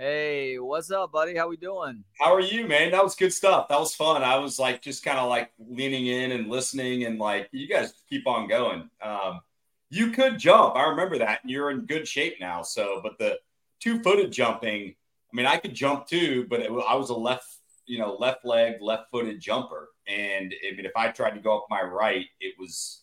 Hey, 0.00 0.58
what's 0.58 0.90
up, 0.90 1.12
buddy? 1.12 1.36
How 1.36 1.46
we 1.46 1.58
doing? 1.58 2.04
How 2.18 2.34
are 2.34 2.40
you, 2.40 2.66
man? 2.66 2.92
That 2.92 3.04
was 3.04 3.14
good 3.14 3.34
stuff. 3.34 3.68
That 3.68 3.78
was 3.78 3.94
fun. 3.94 4.22
I 4.22 4.38
was 4.38 4.58
like 4.58 4.80
just 4.80 5.04
kind 5.04 5.18
of 5.18 5.28
like 5.28 5.50
leaning 5.58 6.06
in 6.06 6.32
and 6.32 6.48
listening, 6.48 7.04
and 7.04 7.18
like 7.18 7.50
you 7.52 7.68
guys 7.68 7.92
keep 8.08 8.26
on 8.26 8.48
going. 8.48 8.88
Um, 9.02 9.42
you 9.90 10.10
could 10.12 10.38
jump. 10.38 10.74
I 10.74 10.84
remember 10.88 11.18
that, 11.18 11.40
and 11.42 11.50
you're 11.50 11.70
in 11.70 11.84
good 11.84 12.08
shape 12.08 12.36
now. 12.40 12.62
So, 12.62 13.00
but 13.02 13.18
the 13.18 13.40
two-footed 13.80 14.32
jumping, 14.32 14.94
I 15.30 15.36
mean, 15.36 15.44
I 15.44 15.58
could 15.58 15.74
jump 15.74 16.06
too, 16.06 16.46
but 16.48 16.60
it, 16.60 16.70
I 16.70 16.94
was 16.94 17.10
a 17.10 17.14
left, 17.14 17.58
you 17.84 17.98
know, 17.98 18.14
left 18.14 18.46
leg, 18.46 18.76
left-footed 18.80 19.38
jumper, 19.38 19.90
and 20.08 20.54
I 20.66 20.74
mean, 20.74 20.86
if 20.86 20.96
I 20.96 21.08
tried 21.08 21.34
to 21.34 21.40
go 21.40 21.58
up 21.58 21.66
my 21.68 21.82
right, 21.82 22.24
it 22.40 22.54
was 22.58 23.02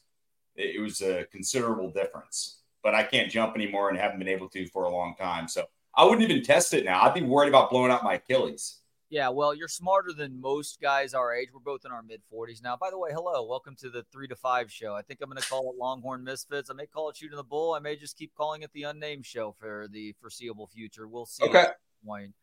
it 0.56 0.82
was 0.82 1.02
a 1.02 1.26
considerable 1.26 1.92
difference. 1.92 2.62
But 2.82 2.96
I 2.96 3.04
can't 3.04 3.32
jump 3.32 3.54
anymore, 3.54 3.90
and 3.90 4.00
haven't 4.00 4.18
been 4.18 4.28
able 4.28 4.50
to 4.50 4.68
for 4.70 4.86
a 4.86 4.90
long 4.90 5.14
time. 5.16 5.48
So 5.48 5.66
I 5.98 6.06
wouldn't 6.06 6.30
even 6.30 6.44
test 6.44 6.76
it 6.76 6.86
now. 6.86 7.02
I'd 7.02 7.16
be 7.16 7.24
worried 7.24 7.50
about 7.50 7.72
blowing 7.72 7.92
out 7.92 8.04
my 8.04 8.14
Achilles. 8.14 8.82
Yeah, 9.10 9.30
well, 9.30 9.56
you're 9.56 9.68
smarter 9.68 10.14
than 10.16 10.40
most 10.40 10.80
guys 10.80 11.16
our 11.16 11.34
age. 11.34 11.48
We're 11.52 11.60
both 11.60 11.86
in 11.86 11.92
our 11.92 12.04
mid 12.04 12.22
40s 12.32 12.62
now. 12.62 12.78
By 12.78 12.92
the 12.92 13.00
way, 13.00 13.10
hello. 13.12 13.48
Welcome 13.48 13.76
to 13.80 13.90
the 13.90 14.04
three 14.12 14.28
to 14.28 14.36
five 14.36 14.72
show. 14.72 14.94
I 14.94 15.02
think 15.02 15.22
I'm 15.24 15.30
going 15.30 15.42
to 15.42 15.50
call 15.50 15.72
it 15.72 15.78
Longhorn 15.80 16.24
Misfits. 16.24 16.70
I 16.70 16.74
may 16.74 16.86
call 16.86 17.10
it 17.10 17.18
Shooting 17.18 17.38
the 17.38 17.44
Bull. 17.44 17.74
I 17.74 17.80
may 17.80 17.96
just 17.96 18.16
keep 18.16 18.36
calling 18.36 18.62
it 18.62 18.70
the 18.74 18.84
Unnamed 18.84 19.26
Show 19.26 19.56
for 19.58 19.88
the 19.92 20.14
foreseeable 20.22 20.68
future. 20.68 21.08
We'll 21.08 21.26
see. 21.26 21.46
Okay. 21.46 21.66
Point. 22.06 22.36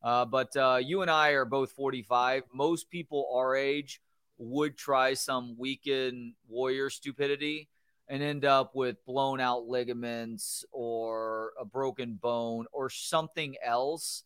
Uh, 0.00 0.24
but 0.24 0.56
uh, 0.56 0.78
you 0.80 1.02
and 1.02 1.10
I 1.10 1.30
are 1.30 1.44
both 1.44 1.72
45. 1.72 2.44
Most 2.54 2.88
people 2.88 3.28
our 3.34 3.56
age 3.56 4.00
would 4.38 4.76
try 4.76 5.14
some 5.14 5.56
weekend 5.58 6.34
warrior 6.48 6.88
stupidity 6.88 7.68
and 8.12 8.22
end 8.22 8.44
up 8.44 8.74
with 8.74 9.02
blown 9.06 9.40
out 9.40 9.64
ligaments 9.64 10.66
or 10.70 11.52
a 11.58 11.64
broken 11.64 12.12
bone 12.12 12.66
or 12.70 12.90
something 12.90 13.56
else 13.64 14.24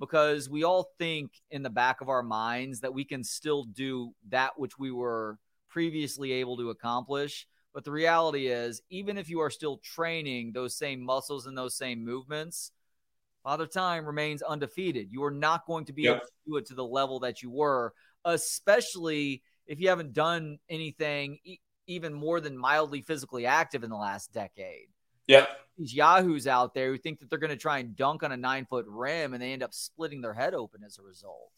because 0.00 0.48
we 0.48 0.64
all 0.64 0.88
think 0.98 1.32
in 1.50 1.62
the 1.62 1.68
back 1.68 2.00
of 2.00 2.08
our 2.08 2.22
minds 2.22 2.80
that 2.80 2.94
we 2.94 3.04
can 3.04 3.22
still 3.22 3.64
do 3.64 4.14
that 4.30 4.58
which 4.58 4.78
we 4.78 4.90
were 4.90 5.38
previously 5.68 6.32
able 6.32 6.56
to 6.56 6.70
accomplish. 6.70 7.46
But 7.74 7.84
the 7.84 7.90
reality 7.90 8.46
is, 8.46 8.80
even 8.88 9.18
if 9.18 9.28
you 9.28 9.40
are 9.40 9.50
still 9.50 9.82
training 9.84 10.52
those 10.52 10.74
same 10.74 11.02
muscles 11.02 11.46
and 11.46 11.58
those 11.58 11.76
same 11.76 12.02
movements, 12.02 12.72
Father 13.44 13.66
Time 13.66 14.06
remains 14.06 14.40
undefeated. 14.40 15.08
You 15.10 15.22
are 15.24 15.30
not 15.30 15.66
going 15.66 15.84
to 15.84 15.92
be 15.92 16.04
yep. 16.04 16.16
able 16.16 16.24
to 16.24 16.32
do 16.46 16.56
it 16.56 16.66
to 16.68 16.74
the 16.74 16.86
level 16.86 17.20
that 17.20 17.42
you 17.42 17.50
were, 17.50 17.92
especially 18.24 19.42
if 19.66 19.78
you 19.78 19.90
haven't 19.90 20.14
done 20.14 20.58
anything 20.70 21.38
even 21.86 22.12
more 22.12 22.40
than 22.40 22.56
mildly 22.56 23.00
physically 23.00 23.46
active 23.46 23.84
in 23.84 23.90
the 23.90 23.96
last 23.96 24.32
decade. 24.32 24.88
Yeah. 25.26 25.46
These 25.78 25.94
yahoos 25.94 26.46
out 26.46 26.74
there 26.74 26.90
who 26.90 26.98
think 26.98 27.20
that 27.20 27.30
they're 27.30 27.38
going 27.38 27.50
to 27.50 27.56
try 27.56 27.78
and 27.78 27.94
dunk 27.96 28.22
on 28.22 28.32
a 28.32 28.36
nine 28.36 28.66
foot 28.66 28.86
rim 28.88 29.34
and 29.34 29.42
they 29.42 29.52
end 29.52 29.62
up 29.62 29.74
splitting 29.74 30.20
their 30.20 30.34
head 30.34 30.54
open 30.54 30.82
as 30.84 30.98
a 30.98 31.02
result. 31.02 31.52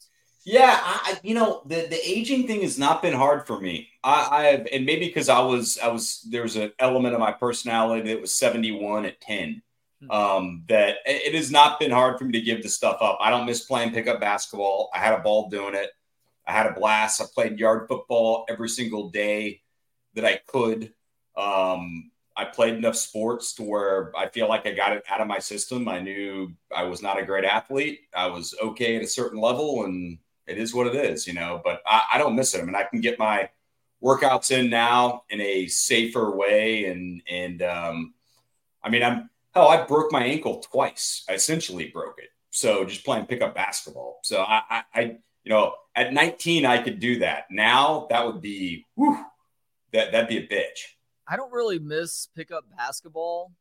Yeah, 0.45 0.79
I, 0.81 1.19
you 1.21 1.35
know 1.35 1.61
the 1.65 1.87
the 1.89 1.99
aging 2.09 2.47
thing 2.47 2.61
has 2.61 2.79
not 2.79 3.01
been 3.01 3.13
hard 3.13 3.45
for 3.45 3.59
me. 3.59 3.89
I, 4.03 4.27
I 4.31 4.43
have, 4.45 4.67
and 4.71 4.85
maybe 4.85 5.05
because 5.05 5.27
I 5.27 5.41
was 5.41 5.77
I 5.77 5.89
was 5.89 6.25
there 6.29 6.43
was 6.43 6.55
an 6.55 6.71
element 6.79 7.13
of 7.13 7.19
my 7.19 7.33
personality 7.33 8.13
that 8.13 8.21
was 8.21 8.33
seventy 8.33 8.71
one 8.71 9.05
at 9.05 9.19
ten. 9.19 9.61
Hmm. 10.01 10.11
Um, 10.11 10.63
that 10.69 10.97
it 11.05 11.35
has 11.35 11.51
not 11.51 11.77
been 11.77 11.91
hard 11.91 12.17
for 12.17 12.23
me 12.23 12.31
to 12.31 12.41
give 12.41 12.63
the 12.63 12.69
stuff 12.69 12.99
up. 13.01 13.17
I 13.19 13.29
don't 13.29 13.45
miss 13.45 13.65
playing 13.65 13.91
pickup 13.91 14.21
basketball. 14.21 14.89
I 14.93 14.99
had 14.99 15.13
a 15.13 15.19
ball 15.19 15.49
doing 15.49 15.75
it. 15.75 15.89
I 16.47 16.53
had 16.53 16.67
a 16.67 16.73
blast. 16.73 17.21
I 17.21 17.25
played 17.31 17.59
yard 17.59 17.89
football 17.89 18.45
every 18.49 18.69
single 18.69 19.09
day 19.09 19.61
that 20.15 20.25
I 20.25 20.37
could. 20.47 20.93
Um, 21.35 22.11
I 22.35 22.45
played 22.45 22.75
enough 22.75 22.95
sports 22.95 23.53
to 23.55 23.63
where 23.63 24.11
I 24.17 24.29
feel 24.29 24.47
like 24.47 24.65
I 24.65 24.71
got 24.71 24.93
it 24.93 25.03
out 25.09 25.21
of 25.21 25.27
my 25.27 25.39
system. 25.39 25.87
I 25.89 25.99
knew 25.99 26.53
I 26.73 26.83
was 26.83 27.01
not 27.01 27.19
a 27.19 27.25
great 27.25 27.43
athlete. 27.43 28.01
I 28.15 28.27
was 28.27 28.55
okay 28.61 28.95
at 28.95 29.01
a 29.01 29.07
certain 29.07 29.39
level, 29.39 29.83
and 29.83 30.17
it 30.47 30.57
is 30.57 30.73
what 30.73 30.87
it 30.87 30.95
is, 30.95 31.27
you 31.27 31.33
know. 31.33 31.61
But 31.63 31.81
I, 31.85 32.03
I 32.13 32.17
don't 32.17 32.35
miss 32.35 32.53
it. 32.55 32.61
I 32.61 32.63
mean, 32.63 32.75
I 32.75 32.83
can 32.83 33.01
get 33.01 33.19
my 33.19 33.49
workouts 34.01 34.51
in 34.51 34.69
now 34.69 35.23
in 35.29 35.41
a 35.41 35.67
safer 35.67 36.35
way, 36.35 36.85
and 36.85 37.21
and 37.29 37.61
um, 37.61 38.13
I 38.83 38.89
mean, 38.89 39.03
I'm 39.03 39.29
hell. 39.53 39.67
I 39.67 39.85
broke 39.85 40.11
my 40.11 40.23
ankle 40.23 40.59
twice. 40.59 41.25
I 41.29 41.33
essentially 41.33 41.87
broke 41.87 42.19
it. 42.19 42.29
So 42.51 42.85
just 42.85 43.05
playing 43.05 43.25
pickup 43.25 43.53
basketball. 43.53 44.19
So 44.23 44.41
I, 44.41 44.61
I, 44.69 44.83
I 44.93 45.01
you 45.43 45.49
know, 45.49 45.73
at 45.95 46.13
19 46.13 46.65
I 46.65 46.81
could 46.81 46.99
do 46.99 47.19
that. 47.19 47.45
Now 47.51 48.07
that 48.09 48.25
would 48.25 48.41
be 48.41 48.85
whew, 48.95 49.17
that 49.93 50.11
that'd 50.11 50.27
be 50.27 50.37
a 50.37 50.47
bitch. 50.47 50.95
I 51.27 51.35
don't 51.35 51.51
really 51.51 51.79
miss 51.79 52.27
pickup 52.35 52.65
basketball, 52.75 53.51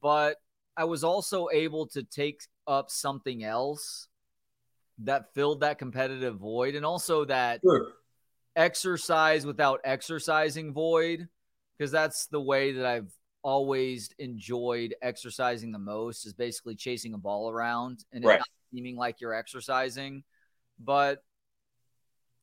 but 0.00 0.36
I 0.76 0.84
was 0.84 1.02
also 1.02 1.48
able 1.52 1.86
to 1.88 2.02
take 2.02 2.42
up 2.66 2.90
something 2.90 3.42
else 3.42 4.08
that 4.98 5.34
filled 5.34 5.60
that 5.60 5.78
competitive 5.78 6.36
void 6.36 6.74
and 6.74 6.84
also 6.84 7.24
that 7.24 7.60
sure. 7.62 7.88
exercise 8.54 9.44
without 9.44 9.80
exercising 9.84 10.72
void 10.72 11.26
because 11.76 11.90
that's 11.90 12.26
the 12.26 12.40
way 12.40 12.72
that 12.72 12.84
I've 12.84 13.10
always 13.42 14.10
enjoyed 14.18 14.94
exercising 15.02 15.72
the 15.72 15.78
most 15.78 16.26
is 16.26 16.34
basically 16.34 16.74
chasing 16.74 17.14
a 17.14 17.18
ball 17.18 17.50
around 17.50 18.04
and 18.12 18.24
right. 18.24 18.38
not 18.38 18.48
seeming 18.72 18.96
like 18.96 19.20
you're 19.20 19.34
exercising. 19.34 20.22
But 20.78 21.22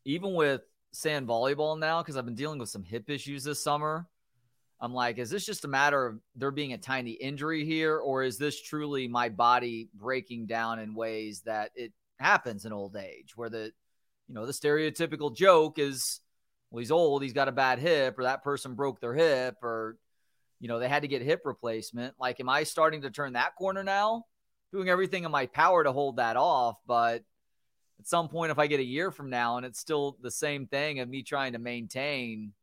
even 0.05 0.33
with 0.33 0.61
sand 0.91 1.27
volleyball 1.27 1.77
now 1.77 2.01
because 2.01 2.17
I've 2.17 2.25
been 2.25 2.35
dealing 2.35 2.59
with 2.59 2.69
some 2.69 2.83
hip 2.83 3.09
issues 3.09 3.43
this 3.43 3.63
summer. 3.63 4.07
I'm 4.79 4.93
like, 4.93 5.17
is 5.17 5.29
this 5.29 5.45
just 5.45 5.65
a 5.65 5.67
matter 5.67 6.05
of 6.05 6.19
there 6.35 6.51
being 6.51 6.73
a 6.73 6.77
tiny 6.77 7.11
injury 7.11 7.65
here, 7.65 7.97
or 7.97 8.23
is 8.23 8.37
this 8.37 8.61
truly 8.61 9.07
my 9.07 9.29
body 9.29 9.89
breaking 9.95 10.45
down 10.45 10.79
in 10.79 10.93
ways 10.93 11.41
that 11.45 11.71
it 11.75 11.93
happens 12.19 12.65
in 12.65 12.73
old 12.73 12.95
age, 12.95 13.35
where 13.35 13.49
the, 13.49 13.71
you 14.27 14.35
know, 14.35 14.45
the 14.45 14.51
stereotypical 14.51 15.35
joke 15.35 15.79
is, 15.79 16.19
well, 16.69 16.79
he's 16.79 16.91
old, 16.91 17.23
he's 17.23 17.33
got 17.33 17.47
a 17.47 17.51
bad 17.53 17.79
hip, 17.79 18.19
or 18.19 18.23
that 18.23 18.43
person 18.43 18.75
broke 18.75 18.99
their 18.99 19.15
hip, 19.15 19.55
or, 19.63 19.97
you 20.59 20.67
know, 20.67 20.77
they 20.77 20.89
had 20.89 21.01
to 21.01 21.07
get 21.07 21.23
hip 21.23 21.41
replacement. 21.45 22.13
Like, 22.19 22.39
am 22.39 22.49
I 22.49 22.63
starting 22.63 23.01
to 23.01 23.09
turn 23.09 23.33
that 23.33 23.55
corner 23.55 23.83
now? 23.83 24.25
Doing 24.71 24.89
everything 24.89 25.23
in 25.23 25.31
my 25.31 25.47
power 25.47 25.83
to 25.83 25.91
hold 25.91 26.17
that 26.17 26.37
off, 26.37 26.75
but 26.85 27.23
at 27.99 28.07
some 28.07 28.27
point, 28.27 28.51
if 28.51 28.59
I 28.59 28.67
get 28.67 28.79
a 28.79 28.85
year 28.85 29.11
from 29.11 29.29
now 29.29 29.57
and 29.57 29.65
it's 29.65 29.79
still 29.79 30.17
the 30.21 30.31
same 30.31 30.67
thing 30.67 30.99
of 30.99 31.09
me 31.09 31.23
trying 31.23 31.53
to 31.53 31.59
maintain 31.59 32.53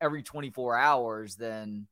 every 0.00 0.22
24 0.22 0.76
hours, 0.76 1.36
then 1.36 1.86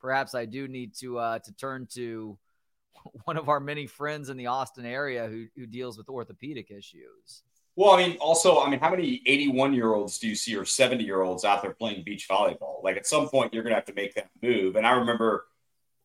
perhaps 0.00 0.34
I 0.34 0.44
do 0.44 0.68
need 0.68 0.94
to 0.96 1.18
uh, 1.18 1.38
to 1.40 1.52
turn 1.54 1.86
to 1.94 2.38
one 3.24 3.36
of 3.36 3.48
our 3.48 3.60
many 3.60 3.86
friends 3.86 4.28
in 4.28 4.36
the 4.36 4.46
Austin 4.46 4.84
area 4.84 5.26
who 5.26 5.46
who 5.56 5.66
deals 5.66 5.96
with 5.96 6.08
orthopedic 6.08 6.70
issues. 6.70 7.42
Well, 7.76 7.90
I 7.90 8.06
mean, 8.06 8.16
also, 8.18 8.60
I 8.60 8.70
mean, 8.70 8.78
how 8.78 8.90
many 8.90 9.20
81 9.26 9.74
year 9.74 9.94
olds 9.94 10.18
do 10.18 10.28
you 10.28 10.36
see 10.36 10.54
or 10.54 10.64
70 10.64 11.02
year 11.02 11.22
olds 11.22 11.44
out 11.44 11.60
there 11.62 11.72
playing 11.72 12.04
beach 12.04 12.28
volleyball? 12.28 12.82
Like 12.84 12.96
at 12.96 13.06
some 13.06 13.28
point, 13.28 13.52
you're 13.52 13.64
going 13.64 13.72
to 13.72 13.76
have 13.76 13.86
to 13.86 13.94
make 13.94 14.14
that 14.14 14.28
move. 14.42 14.76
And 14.76 14.86
I 14.86 14.92
remember 14.92 15.46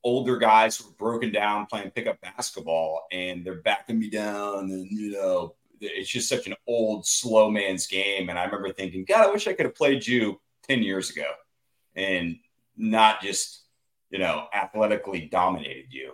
older 0.04 0.38
guys 0.38 0.78
who 0.78 0.86
were 0.86 0.96
broken 0.96 1.32
down 1.32 1.68
playing 1.68 1.92
pickup 1.92 2.20
basketball 2.22 3.06
and 3.12 3.46
they're 3.46 3.62
backing 3.62 4.00
me 4.00 4.10
down 4.10 4.72
and, 4.72 4.90
you 4.90 5.12
know, 5.12 5.54
it's 5.82 6.10
just 6.10 6.30
such 6.30 6.48
an 6.48 6.56
old, 6.68 7.06
slow 7.06 7.50
man's 7.50 7.88
game. 7.88 8.30
And 8.30 8.38
I 8.38 8.46
remember 8.46 8.72
thinking, 8.72 9.06
God, 9.08 9.28
I 9.28 9.32
wish 9.32 9.48
I 9.48 9.54
could 9.54 9.66
have 9.66 9.76
played 9.76 10.06
you 10.06 10.40
10 10.68 10.84
years 10.84 11.10
ago 11.10 11.26
and 11.96 12.38
not 12.78 13.22
just, 13.22 13.66
you 14.10 14.20
know, 14.20 14.48
athletically 14.54 15.28
dominated 15.32 15.88
you. 15.92 16.14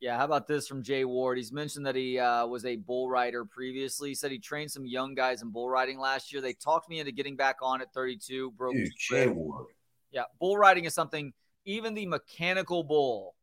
Yeah, 0.00 0.18
how 0.18 0.26
about 0.26 0.46
this 0.46 0.68
from 0.68 0.82
Jay 0.82 1.06
Ward? 1.06 1.38
He's 1.38 1.50
mentioned 1.50 1.86
that 1.86 1.96
he 1.96 2.18
uh, 2.18 2.46
was 2.46 2.66
a 2.66 2.76
bull 2.76 3.08
rider 3.08 3.44
previously. 3.46 4.10
He 4.10 4.14
said 4.14 4.30
he 4.30 4.38
trained 4.38 4.70
some 4.70 4.84
young 4.84 5.14
guys 5.14 5.40
in 5.40 5.48
bull 5.48 5.70
riding 5.70 5.98
last 5.98 6.30
year. 6.30 6.42
They 6.42 6.52
talked 6.52 6.90
me 6.90 6.98
into 6.98 7.10
getting 7.10 7.36
back 7.36 7.56
on 7.62 7.80
at 7.80 7.90
32. 7.94 8.50
Broke 8.50 8.74
Dude, 8.74 8.90
Jay 8.98 9.28
Ward. 9.28 9.68
Yeah, 10.10 10.24
bull 10.38 10.58
riding 10.58 10.84
is 10.84 10.92
something. 10.92 11.32
Even 11.64 11.94
the 11.94 12.04
mechanical 12.04 12.82
bull 12.82 13.34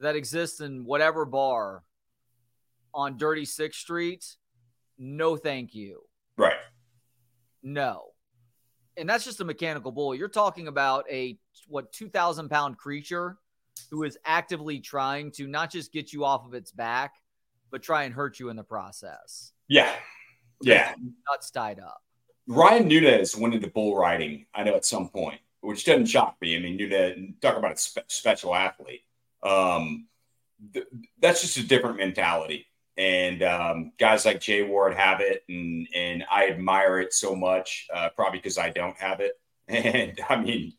that 0.00 0.14
exists 0.14 0.60
in 0.60 0.84
whatever 0.84 1.24
bar 1.24 1.82
on 2.94 3.16
Dirty 3.16 3.44
Sixth 3.44 3.80
Street, 3.80 4.24
no 4.98 5.36
thank 5.36 5.74
you. 5.74 6.02
Right. 6.36 6.56
No. 7.62 8.06
And 8.96 9.08
that's 9.08 9.24
just 9.24 9.40
a 9.40 9.44
mechanical 9.44 9.90
bull. 9.90 10.14
You're 10.14 10.28
talking 10.28 10.68
about 10.68 11.04
a 11.10 11.38
what 11.66 11.92
2000 11.92 12.48
pound 12.48 12.76
creature 12.76 13.38
who 13.90 14.04
is 14.04 14.18
actively 14.24 14.80
trying 14.80 15.30
to 15.32 15.46
not 15.46 15.70
just 15.70 15.92
get 15.92 16.12
you 16.12 16.24
off 16.24 16.46
of 16.46 16.54
its 16.54 16.70
back, 16.70 17.14
but 17.70 17.82
try 17.82 18.04
and 18.04 18.14
hurt 18.14 18.38
you 18.38 18.48
in 18.48 18.56
the 18.56 18.64
process. 18.64 19.52
Yeah. 19.68 19.92
Yeah. 20.60 20.94
Nuts 21.30 21.50
tied 21.50 21.80
up. 21.80 22.02
Ryan 22.46 22.88
Nunez 22.88 23.36
went 23.36 23.54
into 23.54 23.68
bull 23.68 23.96
riding, 23.96 24.46
I 24.54 24.64
know 24.64 24.74
at 24.74 24.84
some 24.84 25.08
point, 25.08 25.40
which 25.60 25.84
doesn't 25.84 26.06
shock 26.06 26.36
me. 26.40 26.56
I 26.56 26.58
mean, 26.58 26.76
Nunez, 26.76 27.34
talk 27.40 27.56
about 27.56 27.72
a 27.72 27.76
spe- 27.76 28.08
special 28.08 28.54
athlete. 28.54 29.02
Um, 29.42 30.08
th- 30.72 30.86
that's 31.20 31.40
just 31.40 31.56
a 31.56 31.62
different 31.62 31.98
mentality 31.98 32.66
and 32.96 33.42
um, 33.42 33.92
guys 33.98 34.24
like 34.26 34.40
Jay 34.40 34.62
Ward 34.62 34.94
have 34.94 35.20
it, 35.20 35.44
and 35.48 35.88
and 35.94 36.24
I 36.30 36.48
admire 36.48 37.00
it 37.00 37.12
so 37.14 37.34
much, 37.34 37.86
uh, 37.94 38.10
probably 38.16 38.38
because 38.38 38.58
I 38.58 38.70
don't 38.70 38.96
have 38.98 39.20
it. 39.20 39.32
And 39.68 40.20
I 40.28 40.36
mean, 40.36 40.74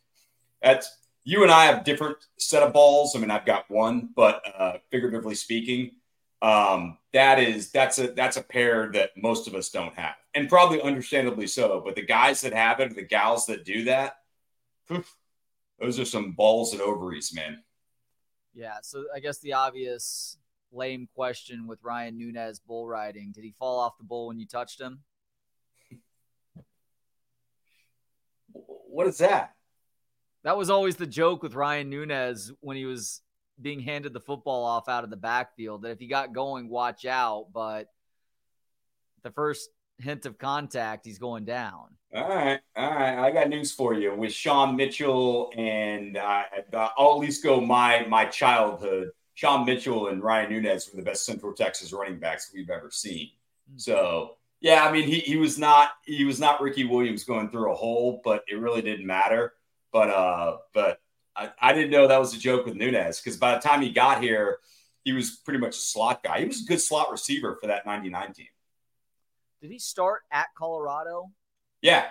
that's 0.62 0.90
you 1.24 1.44
and 1.44 1.52
I 1.52 1.66
have 1.66 1.84
different 1.86 2.18
set 2.38 2.64
of 2.64 2.74
balls. 2.74 3.16
I 3.16 3.20
mean, 3.20 3.32
I've 3.32 3.46
got 3.46 3.70
one, 3.72 4.10
but 4.16 4.42
uh, 4.58 4.78
figuratively 4.92 5.36
speaking, 5.36 5.92
Um, 6.42 6.98
that 7.14 7.40
is 7.40 7.72
that's 7.72 7.98
a 8.00 8.08
that's 8.12 8.38
a 8.38 8.44
pair 8.44 8.92
that 8.94 9.12
most 9.16 9.48
of 9.48 9.56
us 9.56 9.70
don't 9.70 9.96
have, 9.96 10.16
and 10.36 10.50
probably 10.50 10.82
understandably 10.82 11.48
so. 11.48 11.82
But 11.86 11.96
the 11.96 12.06
guys 12.06 12.42
that 12.42 12.54
have 12.54 12.80
it, 12.82 12.96
the 12.96 13.04
gals 13.04 13.46
that 13.48 13.64
do 13.66 13.86
that, 13.86 14.18
those 15.80 16.00
are 16.00 16.06
some 16.06 16.32
balls 16.34 16.74
and 16.74 16.82
ovaries, 16.82 17.34
man. 17.34 17.64
Yeah. 18.54 18.78
So 18.84 19.06
I 19.16 19.20
guess 19.20 19.40
the 19.40 19.54
obvious 19.54 20.38
lame 20.74 21.08
question 21.16 21.68
with 21.68 21.80
Ryan 21.84 22.18
Nunez 22.18 22.60
bull 22.60 22.88
riding: 22.88 23.32
Did 23.32 23.44
he 23.44 23.54
fall 23.58 23.80
off 23.80 23.98
the 23.98 24.04
bull 24.04 24.28
when 24.28 24.40
you 24.40 24.46
touched 24.46 24.82
him? 24.82 25.00
What 28.54 29.08
is 29.08 29.18
that? 29.20 29.54
That 30.44 30.58
was 30.58 30.70
always 30.70 30.98
the 30.98 31.08
joke 31.08 31.42
with 31.42 31.56
Ryan 31.56 31.90
Nunez 31.90 32.52
when 32.60 32.78
he 32.78 32.86
was 32.86 33.22
being 33.62 33.80
handed 33.80 34.14
the 34.14 34.20
football 34.20 34.66
off 34.66 34.90
out 34.90 35.04
of 35.04 35.10
the 35.10 35.16
backfield 35.18 35.84
that 35.84 35.92
if 35.92 36.00
he 36.00 36.08
got 36.08 36.34
going, 36.34 36.70
watch 36.70 37.06
out. 37.06 37.48
But 37.54 37.88
the 39.24 39.32
first 39.32 39.70
hint 40.00 40.26
of 40.26 40.38
contact, 40.38 41.06
he's 41.06 41.20
going 41.20 41.46
down. 41.46 41.96
All 42.14 42.28
right, 42.28 42.60
all 42.76 42.92
right. 42.92 43.18
I 43.18 43.32
got 43.32 43.50
news 43.50 43.72
for 43.72 43.94
you 43.94 44.14
with 44.14 44.34
Sean 44.34 44.76
Mitchell, 44.76 45.52
and 45.58 46.18
uh, 46.18 46.44
I'll 46.98 47.14
at 47.14 47.20
least 47.20 47.44
go 47.44 47.60
my 47.60 48.06
my 48.08 48.26
childhood. 48.26 49.10
Sean 49.34 49.66
Mitchell 49.66 50.08
and 50.08 50.24
Ryan 50.24 50.52
Nunez 50.52 50.90
were 50.90 50.98
the 50.98 51.06
best 51.06 51.26
Central 51.26 51.54
Texas 51.54 51.92
running 51.92 52.20
backs 52.20 52.52
we've 52.54 52.70
ever 52.70 52.92
seen. 52.92 53.28
Mm-hmm. 53.70 53.78
So 53.78 54.38
yeah, 54.62 54.86
I 54.86 54.92
mean 54.92 55.08
he 55.08 55.20
he 55.20 55.38
was 55.38 55.58
not 55.58 55.92
he 56.06 56.26
was 56.26 56.40
not 56.40 56.62
Ricky 56.62 56.84
Williams 56.84 57.24
going 57.24 57.50
through 57.50 57.72
a 57.72 57.76
hole, 57.76 58.22
but 58.24 58.44
it 58.48 58.56
really 58.56 58.82
didn't 58.82 59.06
matter. 59.06 59.54
But 59.92 60.10
uh, 60.10 60.58
but 60.74 61.00
I, 61.36 61.50
I 61.60 61.74
didn't 61.74 61.92
know 61.92 62.08
that 62.08 62.20
was 62.20 62.34
a 62.36 62.40
joke 62.40 62.66
with 62.66 62.76
Nunez 62.76 63.20
because 63.20 63.38
by 63.38 63.56
the 63.56 63.62
time 63.62 63.82
he 63.82 63.90
got 63.90 64.22
here, 64.22 64.60
he 65.04 65.14
was 65.14 65.32
pretty 65.32 65.60
much 65.60 65.76
a 65.76 65.80
slot 65.80 66.24
guy. 66.24 66.40
He 66.40 66.46
was 66.46 66.62
a 66.62 66.66
good 66.66 66.82
slot 66.82 67.12
receiver 67.12 67.58
for 67.60 67.68
that 67.68 67.86
99 67.86 68.34
team. 68.34 68.48
Did 69.62 69.72
he 69.72 69.80
start 69.80 70.22
at 70.32 70.48
Colorado? 70.58 71.32
Yeah. 71.82 72.06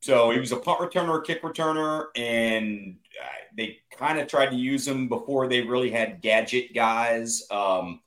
So 0.00 0.30
he 0.30 0.38
was 0.38 0.52
a 0.52 0.56
punt 0.56 0.78
returner, 0.78 1.24
kick 1.24 1.42
returner, 1.42 2.06
and 2.14 2.96
uh, 3.20 3.28
they 3.56 3.78
kind 3.96 4.18
of 4.18 4.28
tried 4.28 4.50
to 4.50 4.56
use 4.56 4.86
him 4.86 5.08
before 5.08 5.48
they 5.48 5.62
really 5.62 5.90
had 5.90 6.20
gadget 6.20 6.74
guys. 6.74 7.46
Um, 7.50 8.00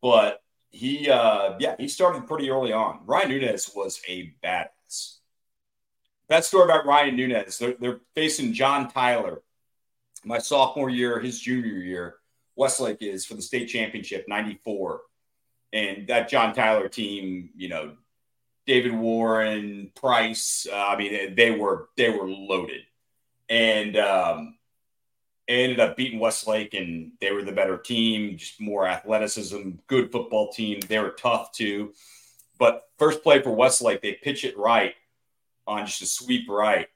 but 0.00 0.42
he, 0.70 1.10
uh, 1.10 1.54
yeah, 1.58 1.74
he 1.78 1.88
started 1.88 2.26
pretty 2.26 2.50
early 2.50 2.72
on. 2.72 3.00
Ryan 3.04 3.30
Nunez 3.30 3.70
was 3.74 4.00
a 4.08 4.32
badass. 4.42 5.16
That 6.28 6.44
story 6.44 6.64
about 6.64 6.86
Ryan 6.86 7.16
Nunez, 7.16 7.58
they're, 7.58 7.74
they're 7.78 8.00
facing 8.14 8.52
John 8.52 8.90
Tyler 8.90 9.42
my 10.26 10.38
sophomore 10.38 10.90
year, 10.90 11.20
his 11.20 11.40
junior 11.40 11.78
year, 11.78 12.16
Westlake 12.56 13.00
is 13.00 13.24
for 13.24 13.34
the 13.34 13.42
state 13.42 13.66
championship, 13.66 14.26
94. 14.28 15.00
And 15.72 16.08
that 16.08 16.28
John 16.28 16.52
Tyler 16.52 16.88
team, 16.88 17.50
you 17.54 17.68
know, 17.68 17.96
David 18.66 18.92
Warren, 18.92 19.90
Price, 19.94 20.66
uh, 20.70 20.76
I 20.76 20.96
mean, 20.96 21.34
they 21.34 21.50
were 21.50 21.88
they 21.96 22.10
were 22.10 22.28
loaded. 22.28 22.82
And 23.48 23.96
um, 23.96 24.58
ended 25.46 25.78
up 25.78 25.96
beating 25.96 26.18
Westlake, 26.18 26.74
and 26.74 27.12
they 27.20 27.30
were 27.30 27.42
the 27.42 27.52
better 27.52 27.78
team, 27.78 28.36
just 28.36 28.60
more 28.60 28.86
athleticism, 28.86 29.70
good 29.86 30.10
football 30.10 30.52
team. 30.52 30.80
They 30.80 30.98
were 30.98 31.10
tough 31.10 31.52
too. 31.52 31.92
But 32.58 32.88
first 32.98 33.22
play 33.22 33.40
for 33.42 33.50
Westlake, 33.50 34.02
they 34.02 34.14
pitch 34.14 34.44
it 34.44 34.58
right 34.58 34.94
on 35.66 35.86
just 35.86 36.02
a 36.02 36.06
sweep 36.06 36.48
right 36.48 36.88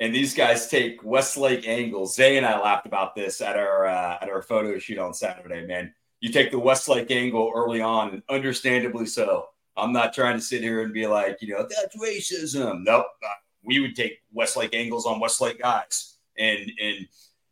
and 0.00 0.14
these 0.14 0.34
guys 0.34 0.68
take 0.68 1.02
Westlake 1.02 1.66
angles. 1.66 2.14
Zay 2.14 2.36
and 2.36 2.46
I 2.46 2.60
laughed 2.60 2.86
about 2.86 3.14
this 3.14 3.40
at 3.40 3.56
our 3.56 3.86
uh, 3.86 4.18
at 4.20 4.28
our 4.28 4.42
photo 4.42 4.78
shoot 4.78 4.98
on 4.98 5.14
Saturday. 5.14 5.66
Man, 5.66 5.94
you 6.20 6.30
take 6.30 6.50
the 6.50 6.58
Westlake 6.58 7.10
angle 7.10 7.52
early 7.54 7.80
on, 7.80 8.10
and 8.10 8.22
understandably 8.28 9.06
so. 9.06 9.48
I'm 9.76 9.92
not 9.92 10.14
trying 10.14 10.36
to 10.36 10.42
sit 10.42 10.62
here 10.62 10.82
and 10.82 10.92
be 10.92 11.06
like, 11.06 11.42
you 11.42 11.48
know, 11.48 11.66
that's 11.68 11.96
racism. 11.96 12.84
Nope, 12.84 13.06
uh, 13.24 13.28
we 13.62 13.80
would 13.80 13.96
take 13.96 14.18
Westlake 14.32 14.74
angles 14.74 15.06
on 15.06 15.20
Westlake 15.20 15.60
guys, 15.60 16.16
and 16.38 16.70
and 16.80 17.06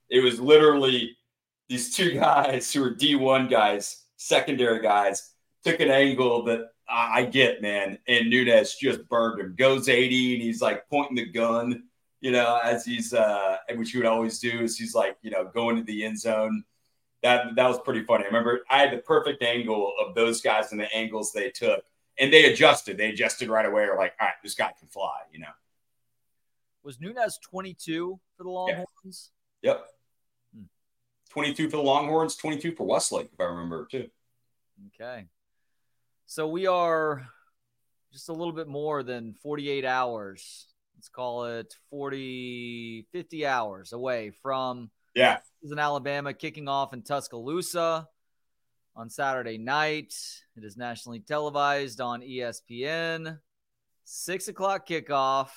it 0.08 0.20
was 0.20 0.40
literally 0.40 1.16
these 1.68 1.94
two 1.94 2.14
guys 2.20 2.72
who 2.72 2.80
were 2.80 2.94
D1 2.94 3.50
guys, 3.50 4.04
secondary 4.16 4.80
guys, 4.80 5.32
took 5.64 5.80
an 5.80 5.90
angle 5.90 6.44
that 6.44 6.70
I, 6.88 7.20
I 7.20 7.24
get, 7.26 7.62
man, 7.62 7.98
and 8.08 8.30
Nunez 8.30 8.76
just 8.76 9.08
burned 9.08 9.40
him. 9.40 9.54
Goes 9.56 9.88
80, 9.88 10.34
and 10.34 10.42
he's 10.42 10.60
like 10.60 10.88
pointing 10.88 11.16
the 11.16 11.26
gun 11.26 11.84
you 12.24 12.30
know, 12.30 12.58
as 12.64 12.86
he's 12.86 13.12
uh, 13.12 13.58
which 13.74 13.90
he 13.90 13.98
would 13.98 14.06
always 14.06 14.38
do 14.38 14.60
is 14.60 14.78
he's 14.78 14.94
like, 14.94 15.18
you 15.20 15.30
know, 15.30 15.44
going 15.44 15.76
to 15.76 15.82
the 15.82 16.06
end 16.06 16.18
zone. 16.18 16.64
That 17.22 17.54
that 17.56 17.68
was 17.68 17.78
pretty 17.80 18.02
funny. 18.02 18.24
I 18.24 18.28
remember 18.28 18.60
I 18.70 18.78
had 18.78 18.92
the 18.92 19.02
perfect 19.02 19.42
angle 19.42 19.92
of 20.00 20.14
those 20.14 20.40
guys 20.40 20.72
and 20.72 20.80
the 20.80 20.90
angles 20.94 21.32
they 21.32 21.50
took, 21.50 21.84
and 22.18 22.32
they 22.32 22.52
adjusted. 22.52 22.96
They 22.96 23.10
adjusted 23.10 23.48
right 23.48 23.66
away. 23.66 23.84
Or 23.84 23.96
like, 23.96 24.14
all 24.20 24.26
right, 24.26 24.34
this 24.42 24.54
guy 24.54 24.72
can 24.78 24.88
fly. 24.88 25.20
You 25.32 25.40
know. 25.40 25.46
Was 26.82 27.00
Nunez 27.00 27.38
22 27.42 28.20
for 28.36 28.42
the 28.42 28.50
Longhorns? 28.50 29.30
Yeah. 29.62 29.72
Yep. 29.72 29.86
Hmm. 30.54 30.62
22 31.30 31.70
for 31.70 31.76
the 31.78 31.82
Longhorns, 31.82 32.36
22 32.36 32.72
for 32.72 32.84
Westlake, 32.84 33.30
if 33.32 33.40
I 33.40 33.44
remember 33.44 33.86
too. 33.90 34.08
Okay. 35.00 35.26
So 36.26 36.48
we 36.48 36.66
are 36.66 37.26
just 38.12 38.28
a 38.28 38.32
little 38.32 38.52
bit 38.52 38.68
more 38.68 39.02
than 39.02 39.34
48 39.42 39.84
hours 39.84 40.68
let's 41.04 41.10
call 41.10 41.44
it 41.44 41.74
40, 41.90 43.06
50 43.12 43.46
hours 43.46 43.92
away 43.92 44.32
from 44.42 44.90
yeah 45.14 45.38
is 45.62 45.70
in 45.70 45.78
Alabama 45.78 46.32
kicking 46.32 46.66
off 46.66 46.94
in 46.94 47.02
Tuscaloosa 47.02 48.08
on 48.96 49.10
Saturday 49.10 49.58
night. 49.58 50.14
It 50.56 50.64
is 50.64 50.76
nationally 50.76 51.20
televised 51.20 52.00
on 52.00 52.22
ESPN. 52.22 53.38
Six 54.04 54.48
o'clock 54.48 54.86
kickoff. 54.86 55.48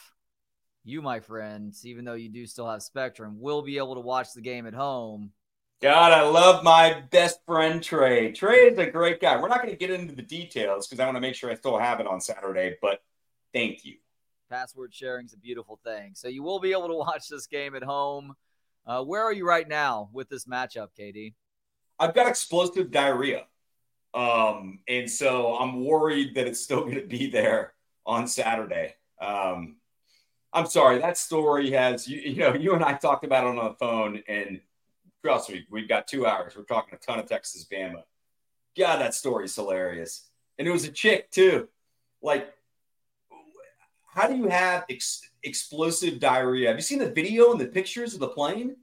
You, 0.83 1.01
my 1.01 1.19
friends, 1.19 1.85
even 1.85 2.05
though 2.05 2.13
you 2.13 2.29
do 2.29 2.45
still 2.45 2.69
have 2.69 2.81
Spectrum, 2.81 3.39
will 3.39 3.61
be 3.61 3.77
able 3.77 3.95
to 3.95 4.01
watch 4.01 4.33
the 4.33 4.41
game 4.41 4.65
at 4.65 4.73
home. 4.73 5.31
God, 5.81 6.11
I 6.11 6.21
love 6.21 6.63
my 6.63 7.03
best 7.11 7.39
friend 7.45 7.83
Trey. 7.83 8.31
Trey 8.31 8.69
is 8.69 8.79
a 8.79 8.89
great 8.89 9.19
guy. 9.19 9.39
We're 9.39 9.49
not 9.49 9.61
going 9.61 9.69
to 9.69 9.77
get 9.77 9.91
into 9.91 10.15
the 10.15 10.23
details 10.23 10.87
because 10.87 10.99
I 10.99 11.05
want 11.05 11.17
to 11.17 11.21
make 11.21 11.35
sure 11.35 11.51
I 11.51 11.55
still 11.55 11.77
have 11.77 11.99
it 11.99 12.07
on 12.07 12.19
Saturday, 12.19 12.77
but 12.81 12.99
thank 13.53 13.85
you. 13.85 13.97
Password 14.49 14.93
sharing 14.93 15.25
is 15.25 15.33
a 15.33 15.37
beautiful 15.37 15.79
thing. 15.83 16.13
So 16.15 16.29
you 16.29 16.41
will 16.41 16.59
be 16.59 16.71
able 16.71 16.87
to 16.87 16.95
watch 16.95 17.27
this 17.27 17.47
game 17.47 17.75
at 17.75 17.83
home. 17.83 18.33
Uh, 18.87 19.03
where 19.03 19.23
are 19.23 19.33
you 19.33 19.45
right 19.45 19.67
now 19.67 20.09
with 20.13 20.29
this 20.29 20.45
matchup, 20.45 20.87
KD? 20.97 21.33
I've 21.99 22.13
got 22.13 22.27
explosive 22.27 22.91
diarrhea. 22.91 23.45
Um, 24.13 24.79
and 24.87 25.09
so 25.09 25.57
I'm 25.57 25.83
worried 25.85 26.35
that 26.35 26.47
it's 26.47 26.59
still 26.59 26.81
going 26.85 26.95
to 26.95 27.05
be 27.05 27.29
there 27.29 27.73
on 28.05 28.27
Saturday. 28.27 28.95
Um, 29.21 29.77
I'm 30.53 30.65
sorry, 30.65 30.99
that 30.99 31.17
story 31.17 31.71
has, 31.71 32.07
you, 32.07 32.19
you 32.19 32.37
know, 32.37 32.53
you 32.53 32.73
and 32.73 32.83
I 32.83 32.93
talked 32.93 33.25
about 33.25 33.43
it 33.43 33.57
on 33.57 33.65
the 33.65 33.75
phone, 33.75 34.23
and 34.27 34.61
trust 35.23 35.49
me, 35.49 35.65
we've 35.69 35.89
got 35.89 36.07
two 36.07 36.25
hours. 36.25 36.55
We're 36.55 36.63
talking 36.63 36.93
a 36.95 36.97
ton 36.97 37.19
of 37.19 37.27
Texas 37.27 37.65
Bama. 37.71 38.03
God, 38.77 39.01
that 39.01 39.13
story's 39.13 39.55
hilarious. 39.55 40.29
And 40.57 40.67
it 40.67 40.71
was 40.71 40.85
a 40.85 40.91
chick, 40.91 41.29
too. 41.31 41.67
Like, 42.21 42.53
how 44.07 44.27
do 44.27 44.35
you 44.35 44.47
have 44.47 44.85
ex- 44.89 45.29
explosive 45.43 46.19
diarrhea? 46.19 46.69
Have 46.69 46.77
you 46.77 46.81
seen 46.81 46.99
the 46.99 47.11
video 47.11 47.51
and 47.51 47.61
the 47.61 47.67
pictures 47.67 48.13
of 48.13 48.19
the 48.19 48.29
plane? 48.29 48.77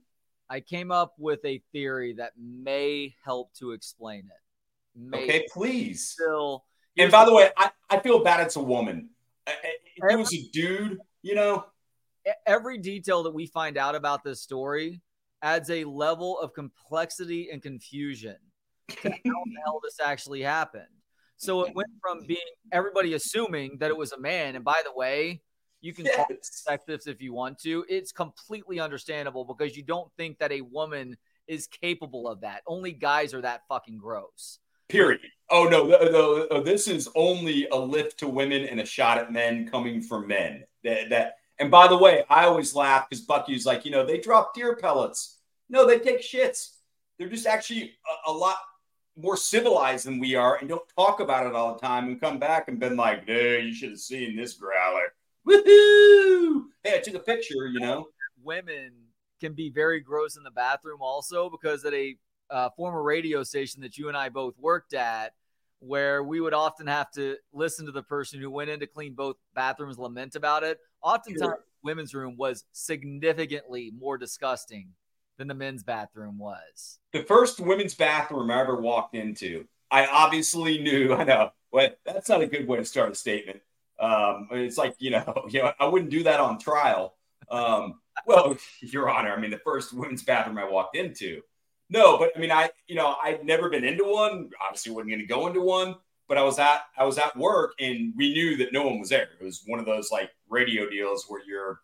I 0.49 0.59
came 0.59 0.91
up 0.91 1.13
with 1.17 1.43
a 1.45 1.61
theory 1.71 2.13
that 2.13 2.33
may 2.37 3.15
help 3.23 3.53
to 3.55 3.71
explain 3.71 4.19
it. 4.19 4.99
May 4.99 5.23
okay, 5.23 5.45
please. 5.51 6.09
Still, 6.09 6.63
and 6.97 7.11
by 7.11 7.25
the 7.25 7.33
way, 7.33 7.49
I, 7.57 7.71
I 7.89 7.99
feel 7.99 8.23
bad 8.23 8.45
it's 8.45 8.55
a 8.55 8.61
woman. 8.61 9.09
Uh, 9.47 9.51
uh, 9.51 9.67
if 9.97 10.11
it 10.11 10.17
was 10.17 10.33
a 10.33 10.49
dude, 10.53 10.99
you 11.21 11.35
know. 11.35 11.65
Every 12.45 12.77
detail 12.79 13.23
that 13.23 13.33
we 13.33 13.47
find 13.47 13.77
out 13.77 13.95
about 13.95 14.23
this 14.23 14.41
story 14.41 15.01
adds 15.41 15.69
a 15.69 15.83
level 15.83 16.39
of 16.39 16.53
complexity 16.53 17.49
and 17.51 17.61
confusion 17.61 18.37
to 18.89 19.09
how 19.09 19.15
the 19.23 19.31
hell 19.65 19.79
this 19.83 19.99
actually 20.03 20.41
happened. 20.41 20.85
So 21.37 21.63
it 21.65 21.75
went 21.75 21.89
from 22.01 22.25
being 22.25 22.39
everybody 22.71 23.13
assuming 23.13 23.77
that 23.79 23.89
it 23.89 23.97
was 23.97 24.11
a 24.13 24.19
man. 24.19 24.55
And 24.55 24.63
by 24.63 24.81
the 24.83 24.91
way, 24.95 25.41
you 25.85 25.93
can 25.93 26.05
yes. 26.05 26.15
call 26.15 26.25
it 26.29 26.41
sexist 26.41 27.07
if 27.07 27.21
you 27.21 27.31
want 27.31 27.59
to. 27.59 27.85
It's 27.87 28.11
completely 28.11 28.79
understandable 28.79 29.45
because 29.45 29.77
you 29.77 29.83
don't 29.83 30.11
think 30.17 30.39
that 30.39 30.51
a 30.51 30.61
woman 30.61 31.15
is 31.47 31.67
capable 31.67 32.27
of 32.27 32.41
that. 32.41 32.63
Only 32.65 32.91
guys 32.91 33.35
are 33.35 33.41
that 33.41 33.61
fucking 33.69 33.99
gross. 33.99 34.57
Period. 34.89 35.21
Oh 35.51 35.65
no, 35.65 35.85
no, 35.85 35.97
no, 35.99 36.47
oh, 36.49 36.63
this 36.63 36.87
is 36.87 37.07
only 37.15 37.67
a 37.71 37.75
lift 37.75 38.17
to 38.19 38.27
women 38.27 38.65
and 38.65 38.79
a 38.79 38.85
shot 38.85 39.19
at 39.19 39.31
men 39.31 39.67
coming 39.67 40.01
from 40.01 40.27
men. 40.27 40.63
That 40.83 41.09
that. 41.09 41.35
And 41.59 41.71
by 41.71 41.87
the 41.87 41.97
way, 41.97 42.23
I 42.29 42.45
always 42.45 42.75
laugh 42.75 43.07
because 43.07 43.23
Bucky's 43.23 43.65
like, 43.65 43.85
you 43.85 43.91
know, 43.91 44.05
they 44.05 44.17
drop 44.17 44.55
deer 44.55 44.75
pellets. 44.75 45.37
No, 45.69 45.85
they 45.85 45.99
take 45.99 46.21
shits. 46.21 46.71
They're 47.17 47.29
just 47.29 47.45
actually 47.45 47.93
a, 48.27 48.31
a 48.31 48.33
lot 48.33 48.57
more 49.15 49.37
civilized 49.37 50.05
than 50.05 50.19
we 50.19 50.35
are 50.35 50.57
and 50.57 50.67
don't 50.67 50.87
talk 50.97 51.21
about 51.21 51.47
it 51.47 51.55
all 51.55 51.73
the 51.73 51.79
time 51.79 52.07
and 52.07 52.19
come 52.19 52.39
back 52.39 52.67
and 52.67 52.79
been 52.79 52.97
like, 52.97 53.25
hey, 53.25 53.61
you 53.61 53.73
should 53.73 53.91
have 53.91 53.99
seen 53.99 54.35
this 54.35 54.55
growler. 54.55 55.13
Woohoo! 55.47 56.63
Hey, 56.83 56.97
I 56.97 57.01
took 57.03 57.15
a 57.15 57.19
picture, 57.19 57.67
you 57.67 57.79
know. 57.79 58.07
Women 58.43 58.91
can 59.39 59.53
be 59.53 59.69
very 59.69 59.99
gross 59.99 60.37
in 60.37 60.43
the 60.43 60.51
bathroom 60.51 61.01
also 61.01 61.49
because 61.49 61.85
at 61.85 61.93
a 61.93 62.15
uh, 62.49 62.69
former 62.75 63.01
radio 63.01 63.43
station 63.43 63.81
that 63.81 63.97
you 63.97 64.07
and 64.07 64.17
I 64.17 64.29
both 64.29 64.57
worked 64.57 64.93
at, 64.93 65.33
where 65.79 66.23
we 66.23 66.39
would 66.39 66.53
often 66.53 66.87
have 66.87 67.11
to 67.11 67.37
listen 67.53 67.85
to 67.85 67.91
the 67.91 68.03
person 68.03 68.39
who 68.39 68.49
went 68.49 68.69
in 68.69 68.79
to 68.79 68.87
clean 68.87 69.13
both 69.13 69.35
bathrooms 69.53 69.97
lament 69.97 70.35
about 70.35 70.63
it. 70.63 70.79
Oftentimes, 71.01 71.41
sure. 71.41 71.63
women's 71.83 72.13
room 72.13 72.35
was 72.37 72.65
significantly 72.71 73.91
more 73.97 74.17
disgusting 74.17 74.89
than 75.37 75.47
the 75.47 75.53
men's 75.53 75.83
bathroom 75.83 76.37
was. 76.37 76.99
The 77.13 77.23
first 77.23 77.59
women's 77.59 77.93
bathroom 77.93 78.49
I 78.49 78.61
ever 78.61 78.79
walked 78.79 79.15
into, 79.15 79.65
I 79.91 80.07
obviously 80.07 80.79
knew. 80.79 81.13
I 81.17 81.23
know, 81.23 81.51
but 81.71 81.99
that's 82.05 82.29
not 82.29 82.41
a 82.41 82.47
good 82.47 82.67
way 82.67 82.77
to 82.77 82.85
start 82.85 83.11
a 83.11 83.15
statement. 83.15 83.61
Um, 83.99 84.47
it's 84.51 84.77
like 84.77 84.95
you 84.99 85.11
know, 85.11 85.45
you 85.49 85.63
know, 85.63 85.71
I 85.79 85.85
wouldn't 85.85 86.11
do 86.11 86.23
that 86.23 86.39
on 86.39 86.59
trial. 86.59 87.15
Um, 87.49 87.99
well, 88.25 88.57
Your 88.81 89.09
Honor, 89.09 89.33
I 89.33 89.39
mean, 89.39 89.51
the 89.51 89.59
first 89.59 89.93
women's 89.93 90.23
bathroom 90.23 90.57
I 90.57 90.69
walked 90.69 90.95
into. 90.95 91.41
No, 91.89 92.17
but 92.17 92.31
I 92.35 92.39
mean, 92.39 92.51
I 92.51 92.69
you 92.87 92.95
know, 92.95 93.15
I'd 93.23 93.45
never 93.45 93.69
been 93.69 93.83
into 93.83 94.05
one. 94.05 94.49
Obviously, 94.61 94.91
wasn't 94.91 95.09
going 95.09 95.19
to 95.19 95.27
go 95.27 95.47
into 95.47 95.61
one. 95.61 95.95
But 96.27 96.39
I 96.39 96.43
was 96.43 96.57
at 96.57 96.81
I 96.97 97.05
was 97.05 97.17
at 97.17 97.37
work, 97.37 97.73
and 97.79 98.13
we 98.15 98.33
knew 98.33 98.57
that 98.57 98.73
no 98.73 98.83
one 98.83 98.99
was 98.99 99.09
there. 99.09 99.29
It 99.39 99.43
was 99.43 99.63
one 99.67 99.79
of 99.79 99.85
those 99.85 100.11
like 100.11 100.31
radio 100.49 100.89
deals 100.89 101.25
where 101.27 101.41
you're, 101.45 101.81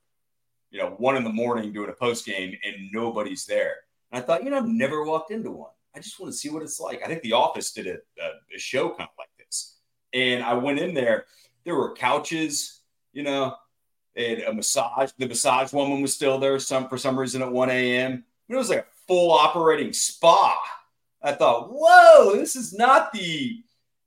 you 0.72 0.80
know, 0.80 0.96
one 0.98 1.16
in 1.16 1.24
the 1.24 1.30
morning 1.32 1.72
doing 1.72 1.90
a 1.90 1.94
post 1.94 2.26
game, 2.26 2.58
and 2.66 2.92
nobody's 2.92 3.46
there. 3.46 3.76
And 4.12 4.22
I 4.22 4.26
thought, 4.26 4.44
you 4.44 4.50
know, 4.50 4.58
I've 4.58 4.68
never 4.68 5.04
walked 5.04 5.32
into 5.32 5.52
one. 5.52 5.70
I 5.96 6.00
just 6.00 6.20
want 6.20 6.34
to 6.34 6.38
see 6.38 6.50
what 6.50 6.64
it's 6.64 6.80
like. 6.80 7.04
I 7.04 7.08
think 7.08 7.22
The 7.22 7.34
Office 7.34 7.72
did 7.72 7.86
a, 7.86 7.94
a, 7.94 8.56
a 8.56 8.58
show 8.58 8.90
kind 8.90 9.02
of 9.02 9.16
like 9.20 9.30
this, 9.38 9.78
and 10.14 10.44
I 10.44 10.56
went 10.56 10.80
in 10.80 10.96
there. 10.96 11.26
There 11.64 11.76
were 11.76 11.94
couches, 11.94 12.82
you 13.14 13.24
know, 13.24 13.56
and 14.16 14.42
a 14.42 14.54
massage. 14.54 15.12
The 15.18 15.28
massage 15.28 15.74
woman 15.74 16.02
was 16.02 16.14
still 16.14 16.40
there 16.40 16.60
some 16.60 16.88
for 16.88 16.98
some 16.98 17.18
reason 17.18 17.42
at 17.42 17.52
1 17.52 17.70
a.m. 17.70 18.24
It 18.50 18.56
was 18.56 18.70
like 18.70 18.80
a 18.80 18.86
full 19.08 19.32
operating 19.32 19.94
spa. 19.94 20.60
I 21.24 21.34
thought, 21.34 21.70
whoa, 21.72 22.36
this 22.36 22.56
is 22.56 22.74
not 22.74 23.14
the 23.14 23.64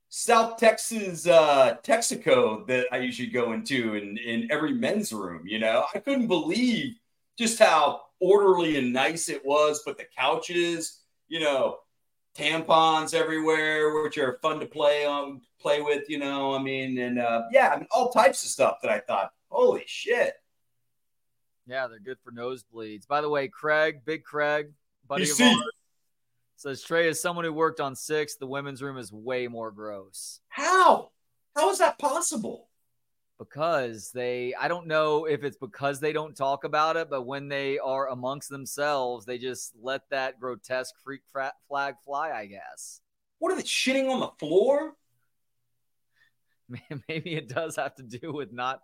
South 0.08 0.58
Texas 0.58 1.26
uh, 1.26 1.76
Texaco 1.82 2.66
that 2.66 2.86
I 2.92 2.98
usually 2.98 3.28
go 3.28 3.52
into 3.52 3.94
in, 3.94 4.18
in 4.18 4.50
every 4.50 4.72
men's 4.72 5.12
room. 5.12 5.42
You 5.46 5.58
know, 5.58 5.84
I 5.94 5.98
couldn't 5.98 6.26
believe 6.26 6.94
just 7.38 7.58
how 7.58 8.02
orderly 8.20 8.76
and 8.76 8.92
nice 8.92 9.28
it 9.28 9.44
was, 9.44 9.82
but 9.84 9.96
the 9.96 10.06
couches, 10.16 11.00
you 11.28 11.40
know, 11.40 11.78
tampons 12.36 13.14
everywhere, 13.14 14.02
which 14.02 14.18
are 14.18 14.38
fun 14.42 14.60
to 14.60 14.66
play 14.66 15.04
on, 15.04 15.40
play 15.64 15.80
with, 15.80 16.04
you 16.08 16.18
know, 16.18 16.54
I 16.54 16.62
mean, 16.62 16.98
and 16.98 17.18
uh, 17.18 17.42
yeah, 17.50 17.70
I 17.70 17.76
mean, 17.76 17.88
all 17.90 18.10
types 18.10 18.44
of 18.44 18.50
stuff 18.50 18.78
that 18.82 18.90
I 18.90 19.00
thought, 19.00 19.32
Holy 19.54 19.84
shit. 19.86 20.34
Yeah, 21.68 21.86
they're 21.86 22.00
good 22.00 22.18
for 22.24 22.32
nosebleeds. 22.32 23.06
By 23.06 23.20
the 23.20 23.28
way, 23.28 23.46
Craig, 23.46 24.00
Big 24.04 24.24
Craig, 24.24 24.72
buddy 25.06 25.26
you 25.26 25.30
of 25.30 25.36
see. 25.36 25.48
ours, 25.48 25.62
says 26.56 26.82
Trey 26.82 27.08
is 27.08 27.22
someone 27.22 27.44
who 27.44 27.52
worked 27.52 27.78
on 27.80 27.94
six. 27.94 28.34
The 28.34 28.48
women's 28.48 28.82
room 28.82 28.98
is 28.98 29.12
way 29.12 29.46
more 29.46 29.70
gross. 29.70 30.40
How? 30.48 31.12
How 31.54 31.70
is 31.70 31.78
that 31.78 32.00
possible? 32.00 32.68
Because 33.38 34.10
they, 34.10 34.54
I 34.60 34.66
don't 34.66 34.88
know 34.88 35.26
if 35.26 35.44
it's 35.44 35.56
because 35.56 36.00
they 36.00 36.12
don't 36.12 36.36
talk 36.36 36.64
about 36.64 36.96
it, 36.96 37.08
but 37.08 37.22
when 37.22 37.46
they 37.46 37.78
are 37.78 38.08
amongst 38.08 38.48
themselves, 38.48 39.24
they 39.24 39.38
just 39.38 39.72
let 39.80 40.02
that 40.10 40.40
grotesque 40.40 40.96
freak 41.04 41.22
flag 41.68 41.94
fly, 42.04 42.32
I 42.32 42.46
guess. 42.46 43.00
What 43.38 43.52
are 43.52 43.56
they 43.56 43.62
shitting 43.62 44.10
on 44.10 44.18
the 44.18 44.30
floor? 44.40 44.94
Maybe 47.08 47.34
it 47.34 47.48
does 47.48 47.76
have 47.76 47.94
to 47.96 48.02
do 48.02 48.32
with 48.32 48.52
not 48.52 48.80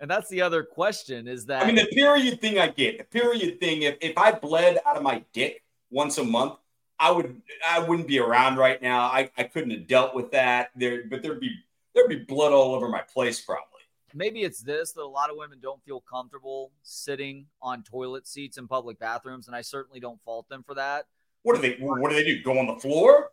and 0.00 0.10
that's 0.10 0.28
the 0.28 0.42
other 0.42 0.62
question 0.62 1.28
is 1.28 1.46
that 1.46 1.62
I 1.62 1.66
mean 1.66 1.76
the 1.76 1.86
period 1.86 2.40
thing 2.40 2.58
I 2.58 2.68
get. 2.68 2.98
The 2.98 3.04
period 3.04 3.60
thing, 3.60 3.82
if, 3.82 3.96
if 4.00 4.18
I 4.18 4.32
bled 4.32 4.78
out 4.84 4.96
of 4.96 5.02
my 5.02 5.24
dick 5.32 5.62
once 5.90 6.18
a 6.18 6.24
month, 6.24 6.54
I 6.98 7.10
would 7.10 7.40
I 7.66 7.80
wouldn't 7.80 8.08
be 8.08 8.18
around 8.18 8.56
right 8.56 8.80
now. 8.82 9.02
I, 9.02 9.30
I 9.36 9.44
couldn't 9.44 9.70
have 9.70 9.86
dealt 9.86 10.14
with 10.14 10.32
that. 10.32 10.70
There 10.76 11.04
but 11.08 11.22
there'd 11.22 11.40
be 11.40 11.54
there'd 11.94 12.08
be 12.08 12.16
blood 12.16 12.52
all 12.52 12.74
over 12.74 12.88
my 12.88 13.02
place 13.02 13.40
probably. 13.40 13.64
Maybe 14.12 14.42
it's 14.42 14.60
this 14.60 14.92
that 14.92 15.02
a 15.02 15.06
lot 15.06 15.30
of 15.30 15.36
women 15.36 15.58
don't 15.60 15.82
feel 15.84 16.00
comfortable 16.00 16.70
sitting 16.82 17.46
on 17.62 17.82
toilet 17.82 18.28
seats 18.28 18.58
in 18.58 18.68
public 18.68 18.98
bathrooms, 18.98 19.46
and 19.46 19.56
I 19.56 19.60
certainly 19.60 20.00
don't 20.00 20.20
fault 20.22 20.48
them 20.48 20.62
for 20.64 20.74
that. 20.74 21.06
What 21.42 21.56
do 21.56 21.62
they 21.62 21.76
what 21.80 22.10
do 22.10 22.16
they 22.16 22.24
do? 22.24 22.42
Go 22.42 22.58
on 22.58 22.66
the 22.66 22.76
floor? 22.76 23.30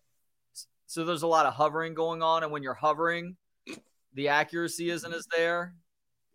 So 0.85 1.05
there's 1.05 1.23
a 1.23 1.27
lot 1.27 1.45
of 1.45 1.53
hovering 1.53 1.93
going 1.93 2.21
on, 2.21 2.43
and 2.43 2.51
when 2.51 2.63
you're 2.63 2.73
hovering, 2.73 3.37
the 4.13 4.27
accuracy 4.27 4.89
isn't 4.89 5.13
as 5.13 5.25
there 5.35 5.73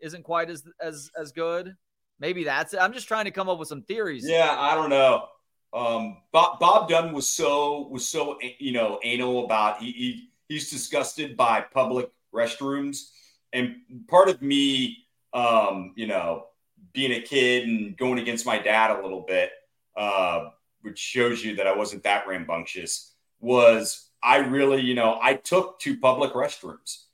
isn't 0.00 0.22
quite 0.22 0.50
as 0.50 0.64
as 0.80 1.10
as 1.18 1.32
good. 1.32 1.74
Maybe 2.18 2.44
that's 2.44 2.74
it. 2.74 2.80
I'm 2.80 2.92
just 2.92 3.08
trying 3.08 3.26
to 3.26 3.30
come 3.30 3.48
up 3.48 3.58
with 3.58 3.68
some 3.68 3.82
theories. 3.82 4.24
Yeah, 4.26 4.54
I 4.58 4.74
don't 4.74 4.90
know. 4.90 5.26
Um, 5.72 6.18
Bob, 6.32 6.58
Bob 6.58 6.88
Dunn 6.88 7.12
was 7.12 7.28
so 7.28 7.88
was 7.88 8.06
so 8.06 8.38
you 8.58 8.72
know 8.72 8.98
anal 9.02 9.44
about 9.44 9.80
he, 9.80 9.92
he 9.92 10.30
he's 10.48 10.70
disgusted 10.70 11.36
by 11.36 11.60
public 11.60 12.10
restrooms, 12.34 13.10
and 13.52 13.76
part 14.08 14.28
of 14.28 14.40
me, 14.40 15.06
um, 15.32 15.92
you 15.96 16.06
know, 16.06 16.46
being 16.92 17.12
a 17.12 17.20
kid 17.20 17.68
and 17.68 17.96
going 17.96 18.18
against 18.18 18.46
my 18.46 18.58
dad 18.58 18.90
a 18.90 19.02
little 19.02 19.22
bit, 19.22 19.50
uh, 19.96 20.48
which 20.82 20.98
shows 20.98 21.44
you 21.44 21.56
that 21.56 21.66
I 21.66 21.76
wasn't 21.76 22.04
that 22.04 22.26
rambunctious. 22.26 23.12
Was 23.40 24.08
I 24.22 24.38
really, 24.38 24.80
you 24.80 24.94
know, 24.94 25.18
I 25.20 25.34
took 25.34 25.78
to 25.80 25.98
public 25.98 26.32
restrooms 26.32 27.05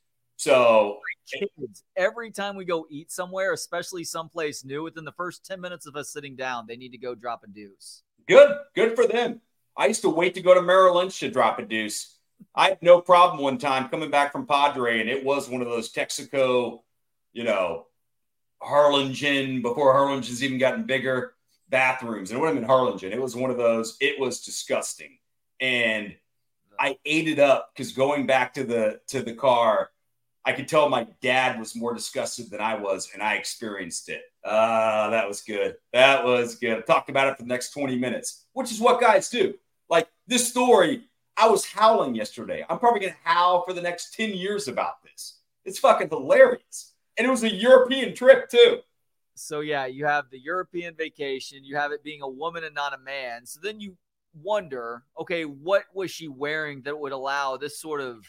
so 0.43 0.99
kids, 1.33 1.85
every 1.97 2.33
time 2.33 2.57
we 2.57 2.65
go 2.65 2.85
eat 2.91 3.13
somewhere, 3.13 3.53
especially 3.53 4.03
someplace 4.03 4.65
new, 4.65 4.83
within 4.83 5.05
the 5.05 5.13
first 5.13 5.47
10 5.47 5.61
minutes 5.61 5.87
of 5.87 5.95
us 5.95 6.13
sitting 6.13 6.35
down, 6.35 6.65
they 6.67 6.77
need 6.77 6.91
to 6.91 6.99
go 6.99 7.15
drop 7.15 7.45
a 7.45 7.47
deuce. 7.47 8.03
Good. 8.27 8.57
Good 8.75 8.97
for 8.97 9.07
them. 9.07 9.41
I 9.77 9.87
used 9.87 10.03
to 10.03 10.11
wait 10.11 10.35
to 10.35 10.43
go 10.43 10.53
to 10.53 10.61
Merrill 10.61 10.97
Lynch 10.97 11.21
to 11.21 11.31
drop 11.31 11.61
a 11.61 11.63
deuce. 11.63 12.19
I 12.57 12.71
had 12.71 12.83
no 12.83 13.01
problem 13.01 13.41
one 13.41 13.57
time 13.57 13.89
coming 13.89 14.11
back 14.11 14.33
from 14.33 14.47
Padre, 14.47 15.01
and 15.01 15.09
it 15.09 15.25
was 15.25 15.49
one 15.49 15.63
of 15.63 15.69
those 15.69 15.93
Texaco, 15.93 16.81
you 17.33 17.45
know, 17.45 17.87
Harlingen 18.61 19.63
before 19.63 19.95
Harlingen's 19.95 20.43
even 20.43 20.59
gotten 20.59 20.87
bigger 20.87 21.35
bathrooms. 21.69 22.33
And 22.33 22.39
it 22.39 22.43
wasn't 22.43 22.59
in 22.59 22.65
Harlingen. 22.65 23.13
It 23.13 23.23
was 23.23 23.37
one 23.37 23.53
of 23.53 23.59
those, 23.59 23.97
it 24.01 24.19
was 24.19 24.41
disgusting. 24.41 25.19
And 25.61 26.17
I 26.81 26.99
ate 27.05 27.29
it 27.29 27.39
up 27.39 27.71
because 27.73 27.93
going 27.93 28.27
back 28.27 28.55
to 28.55 28.65
the 28.65 29.01
to 29.09 29.23
the 29.23 29.35
car, 29.35 29.91
I 30.45 30.53
could 30.53 30.67
tell 30.67 30.89
my 30.89 31.07
dad 31.21 31.59
was 31.59 31.77
more 31.77 31.95
disgusted 31.95 32.51
than 32.51 32.61
I 32.61 32.75
was, 32.75 33.11
and 33.15 33.23
I 33.23 33.35
experienced 33.35 34.09
it. 34.09 34.23
Ah, 34.45 35.07
uh, 35.07 35.11
that 35.11 35.29
was 35.29 35.41
good. 35.41 35.77
That 35.93 36.25
was 36.25 36.57
good. 36.57 36.79
I 36.79 36.81
talked 36.81 37.11
about 37.11 37.29
it 37.29 37.37
for 37.37 37.43
the 37.43 37.49
next 37.49 37.71
20 37.71 37.97
minutes, 37.97 38.47
which 38.53 38.73
is 38.73 38.81
what 38.81 39.01
guys 39.01 39.29
do. 39.31 39.55
Like 39.89 40.09
this 40.27 40.49
story, 40.49 41.05
I 41.37 41.49
was 41.49 41.65
howling 41.65 42.15
yesterday. 42.15 42.65
I'm 42.69 42.79
probably 42.79 43.01
going 43.01 43.13
to 43.13 43.19
howl 43.23 43.65
for 43.65 43.73
the 43.73 43.83
next 43.83 44.15
10 44.15 44.31
years 44.31 44.69
about 44.69 45.03
this. 45.03 45.39
It's 45.65 45.79
fucking 45.79 46.09
hilarious. 46.09 46.95
And 47.17 47.27
it 47.27 47.31
was 47.31 47.45
a 47.45 47.53
European 47.53 48.15
trip, 48.15 48.49
too. 48.49 48.79
So, 49.35 49.61
yeah, 49.61 49.87
you 49.87 50.07
have 50.07 50.31
the 50.31 50.39
European 50.39 50.95
vacation, 50.95 51.65
you 51.65 51.77
have 51.77 51.93
it 51.93 52.03
being 52.03 52.23
a 52.23 52.29
woman 52.29 52.65
and 52.65 52.75
not 52.75 52.95
a 52.95 52.99
man. 52.99 53.47
So 53.47 53.61
then 53.63 53.81
you 53.81 53.97
wonder 54.35 55.05
okay, 55.19 55.45
what 55.45 55.85
was 55.95 56.11
she 56.11 56.29
wearing 56.29 56.83
that 56.83 56.99
would 56.99 57.13
allow 57.13 57.57
this 57.57 57.79
sort 57.79 58.01
of 58.01 58.27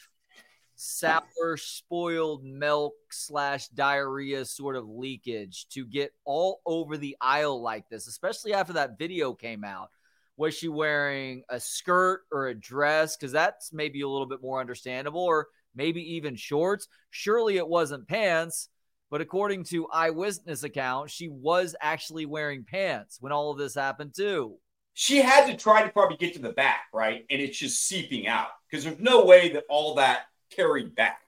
sour 0.75 1.57
spoiled 1.57 2.43
milk 2.43 2.93
slash 3.11 3.67
diarrhea 3.69 4.45
sort 4.45 4.75
of 4.75 4.87
leakage 4.87 5.67
to 5.69 5.85
get 5.85 6.11
all 6.25 6.61
over 6.65 6.97
the 6.97 7.15
aisle 7.21 7.61
like 7.61 7.87
this, 7.89 8.07
especially 8.07 8.53
after 8.53 8.73
that 8.73 8.97
video 8.97 9.33
came 9.33 9.63
out. 9.63 9.89
Was 10.35 10.55
she 10.55 10.67
wearing 10.67 11.43
a 11.49 11.59
skirt 11.59 12.21
or 12.31 12.47
a 12.47 12.55
dress? 12.55 13.15
Because 13.15 13.31
that's 13.31 13.71
maybe 13.71 14.01
a 14.01 14.09
little 14.09 14.25
bit 14.25 14.41
more 14.41 14.59
understandable, 14.59 15.21
or 15.21 15.47
maybe 15.75 16.15
even 16.15 16.35
shorts. 16.35 16.87
Surely 17.11 17.57
it 17.57 17.67
wasn't 17.67 18.07
pants, 18.07 18.69
but 19.11 19.21
according 19.21 19.63
to 19.65 19.87
eyewitness 19.89 20.63
account, 20.63 21.11
she 21.11 21.29
was 21.29 21.75
actually 21.79 22.25
wearing 22.25 22.63
pants 22.63 23.17
when 23.19 23.31
all 23.31 23.51
of 23.51 23.59
this 23.59 23.75
happened 23.75 24.13
too. 24.15 24.57
She 24.95 25.17
had 25.17 25.47
to 25.47 25.55
try 25.55 25.83
to 25.83 25.89
probably 25.89 26.17
get 26.17 26.33
to 26.33 26.41
the 26.41 26.53
back, 26.53 26.85
right? 26.93 27.25
And 27.29 27.41
it's 27.41 27.57
just 27.57 27.87
seeping 27.87 28.27
out 28.27 28.49
because 28.69 28.83
there's 28.83 28.99
no 28.99 29.25
way 29.25 29.49
that 29.53 29.63
all 29.69 29.95
that 29.95 30.25
carried 30.55 30.95
back. 30.95 31.21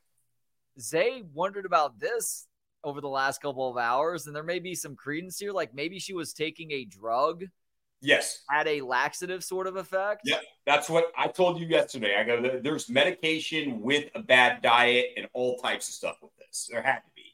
Zay 0.79 1.23
wondered 1.33 1.65
about 1.65 1.99
this 1.99 2.47
over 2.83 3.01
the 3.01 3.09
last 3.09 3.41
couple 3.41 3.69
of 3.69 3.77
hours, 3.77 4.27
and 4.27 4.35
there 4.35 4.43
may 4.43 4.59
be 4.59 4.75
some 4.75 4.95
credence 4.95 5.39
here. 5.39 5.51
Like 5.51 5.73
maybe 5.73 5.99
she 5.99 6.13
was 6.13 6.33
taking 6.33 6.71
a 6.71 6.85
drug. 6.85 7.45
Yes. 8.01 8.43
Had 8.49 8.67
a 8.67 8.81
laxative 8.81 9.43
sort 9.43 9.67
of 9.67 9.77
effect. 9.77 10.21
Yeah, 10.25 10.39
that's 10.65 10.89
what 10.89 11.11
I 11.17 11.27
told 11.27 11.59
you 11.59 11.65
yesterday. 11.65 12.15
I 12.17 12.23
go, 12.23 12.59
there's 12.61 12.89
medication 12.89 13.81
with 13.81 14.09
a 14.13 14.21
bad 14.21 14.61
diet 14.61 15.07
and 15.17 15.27
all 15.33 15.57
types 15.57 15.87
of 15.87 15.95
stuff 15.95 16.17
with 16.21 16.31
this. 16.37 16.69
There 16.71 16.81
had 16.81 16.99
to 16.99 17.11
be. 17.15 17.33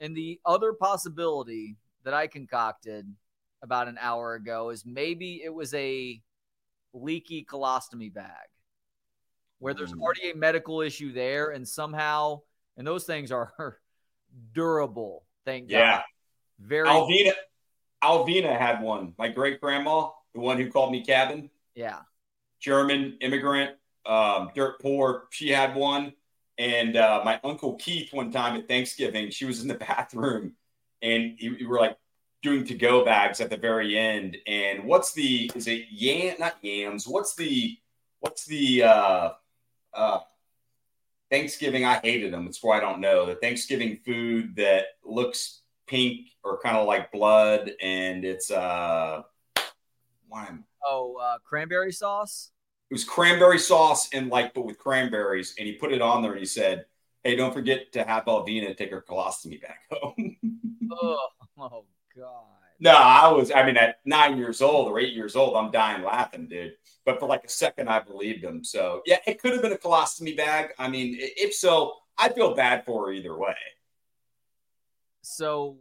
And 0.00 0.16
the 0.16 0.40
other 0.46 0.72
possibility 0.72 1.76
that 2.04 2.14
I 2.14 2.26
concocted 2.26 3.06
about 3.62 3.88
an 3.88 3.98
hour 4.00 4.34
ago 4.34 4.70
is 4.70 4.86
maybe 4.86 5.42
it 5.44 5.52
was 5.52 5.74
a 5.74 6.20
leaky 6.94 7.44
colostomy 7.44 8.12
bag 8.12 8.48
where 9.62 9.74
there's 9.74 9.92
mm. 9.92 10.00
already 10.00 10.30
a 10.30 10.34
medical 10.34 10.80
issue 10.80 11.12
there, 11.12 11.50
and 11.50 11.66
somehow, 11.66 12.40
and 12.76 12.84
those 12.84 13.04
things 13.04 13.30
are 13.30 13.52
durable. 14.54 15.24
Thank 15.44 15.70
yeah. 15.70 15.98
God. 15.98 16.02
Very. 16.58 16.88
Alvina, 16.88 17.32
Alvina 18.02 18.58
had 18.58 18.82
one. 18.82 19.14
My 19.18 19.28
great 19.28 19.60
grandma, 19.60 20.08
the 20.34 20.40
one 20.40 20.56
who 20.56 20.68
called 20.68 20.90
me 20.90 21.04
cabin. 21.04 21.48
Yeah. 21.76 22.00
German 22.58 23.18
immigrant. 23.20 23.76
um, 24.04 24.50
dirt 24.52 24.80
poor. 24.80 25.28
She 25.30 25.50
had 25.50 25.76
one, 25.76 26.12
and 26.58 26.96
uh, 26.96 27.22
my 27.24 27.38
uncle 27.44 27.76
Keith 27.76 28.12
one 28.12 28.32
time 28.32 28.56
at 28.56 28.66
Thanksgiving, 28.66 29.30
she 29.30 29.44
was 29.44 29.62
in 29.62 29.68
the 29.68 29.74
bathroom, 29.88 30.54
and 31.02 31.38
we 31.40 31.64
were 31.64 31.78
like 31.78 31.96
doing 32.42 32.64
to 32.64 32.74
go 32.74 33.04
bags 33.04 33.40
at 33.40 33.48
the 33.48 33.56
very 33.56 33.96
end. 33.96 34.38
And 34.48 34.82
what's 34.86 35.12
the 35.12 35.52
is 35.54 35.68
it 35.68 35.84
yam? 35.92 36.34
Not 36.40 36.56
yams. 36.62 37.06
What's 37.06 37.36
the 37.36 37.78
what's 38.18 38.44
the 38.44 38.82
uh, 38.82 39.30
uh, 39.94 40.20
Thanksgiving? 41.30 41.84
I 41.84 42.00
hated 42.02 42.32
them. 42.32 42.46
It's 42.46 42.62
why 42.62 42.78
I 42.78 42.80
don't 42.80 43.00
know 43.00 43.26
the 43.26 43.36
Thanksgiving 43.36 43.98
food 44.04 44.56
that 44.56 44.84
looks 45.04 45.62
pink 45.86 46.28
or 46.44 46.58
kind 46.60 46.76
of 46.76 46.86
like 46.86 47.12
blood, 47.12 47.72
and 47.80 48.24
it's 48.24 48.50
uh, 48.50 49.22
wine. 50.28 50.64
Oh, 50.84 51.16
uh, 51.22 51.38
cranberry 51.44 51.92
sauce. 51.92 52.50
It 52.90 52.94
was 52.94 53.04
cranberry 53.04 53.58
sauce 53.58 54.12
and 54.12 54.28
like, 54.28 54.54
but 54.54 54.66
with 54.66 54.78
cranberries, 54.78 55.54
and 55.58 55.66
he 55.66 55.74
put 55.74 55.92
it 55.92 56.02
on 56.02 56.22
there 56.22 56.32
and 56.32 56.40
he 56.40 56.46
said, 56.46 56.86
"Hey, 57.22 57.36
don't 57.36 57.54
forget 57.54 57.92
to 57.92 58.04
have 58.04 58.24
Alvina 58.24 58.76
take 58.76 58.90
her 58.90 59.04
colostomy 59.06 59.60
back 59.60 59.80
home." 59.90 60.36
oh, 60.92 61.28
oh 61.58 61.84
God. 62.16 62.61
No, 62.82 62.90
I 62.90 63.30
was. 63.30 63.52
I 63.52 63.64
mean, 63.64 63.76
at 63.76 63.98
nine 64.04 64.36
years 64.36 64.60
old 64.60 64.88
or 64.88 64.98
eight 64.98 65.14
years 65.14 65.36
old, 65.36 65.56
I'm 65.56 65.70
dying 65.70 66.02
laughing, 66.02 66.48
dude. 66.48 66.72
But 67.06 67.20
for 67.20 67.28
like 67.28 67.44
a 67.44 67.48
second, 67.48 67.88
I 67.88 68.00
believed 68.00 68.42
him. 68.42 68.64
So 68.64 69.02
yeah, 69.06 69.18
it 69.24 69.40
could 69.40 69.52
have 69.52 69.62
been 69.62 69.72
a 69.72 69.76
colostomy 69.76 70.36
bag. 70.36 70.70
I 70.80 70.88
mean, 70.88 71.14
if 71.16 71.54
so, 71.54 71.94
I 72.18 72.28
feel 72.30 72.56
bad 72.56 72.84
for 72.84 73.06
her 73.06 73.12
either 73.12 73.38
way. 73.38 73.54
So, 75.20 75.76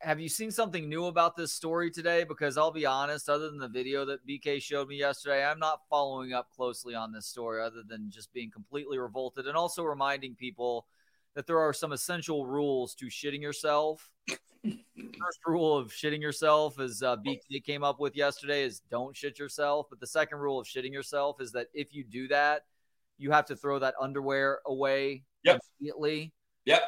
have 0.00 0.18
you 0.18 0.30
seen 0.30 0.50
something 0.50 0.88
new 0.88 1.04
about 1.04 1.36
this 1.36 1.52
story 1.52 1.90
today? 1.90 2.24
Because 2.24 2.56
I'll 2.56 2.72
be 2.72 2.86
honest, 2.86 3.28
other 3.28 3.50
than 3.50 3.58
the 3.58 3.68
video 3.68 4.06
that 4.06 4.26
BK 4.26 4.62
showed 4.62 4.88
me 4.88 4.96
yesterday, 4.96 5.44
I'm 5.44 5.58
not 5.58 5.80
following 5.90 6.32
up 6.32 6.48
closely 6.56 6.94
on 6.94 7.12
this 7.12 7.26
story, 7.26 7.62
other 7.62 7.82
than 7.86 8.10
just 8.10 8.32
being 8.32 8.50
completely 8.50 8.96
revolted 8.96 9.46
and 9.46 9.58
also 9.58 9.82
reminding 9.82 10.36
people 10.36 10.86
that 11.34 11.46
there 11.46 11.58
are 11.58 11.72
some 11.72 11.92
essential 11.92 12.46
rules 12.46 12.94
to 12.96 13.06
shitting 13.06 13.40
yourself. 13.40 14.10
First 14.62 15.40
rule 15.46 15.76
of 15.76 15.90
shitting 15.90 16.20
yourself, 16.20 16.78
as 16.78 17.02
uh, 17.02 17.16
BK 17.16 17.64
came 17.64 17.82
up 17.82 17.98
with 18.00 18.16
yesterday, 18.16 18.62
is 18.62 18.80
don't 18.90 19.16
shit 19.16 19.38
yourself. 19.38 19.86
But 19.88 20.00
the 20.00 20.06
second 20.06 20.38
rule 20.38 20.58
of 20.58 20.66
shitting 20.66 20.92
yourself 20.92 21.40
is 21.40 21.52
that 21.52 21.68
if 21.72 21.94
you 21.94 22.04
do 22.04 22.28
that, 22.28 22.62
you 23.16 23.30
have 23.30 23.46
to 23.46 23.56
throw 23.56 23.78
that 23.78 23.94
underwear 24.00 24.60
away 24.66 25.24
yep. 25.44 25.60
immediately. 25.78 26.32
Yep. 26.64 26.82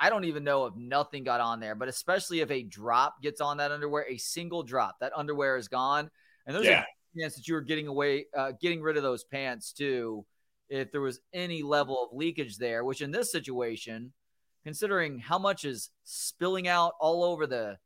I 0.00 0.10
don't 0.10 0.24
even 0.24 0.44
know 0.44 0.66
if 0.66 0.76
nothing 0.76 1.24
got 1.24 1.40
on 1.40 1.60
there, 1.60 1.74
but 1.74 1.88
especially 1.88 2.40
if 2.40 2.50
a 2.50 2.62
drop 2.62 3.20
gets 3.20 3.40
on 3.40 3.56
that 3.56 3.72
underwear, 3.72 4.06
a 4.08 4.16
single 4.16 4.62
drop, 4.62 5.00
that 5.00 5.12
underwear 5.16 5.56
is 5.56 5.66
gone. 5.66 6.10
And 6.46 6.54
there's 6.54 6.66
yeah. 6.66 6.84
a 7.16 7.20
chance 7.20 7.34
that 7.34 7.48
you 7.48 7.54
were 7.54 7.62
getting 7.62 7.88
away, 7.88 8.26
uh, 8.36 8.52
getting 8.60 8.80
rid 8.80 8.96
of 8.96 9.02
those 9.02 9.24
pants 9.24 9.72
too, 9.72 10.24
if 10.68 10.92
there 10.92 11.00
was 11.00 11.20
any 11.32 11.62
level 11.62 12.02
of 12.02 12.16
leakage 12.16 12.58
there. 12.58 12.84
Which 12.84 13.00
in 13.00 13.10
this 13.10 13.32
situation, 13.32 14.12
considering 14.64 15.18
how 15.18 15.38
much 15.38 15.64
is 15.64 15.90
spilling 16.04 16.68
out 16.68 16.92
all 17.00 17.24
over 17.24 17.46
the 17.46 17.78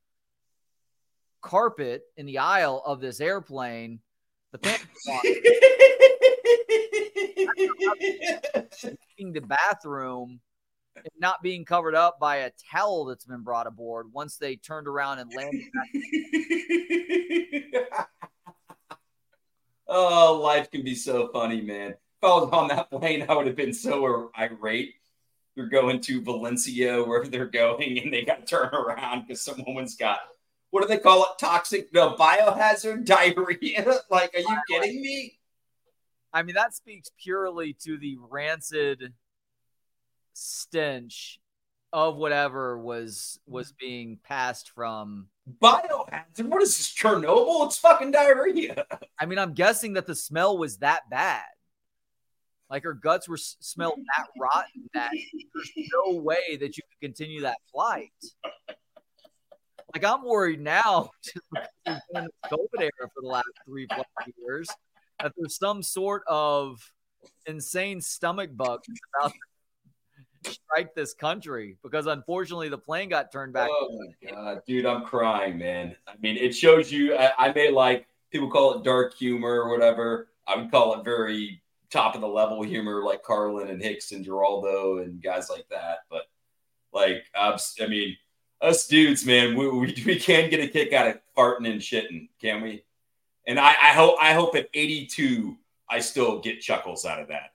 carpet 1.40 2.02
in 2.16 2.26
the 2.26 2.38
aisle 2.38 2.82
of 2.84 3.00
this 3.00 3.20
airplane, 3.20 4.00
the 4.52 4.58
pants. 4.58 4.84
the 9.32 9.40
bathroom 9.40 10.40
and 10.96 11.06
not 11.18 11.42
being 11.42 11.64
covered 11.64 11.94
up 11.94 12.18
by 12.20 12.36
a 12.38 12.50
towel 12.70 13.04
that's 13.06 13.24
been 13.24 13.42
brought 13.42 13.66
aboard 13.66 14.12
once 14.12 14.36
they 14.36 14.56
turned 14.56 14.86
around 14.86 15.18
and 15.20 15.32
landed. 15.34 15.62
oh, 19.86 20.40
life 20.42 20.70
can 20.70 20.82
be 20.82 20.94
so 20.94 21.28
funny, 21.32 21.60
man. 21.60 21.94
If 22.22 22.28
I 22.28 22.34
was 22.34 22.50
on 22.52 22.68
that 22.68 22.88
plane, 22.88 23.26
I 23.28 23.34
would 23.34 23.48
have 23.48 23.56
been 23.56 23.72
so 23.72 24.30
irate. 24.38 24.94
They're 25.56 25.66
going 25.66 26.00
to 26.02 26.22
Valencia, 26.22 27.02
wherever 27.02 27.28
they're 27.28 27.46
going, 27.46 27.98
and 27.98 28.12
they 28.12 28.22
got 28.22 28.46
to 28.46 28.46
turn 28.46 28.72
around 28.72 29.26
because 29.26 29.42
some 29.42 29.62
woman's 29.66 29.96
got 29.96 30.20
what 30.70 30.80
do 30.82 30.88
they 30.88 30.98
call 30.98 31.24
it? 31.24 31.28
Toxic, 31.38 31.92
no, 31.92 32.14
biohazard 32.14 33.04
diarrhea. 33.04 34.00
like, 34.10 34.34
are 34.34 34.40
you 34.40 34.58
kidding 34.70 35.02
me? 35.02 35.38
I 36.32 36.42
mean, 36.42 36.54
that 36.54 36.74
speaks 36.74 37.10
purely 37.22 37.76
to 37.84 37.98
the 37.98 38.16
rancid 38.30 39.12
stench 40.32 41.40
of 41.92 42.16
whatever 42.16 42.78
was 42.78 43.38
was 43.46 43.74
being 43.78 44.18
passed 44.24 44.70
from 44.70 45.26
biohazard. 45.60 46.46
What 46.46 46.62
is 46.62 46.76
this? 46.76 46.94
Chernobyl? 46.94 47.66
It's 47.66 47.78
fucking 47.78 48.12
diarrhea. 48.12 48.86
I 49.18 49.26
mean, 49.26 49.38
I'm 49.38 49.52
guessing 49.52 49.94
that 49.94 50.06
the 50.06 50.14
smell 50.14 50.56
was 50.56 50.78
that 50.78 51.02
bad. 51.10 51.42
Like 52.72 52.84
her 52.84 52.94
guts 52.94 53.28
were 53.28 53.36
smelled 53.36 54.00
that 54.16 54.28
rotten 54.40 54.88
that 54.94 55.10
there's 55.12 55.72
no 56.06 56.16
way 56.16 56.56
that 56.58 56.76
you 56.78 56.82
could 56.88 57.06
continue 57.06 57.42
that 57.42 57.58
flight. 57.70 58.10
Like 59.94 60.04
I'm 60.04 60.24
worried 60.24 60.60
now, 60.60 61.10
in 61.86 62.00
the 62.14 62.30
COVID 62.46 62.80
era 62.80 62.90
for 63.00 63.20
the 63.20 63.28
last 63.28 63.50
three 63.66 63.86
plus 63.86 64.06
years, 64.38 64.70
that 65.20 65.32
there's 65.36 65.58
some 65.58 65.82
sort 65.82 66.22
of 66.26 66.80
insane 67.44 68.00
stomach 68.00 68.48
bug 68.56 68.80
about 69.18 69.32
to 70.44 70.50
strike 70.50 70.94
this 70.94 71.12
country 71.12 71.76
because 71.82 72.06
unfortunately 72.06 72.70
the 72.70 72.78
plane 72.78 73.10
got 73.10 73.30
turned 73.30 73.52
back. 73.52 73.68
Oh 73.70 74.00
my 74.22 74.30
god, 74.30 74.62
dude, 74.66 74.86
I'm 74.86 75.04
crying, 75.04 75.58
man. 75.58 75.94
I 76.08 76.12
mean, 76.22 76.38
it 76.38 76.54
shows 76.54 76.90
you. 76.90 77.14
I, 77.16 77.32
I 77.36 77.52
may 77.52 77.70
like 77.70 78.06
people 78.30 78.50
call 78.50 78.78
it 78.78 78.82
dark 78.82 79.12
humor 79.12 79.60
or 79.60 79.68
whatever. 79.68 80.28
I 80.46 80.56
would 80.56 80.70
call 80.70 80.98
it 80.98 81.04
very 81.04 81.61
top 81.92 82.14
of 82.14 82.20
the 82.20 82.28
level 82.28 82.62
humor, 82.62 83.04
like 83.04 83.22
Carlin 83.22 83.68
and 83.68 83.82
Hicks 83.82 84.12
and 84.12 84.24
Geraldo 84.24 85.02
and 85.02 85.22
guys 85.22 85.50
like 85.50 85.66
that. 85.70 85.98
But 86.10 86.22
like, 86.92 87.24
I 87.34 87.58
mean, 87.86 88.16
us 88.60 88.86
dudes, 88.86 89.26
man, 89.26 89.56
we, 89.56 89.68
we, 89.68 90.02
we 90.06 90.18
can 90.18 90.48
get 90.50 90.60
a 90.60 90.68
kick 90.68 90.92
out 90.92 91.08
of 91.08 91.20
farting 91.36 91.70
and 91.70 91.80
shitting, 91.80 92.28
can 92.40 92.62
we? 92.62 92.84
And 93.46 93.58
I, 93.58 93.70
I 93.70 93.92
hope 93.92 94.16
I 94.20 94.32
hope 94.32 94.54
at 94.54 94.68
82 94.72 95.56
I 95.90 96.00
still 96.00 96.40
get 96.40 96.60
chuckles 96.60 97.04
out 97.04 97.20
of 97.20 97.28
that. 97.28 97.52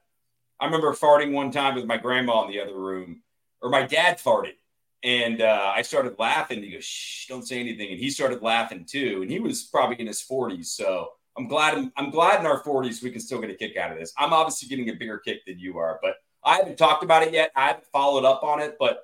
I 0.60 0.66
remember 0.66 0.92
farting 0.92 1.32
one 1.32 1.50
time 1.50 1.74
with 1.74 1.86
my 1.86 1.96
grandma 1.96 2.44
in 2.44 2.50
the 2.50 2.60
other 2.60 2.78
room, 2.78 3.22
or 3.62 3.70
my 3.70 3.82
dad 3.82 4.18
farted, 4.18 4.54
and 5.02 5.40
uh, 5.40 5.72
I 5.74 5.82
started 5.82 6.18
laughing. 6.18 6.62
He 6.62 6.70
goes, 6.70 6.84
"Shh, 6.84 7.26
don't 7.26 7.46
say 7.46 7.58
anything," 7.58 7.90
and 7.90 7.98
he 7.98 8.10
started 8.10 8.42
laughing 8.42 8.84
too. 8.84 9.20
And 9.22 9.30
he 9.30 9.40
was 9.40 9.62
probably 9.62 9.98
in 10.00 10.06
his 10.06 10.22
40s, 10.22 10.66
so 10.66 11.12
I'm 11.36 11.48
glad. 11.48 11.90
I'm 11.96 12.10
glad 12.10 12.40
in 12.40 12.46
our 12.46 12.62
40s 12.62 13.02
we 13.02 13.10
can 13.10 13.20
still 13.20 13.40
get 13.40 13.50
a 13.50 13.54
kick 13.54 13.76
out 13.76 13.92
of 13.92 13.98
this. 13.98 14.12
I'm 14.18 14.32
obviously 14.32 14.68
getting 14.68 14.90
a 14.90 14.94
bigger 14.94 15.18
kick 15.18 15.44
than 15.46 15.58
you 15.58 15.78
are, 15.78 15.98
but 16.02 16.14
I 16.44 16.56
haven't 16.56 16.78
talked 16.78 17.04
about 17.04 17.22
it 17.22 17.32
yet. 17.32 17.52
I 17.54 17.68
haven't 17.68 17.86
followed 17.92 18.24
up 18.24 18.42
on 18.42 18.60
it, 18.60 18.76
but 18.78 19.00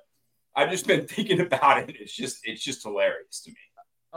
I've 0.55 0.71
just 0.71 0.87
been 0.87 1.07
thinking 1.07 1.41
about 1.41 1.89
it. 1.89 1.95
It's 1.99 2.13
just, 2.13 2.39
it's 2.43 2.63
just 2.63 2.83
hilarious 2.83 3.41
to 3.41 3.51
me. 3.51 3.57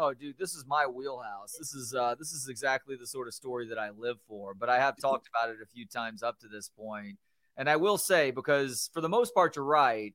Oh, 0.00 0.14
dude, 0.14 0.38
this 0.38 0.54
is 0.54 0.64
my 0.64 0.86
wheelhouse. 0.86 1.56
This 1.58 1.74
is 1.74 1.92
uh, 1.92 2.14
this 2.16 2.30
is 2.30 2.48
exactly 2.48 2.94
the 2.94 3.06
sort 3.06 3.26
of 3.26 3.34
story 3.34 3.66
that 3.66 3.78
I 3.78 3.90
live 3.90 4.18
for. 4.28 4.54
But 4.54 4.68
I 4.68 4.78
have 4.78 4.96
talked 5.00 5.28
about 5.28 5.50
it 5.50 5.56
a 5.60 5.66
few 5.66 5.86
times 5.86 6.22
up 6.22 6.38
to 6.40 6.48
this 6.48 6.68
point 6.68 7.18
and 7.58 7.68
I 7.68 7.74
will 7.74 7.98
say, 7.98 8.30
because 8.30 8.88
for 8.94 9.00
the 9.00 9.08
most 9.08 9.34
part, 9.34 9.56
you're 9.56 9.64
right. 9.64 10.14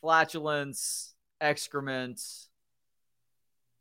Flatulence, 0.00 1.14
excrement, 1.40 2.22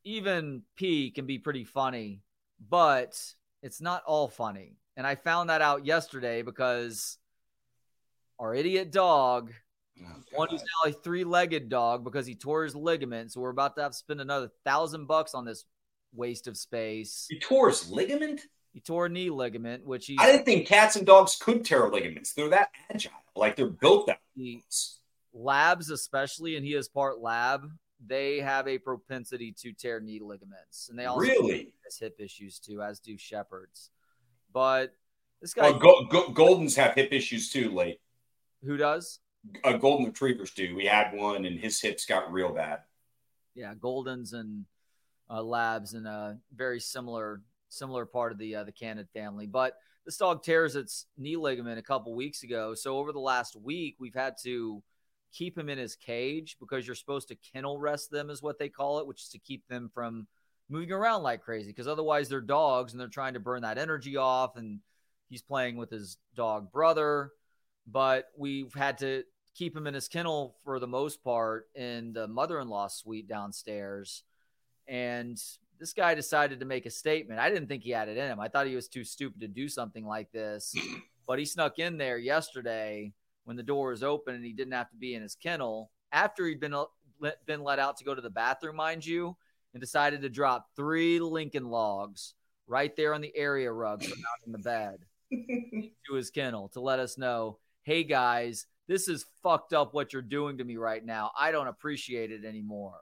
even 0.04 0.64
pee 0.76 1.12
can 1.12 1.28
be 1.28 1.38
pretty 1.38 1.64
funny, 1.64 2.24
but 2.60 3.20
it's 3.62 3.82
not 3.82 4.04
all 4.06 4.28
funny. 4.28 4.78
And 4.96 5.06
I 5.06 5.16
found 5.16 5.50
that 5.50 5.62
out 5.62 5.86
yesterday 5.86 6.42
because 6.42 7.18
our 8.40 8.54
idiot 8.54 8.92
dog, 8.92 9.52
oh, 10.02 10.16
one 10.32 10.50
who's 10.50 10.62
now 10.62 10.90
a 10.90 10.94
three 10.94 11.24
legged 11.24 11.70
dog 11.70 12.04
because 12.04 12.26
he 12.26 12.36
tore 12.36 12.64
his 12.64 12.76
ligament. 12.76 13.32
So 13.32 13.42
we're 13.42 13.50
about 13.50 13.76
to 13.76 13.84
have 13.84 13.92
to 13.92 13.98
spend 13.98 14.22
another 14.22 14.50
thousand 14.66 15.06
bucks 15.06 15.34
on 15.34 15.46
this 15.46 15.66
waste 16.14 16.48
of 16.48 16.58
space. 16.58 17.28
He 17.30 17.40
tore 17.40 17.70
his 17.70 17.90
ligament? 17.90 18.42
He 18.74 18.82
tore 18.82 19.08
a 19.08 19.10
knee 19.10 19.30
ligament, 19.30 19.86
which 19.86 20.06
he. 20.06 20.18
I 20.20 20.32
didn't 20.32 20.46
think 20.46 20.68
cats 20.68 20.96
and 20.96 21.06
dogs 21.06 21.36
could 21.36 21.66
tear 21.66 21.90
ligaments. 21.90 22.34
They're 22.34 22.50
that 22.50 22.70
agile, 22.92 23.12
like 23.36 23.56
they're 23.56 23.68
built 23.68 24.08
that. 24.08 24.20
He, 24.36 24.64
labs, 25.34 25.90
especially, 25.90 26.58
and 26.58 26.66
he 26.66 26.74
is 26.74 26.88
part 26.88 27.20
lab. 27.20 27.70
They 28.06 28.40
have 28.40 28.68
a 28.68 28.78
propensity 28.78 29.56
to 29.62 29.74
tear 29.74 30.00
knee 30.00 30.20
ligaments, 30.22 30.90
and 30.90 31.00
they 31.00 31.06
also 31.06 31.22
really 31.22 31.74
has 31.88 31.98
hip 31.98 32.18
issues 32.20 32.60
too, 32.60 32.82
as 32.82 33.00
do 33.00 33.18
shepherds. 33.18 33.92
But 34.54 34.94
this 35.42 35.54
guy, 35.54 35.68
oh, 35.68 35.74
go, 35.74 36.06
go, 36.06 36.30
Goldens 36.30 36.76
have 36.76 36.94
hip 36.94 37.12
issues 37.12 37.50
too. 37.50 37.72
Late. 37.72 38.00
Who 38.64 38.78
does? 38.78 39.20
Uh, 39.64 39.74
golden 39.74 40.08
retrievers 40.08 40.52
do. 40.52 40.76
We 40.76 40.86
had 40.86 41.14
one, 41.14 41.46
and 41.46 41.60
his 41.60 41.80
hips 41.80 42.06
got 42.06 42.32
real 42.32 42.54
bad. 42.54 42.80
Yeah, 43.56 43.74
Goldens 43.76 44.34
and 44.34 44.66
uh, 45.30 45.42
Labs 45.42 45.94
in 45.94 46.06
a 46.06 46.38
very 46.56 46.80
similar 46.80 47.42
similar 47.70 48.06
part 48.06 48.32
of 48.32 48.38
the 48.38 48.56
uh, 48.56 48.64
the 48.64 48.72
Canid 48.72 49.10
family. 49.14 49.48
But 49.48 49.78
this 50.06 50.18
dog 50.18 50.44
tears 50.44 50.76
its 50.76 51.06
knee 51.18 51.36
ligament 51.36 51.80
a 51.80 51.84
couple 51.84 52.16
weeks 52.16 52.44
ago. 52.44 52.74
So 52.74 52.98
over 52.98 53.12
the 53.12 53.20
last 53.20 53.56
week, 53.56 53.98
we've 54.00 54.14
had 54.14 54.36
to 54.44 54.82
keep 55.34 55.58
him 55.58 55.70
in 55.70 55.78
his 55.78 55.96
cage 55.96 56.58
because 56.60 56.88
you're 56.88 56.96
supposed 56.96 57.28
to 57.28 57.36
kennel 57.36 57.78
rest 57.78 58.10
them, 58.10 58.30
is 58.30 58.42
what 58.42 58.58
they 58.58 58.70
call 58.70 59.00
it, 59.00 59.08
which 59.08 59.24
is 59.24 59.30
to 59.30 59.40
keep 59.40 59.68
them 59.68 59.90
from 59.94 60.28
moving 60.70 60.92
around 60.92 61.24
like 61.24 61.42
crazy. 61.42 61.70
Because 61.70 61.88
otherwise, 61.88 62.30
they're 62.30 62.42
dogs 62.42 62.94
and 62.94 63.00
they're 63.00 63.08
trying 63.08 63.34
to 63.34 63.40
burn 63.40 63.62
that 63.62 63.78
energy 63.78 64.18
off 64.18 64.58
and 64.58 64.80
he's 65.30 65.42
playing 65.42 65.78
with 65.78 65.90
his 65.90 66.18
dog 66.36 66.72
brother, 66.72 67.32
but 67.86 68.26
we've 68.38 68.74
had 68.74 68.98
to 69.00 69.24
keep 69.56 69.76
him 69.76 69.88
in 69.88 69.94
his 69.94 70.08
kennel 70.08 70.56
for 70.64 70.80
the 70.80 70.88
most 70.88 71.24
part 71.24 71.68
in 71.76 72.14
the 72.14 72.28
mother-in-law 72.28 72.88
suite 72.88 73.28
downstairs. 73.28 74.24
And 74.88 75.42
this 75.80 75.94
guy 75.94 76.16
decided 76.16 76.60
to 76.60 76.66
make 76.66 76.86
a 76.86 76.92
statement. 76.92 77.40
I 77.40 77.50
didn't 77.50 77.68
think 77.68 77.84
he 77.84 77.92
had 77.92 78.10
it 78.10 78.18
in 78.18 78.30
him. 78.30 78.40
I 78.40 78.48
thought 78.48 78.68
he 78.68 78.76
was 78.76 78.88
too 78.88 79.04
stupid 79.04 79.42
to 79.42 79.48
do 79.48 79.68
something 79.68 80.06
like 80.06 80.32
this, 80.32 80.74
but 81.28 81.40
he 81.40 81.46
snuck 81.46 81.80
in 81.80 81.98
there 81.98 82.18
yesterday 82.18 83.14
when 83.46 83.58
the 83.58 83.64
door 83.64 83.90
was 83.90 84.04
open 84.04 84.36
and 84.36 84.46
he 84.46 84.54
didn't 84.54 84.74
have 84.74 84.90
to 84.92 84.98
be 84.98 85.16
in 85.16 85.22
his 85.22 85.36
kennel 85.36 85.92
after 86.12 86.46
he'd 86.46 86.60
been 86.60 86.74
uh, 86.74 86.86
been 87.46 87.64
let 87.64 87.80
out 87.80 87.98
to 87.98 88.04
go 88.04 88.14
to 88.14 88.22
the 88.22 88.30
bathroom, 88.30 88.76
mind 88.76 89.06
you, 89.06 89.36
and 89.78 89.82
decided 89.84 90.24
to 90.24 90.30
drop 90.30 90.66
three 90.76 91.20
Lincoln 91.20 91.70
logs 91.70 92.34
right 92.66 92.96
there 92.96 93.14
on 93.14 93.22
the 93.22 93.32
area 93.38 93.72
rug 93.72 94.04
out 94.04 94.48
in 94.48 94.52
the 94.52 94.58
bed 94.58 94.98
to 95.32 96.14
his 96.16 96.32
kennel 96.32 96.70
to 96.70 96.82
let 96.82 96.98
us 96.98 97.16
know, 97.16 97.60
hey 97.84 98.04
guys, 98.04 98.66
this 98.88 99.08
is 99.08 99.28
fucked 99.44 99.74
up 99.74 99.94
what 99.94 100.14
you're 100.14 100.24
doing 100.24 100.58
to 100.58 100.64
me 100.64 100.78
right 100.78 101.06
now. 101.06 101.30
I 101.38 101.52
don't 101.52 101.68
appreciate 101.68 102.32
it 102.32 102.44
anymore. 102.44 102.96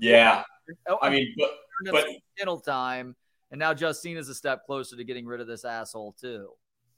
Yeah. 0.00 0.44
Oh, 0.88 0.98
I 1.02 1.10
mean, 1.10 1.34
but, 1.36 1.50
but 1.90 2.06
kennel 2.38 2.60
time, 2.60 3.16
and 3.50 3.58
now 3.58 3.74
Justine 3.74 4.18
is 4.18 4.28
a 4.28 4.36
step 4.36 4.66
closer 4.66 4.94
to 4.94 5.02
getting 5.02 5.26
rid 5.26 5.40
of 5.40 5.48
this 5.48 5.64
asshole 5.64 6.14
too. 6.20 6.50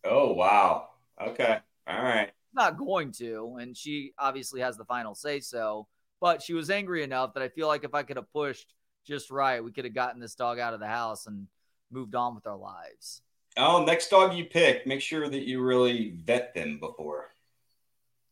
Oh 0.04 0.35
wow. 0.35 0.88
Okay. 1.18 1.57
All 1.87 2.02
right. 2.02 2.33
Not 2.52 2.76
going 2.76 3.12
to, 3.12 3.57
and 3.62 3.74
she 3.74 4.12
obviously 4.18 4.61
has 4.61 4.76
the 4.76 4.85
final 4.85 5.14
say 5.14 5.40
so. 5.40 5.88
But 6.20 6.42
she 6.42 6.54
was 6.54 6.70
angry 6.70 7.02
enough 7.02 7.35
that 7.35 7.42
I 7.42 7.48
feel 7.48 7.68
like 7.68 7.85
if 7.85 7.94
I 7.94 8.02
could 8.02 8.16
have 8.16 8.33
pushed 8.33 8.74
just 9.07 9.31
right, 9.31 9.62
we 9.62 9.72
could 9.72 9.85
have 9.85 9.94
gotten 9.94 10.20
this 10.20 10.35
dog 10.35 10.59
out 10.59 10.74
of 10.74 10.81
the 10.81 10.87
house 10.87 11.26
and 11.26 11.46
moved 11.90 12.14
on 12.14 12.35
with 12.35 12.46
our 12.46 12.57
lives. 12.57 13.22
Oh, 13.57 13.85
next 13.85 14.09
dog 14.09 14.35
you 14.35 14.44
pick, 14.44 14.87
make 14.87 15.00
sure 15.00 15.28
that 15.28 15.46
you 15.46 15.62
really 15.62 16.16
vet 16.24 16.54
them 16.54 16.78
before. 16.78 17.31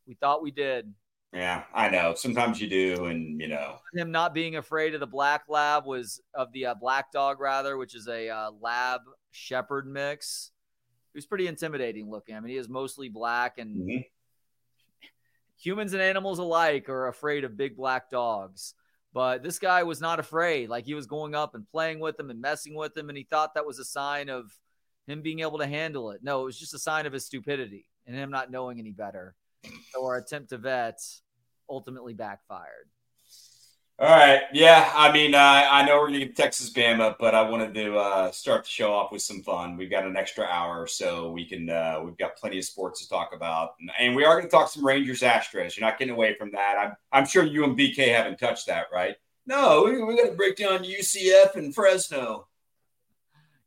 We 0.06 0.14
thought 0.14 0.42
we 0.42 0.50
did. 0.50 0.92
Yeah, 1.32 1.64
I 1.74 1.88
know. 1.88 2.14
Sometimes 2.14 2.60
you 2.60 2.68
do, 2.68 3.06
and 3.06 3.40
you 3.40 3.48
know 3.48 3.78
him 3.92 4.10
not 4.10 4.34
being 4.34 4.56
afraid 4.56 4.94
of 4.94 5.00
the 5.00 5.06
black 5.06 5.44
lab 5.48 5.84
was 5.84 6.20
of 6.34 6.52
the 6.52 6.66
uh, 6.66 6.74
black 6.74 7.10
dog 7.12 7.40
rather, 7.40 7.76
which 7.76 7.94
is 7.94 8.08
a 8.08 8.28
uh, 8.28 8.50
lab 8.60 9.00
shepherd 9.32 9.86
mix. 9.86 10.52
He 11.12 11.18
was 11.18 11.26
pretty 11.26 11.46
intimidating 11.46 12.10
looking. 12.10 12.36
I 12.36 12.40
mean, 12.40 12.50
he 12.50 12.56
is 12.56 12.68
mostly 12.68 13.08
black, 13.08 13.58
and 13.58 13.76
mm-hmm. 13.76 14.02
Humans 15.58 15.92
and 15.92 16.02
animals 16.02 16.38
alike 16.38 16.88
are 16.88 17.08
afraid 17.08 17.44
of 17.44 17.56
big 17.56 17.76
black 17.76 18.10
dogs. 18.10 18.74
But 19.12 19.42
this 19.42 19.58
guy 19.58 19.82
was 19.82 20.00
not 20.00 20.20
afraid. 20.20 20.68
Like 20.68 20.84
he 20.84 20.94
was 20.94 21.06
going 21.06 21.34
up 21.34 21.54
and 21.54 21.66
playing 21.70 22.00
with 22.00 22.16
them 22.16 22.28
and 22.30 22.40
messing 22.40 22.74
with 22.74 22.94
them, 22.94 23.08
and 23.08 23.16
he 23.16 23.24
thought 23.24 23.54
that 23.54 23.66
was 23.66 23.78
a 23.78 23.84
sign 23.84 24.28
of 24.28 24.52
him 25.06 25.22
being 25.22 25.40
able 25.40 25.58
to 25.58 25.66
handle 25.66 26.10
it. 26.10 26.20
No, 26.22 26.42
it 26.42 26.44
was 26.44 26.58
just 26.58 26.74
a 26.74 26.78
sign 26.78 27.06
of 27.06 27.12
his 27.12 27.24
stupidity 27.24 27.86
and 28.06 28.14
him 28.14 28.30
not 28.30 28.50
knowing 28.50 28.78
any 28.78 28.92
better. 28.92 29.34
So 29.92 30.04
our 30.04 30.16
attempt 30.16 30.50
to 30.50 30.58
vet 30.58 31.00
ultimately 31.68 32.14
backfired. 32.14 32.90
All 33.98 34.10
right. 34.10 34.42
Yeah. 34.52 34.92
I 34.94 35.10
mean, 35.10 35.34
uh, 35.34 35.38
I 35.38 35.82
know 35.86 35.94
we're 35.96 36.08
going 36.08 36.20
to 36.20 36.26
get 36.26 36.36
Texas 36.36 36.70
Bama, 36.70 37.16
but 37.18 37.34
I 37.34 37.48
wanted 37.48 37.72
to 37.72 37.96
uh, 37.96 38.30
start 38.30 38.64
the 38.64 38.68
show 38.68 38.92
off 38.92 39.10
with 39.10 39.22
some 39.22 39.42
fun. 39.42 39.78
We've 39.78 39.90
got 39.90 40.04
an 40.04 40.18
extra 40.18 40.44
hour, 40.44 40.86
so 40.86 41.30
we 41.30 41.46
can, 41.46 41.70
uh, 41.70 42.02
we've 42.04 42.18
got 42.18 42.36
plenty 42.36 42.58
of 42.58 42.66
sports 42.66 43.00
to 43.02 43.08
talk 43.08 43.30
about. 43.34 43.70
And, 43.80 43.90
and 43.98 44.14
we 44.14 44.26
are 44.26 44.34
going 44.36 44.44
to 44.44 44.50
talk 44.50 44.68
some 44.68 44.84
Rangers 44.84 45.22
Astros. 45.22 45.78
You're 45.78 45.88
not 45.88 45.98
getting 45.98 46.12
away 46.12 46.34
from 46.38 46.52
that. 46.52 46.76
I'm, 46.78 46.92
I'm 47.10 47.26
sure 47.26 47.42
you 47.42 47.64
and 47.64 47.78
BK 47.78 48.14
haven't 48.14 48.38
touched 48.38 48.66
that, 48.66 48.88
right? 48.92 49.16
No, 49.46 49.84
we, 49.86 50.02
we 50.02 50.14
got 50.14 50.28
to 50.28 50.36
break 50.36 50.56
down 50.56 50.84
UCF 50.84 51.54
and 51.54 51.74
Fresno. 51.74 52.48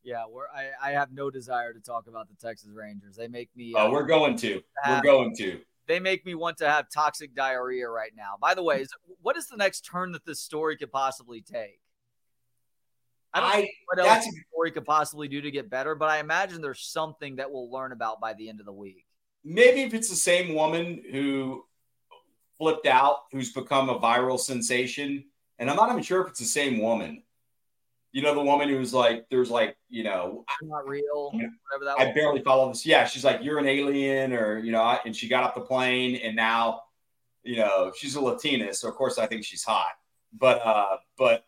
Yeah, 0.04 0.26
we're, 0.30 0.48
I, 0.48 0.90
I 0.90 0.92
have 0.92 1.12
no 1.12 1.32
desire 1.32 1.74
to 1.74 1.80
talk 1.80 2.06
about 2.08 2.30
the 2.30 2.36
Texas 2.36 2.70
Rangers. 2.72 3.16
They 3.16 3.28
make 3.28 3.50
me. 3.56 3.74
Oh, 3.76 3.92
we're 3.92 4.06
going 4.06 4.38
to. 4.38 4.62
We're 4.88 5.02
going 5.02 5.36
to 5.38 5.60
they 5.90 6.00
make 6.00 6.24
me 6.24 6.36
want 6.36 6.58
to 6.60 6.70
have 6.70 6.86
toxic 6.94 7.34
diarrhea 7.34 7.90
right 7.90 8.12
now. 8.16 8.36
By 8.40 8.54
the 8.54 8.62
way, 8.62 8.82
is, 8.82 8.90
what 9.24 9.36
is 9.36 9.48
the 9.48 9.58
next 9.58 9.82
turn 9.82 10.12
that 10.12 10.24
this 10.24 10.40
story 10.40 10.78
could 10.78 10.92
possibly 10.92 11.42
take? 11.42 11.82
I 13.34 13.40
don't 13.40 13.50
I, 13.52 13.62
know 13.62 13.68
what 13.88 14.00
else 14.08 14.26
the 14.26 14.44
story 14.54 14.72
could 14.72 14.86
possibly 14.86 15.28
do 15.28 15.42
to 15.42 15.50
get 15.50 15.68
better, 15.70 15.96
but 15.96 16.08
I 16.08 16.20
imagine 16.20 16.62
there's 16.62 16.82
something 16.82 17.38
that 17.38 17.52
we'll 17.52 17.72
learn 17.72 17.92
about 17.92 18.22
by 18.22 18.34
the 18.34 18.50
end 18.50 18.60
of 18.60 18.68
the 18.68 18.72
week. 18.72 19.06
Maybe 19.44 19.82
if 19.82 19.96
it's 19.96 20.10
the 20.10 20.16
same 20.16 20.54
woman 20.54 21.02
who 21.12 21.64
flipped 22.60 22.86
out, 22.86 23.24
who's 23.32 23.52
become 23.52 23.90
a 23.90 24.00
viral 24.00 24.40
sensation, 24.40 25.26
and 25.58 25.72
I'm 25.72 25.76
not 25.76 25.90
even 25.90 26.04
sure 26.04 26.22
if 26.22 26.30
it's 26.30 26.40
the 26.40 26.46
same 26.46 26.80
woman 26.80 27.24
you 28.12 28.22
know 28.22 28.34
the 28.34 28.42
woman 28.42 28.70
who's 28.70 28.94
like 28.94 29.26
there's 29.30 29.50
like 29.50 29.78
you 29.90 30.04
know 30.04 30.44
I'm 30.62 30.70
not 30.70 30.88
real 30.88 31.32
you 31.34 31.44
know, 31.44 31.50
whatever 31.70 31.86
that 31.86 32.00
i 32.00 32.06
was. 32.06 32.16
barely 32.16 32.42
follow 32.42 32.70
this. 32.70 32.86
Yeah 32.86 33.06
she's 33.06 33.24
like 33.24 33.44
you're 33.44 33.60
an 33.60 33.68
alien 33.68 34.34
or 34.34 34.60
you 34.60 34.72
know 34.72 34.98
and 35.06 35.16
she 35.16 35.28
got 35.28 35.44
off 35.44 35.56
the 35.56 35.62
plane 35.62 36.16
and 36.18 36.36
now 36.36 36.82
you 37.44 37.58
know 37.58 37.92
she's 37.96 38.16
a 38.16 38.22
latina 38.22 38.74
so 38.74 38.88
of 38.88 38.96
course 38.96 39.18
i 39.18 39.26
think 39.26 39.44
she's 39.44 39.64
hot. 39.64 39.92
But 40.38 40.66
uh 40.66 40.98
but 41.18 41.46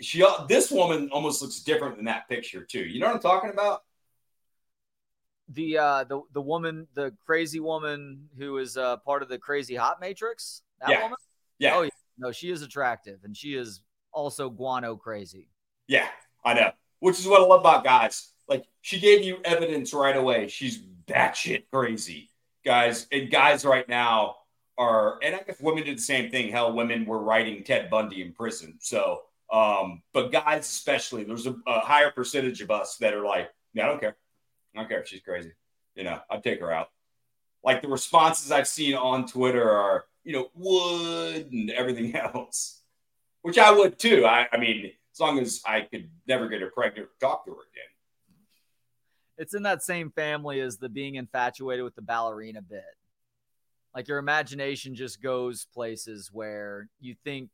she 0.00 0.24
this 0.48 0.70
woman 0.70 1.10
almost 1.12 1.42
looks 1.42 1.60
different 1.60 1.96
than 1.96 2.06
that 2.06 2.28
picture 2.28 2.64
too. 2.64 2.84
You 2.84 3.00
know 3.00 3.06
what 3.06 3.16
i'm 3.16 3.20
talking 3.22 3.50
about? 3.50 3.82
The 5.48 5.78
uh 5.78 6.04
the 6.04 6.22
the 6.32 6.42
woman 6.42 6.86
the 6.94 7.14
crazy 7.24 7.60
woman 7.60 8.28
who 8.38 8.58
is 8.58 8.76
uh 8.76 8.98
part 8.98 9.22
of 9.22 9.28
the 9.28 9.38
crazy 9.38 9.74
hot 9.74 10.00
matrix? 10.00 10.62
That 10.80 10.90
yeah. 10.90 11.02
woman? 11.02 11.18
Yeah. 11.58 11.76
Oh 11.76 11.82
yeah. 11.82 11.90
No 12.18 12.32
she 12.32 12.50
is 12.50 12.62
attractive 12.62 13.20
and 13.24 13.36
she 13.36 13.54
is 13.54 13.82
also 14.12 14.50
guano 14.50 14.96
crazy 14.96 15.48
yeah, 15.92 16.08
I 16.42 16.54
know. 16.54 16.70
Which 17.00 17.18
is 17.18 17.26
what 17.26 17.42
I 17.42 17.44
love 17.44 17.60
about 17.60 17.84
guys. 17.84 18.30
Like 18.48 18.64
she 18.80 18.98
gave 18.98 19.22
you 19.22 19.38
evidence 19.44 19.92
right 19.92 20.16
away. 20.16 20.48
She's 20.48 20.78
batshit 21.06 21.64
crazy, 21.70 22.30
guys. 22.64 23.06
And 23.12 23.30
guys 23.30 23.66
right 23.66 23.86
now 23.86 24.36
are, 24.78 25.18
and 25.22 25.34
I 25.34 25.40
guess 25.40 25.60
women 25.60 25.84
did 25.84 25.98
the 25.98 26.02
same 26.02 26.30
thing. 26.30 26.50
Hell, 26.50 26.72
women 26.72 27.04
were 27.04 27.18
writing 27.18 27.62
Ted 27.62 27.90
Bundy 27.90 28.22
in 28.22 28.32
prison. 28.32 28.78
So, 28.80 29.20
um, 29.52 30.02
but 30.14 30.32
guys 30.32 30.60
especially, 30.60 31.24
there's 31.24 31.46
a, 31.46 31.54
a 31.66 31.80
higher 31.80 32.10
percentage 32.10 32.62
of 32.62 32.70
us 32.70 32.96
that 32.96 33.12
are 33.12 33.24
like, 33.24 33.50
yeah, 33.74 33.84
I 33.84 33.88
don't 33.88 34.00
care. 34.00 34.16
I 34.74 34.78
don't 34.78 34.88
care 34.88 35.02
if 35.02 35.08
she's 35.08 35.20
crazy. 35.20 35.52
You 35.94 36.04
know, 36.04 36.20
I'd 36.30 36.42
take 36.42 36.60
her 36.60 36.72
out. 36.72 36.88
Like 37.62 37.82
the 37.82 37.88
responses 37.88 38.50
I've 38.50 38.66
seen 38.66 38.94
on 38.94 39.26
Twitter 39.26 39.70
are, 39.70 40.06
you 40.24 40.32
know, 40.32 40.48
would 40.54 41.52
and 41.52 41.70
everything 41.70 42.16
else, 42.34 42.80
which 43.42 43.58
I 43.58 43.70
would 43.70 43.98
too. 43.98 44.24
I, 44.24 44.48
I 44.50 44.56
mean, 44.56 44.92
as 45.12 45.20
long 45.20 45.38
as 45.38 45.62
I 45.66 45.82
could 45.82 46.10
never 46.26 46.48
get 46.48 46.60
her 46.60 46.70
pregnant 46.70 47.08
or 47.08 47.10
talk 47.20 47.44
to 47.44 47.50
her 47.50 47.56
again. 47.56 47.88
It's 49.38 49.54
in 49.54 49.62
that 49.64 49.82
same 49.82 50.10
family 50.10 50.60
as 50.60 50.78
the 50.78 50.88
being 50.88 51.16
infatuated 51.16 51.84
with 51.84 51.94
the 51.94 52.02
ballerina 52.02 52.62
bit. 52.62 52.84
Like 53.94 54.08
your 54.08 54.18
imagination 54.18 54.94
just 54.94 55.22
goes 55.22 55.66
places 55.74 56.30
where 56.32 56.88
you 57.00 57.14
think 57.24 57.50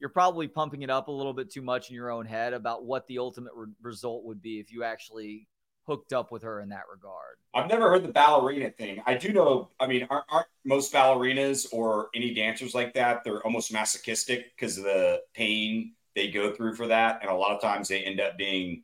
you're 0.00 0.10
probably 0.10 0.48
pumping 0.48 0.82
it 0.82 0.90
up 0.90 1.08
a 1.08 1.12
little 1.12 1.32
bit 1.32 1.50
too 1.50 1.62
much 1.62 1.90
in 1.90 1.94
your 1.94 2.10
own 2.10 2.26
head 2.26 2.52
about 2.52 2.84
what 2.84 3.06
the 3.06 3.18
ultimate 3.18 3.52
re- 3.54 3.72
result 3.82 4.24
would 4.24 4.40
be 4.40 4.58
if 4.58 4.72
you 4.72 4.84
actually 4.84 5.46
hooked 5.86 6.14
up 6.14 6.32
with 6.32 6.42
her 6.42 6.60
in 6.60 6.70
that 6.70 6.84
regard. 6.90 7.36
I've 7.54 7.68
never 7.68 7.90
heard 7.90 8.04
the 8.04 8.12
ballerina 8.12 8.70
thing. 8.70 9.02
I 9.06 9.14
do 9.14 9.32
know, 9.32 9.70
I 9.78 9.86
mean, 9.86 10.06
aren't, 10.08 10.24
aren't 10.30 10.46
most 10.64 10.92
ballerinas 10.92 11.66
or 11.72 12.08
any 12.14 12.32
dancers 12.32 12.74
like 12.74 12.94
that, 12.94 13.22
they're 13.22 13.42
almost 13.44 13.72
masochistic 13.72 14.56
because 14.56 14.78
of 14.78 14.84
the 14.84 15.20
pain 15.34 15.92
they 16.14 16.28
go 16.28 16.52
through 16.52 16.74
for 16.74 16.86
that. 16.88 17.20
And 17.22 17.30
a 17.30 17.34
lot 17.34 17.52
of 17.52 17.60
times 17.60 17.88
they 17.88 18.02
end 18.02 18.20
up 18.20 18.36
being, 18.36 18.82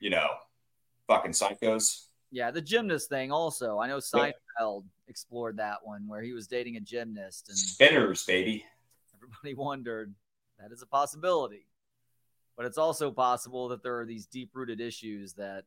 you 0.00 0.10
know, 0.10 0.28
fucking 1.06 1.32
psychos. 1.32 2.06
Yeah, 2.30 2.50
the 2.50 2.60
gymnast 2.60 3.08
thing 3.08 3.30
also. 3.30 3.78
I 3.78 3.86
know 3.86 3.98
Seinfeld 3.98 4.32
yeah. 4.60 4.80
explored 5.08 5.58
that 5.58 5.78
one 5.82 6.06
where 6.08 6.22
he 6.22 6.32
was 6.32 6.46
dating 6.46 6.76
a 6.76 6.80
gymnast 6.80 7.48
and 7.48 7.56
spinners, 7.56 8.24
baby. 8.24 8.64
Everybody 9.14 9.54
wondered 9.62 10.14
that 10.58 10.72
is 10.72 10.82
a 10.82 10.86
possibility. 10.86 11.66
But 12.56 12.66
it's 12.66 12.78
also 12.78 13.10
possible 13.10 13.68
that 13.68 13.82
there 13.82 14.00
are 14.00 14.06
these 14.06 14.26
deep 14.26 14.50
rooted 14.54 14.80
issues 14.80 15.34
that 15.34 15.64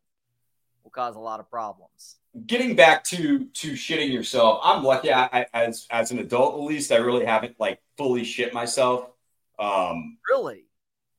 will 0.83 0.89
cause 0.91 1.15
a 1.15 1.19
lot 1.19 1.39
of 1.39 1.49
problems. 1.49 2.17
Getting 2.47 2.75
back 2.75 3.03
to 3.05 3.45
to 3.45 3.73
shitting 3.73 4.11
yourself, 4.11 4.59
I'm 4.63 4.83
lucky. 4.83 5.13
I, 5.13 5.25
I, 5.31 5.45
as 5.53 5.87
as 5.91 6.11
an 6.11 6.19
adult, 6.19 6.55
at 6.55 6.61
least, 6.61 6.91
I 6.91 6.97
really 6.97 7.25
haven't 7.25 7.59
like 7.59 7.79
fully 7.97 8.23
shit 8.23 8.53
myself. 8.53 9.09
Um, 9.59 10.17
really? 10.29 10.65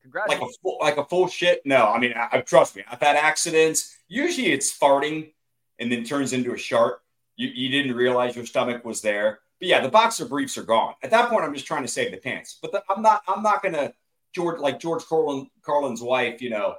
Congratulations. 0.03 0.41
Like 0.41 0.51
a 0.51 0.63
full, 0.63 0.79
like 0.81 0.97
a 0.97 1.05
full 1.05 1.29
shit. 1.29 1.63
No, 1.65 1.89
I 1.89 1.99
mean, 1.99 2.15
I, 2.15 2.29
I, 2.33 2.41
trust 2.41 2.77
me. 2.77 2.85
I've 2.91 3.01
had 3.01 3.17
accidents. 3.17 3.97
Usually, 4.09 4.53
it's 4.53 4.77
farting 4.77 5.33
and 5.79 5.91
then 5.91 6.05
turns 6.05 6.33
into 6.33 6.53
a 6.53 6.59
shark. 6.59 7.03
You, 7.37 7.49
you 7.49 7.69
didn't 7.69 7.97
realize 7.97 8.37
your 8.37 8.47
stomach 8.47 8.85
was 8.85 9.01
there. 9.03 9.41
But 9.59 9.69
yeah, 9.69 9.81
the 9.81 9.91
boxer 9.91 10.25
briefs 10.25 10.57
are 10.57 10.63
gone. 10.63 10.95
At 11.03 11.11
that 11.11 11.29
point, 11.29 11.45
I'm 11.45 11.55
just 11.55 11.67
trying 11.67 11.83
to 11.83 11.89
save 11.89 12.13
the 12.13 12.17
pants. 12.17 12.59
But 12.61 12.73
the, 12.73 12.83
I'm 12.89 13.03
not. 13.03 13.23
I'm 13.29 13.43
not 13.43 13.63
gonna 13.63 13.93
George 14.35 14.59
like 14.59 14.81
George 14.81 15.05
Carlin, 15.05 15.49
Carlin's 15.63 16.03
wife. 16.03 16.41
You 16.41 16.51
know, 16.51 16.77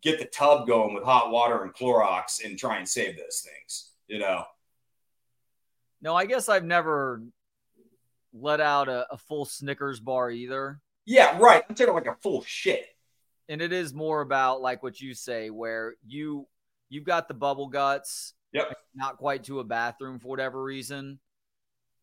get 0.00 0.18
the 0.18 0.24
tub 0.24 0.66
going 0.66 0.94
with 0.94 1.04
hot 1.04 1.30
water 1.30 1.62
and 1.62 1.74
Clorox 1.74 2.44
and 2.44 2.58
try 2.58 2.78
and 2.78 2.88
save 2.88 3.16
those 3.18 3.46
things. 3.46 3.90
You 4.06 4.20
know. 4.20 4.44
No, 6.00 6.14
I 6.14 6.26
guess 6.26 6.48
I've 6.48 6.64
never 6.64 7.22
let 8.32 8.60
out 8.60 8.88
a, 8.88 9.06
a 9.10 9.18
full 9.18 9.44
Snickers 9.44 10.00
bar 10.00 10.30
either. 10.30 10.80
Yeah, 11.08 11.38
right. 11.38 11.64
I'm 11.66 11.74
taking 11.74 11.94
like 11.94 12.06
a 12.06 12.16
full 12.22 12.44
shit. 12.44 12.84
And 13.48 13.62
it 13.62 13.72
is 13.72 13.94
more 13.94 14.20
about 14.20 14.60
like 14.60 14.82
what 14.82 15.00
you 15.00 15.14
say, 15.14 15.48
where 15.48 15.94
you 16.06 16.46
you've 16.90 17.04
got 17.04 17.28
the 17.28 17.34
bubble 17.34 17.68
guts. 17.68 18.34
Yep. 18.52 18.76
Not 18.94 19.16
quite 19.16 19.44
to 19.44 19.60
a 19.60 19.64
bathroom 19.64 20.18
for 20.18 20.28
whatever 20.28 20.62
reason. 20.62 21.18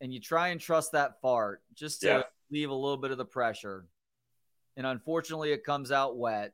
And 0.01 0.11
you 0.11 0.19
try 0.19 0.47
and 0.47 0.59
trust 0.59 0.93
that 0.93 1.21
fart 1.21 1.61
just 1.75 2.01
to 2.01 2.07
yeah. 2.07 2.21
leave 2.49 2.71
a 2.71 2.73
little 2.73 2.97
bit 2.97 3.11
of 3.11 3.19
the 3.19 3.25
pressure. 3.25 3.85
And 4.75 4.87
unfortunately, 4.87 5.51
it 5.51 5.63
comes 5.63 5.91
out 5.91 6.17
wet. 6.17 6.53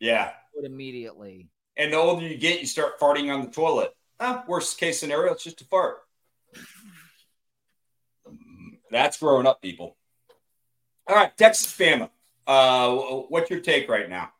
Yeah. 0.00 0.30
Immediately. 0.62 1.50
And 1.76 1.92
the 1.92 1.98
older 1.98 2.26
you 2.26 2.38
get, 2.38 2.60
you 2.60 2.66
start 2.66 2.98
farting 2.98 3.32
on 3.32 3.44
the 3.44 3.50
toilet. 3.50 3.90
Ah, 4.18 4.42
worst 4.48 4.80
case 4.80 4.98
scenario, 4.98 5.34
it's 5.34 5.44
just 5.44 5.60
a 5.60 5.64
fart. 5.66 5.98
That's 8.90 9.18
growing 9.18 9.46
up, 9.46 9.60
people. 9.60 9.98
All 11.06 11.16
right, 11.16 11.36
Texas 11.36 11.66
Bama. 11.76 12.10
Uh, 12.46 12.94
what's 13.28 13.50
your 13.50 13.60
take 13.60 13.88
right 13.88 14.08
now? 14.08 14.30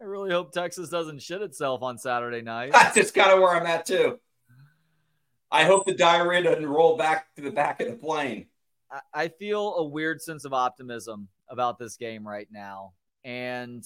I 0.00 0.04
really 0.04 0.30
hope 0.30 0.52
Texas 0.52 0.90
doesn't 0.90 1.22
shit 1.22 1.40
itself 1.40 1.82
on 1.82 1.96
Saturday 1.96 2.42
night. 2.42 2.72
That's 2.72 2.94
just 2.94 3.14
kind 3.14 3.30
of 3.30 3.40
where 3.40 3.56
I'm 3.56 3.66
at 3.66 3.86
too. 3.86 4.18
I 5.50 5.64
hope 5.64 5.86
the 5.86 5.94
diarrhea 5.94 6.42
doesn't 6.42 6.66
roll 6.66 6.96
back 6.96 7.34
to 7.36 7.42
the 7.42 7.50
back 7.50 7.80
of 7.80 7.88
the 7.88 7.96
plane. 7.96 8.46
I 9.12 9.28
feel 9.28 9.74
a 9.76 9.84
weird 9.84 10.20
sense 10.20 10.44
of 10.44 10.52
optimism 10.52 11.28
about 11.48 11.78
this 11.78 11.96
game 11.96 12.26
right 12.26 12.48
now. 12.50 12.92
And 13.24 13.84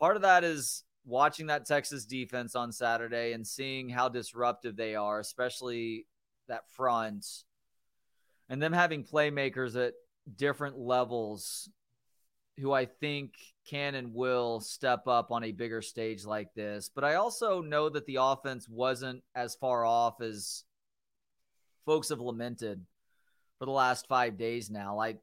part 0.00 0.16
of 0.16 0.22
that 0.22 0.42
is 0.42 0.84
watching 1.04 1.46
that 1.46 1.66
Texas 1.66 2.04
defense 2.04 2.54
on 2.56 2.72
Saturday 2.72 3.32
and 3.32 3.46
seeing 3.46 3.88
how 3.88 4.08
disruptive 4.08 4.76
they 4.76 4.94
are, 4.94 5.20
especially 5.20 6.06
that 6.48 6.68
front, 6.70 7.26
and 8.48 8.60
them 8.60 8.72
having 8.72 9.04
playmakers 9.04 9.76
at 9.76 9.94
different 10.34 10.78
levels 10.78 11.68
who 12.58 12.72
I 12.72 12.86
think 12.86 13.34
can 13.68 13.94
and 13.94 14.14
will 14.14 14.60
step 14.60 15.06
up 15.06 15.30
on 15.30 15.44
a 15.44 15.52
bigger 15.52 15.82
stage 15.82 16.24
like 16.24 16.54
this. 16.54 16.90
But 16.94 17.04
I 17.04 17.14
also 17.14 17.60
know 17.60 17.88
that 17.88 18.06
the 18.06 18.18
offense 18.20 18.68
wasn't 18.68 19.22
as 19.34 19.56
far 19.56 19.84
off 19.84 20.20
as 20.20 20.64
folks 21.84 22.08
have 22.08 22.20
lamented 22.20 22.84
for 23.58 23.66
the 23.66 23.72
last 23.72 24.08
five 24.08 24.38
days 24.38 24.70
now. 24.70 24.96
Like, 24.96 25.18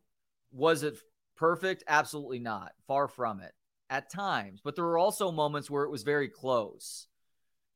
was 0.51 0.83
it 0.83 0.97
perfect? 1.35 1.83
Absolutely 1.87 2.39
not. 2.39 2.71
Far 2.87 3.07
from 3.07 3.39
it 3.41 3.53
at 3.89 4.11
times. 4.11 4.61
But 4.63 4.75
there 4.75 4.85
were 4.85 4.97
also 4.97 5.31
moments 5.31 5.69
where 5.69 5.83
it 5.83 5.91
was 5.91 6.03
very 6.03 6.27
close. 6.27 7.07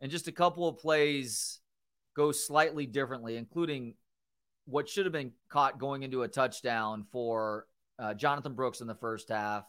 And 0.01 0.11
just 0.11 0.27
a 0.27 0.31
couple 0.31 0.67
of 0.67 0.77
plays 0.77 1.59
go 2.15 2.31
slightly 2.31 2.85
differently, 2.85 3.37
including 3.37 3.95
what 4.67 4.89
should 4.89 5.05
have 5.05 5.13
been 5.13 5.31
caught 5.49 5.79
going 5.79 6.03
into 6.03 6.23
a 6.23 6.27
touchdown 6.27 7.05
for 7.11 7.65
uh, 7.97 8.13
Jonathan 8.13 8.53
Brooks 8.53 8.81
in 8.81 8.87
the 8.87 8.95
first 8.95 9.29
half. 9.29 9.65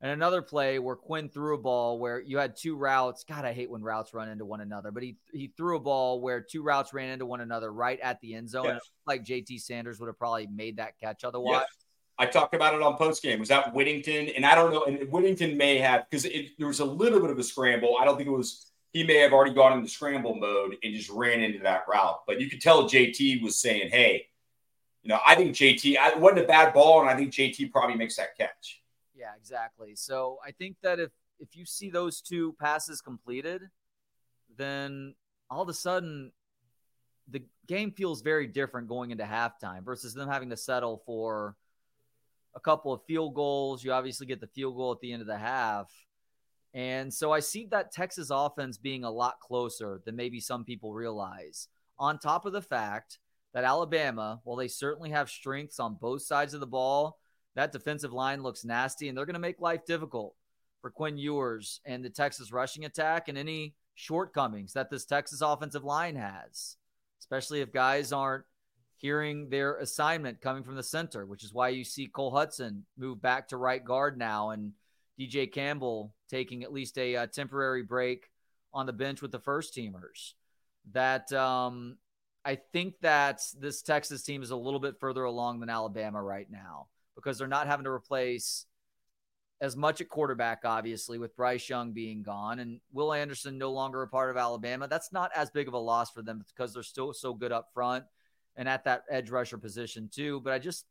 And 0.00 0.10
another 0.10 0.42
play 0.42 0.78
where 0.78 0.96
Quinn 0.96 1.30
threw 1.30 1.54
a 1.54 1.58
ball 1.58 1.98
where 1.98 2.20
you 2.20 2.36
had 2.36 2.54
two 2.56 2.76
routes. 2.76 3.24
God, 3.24 3.46
I 3.46 3.54
hate 3.54 3.70
when 3.70 3.82
routes 3.82 4.12
run 4.12 4.28
into 4.28 4.44
one 4.44 4.60
another. 4.60 4.90
But 4.90 5.02
he 5.02 5.16
he 5.32 5.52
threw 5.56 5.76
a 5.76 5.80
ball 5.80 6.20
where 6.20 6.42
two 6.42 6.62
routes 6.62 6.92
ran 6.92 7.10
into 7.10 7.24
one 7.24 7.40
another 7.40 7.72
right 7.72 7.98
at 8.00 8.20
the 8.20 8.34
end 8.34 8.50
zone. 8.50 8.66
Yes. 8.66 8.80
like 9.06 9.24
JT 9.24 9.58
Sanders 9.60 9.98
would 9.98 10.08
have 10.08 10.18
probably 10.18 10.48
made 10.48 10.76
that 10.76 10.98
catch 10.98 11.24
otherwise. 11.24 11.62
Yes. 11.62 11.86
I 12.18 12.26
talked 12.26 12.54
about 12.54 12.74
it 12.74 12.82
on 12.82 12.96
post 12.96 13.22
game. 13.22 13.38
Was 13.38 13.48
that 13.48 13.74
Whittington? 13.74 14.28
And 14.36 14.44
I 14.44 14.54
don't 14.54 14.70
know. 14.70 14.84
And 14.84 15.10
Whittington 15.10 15.56
may 15.56 15.78
have 15.78 16.04
because 16.10 16.26
there 16.58 16.66
was 16.66 16.80
a 16.80 16.84
little 16.84 17.20
bit 17.20 17.30
of 17.30 17.38
a 17.38 17.42
scramble. 17.42 17.96
I 18.00 18.04
don't 18.04 18.16
think 18.16 18.28
it 18.28 18.32
was. 18.32 18.70
He 18.96 19.04
may 19.04 19.18
have 19.18 19.34
already 19.34 19.52
gone 19.52 19.76
into 19.76 19.90
scramble 19.90 20.34
mode 20.36 20.76
and 20.82 20.94
just 20.94 21.10
ran 21.10 21.42
into 21.42 21.58
that 21.58 21.84
route. 21.86 22.22
But 22.26 22.40
you 22.40 22.48
could 22.48 22.62
tell 22.62 22.84
JT 22.88 23.42
was 23.42 23.58
saying, 23.58 23.90
"Hey, 23.90 24.28
you 25.02 25.10
know, 25.10 25.20
I 25.24 25.34
think 25.34 25.54
JT, 25.54 25.96
it 25.98 26.18
wasn't 26.18 26.40
a 26.40 26.46
bad 26.46 26.72
ball, 26.72 27.02
and 27.02 27.10
I 27.10 27.14
think 27.14 27.30
JT 27.30 27.70
probably 27.70 27.94
makes 27.94 28.16
that 28.16 28.36
catch. 28.36 28.82
Yeah, 29.14 29.32
exactly. 29.36 29.94
So 29.94 30.38
I 30.44 30.50
think 30.50 30.76
that 30.82 30.98
if 30.98 31.10
if 31.38 31.54
you 31.54 31.66
see 31.66 31.90
those 31.90 32.22
two 32.22 32.54
passes 32.58 33.02
completed, 33.02 33.62
then 34.56 35.14
all 35.50 35.62
of 35.62 35.68
a 35.68 35.74
sudden 35.74 36.32
the 37.28 37.42
game 37.66 37.92
feels 37.92 38.22
very 38.22 38.46
different 38.46 38.88
going 38.88 39.10
into 39.10 39.24
halftime 39.24 39.84
versus 39.84 40.14
them 40.14 40.28
having 40.28 40.50
to 40.50 40.56
settle 40.56 41.02
for 41.04 41.54
a 42.56 42.60
couple 42.60 42.92
of 42.92 43.04
field 43.06 43.34
goals. 43.34 43.84
You 43.84 43.92
obviously 43.92 44.26
get 44.26 44.40
the 44.40 44.46
field 44.48 44.74
goal 44.74 44.92
at 44.92 45.00
the 45.00 45.12
end 45.12 45.20
of 45.20 45.28
the 45.28 45.38
half. 45.38 45.92
And 46.76 47.12
so 47.12 47.32
I 47.32 47.40
see 47.40 47.66
that 47.70 47.90
Texas 47.90 48.28
offense 48.30 48.76
being 48.76 49.02
a 49.02 49.10
lot 49.10 49.40
closer 49.40 50.02
than 50.04 50.14
maybe 50.14 50.40
some 50.40 50.62
people 50.62 50.92
realize. 50.92 51.68
On 51.98 52.18
top 52.18 52.44
of 52.44 52.52
the 52.52 52.60
fact 52.60 53.18
that 53.54 53.64
Alabama, 53.64 54.40
while 54.44 54.58
they 54.58 54.68
certainly 54.68 55.08
have 55.08 55.30
strengths 55.30 55.80
on 55.80 55.96
both 55.98 56.20
sides 56.20 56.52
of 56.52 56.60
the 56.60 56.66
ball, 56.66 57.18
that 57.54 57.72
defensive 57.72 58.12
line 58.12 58.42
looks 58.42 58.62
nasty 58.62 59.08
and 59.08 59.16
they're 59.16 59.24
going 59.24 59.32
to 59.32 59.40
make 59.40 59.58
life 59.58 59.86
difficult 59.86 60.34
for 60.82 60.90
Quinn 60.90 61.16
Ewers 61.16 61.80
and 61.86 62.04
the 62.04 62.10
Texas 62.10 62.52
rushing 62.52 62.84
attack 62.84 63.28
and 63.28 63.38
any 63.38 63.74
shortcomings 63.94 64.74
that 64.74 64.90
this 64.90 65.06
Texas 65.06 65.40
offensive 65.40 65.82
line 65.82 66.16
has, 66.16 66.76
especially 67.18 67.62
if 67.62 67.72
guys 67.72 68.12
aren't 68.12 68.44
hearing 68.98 69.48
their 69.48 69.78
assignment 69.78 70.42
coming 70.42 70.62
from 70.62 70.76
the 70.76 70.82
center, 70.82 71.24
which 71.24 71.42
is 71.42 71.54
why 71.54 71.70
you 71.70 71.84
see 71.84 72.06
Cole 72.06 72.34
Hutson 72.34 72.82
move 72.98 73.22
back 73.22 73.48
to 73.48 73.56
right 73.56 73.82
guard 73.82 74.18
now 74.18 74.50
and 74.50 74.72
DJ 75.18 75.50
Campbell 75.50 76.14
taking 76.28 76.62
at 76.62 76.72
least 76.72 76.98
a, 76.98 77.16
uh, 77.16 77.26
temporary 77.26 77.82
break 77.82 78.30
on 78.72 78.86
the 78.86 78.92
bench 78.92 79.22
with 79.22 79.32
the 79.32 79.38
first 79.38 79.74
teamers. 79.74 80.34
That 80.92 81.32
um, 81.32 81.96
I 82.44 82.56
think 82.72 82.94
that 83.00 83.40
this 83.58 83.82
Texas 83.82 84.22
team 84.22 84.42
is 84.42 84.50
a 84.50 84.56
little 84.56 84.78
bit 84.78 85.00
further 85.00 85.24
along 85.24 85.60
than 85.60 85.70
Alabama 85.70 86.22
right 86.22 86.48
now 86.50 86.86
because 87.16 87.38
they're 87.38 87.48
not 87.48 87.66
having 87.66 87.84
to 87.84 87.90
replace 87.90 88.66
as 89.60 89.74
much 89.74 90.00
at 90.00 90.08
quarterback, 90.08 90.60
obviously, 90.64 91.18
with 91.18 91.34
Bryce 91.34 91.68
Young 91.68 91.92
being 91.92 92.22
gone 92.22 92.58
and 92.58 92.80
Will 92.92 93.12
Anderson 93.12 93.56
no 93.56 93.72
longer 93.72 94.02
a 94.02 94.08
part 94.08 94.30
of 94.30 94.36
Alabama. 94.36 94.86
That's 94.86 95.12
not 95.12 95.30
as 95.34 95.50
big 95.50 95.66
of 95.66 95.74
a 95.74 95.78
loss 95.78 96.10
for 96.10 96.22
them 96.22 96.44
because 96.46 96.74
they're 96.74 96.82
still 96.82 97.12
so 97.14 97.32
good 97.32 97.52
up 97.52 97.70
front 97.72 98.04
and 98.54 98.68
at 98.68 98.84
that 98.84 99.04
edge 99.10 99.30
rusher 99.30 99.58
position, 99.58 100.10
too. 100.14 100.40
But 100.40 100.52
I 100.52 100.58
just, 100.58 100.84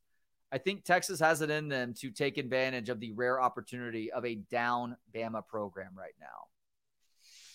I 0.55 0.57
think 0.57 0.85
Texas 0.85 1.19
has 1.19 1.41
it 1.41 1.49
in 1.49 1.67
them 1.67 1.93
to 1.95 2.09
take 2.09 2.37
advantage 2.37 2.87
of 2.87 3.01
the 3.01 3.11
rare 3.11 3.41
opportunity 3.41 4.09
of 4.13 4.23
a 4.23 4.35
down 4.35 4.95
Bama 5.13 5.45
program 5.45 5.91
right 5.97 6.13
now. 6.17 6.47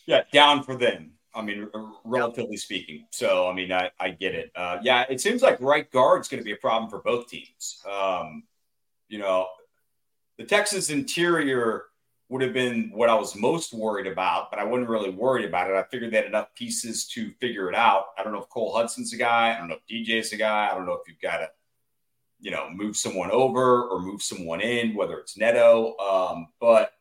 Yeah, 0.05 0.25
down 0.35 0.63
for 0.63 0.77
them. 0.77 1.13
I 1.35 1.41
mean, 1.41 1.71
relatively 2.05 2.59
speaking. 2.59 3.07
So, 3.11 3.49
I 3.49 3.55
mean, 3.55 3.73
I, 3.73 3.91
I 3.99 4.11
get 4.11 4.35
it. 4.35 4.53
Uh, 4.55 4.81
yeah, 4.83 5.07
it 5.09 5.19
seems 5.19 5.41
like 5.41 5.59
right 5.63 5.91
guard 5.91 6.21
is 6.21 6.29
going 6.29 6.43
to 6.43 6.45
be 6.45 6.53
a 6.53 6.57
problem 6.57 6.91
for 6.91 6.99
both 6.99 7.29
teams. 7.29 7.83
Um, 7.91 8.43
you 9.09 9.19
know, 9.19 9.47
the 10.37 10.45
Texas 10.45 10.91
interior 10.91 11.85
would 12.29 12.43
have 12.43 12.53
been 12.53 12.91
what 12.93 13.09
I 13.09 13.15
was 13.15 13.35
most 13.35 13.73
worried 13.73 14.09
about, 14.09 14.51
but 14.51 14.61
I 14.61 14.65
wasn't 14.65 14.91
really 14.91 15.11
worried 15.11 15.47
about 15.47 15.71
it. 15.71 15.75
I 15.75 15.85
figured 15.85 16.13
they 16.13 16.19
had 16.19 16.27
enough 16.27 16.55
pieces 16.55 17.07
to 17.09 17.33
figure 17.41 17.71
it 17.71 17.75
out. 17.75 18.09
I 18.19 18.25
don't 18.25 18.35
know 18.35 18.43
if 18.43 18.49
Cole 18.51 18.75
Hutson's 18.75 19.15
a 19.15 19.17
guy. 19.17 19.55
I 19.55 19.59
don't 19.59 19.69
know 19.69 19.77
if 19.77 19.87
DJ's 19.87 20.35
a 20.35 20.37
guy. 20.37 20.69
I 20.71 20.75
don't 20.75 20.85
know 20.85 20.93
if 20.93 21.09
you've 21.09 21.21
got 21.21 21.39
to, 21.39 21.49
you 22.41 22.51
know, 22.51 22.69
move 22.71 22.97
someone 22.97 23.31
over 23.31 23.85
or 23.85 24.01
move 24.01 24.23
someone 24.23 24.61
in, 24.61 24.95
whether 24.95 25.19
it's 25.19 25.37
Neto. 25.37 25.97
Um, 25.99 26.49
but 26.61 26.93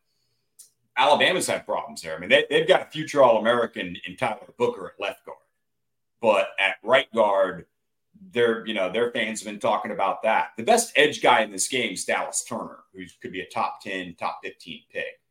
Alabama's 0.98 1.48
had 1.48 1.66
problems 1.66 2.02
there. 2.02 2.16
I 2.16 2.20
mean, 2.20 2.30
they, 2.30 2.46
they've 2.50 2.68
got 2.68 2.82
a 2.82 2.92
future 2.92 3.24
All 3.24 3.38
American 3.40 3.96
in 4.06 4.18
Tyler 4.18 4.54
Booker 4.58 4.88
at 4.88 5.02
left 5.02 5.26
guard, 5.26 5.38
but 6.22 6.50
at 6.60 6.76
right 6.84 7.12
guard, 7.14 7.66
their 8.32 8.66
you 8.68 8.74
know 8.74 8.92
their 8.92 9.12
fans 9.12 9.40
have 9.40 9.52
been 9.52 9.62
talking 9.62 9.92
about 9.92 10.24
that. 10.24 10.50
The 10.58 10.64
best 10.64 10.92
edge 10.98 11.22
guy 11.22 11.42
in 11.42 11.52
this 11.52 11.70
game 11.70 11.94
is 11.94 12.04
Dallas 12.04 12.44
Turner, 12.44 12.80
who 12.94 13.06
could 13.22 13.32
be 13.32 13.42
a 13.42 13.48
top 13.48 13.82
ten, 13.82 14.16
top 14.20 14.40
fifteen 14.44 14.82
pick. 14.92 15.22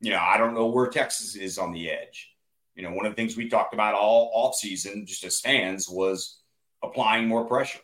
You 0.00 0.10
know, 0.10 0.20
I 0.20 0.38
don't 0.38 0.54
know 0.54 0.66
where 0.66 0.88
Texas 0.88 1.36
is 1.36 1.58
on 1.58 1.72
the 1.72 1.90
edge. 1.90 2.30
You 2.74 2.82
know, 2.82 2.92
one 2.92 3.06
of 3.06 3.12
the 3.12 3.16
things 3.16 3.36
we 3.36 3.48
talked 3.48 3.74
about 3.74 3.94
all 3.94 4.30
off 4.34 4.54
season, 4.54 5.06
just 5.06 5.22
as 5.24 5.40
fans, 5.40 5.88
was 5.88 6.38
applying 6.82 7.28
more 7.28 7.44
pressure. 7.44 7.80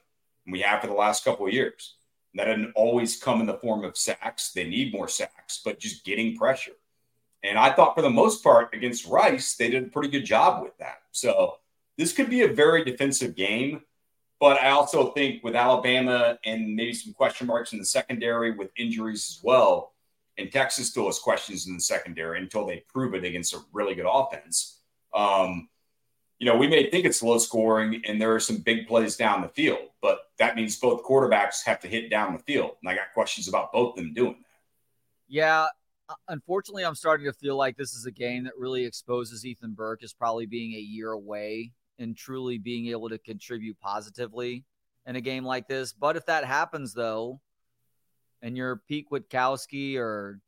And 0.50 0.52
we 0.52 0.62
have 0.62 0.80
for 0.80 0.88
the 0.88 0.94
last 0.94 1.24
couple 1.24 1.46
of 1.46 1.52
years. 1.52 1.94
That 2.34 2.46
didn't 2.46 2.72
always 2.74 3.16
come 3.22 3.40
in 3.40 3.46
the 3.46 3.58
form 3.58 3.84
of 3.84 3.96
sacks. 3.96 4.50
They 4.50 4.64
need 4.64 4.92
more 4.92 5.06
sacks, 5.06 5.60
but 5.64 5.78
just 5.78 6.04
getting 6.04 6.36
pressure. 6.36 6.72
And 7.44 7.56
I 7.56 7.72
thought 7.72 7.94
for 7.94 8.02
the 8.02 8.10
most 8.10 8.42
part 8.42 8.74
against 8.74 9.06
Rice, 9.06 9.54
they 9.54 9.70
did 9.70 9.84
a 9.84 9.88
pretty 9.88 10.08
good 10.08 10.24
job 10.24 10.60
with 10.60 10.76
that. 10.78 11.02
So 11.12 11.58
this 11.96 12.12
could 12.12 12.28
be 12.28 12.42
a 12.42 12.52
very 12.52 12.84
defensive 12.84 13.36
game. 13.36 13.82
But 14.40 14.60
I 14.60 14.70
also 14.70 15.12
think 15.12 15.44
with 15.44 15.54
Alabama 15.54 16.36
and 16.44 16.74
maybe 16.74 16.94
some 16.94 17.12
question 17.12 17.46
marks 17.46 17.72
in 17.72 17.78
the 17.78 17.84
secondary 17.84 18.50
with 18.50 18.70
injuries 18.76 19.36
as 19.38 19.44
well, 19.44 19.92
and 20.36 20.50
Texas 20.50 20.88
still 20.88 21.06
has 21.06 21.20
questions 21.20 21.68
in 21.68 21.74
the 21.74 21.80
secondary 21.80 22.40
until 22.40 22.66
they 22.66 22.82
prove 22.88 23.14
it 23.14 23.24
against 23.24 23.54
a 23.54 23.60
really 23.72 23.94
good 23.94 24.08
offense. 24.10 24.80
Um, 25.14 25.68
you 26.40 26.46
know, 26.46 26.56
we 26.56 26.66
may 26.66 26.90
think 26.90 27.04
it's 27.04 27.22
low 27.22 27.36
scoring 27.36 28.00
and 28.06 28.20
there 28.20 28.34
are 28.34 28.40
some 28.40 28.56
big 28.56 28.88
plays 28.88 29.14
down 29.14 29.42
the 29.42 29.48
field, 29.48 29.90
but 30.00 30.20
that 30.38 30.56
means 30.56 30.74
both 30.76 31.04
quarterbacks 31.04 31.62
have 31.66 31.78
to 31.80 31.86
hit 31.86 32.10
down 32.10 32.32
the 32.32 32.38
field. 32.40 32.72
And 32.82 32.90
I 32.90 32.94
got 32.94 33.12
questions 33.12 33.46
about 33.46 33.72
both 33.72 33.94
them 33.94 34.14
doing 34.14 34.36
that. 34.40 34.46
Yeah, 35.28 35.66
uh, 36.08 36.14
unfortunately, 36.28 36.84
I'm 36.84 36.94
starting 36.94 37.26
to 37.26 37.32
feel 37.34 37.56
like 37.56 37.76
this 37.76 37.92
is 37.92 38.06
a 38.06 38.10
game 38.10 38.44
that 38.44 38.54
really 38.56 38.86
exposes 38.86 39.44
Ethan 39.44 39.74
Burke 39.74 40.02
as 40.02 40.14
probably 40.14 40.46
being 40.46 40.72
a 40.72 40.80
year 40.80 41.12
away 41.12 41.72
and 41.98 42.16
truly 42.16 42.56
being 42.56 42.86
able 42.86 43.10
to 43.10 43.18
contribute 43.18 43.78
positively 43.78 44.64
in 45.06 45.16
a 45.16 45.20
game 45.20 45.44
like 45.44 45.68
this. 45.68 45.92
But 45.92 46.16
if 46.16 46.24
that 46.24 46.46
happens, 46.46 46.94
though, 46.94 47.42
and 48.40 48.56
you're 48.56 48.82
Pete 48.88 49.08
Kwiatkowski 49.10 49.98
or 49.98 50.40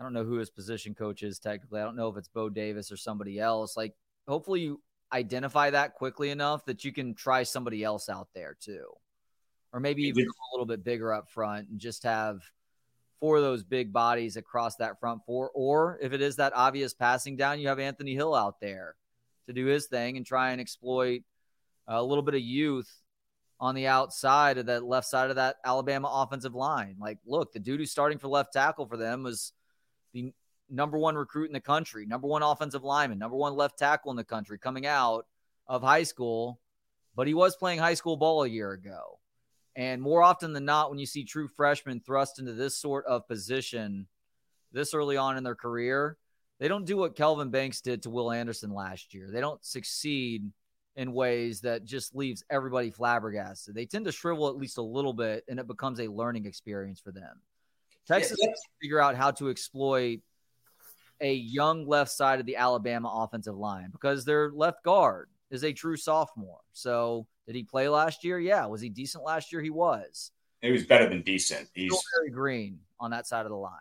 I 0.00 0.02
don't 0.02 0.12
know 0.12 0.24
who 0.24 0.34
his 0.34 0.50
position 0.50 0.96
coach 0.96 1.22
is 1.22 1.38
technically. 1.38 1.80
I 1.80 1.84
don't 1.84 1.96
know 1.96 2.08
if 2.08 2.16
it's 2.16 2.28
Bo 2.28 2.48
Davis 2.48 2.90
or 2.90 2.96
somebody 2.96 3.38
else. 3.38 3.76
Like, 3.76 3.94
hopefully, 4.26 4.62
you 4.62 4.80
identify 5.12 5.70
that 5.70 5.94
quickly 5.94 6.30
enough 6.30 6.64
that 6.66 6.84
you 6.84 6.92
can 6.92 7.14
try 7.14 7.42
somebody 7.42 7.82
else 7.82 8.08
out 8.08 8.28
there 8.34 8.56
too, 8.60 8.86
or 9.72 9.80
maybe 9.80 10.02
even 10.02 10.24
a 10.24 10.54
little 10.54 10.66
bit 10.66 10.84
bigger 10.84 11.12
up 11.12 11.30
front 11.30 11.68
and 11.68 11.78
just 11.78 12.02
have 12.02 12.40
four 13.20 13.36
of 13.36 13.42
those 13.42 13.64
big 13.64 13.92
bodies 13.92 14.36
across 14.36 14.76
that 14.76 15.00
front 15.00 15.22
four. 15.26 15.50
Or 15.54 15.98
if 16.02 16.12
it 16.12 16.20
is 16.20 16.36
that 16.36 16.52
obvious 16.54 16.94
passing 16.94 17.36
down, 17.36 17.60
you 17.60 17.68
have 17.68 17.78
Anthony 17.78 18.14
Hill 18.14 18.34
out 18.34 18.60
there 18.60 18.96
to 19.46 19.52
do 19.52 19.66
his 19.66 19.86
thing 19.86 20.16
and 20.16 20.26
try 20.26 20.50
and 20.52 20.60
exploit 20.60 21.22
a 21.86 22.02
little 22.02 22.22
bit 22.22 22.34
of 22.34 22.42
youth 22.42 22.92
on 23.60 23.74
the 23.74 23.86
outside 23.86 24.58
of 24.58 24.66
that 24.66 24.84
left 24.84 25.06
side 25.06 25.30
of 25.30 25.36
that 25.36 25.56
Alabama 25.64 26.08
offensive 26.12 26.54
line. 26.54 26.96
Like, 27.00 27.18
look, 27.26 27.52
the 27.52 27.58
dude 27.58 27.80
who's 27.80 27.90
starting 27.90 28.18
for 28.18 28.28
left 28.28 28.52
tackle 28.52 28.86
for 28.86 28.96
them 28.96 29.22
was 29.22 29.52
the 30.12 30.32
number 30.70 30.98
one 30.98 31.14
recruit 31.14 31.46
in 31.46 31.52
the 31.52 31.60
country, 31.60 32.06
number 32.06 32.26
one 32.26 32.42
offensive 32.42 32.84
lineman, 32.84 33.18
number 33.18 33.36
one 33.36 33.54
left 33.54 33.78
tackle 33.78 34.10
in 34.10 34.16
the 34.16 34.24
country 34.24 34.58
coming 34.58 34.86
out 34.86 35.26
of 35.66 35.82
high 35.82 36.02
school, 36.02 36.60
but 37.14 37.26
he 37.26 37.34
was 37.34 37.56
playing 37.56 37.78
high 37.78 37.94
school 37.94 38.16
ball 38.16 38.44
a 38.44 38.48
year 38.48 38.72
ago. 38.72 39.18
And 39.76 40.02
more 40.02 40.22
often 40.22 40.52
than 40.52 40.64
not, 40.64 40.90
when 40.90 40.98
you 40.98 41.06
see 41.06 41.24
true 41.24 41.48
freshmen 41.48 42.00
thrust 42.00 42.38
into 42.38 42.52
this 42.52 42.76
sort 42.76 43.06
of 43.06 43.28
position 43.28 44.08
this 44.72 44.92
early 44.92 45.16
on 45.16 45.36
in 45.36 45.44
their 45.44 45.54
career, 45.54 46.16
they 46.58 46.68
don't 46.68 46.84
do 46.84 46.96
what 46.96 47.16
Kelvin 47.16 47.50
Banks 47.50 47.80
did 47.80 48.02
to 48.02 48.10
Will 48.10 48.32
Anderson 48.32 48.72
last 48.72 49.14
year. 49.14 49.30
They 49.30 49.40
don't 49.40 49.64
succeed 49.64 50.50
in 50.96 51.12
ways 51.12 51.60
that 51.60 51.84
just 51.84 52.16
leaves 52.16 52.42
everybody 52.50 52.90
flabbergasted. 52.90 53.74
They 53.74 53.86
tend 53.86 54.06
to 54.06 54.12
shrivel 54.12 54.48
at 54.48 54.56
least 54.56 54.78
a 54.78 54.82
little 54.82 55.12
bit, 55.12 55.44
and 55.48 55.60
it 55.60 55.68
becomes 55.68 56.00
a 56.00 56.08
learning 56.08 56.46
experience 56.46 56.98
for 56.98 57.12
them. 57.12 57.40
Texas 58.04 58.36
yeah, 58.40 58.52
figure 58.82 59.00
out 59.00 59.14
how 59.14 59.30
to 59.30 59.48
exploit 59.48 60.20
a 61.20 61.34
young 61.34 61.86
left 61.86 62.10
side 62.10 62.40
of 62.40 62.46
the 62.46 62.56
Alabama 62.56 63.10
offensive 63.12 63.56
line 63.56 63.90
because 63.90 64.24
their 64.24 64.50
left 64.52 64.82
guard 64.84 65.28
is 65.50 65.64
a 65.64 65.72
true 65.72 65.96
sophomore. 65.96 66.60
So 66.72 67.26
did 67.46 67.56
he 67.56 67.64
play 67.64 67.88
last 67.88 68.24
year? 68.24 68.38
Yeah. 68.38 68.66
Was 68.66 68.80
he 68.80 68.88
decent 68.88 69.24
last 69.24 69.52
year? 69.52 69.62
He 69.62 69.70
was. 69.70 70.30
He 70.60 70.72
was 70.72 70.84
better 70.84 71.08
than 71.08 71.22
decent. 71.22 71.68
He's 71.74 71.92
Still 71.92 72.00
very 72.20 72.30
green 72.30 72.80
on 72.98 73.10
that 73.12 73.26
side 73.26 73.46
of 73.46 73.50
the 73.50 73.56
line. 73.56 73.72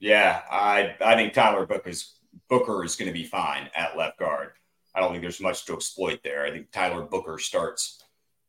Yeah, 0.00 0.42
I 0.50 0.94
I 1.04 1.16
think 1.16 1.32
Tyler 1.32 1.66
Booker's 1.66 2.20
Booker 2.48 2.84
is 2.84 2.96
going 2.96 3.08
to 3.08 3.12
be 3.12 3.24
fine 3.24 3.68
at 3.74 3.96
left 3.96 4.18
guard. 4.18 4.52
I 4.94 5.00
don't 5.00 5.10
think 5.10 5.22
there's 5.22 5.40
much 5.40 5.64
to 5.66 5.74
exploit 5.74 6.20
there. 6.22 6.44
I 6.44 6.50
think 6.50 6.70
Tyler 6.70 7.02
Booker 7.02 7.38
starts 7.38 8.02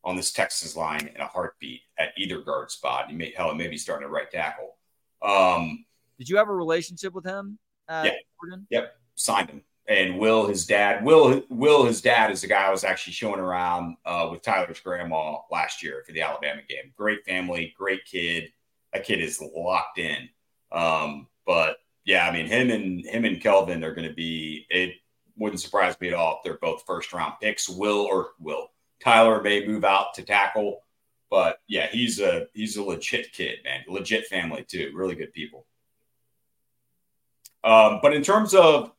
on 0.04 0.16
this 0.16 0.32
Texas 0.32 0.76
line 0.76 1.10
in 1.14 1.22
a 1.22 1.28
heartbeat 1.28 1.82
at 1.98 2.10
either 2.18 2.42
guard 2.42 2.72
spot. 2.72 3.10
He 3.10 3.16
may 3.16 3.34
hell, 3.36 3.54
maybe 3.54 3.78
starting 3.78 4.06
at 4.06 4.12
right 4.12 4.30
tackle. 4.32 4.78
Um, 5.22 5.86
Did 6.18 6.30
you 6.30 6.38
have 6.38 6.50
a 6.50 6.56
relationship 6.56 7.14
with 7.14 7.26
him? 7.26 7.60
Yeah. 7.90 8.12
Oregon? 8.42 8.68
Yep. 8.70 8.96
Signed 9.16 9.50
him. 9.50 9.64
And 9.88 10.20
Will, 10.20 10.48
his 10.48 10.68
dad, 10.68 11.04
Will, 11.04 11.42
Will, 11.50 11.86
his 11.86 12.00
dad 12.00 12.30
is 12.30 12.42
the 12.42 12.48
guy 12.48 12.68
I 12.68 12.70
was 12.70 12.84
actually 12.84 13.14
showing 13.14 13.40
around 13.40 13.98
uh, 14.06 14.28
with 14.32 14.44
Tyler's 14.44 14.80
grandma 14.80 15.38
last 15.52 15.82
year 15.82 16.04
for 16.06 16.12
the 16.12 16.22
Alabama 16.22 16.62
game. 16.70 16.94
Great 16.96 17.26
family, 17.26 17.74
great 17.76 18.06
kid. 18.06 18.52
That 18.94 19.04
kid 19.04 19.20
is 19.20 19.42
locked 19.42 19.98
in. 19.98 20.30
Um, 20.72 21.28
but 21.46 21.78
yeah, 22.06 22.28
I 22.28 22.32
mean, 22.32 22.46
him 22.46 22.70
and 22.70 23.04
him 23.04 23.26
and 23.26 23.42
Kelvin 23.42 23.84
are 23.84 23.96
going 23.96 24.08
to 24.08 24.14
be. 24.14 24.68
It 24.70 24.96
wouldn't 25.38 25.62
surprise 25.62 26.00
me 26.00 26.10
at 26.10 26.14
all 26.14 26.38
if 26.38 26.44
they're 26.44 26.60
both 26.60 26.84
first 26.86 27.12
round 27.12 27.34
picks. 27.42 27.68
Will 27.68 28.06
or 28.06 28.32
Will 28.40 28.70
Tyler 29.00 29.42
may 29.42 29.66
move 29.66 29.86
out 29.86 30.14
to 30.16 30.24
tackle, 30.24 30.82
but 31.30 31.60
yeah, 31.68 31.88
he's 31.88 32.20
a 32.20 32.48
he's 32.54 32.78
a 32.78 32.84
legit 32.84 33.32
kid, 33.32 33.60
man. 33.64 33.84
Legit 33.88 34.28
family 34.28 34.66
too. 34.68 34.92
Really 34.94 35.16
good 35.16 35.34
people. 35.34 35.66
Um, 37.64 38.00
but 38.02 38.14
in 38.14 38.24
terms 38.24 38.54
of 38.54 38.92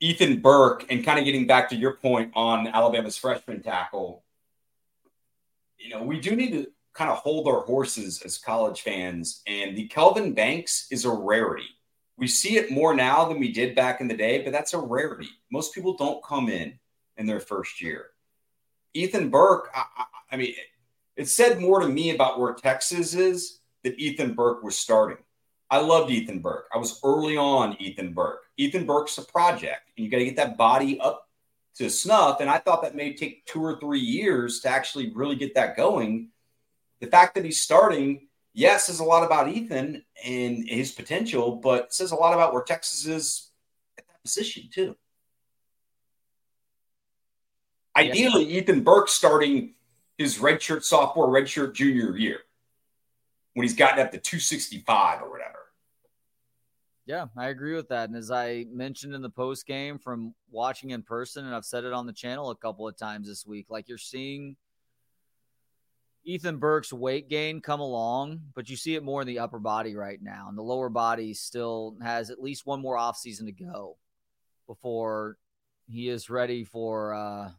Ethan 0.00 0.40
Burke 0.40 0.86
and 0.90 1.04
kind 1.04 1.18
of 1.18 1.24
getting 1.24 1.46
back 1.46 1.68
to 1.70 1.76
your 1.76 1.96
point 1.96 2.32
on 2.34 2.66
Alabama's 2.68 3.18
freshman 3.18 3.62
tackle, 3.62 4.24
you 5.78 5.90
know, 5.90 6.02
we 6.02 6.20
do 6.20 6.36
need 6.36 6.52
to 6.52 6.66
kind 6.92 7.10
of 7.10 7.18
hold 7.18 7.48
our 7.48 7.60
horses 7.60 8.22
as 8.22 8.38
college 8.38 8.82
fans. 8.82 9.42
And 9.46 9.76
the 9.76 9.88
Kelvin 9.88 10.34
Banks 10.34 10.86
is 10.90 11.04
a 11.04 11.10
rarity. 11.10 11.68
We 12.16 12.28
see 12.28 12.56
it 12.56 12.70
more 12.70 12.94
now 12.94 13.24
than 13.26 13.40
we 13.40 13.52
did 13.52 13.74
back 13.74 14.00
in 14.00 14.08
the 14.08 14.16
day, 14.16 14.42
but 14.42 14.52
that's 14.52 14.74
a 14.74 14.78
rarity. 14.78 15.28
Most 15.50 15.74
people 15.74 15.96
don't 15.96 16.22
come 16.22 16.48
in 16.48 16.78
in 17.16 17.26
their 17.26 17.40
first 17.40 17.80
year. 17.80 18.10
Ethan 18.92 19.30
Burke, 19.30 19.70
I, 19.74 19.84
I, 19.96 20.04
I 20.32 20.36
mean, 20.36 20.54
it 21.16 21.28
said 21.28 21.60
more 21.60 21.80
to 21.80 21.88
me 21.88 22.14
about 22.14 22.38
where 22.40 22.54
Texas 22.54 23.14
is 23.14 23.60
that 23.84 23.98
Ethan 23.98 24.34
Burke 24.34 24.62
was 24.62 24.76
starting. 24.76 25.18
I 25.70 25.78
loved 25.78 26.10
Ethan 26.10 26.40
Burke. 26.40 26.68
I 26.74 26.78
was 26.78 27.00
early 27.04 27.36
on 27.36 27.76
Ethan 27.80 28.12
Burke. 28.12 28.42
Ethan 28.56 28.86
Burke's 28.86 29.18
a 29.18 29.22
project, 29.22 29.90
and 29.96 30.04
you 30.04 30.10
got 30.10 30.18
to 30.18 30.24
get 30.24 30.36
that 30.36 30.56
body 30.56 31.00
up 31.00 31.28
to 31.76 31.88
snuff. 31.88 32.40
And 32.40 32.50
I 32.50 32.58
thought 32.58 32.82
that 32.82 32.96
may 32.96 33.14
take 33.14 33.46
two 33.46 33.62
or 33.62 33.78
three 33.78 34.00
years 34.00 34.60
to 34.60 34.68
actually 34.68 35.12
really 35.14 35.36
get 35.36 35.54
that 35.54 35.76
going. 35.76 36.30
The 37.00 37.06
fact 37.06 37.36
that 37.36 37.44
he's 37.44 37.60
starting, 37.60 38.28
yes, 38.52 38.86
says 38.86 38.98
a 38.98 39.04
lot 39.04 39.24
about 39.24 39.48
Ethan 39.48 40.04
and 40.24 40.68
his 40.68 40.90
potential, 40.90 41.56
but 41.56 41.84
it 41.84 41.94
says 41.94 42.10
a 42.10 42.16
lot 42.16 42.34
about 42.34 42.52
where 42.52 42.62
Texas 42.62 43.06
is 43.06 43.50
at 43.96 44.06
that 44.08 44.22
position 44.22 44.68
too. 44.72 44.96
Ideally, 47.96 48.44
Ethan 48.44 48.82
Burke 48.82 49.08
starting 49.08 49.74
his 50.18 50.38
redshirt 50.38 50.82
sophomore, 50.82 51.28
redshirt 51.28 51.74
junior 51.74 52.16
year 52.16 52.40
when 53.54 53.64
he's 53.64 53.76
gotten 53.76 54.00
up 54.00 54.12
to 54.12 54.18
265 54.18 55.22
or 55.22 55.30
whatever. 55.30 55.59
Yeah, 57.10 57.26
I 57.36 57.48
agree 57.48 57.74
with 57.74 57.88
that. 57.88 58.08
And 58.08 58.16
as 58.16 58.30
I 58.30 58.66
mentioned 58.70 59.16
in 59.16 59.20
the 59.20 59.28
post 59.28 59.66
game 59.66 59.98
from 59.98 60.32
watching 60.48 60.90
in 60.90 61.02
person, 61.02 61.44
and 61.44 61.52
I've 61.52 61.64
said 61.64 61.82
it 61.82 61.92
on 61.92 62.06
the 62.06 62.12
channel 62.12 62.50
a 62.50 62.54
couple 62.54 62.86
of 62.86 62.96
times 62.96 63.26
this 63.26 63.44
week, 63.44 63.66
like 63.68 63.88
you're 63.88 63.98
seeing 63.98 64.54
Ethan 66.22 66.58
Burke's 66.58 66.92
weight 66.92 67.28
gain 67.28 67.60
come 67.62 67.80
along, 67.80 68.42
but 68.54 68.70
you 68.70 68.76
see 68.76 68.94
it 68.94 69.02
more 69.02 69.22
in 69.22 69.26
the 69.26 69.40
upper 69.40 69.58
body 69.58 69.96
right 69.96 70.22
now. 70.22 70.46
And 70.48 70.56
the 70.56 70.62
lower 70.62 70.88
body 70.88 71.34
still 71.34 71.96
has 72.00 72.30
at 72.30 72.40
least 72.40 72.64
one 72.64 72.80
more 72.80 72.96
offseason 72.96 73.46
to 73.46 73.52
go 73.52 73.96
before 74.68 75.36
he 75.88 76.08
is 76.08 76.30
ready 76.30 76.62
for 76.62 77.12
uh, 77.12 77.50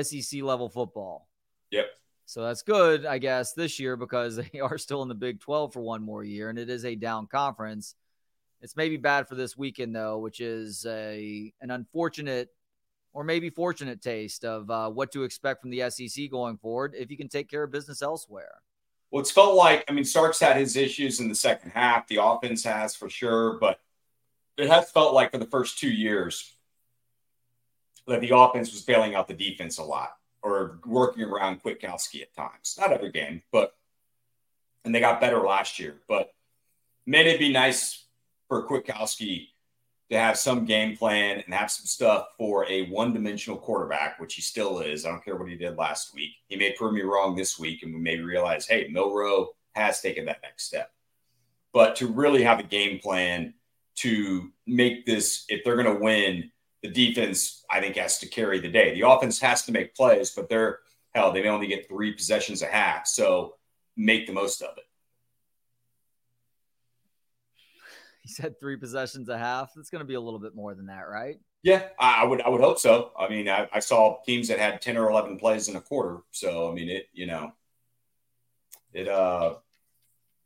SEC 0.00 0.42
level 0.42 0.68
football. 0.68 1.28
Yep. 1.72 1.86
So 2.24 2.44
that's 2.44 2.62
good, 2.62 3.04
I 3.04 3.18
guess, 3.18 3.52
this 3.52 3.80
year 3.80 3.96
because 3.96 4.36
they 4.52 4.60
are 4.60 4.78
still 4.78 5.02
in 5.02 5.08
the 5.08 5.16
Big 5.16 5.40
12 5.40 5.72
for 5.72 5.80
one 5.80 6.04
more 6.04 6.22
year 6.22 6.50
and 6.50 6.56
it 6.56 6.70
is 6.70 6.84
a 6.84 6.94
down 6.94 7.26
conference. 7.26 7.96
It's 8.60 8.76
maybe 8.76 8.96
bad 8.96 9.28
for 9.28 9.34
this 9.34 9.56
weekend 9.56 9.94
though, 9.94 10.18
which 10.18 10.40
is 10.40 10.86
a 10.86 11.52
an 11.60 11.70
unfortunate 11.70 12.48
or 13.12 13.24
maybe 13.24 13.48
fortunate 13.48 14.02
taste 14.02 14.44
of 14.44 14.70
uh, 14.70 14.90
what 14.90 15.10
to 15.12 15.24
expect 15.24 15.62
from 15.62 15.70
the 15.70 15.88
SEC 15.90 16.30
going 16.30 16.58
forward 16.58 16.94
if 16.96 17.10
you 17.10 17.16
can 17.16 17.28
take 17.28 17.48
care 17.48 17.62
of 17.62 17.70
business 17.70 18.02
elsewhere. 18.02 18.60
Well, 19.10 19.20
it's 19.20 19.30
felt 19.30 19.54
like 19.54 19.84
I 19.88 19.92
mean 19.92 20.04
Sark's 20.04 20.40
had 20.40 20.56
his 20.56 20.76
issues 20.76 21.20
in 21.20 21.28
the 21.28 21.34
second 21.34 21.70
half. 21.70 22.08
The 22.08 22.22
offense 22.22 22.64
has 22.64 22.94
for 22.94 23.08
sure, 23.08 23.58
but 23.58 23.80
it 24.56 24.68
has 24.68 24.90
felt 24.90 25.14
like 25.14 25.32
for 25.32 25.38
the 25.38 25.46
first 25.46 25.78
two 25.78 25.90
years 25.90 26.52
that 28.06 28.20
the 28.20 28.36
offense 28.36 28.72
was 28.72 28.82
bailing 28.82 29.14
out 29.14 29.28
the 29.28 29.34
defense 29.34 29.78
a 29.78 29.82
lot 29.82 30.10
or 30.42 30.78
working 30.86 31.24
around 31.24 31.62
Kwiatkowski 31.62 32.22
at 32.22 32.34
times. 32.34 32.76
Not 32.78 32.92
every 32.92 33.10
game, 33.10 33.42
but 33.50 33.74
and 34.84 34.94
they 34.94 35.00
got 35.00 35.20
better 35.20 35.40
last 35.40 35.78
year. 35.78 35.96
But 36.08 36.32
man, 37.06 37.26
it'd 37.26 37.40
be 37.40 37.52
nice 37.52 38.05
for 38.48 38.66
Kwiatkowski 38.66 39.48
to 40.10 40.18
have 40.18 40.38
some 40.38 40.64
game 40.64 40.96
plan 40.96 41.42
and 41.44 41.54
have 41.54 41.70
some 41.70 41.86
stuff 41.86 42.26
for 42.38 42.64
a 42.68 42.88
one-dimensional 42.90 43.58
quarterback, 43.58 44.20
which 44.20 44.34
he 44.34 44.42
still 44.42 44.80
is. 44.80 45.04
I 45.04 45.10
don't 45.10 45.24
care 45.24 45.36
what 45.36 45.48
he 45.48 45.56
did 45.56 45.76
last 45.76 46.14
week. 46.14 46.30
He 46.46 46.56
may 46.56 46.72
prove 46.72 46.94
me 46.94 47.02
wrong 47.02 47.34
this 47.34 47.58
week, 47.58 47.82
and 47.82 47.92
we 47.92 48.00
may 48.00 48.18
realize, 48.18 48.66
hey, 48.66 48.88
Milroe 48.90 49.48
has 49.74 50.00
taken 50.00 50.24
that 50.26 50.42
next 50.42 50.64
step. 50.64 50.92
But 51.72 51.96
to 51.96 52.06
really 52.06 52.44
have 52.44 52.60
a 52.60 52.64
game 52.64 53.00
plan 53.00 53.54
to 53.96 54.52
make 54.66 55.06
this, 55.06 55.44
if 55.48 55.64
they're 55.64 55.82
going 55.82 55.92
to 55.92 56.02
win, 56.02 56.50
the 56.82 56.90
defense, 56.90 57.64
I 57.70 57.80
think, 57.80 57.96
has 57.96 58.18
to 58.20 58.28
carry 58.28 58.60
the 58.60 58.70
day. 58.70 58.94
The 58.94 59.08
offense 59.08 59.40
has 59.40 59.62
to 59.64 59.72
make 59.72 59.94
plays, 59.94 60.30
but 60.30 60.48
they're 60.48 60.78
hell, 61.14 61.32
they 61.32 61.42
may 61.42 61.48
only 61.48 61.66
get 61.66 61.88
three 61.88 62.12
possessions 62.12 62.62
a 62.62 62.66
half. 62.66 63.06
So 63.06 63.56
make 63.96 64.26
the 64.26 64.32
most 64.32 64.62
of 64.62 64.76
it. 64.76 64.84
He 68.26 68.32
said 68.32 68.58
three 68.58 68.76
possessions 68.76 69.28
a 69.28 69.38
half. 69.38 69.70
It's 69.76 69.88
going 69.88 70.00
to 70.00 70.06
be 70.06 70.14
a 70.14 70.20
little 70.20 70.40
bit 70.40 70.54
more 70.56 70.74
than 70.74 70.86
that, 70.86 71.08
right? 71.08 71.36
Yeah, 71.62 71.84
I, 71.98 72.24
would. 72.24 72.42
I 72.42 72.48
would 72.48 72.60
hope 72.60 72.78
so. 72.78 73.12
I 73.16 73.28
mean, 73.28 73.48
I, 73.48 73.68
I, 73.72 73.78
saw 73.78 74.18
teams 74.26 74.48
that 74.48 74.58
had 74.58 74.80
ten 74.82 74.96
or 74.96 75.08
eleven 75.10 75.38
plays 75.38 75.68
in 75.68 75.76
a 75.76 75.80
quarter. 75.80 76.18
So 76.32 76.70
I 76.70 76.74
mean, 76.74 76.88
it. 76.88 77.06
You 77.12 77.26
know, 77.26 77.52
it. 78.92 79.08
Uh, 79.08 79.54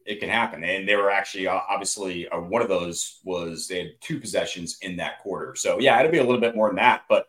it 0.07 0.19
can 0.19 0.29
happen. 0.29 0.65
And 0.65 0.89
they 0.89 0.97
were 0.97 1.11
actually 1.11 1.47
uh, 1.47 1.61
obviously 1.69 2.29
uh, 2.29 2.41
one 2.41 2.63
of 2.63 2.69
those 2.69 3.21
was 3.25 3.69
they 3.69 3.79
had 3.79 3.93
two 4.01 4.19
possessions 4.19 4.79
in 4.83 4.97
that 4.97 5.21
quarter. 5.21 5.55
So 5.55 5.79
yeah, 5.79 5.99
it'll 6.01 6.13
be 6.13 6.19
a 6.19 6.25
little 6.25 6.41
bit 6.41 6.57
more 6.57 6.69
than 6.69 6.77
that, 6.77 7.03
but 7.09 7.29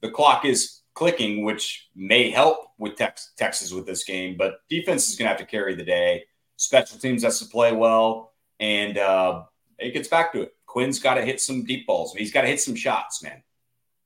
the 0.00 0.10
clock 0.10 0.44
is 0.44 0.82
clicking, 0.94 1.44
which 1.44 1.88
may 1.96 2.30
help 2.30 2.58
with 2.78 2.96
tex- 2.96 3.32
Texas 3.36 3.72
with 3.72 3.86
this 3.86 4.04
game. 4.04 4.36
But 4.36 4.58
defense 4.68 5.08
is 5.08 5.16
going 5.16 5.26
to 5.26 5.30
have 5.30 5.40
to 5.40 5.46
carry 5.46 5.74
the 5.74 5.84
day. 5.84 6.24
Special 6.56 6.98
teams 6.98 7.24
has 7.24 7.40
to 7.40 7.46
play 7.46 7.72
well, 7.72 8.32
and 8.60 8.96
uh, 8.96 9.44
it 9.78 9.92
gets 9.92 10.08
back 10.08 10.32
to 10.32 10.42
it. 10.42 10.54
Quinn's 10.66 10.98
got 10.98 11.14
to 11.14 11.22
hit 11.22 11.40
some 11.40 11.64
deep 11.64 11.86
balls. 11.86 12.14
He's 12.14 12.32
got 12.32 12.42
to 12.42 12.48
hit 12.48 12.60
some 12.60 12.74
shots, 12.74 13.22
man. 13.22 13.42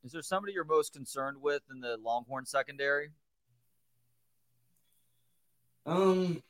Is 0.05 0.13
there 0.13 0.23
somebody 0.23 0.53
you're 0.53 0.65
most 0.65 0.93
concerned 0.93 1.37
with 1.41 1.63
in 1.71 1.81
the 1.81 1.97
Longhorn 2.03 2.47
secondary? 2.47 3.11
Um, 5.87 6.43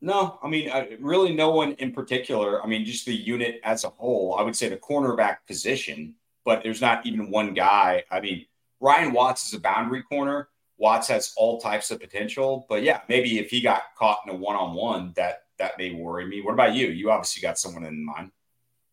no, 0.00 0.38
I 0.42 0.48
mean, 0.48 0.70
I, 0.70 0.96
really, 1.00 1.34
no 1.34 1.50
one 1.50 1.72
in 1.74 1.92
particular. 1.92 2.62
I 2.62 2.66
mean, 2.66 2.84
just 2.84 3.06
the 3.06 3.14
unit 3.14 3.60
as 3.62 3.84
a 3.84 3.88
whole. 3.88 4.36
I 4.38 4.42
would 4.42 4.56
say 4.56 4.68
the 4.68 4.76
cornerback 4.76 5.38
position, 5.46 6.16
but 6.44 6.62
there's 6.62 6.80
not 6.80 7.06
even 7.06 7.30
one 7.30 7.54
guy. 7.54 8.02
I 8.10 8.20
mean, 8.20 8.46
Ryan 8.80 9.12
Watts 9.12 9.46
is 9.46 9.54
a 9.54 9.60
boundary 9.60 10.02
corner. 10.02 10.48
Watts 10.76 11.06
has 11.08 11.32
all 11.36 11.60
types 11.60 11.92
of 11.92 12.00
potential, 12.00 12.66
but 12.68 12.82
yeah, 12.82 13.02
maybe 13.08 13.38
if 13.38 13.50
he 13.50 13.60
got 13.60 13.82
caught 13.96 14.18
in 14.26 14.34
a 14.34 14.36
one-on-one, 14.36 15.12
that 15.14 15.44
that 15.62 15.78
may 15.78 15.92
worry 15.92 16.26
me. 16.26 16.42
What 16.42 16.54
about 16.54 16.74
you? 16.74 16.88
You 16.88 17.12
obviously 17.12 17.40
got 17.40 17.56
someone 17.56 17.84
in 17.84 18.04
mind. 18.04 18.32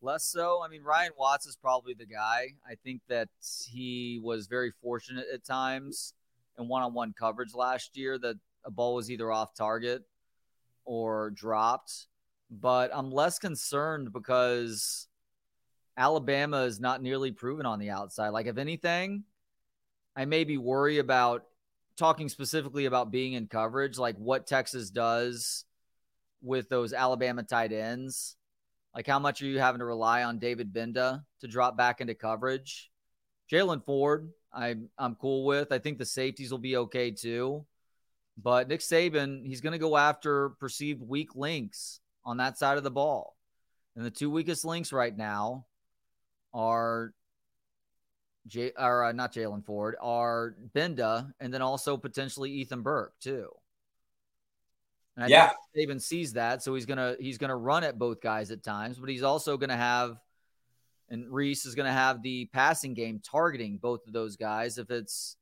Less 0.02 0.24
so. 0.24 0.62
I 0.64 0.68
mean, 0.70 0.84
Ryan 0.84 1.12
Watts 1.18 1.48
is 1.48 1.56
probably 1.56 1.96
the 1.96 2.06
guy. 2.06 2.50
I 2.66 2.76
think 2.84 3.02
that 3.10 3.28
he 3.42 4.22
was 4.24 4.46
very 4.46 4.72
fortunate 4.82 5.26
at 5.34 5.44
times 5.44 6.14
in 6.60 6.68
one-on-one 6.68 7.16
coverage 7.18 7.56
last 7.56 7.98
year 7.98 8.20
that 8.20 8.36
a 8.64 8.70
ball 8.70 8.94
was 8.94 9.10
either 9.10 9.32
off 9.32 9.56
target 9.56 10.04
or 10.86 11.32
dropped. 11.32 12.08
But 12.52 12.92
I'm 12.94 13.12
less 13.12 13.40
concerned 13.40 14.14
because 14.14 15.08
Alabama 15.98 16.64
is 16.64 16.80
not 16.80 17.02
nearly 17.02 17.32
proven 17.32 17.66
on 17.66 17.80
the 17.80 17.90
outside. 17.90 18.30
Like, 18.30 18.46
if 18.46 18.60
anything, 18.60 19.24
I 20.16 20.26
maybe 20.26 20.58
worry 20.58 21.00
about 21.00 21.46
talking 21.98 22.30
specifically 22.30 22.86
about 22.86 23.12
being 23.12 23.34
in 23.34 23.48
coverage, 23.48 23.98
like 23.98 24.18
what 24.18 24.46
Texas 24.46 24.92
does 24.92 25.66
with 26.42 26.70
those 26.70 26.94
Alabama 26.94 27.44
tight 27.44 27.72
ends. 27.72 28.36
Like, 28.96 29.08
how 29.08 29.20
much 29.20 29.42
are 29.42 29.46
you 29.46 29.60
having 29.60 29.80
to 29.80 29.86
rely 29.86 30.24
on 30.24 30.40
David 30.40 30.74
Gbenda 30.74 31.24
to 31.42 31.48
drop 31.48 31.78
back 31.78 32.02
into 32.02 32.16
coverage? 32.16 32.90
Jaylan 33.52 33.84
Ford, 33.86 34.30
I'm 34.54 34.90
I'm 34.98 35.16
cool 35.16 35.46
with. 35.46 35.72
I 35.72 35.80
think 35.80 35.98
the 35.98 36.06
safeties 36.06 36.52
will 36.52 36.60
be 36.60 36.78
okay 36.78 37.12
too. 37.12 37.66
But 38.38 38.68
Nick 38.68 38.80
Saban, 38.80 39.46
he's 39.46 39.62
going 39.62 39.74
to 39.74 39.80
go 39.80 39.98
after 39.98 40.52
perceived 40.52 41.02
weak 41.02 41.36
links 41.36 42.00
on 42.24 42.38
that 42.38 42.58
side 42.58 42.78
of 42.78 42.84
the 42.84 42.92
ball. 42.92 43.36
And 43.96 44.06
the 44.06 44.12
two 44.12 44.30
weakest 44.30 44.64
links 44.64 44.94
right 44.94 45.16
now 45.16 45.66
are 46.54 47.14
J 48.48 48.72
or 48.78 49.06
uh, 49.06 49.12
not 49.12 49.34
Jaylan 49.34 49.66
Ford 49.66 49.96
are 50.02 50.56
Gbenda 50.74 51.32
and 51.40 51.54
then 51.54 51.62
also 51.62 51.98
potentially 51.98 52.52
Ethan 52.52 52.82
Burke 52.82 53.14
too. 53.20 53.50
And 55.20 55.26
I 55.26 55.28
yeah, 55.28 55.52
Saban 55.76 56.02
sees 56.02 56.32
that, 56.34 56.64
so 56.64 56.74
he's 56.74 56.86
gonna 56.86 57.18
he's 57.20 57.38
gonna 57.38 57.58
run 57.58 57.84
at 57.84 58.00
both 58.00 58.22
guys 58.22 58.52
at 58.52 58.64
times, 58.64 58.98
but 58.98 59.10
he's 59.10 59.22
also 59.22 59.58
gonna 59.58 59.76
have, 59.76 60.18
and 61.10 61.30
Rees 61.30 61.66
is 61.66 61.76
gonna 61.76 61.92
have 61.92 62.22
the 62.22 62.46
passing 62.54 62.94
game 62.94 63.20
targeting 63.20 63.80
both 63.80 64.08
of 64.08 64.14
those 64.14 64.38
guys. 64.38 64.78
If 64.78 64.90
it's 64.90 65.36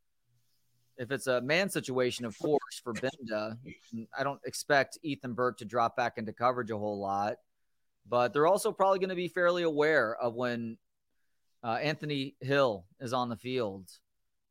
if 0.98 1.12
it's 1.12 1.28
a 1.28 1.42
man 1.42 1.70
situation, 1.70 2.26
of 2.26 2.36
course, 2.40 2.82
for 2.84 2.92
Gbenda, 2.92 3.56
I 4.18 4.24
don't 4.24 4.42
expect 4.46 4.98
Ethan 5.04 5.34
Burke 5.34 5.60
to 5.60 5.66
drop 5.66 5.96
back 5.96 6.18
into 6.18 6.34
coverage 6.34 6.72
a 6.72 6.78
whole 6.80 7.00
lot, 7.00 7.36
but 8.10 8.34
they're 8.34 8.48
also 8.48 8.72
probably 8.72 8.98
going 8.98 9.10
to 9.10 9.16
be 9.16 9.28
fairly 9.28 9.62
aware 9.62 10.16
of 10.16 10.34
when 10.34 10.80
uh, 11.64 11.74
Anthony 11.74 12.34
Hill 12.42 12.84
is 13.00 13.14
on 13.14 13.30
the 13.30 13.36
field 13.36 13.92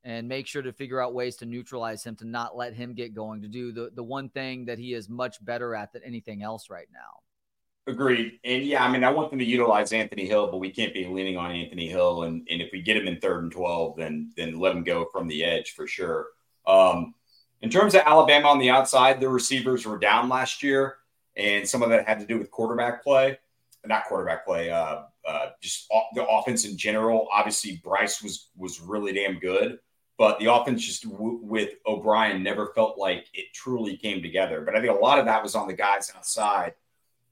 and 0.07 0.29
make 0.29 0.47
sure 0.47 0.63
to 0.63 0.73
figure 0.73 1.01
out 1.01 1.15
ways 1.15 1.35
to 1.35 1.47
neutralize 1.47 2.05
him, 2.05 2.15
to 2.15 2.25
not 2.25 2.57
let 2.57 2.73
him 2.73 2.95
get 2.95 3.13
going, 3.13 3.43
to 3.43 3.49
do 3.49 3.73
the, 3.73 3.91
the 3.93 4.03
one 4.05 4.29
thing 4.29 4.65
that 4.67 4.79
he 4.79 4.95
is 4.95 5.09
much 5.09 5.45
better 5.45 5.75
at 5.75 5.93
than 5.93 6.03
anything 6.05 6.45
else 6.45 6.71
right 6.71 6.87
now. 6.93 7.91
Agreed. 7.93 8.39
And 8.45 8.63
yeah, 8.63 8.85
I 8.85 8.91
mean, 8.91 9.03
I 9.03 9.11
want 9.11 9.31
them 9.31 9.41
to 9.41 9.45
utilize 9.45 9.93
Anthony 9.93 10.25
Hill, 10.25 10.47
but 10.47 10.59
we 10.59 10.71
can't 10.71 10.95
be 10.95 11.07
leaning 11.09 11.37
on 11.37 11.51
Anthony 11.51 11.89
Hill. 11.89 12.23
And, 12.23 12.47
and 12.49 12.63
if 12.63 12.71
we 12.73 12.83
get 12.83 12.97
him 12.97 13.09
in 13.09 13.19
third 13.19 13.43
and 13.43 13.51
12, 13.51 13.97
then, 13.97 14.31
then 14.37 14.61
let 14.61 14.77
him 14.77 14.85
go 14.85 15.09
from 15.11 15.27
the 15.27 15.43
edge 15.43 15.73
for 15.73 15.89
sure. 15.89 16.29
Um, 16.69 17.15
in 17.61 17.69
terms 17.69 17.97
of 17.97 18.03
Alabama 18.07 18.47
on 18.49 18.61
the 18.61 18.71
outside, 18.71 19.21
the 19.21 19.29
receivers 19.29 19.85
were 19.85 19.99
down 19.99 20.29
last 20.29 20.63
year, 20.63 20.99
and 21.37 21.69
some 21.69 21.83
of 21.83 21.91
that 21.91 22.07
had 22.07 22.21
to 22.21 22.27
do 22.27 22.39
with 22.39 22.53
quarterback 22.53 23.03
play, 23.03 23.39
not 23.85 24.05
quarterback 24.05 24.47
play, 24.47 24.71
uh, 24.71 25.03
uh, 25.27 25.47
just 25.61 25.89
the 26.15 26.25
offense 26.25 26.65
in 26.65 26.79
general. 26.79 27.27
Obviously, 27.33 27.81
Bryce 27.83 28.23
was 28.23 28.51
was 28.57 28.81
really 28.81 29.13
damn 29.13 29.39
good, 29.39 29.79
but 30.19 30.39
the 30.39 30.53
offense 30.53 30.85
just 30.85 31.09
w- 31.09 31.41
with 31.43 31.75
O'Brien 31.87 32.43
never 32.43 32.73
felt 32.75 32.99
like 32.99 33.27
it 33.35 33.53
truly 33.53 33.97
came 33.97 34.23
together. 34.23 34.63
But 34.63 34.77
I 34.77 34.81
think 34.81 34.93
a 34.93 35.03
lot 35.03 35.19
of 35.19 35.27
that 35.27 35.43
was 35.43 35.55
on 35.55 35.69
the 35.69 35.75
guys 35.75 36.13
outside. 36.17 36.75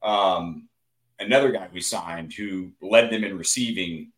Um, 0.02 0.68
another 1.18 1.50
guy 1.50 1.68
we 1.72 1.80
signed 1.80 2.32
who 2.32 2.72
led 2.82 3.10
them 3.10 3.24
in 3.24 3.38
receiving 3.38 4.12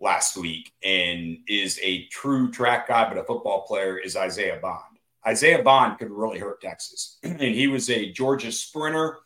last 0.00 0.36
week 0.36 0.72
and 0.82 1.38
is 1.48 1.78
a 1.82 2.06
true 2.06 2.50
track 2.50 2.88
guy, 2.88 3.08
but 3.08 3.18
a 3.18 3.24
football 3.24 3.66
player 3.66 3.98
is 3.98 4.16
Isaiah 4.16 4.58
Bond. 4.60 4.82
Isaiah 5.26 5.62
Bond 5.62 5.98
could 5.98 6.10
really 6.10 6.38
hurt 6.38 6.60
Texas. 6.60 7.18
and 7.22 7.40
he 7.40 7.66
was 7.66 7.90
a 7.90 8.12
Georgia 8.12 8.52
sprinter. 8.52 9.18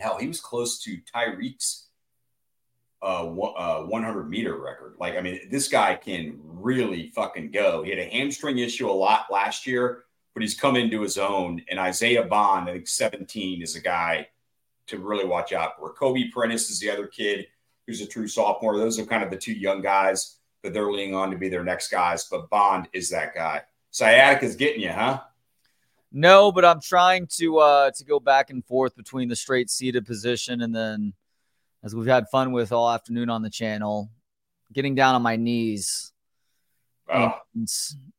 Hell, 0.00 0.18
he 0.18 0.26
was 0.26 0.40
close 0.40 0.82
to 0.84 0.98
Tyreek's 1.14 1.88
uh, 3.02 3.24
100 3.24 4.20
uh, 4.20 4.24
meter 4.24 4.56
record. 4.56 4.94
Like, 4.98 5.16
I 5.16 5.20
mean, 5.20 5.40
this 5.50 5.68
guy 5.68 5.96
can 5.96 6.38
really 6.44 7.10
fucking 7.10 7.50
go. 7.50 7.82
He 7.82 7.90
had 7.90 7.98
a 7.98 8.04
hamstring 8.04 8.58
issue 8.58 8.88
a 8.88 8.92
lot 8.92 9.26
last 9.30 9.66
year, 9.66 10.04
but 10.34 10.42
he's 10.42 10.58
come 10.58 10.76
into 10.76 11.00
his 11.00 11.18
own. 11.18 11.62
And 11.68 11.80
Isaiah 11.80 12.24
Bond, 12.24 12.68
I 12.68 12.74
think 12.74 12.88
17, 12.88 13.62
is 13.62 13.76
a 13.76 13.80
guy 13.80 14.28
to 14.86 14.98
really 14.98 15.24
watch 15.24 15.52
out 15.52 15.76
for. 15.78 15.92
Kobe 15.92 16.28
Prentice 16.30 16.70
is 16.70 16.78
the 16.78 16.90
other 16.90 17.06
kid 17.06 17.46
who's 17.86 18.00
a 18.00 18.06
true 18.06 18.28
sophomore. 18.28 18.78
Those 18.78 18.98
are 18.98 19.06
kind 19.06 19.24
of 19.24 19.30
the 19.30 19.36
two 19.36 19.52
young 19.52 19.82
guys 19.82 20.38
that 20.62 20.72
they're 20.72 20.90
leaning 20.90 21.14
on 21.14 21.30
to 21.30 21.36
be 21.36 21.48
their 21.48 21.64
next 21.64 21.90
guys. 21.90 22.28
But 22.30 22.48
Bond 22.50 22.88
is 22.92 23.10
that 23.10 23.34
guy. 23.34 23.62
Sciatica's 23.90 24.56
getting 24.56 24.82
you, 24.82 24.90
huh? 24.90 25.20
No, 26.12 26.52
but 26.52 26.64
I'm 26.64 26.80
trying 26.80 27.26
to 27.38 27.58
uh, 27.58 27.90
to 27.90 28.04
go 28.04 28.20
back 28.20 28.50
and 28.50 28.64
forth 28.64 28.94
between 28.94 29.28
the 29.28 29.36
straight 29.36 29.70
seated 29.70 30.06
position 30.06 30.60
and 30.60 30.74
then, 30.74 31.14
as 31.84 31.94
we've 31.94 32.06
had 32.06 32.28
fun 32.30 32.52
with 32.52 32.72
all 32.72 32.90
afternoon 32.90 33.30
on 33.30 33.42
the 33.42 33.50
channel, 33.50 34.10
getting 34.72 34.94
down 34.94 35.14
on 35.14 35.22
my 35.22 35.36
knees 35.36 36.12
oh. 37.12 37.32
and 37.54 37.68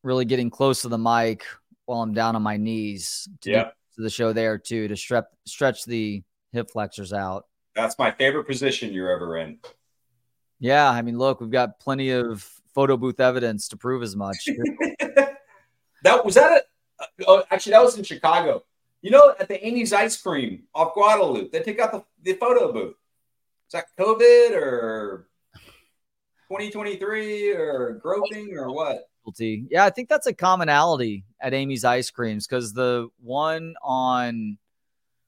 really 0.04 0.26
getting 0.26 0.50
close 0.50 0.82
to 0.82 0.90
the 0.90 0.98
mic 0.98 1.44
while 1.86 2.02
I'm 2.02 2.14
down 2.14 2.36
on 2.36 2.42
my 2.42 2.58
knees 2.58 3.28
to, 3.42 3.52
yep. 3.52 3.76
to 3.96 4.02
the 4.02 4.10
show 4.10 4.34
there 4.34 4.58
too 4.58 4.88
to 4.88 4.96
stretch 4.96 5.26
stretch 5.46 5.86
the 5.86 6.24
hip 6.52 6.70
flexors 6.72 7.14
out. 7.14 7.46
That's 7.76 7.98
my 7.98 8.12
favorite 8.12 8.46
position 8.46 8.94
you're 8.94 9.10
ever 9.10 9.38
in. 9.38 9.60
Yeah, 10.60 10.90
I 10.90 11.02
mean, 11.02 11.18
look, 11.18 11.42
we've 11.42 11.50
got 11.50 11.80
plenty 11.80 12.12
of 12.12 12.48
photo 12.74 12.96
booth 12.98 13.20
evidence 13.20 13.68
to 13.70 13.78
prove 13.78 14.04
as 14.04 14.16
much. 14.16 14.48
that 16.04 16.24
was 16.24 16.36
that. 16.36 16.66
A, 17.00 17.04
uh, 17.04 17.08
oh, 17.28 17.44
actually, 17.52 17.72
that 17.72 17.84
was 17.84 17.98
in 17.98 18.04
Chicago. 18.04 18.64
You 19.02 19.12
know, 19.12 19.34
at 19.38 19.50
the 19.50 19.66
Amy's 19.66 19.92
Ice 19.92 20.22
Cream 20.22 20.64
off 20.74 20.94
Guadalupe, 20.94 21.50
they 21.50 21.62
take 21.62 21.80
out 21.80 21.92
the, 21.92 22.04
the 22.22 22.38
photo 22.38 22.72
booth. 22.72 22.96
Is 23.74 23.82
that 23.82 24.04
COVID 24.06 24.56
or 24.56 25.28
2023 26.48 27.54
or 27.54 28.00
groping 28.00 28.56
or 28.56 28.72
what? 28.72 29.10
Yeah, 29.40 29.84
I 29.84 29.90
think 29.90 30.10
that's 30.10 30.28
a 30.28 30.34
commonality 30.34 31.26
at 31.42 31.56
Amy's 31.56 31.84
Ice 31.84 32.12
Creams 32.12 32.46
because 32.46 32.74
the 32.74 33.08
one 33.20 33.74
on 33.82 34.60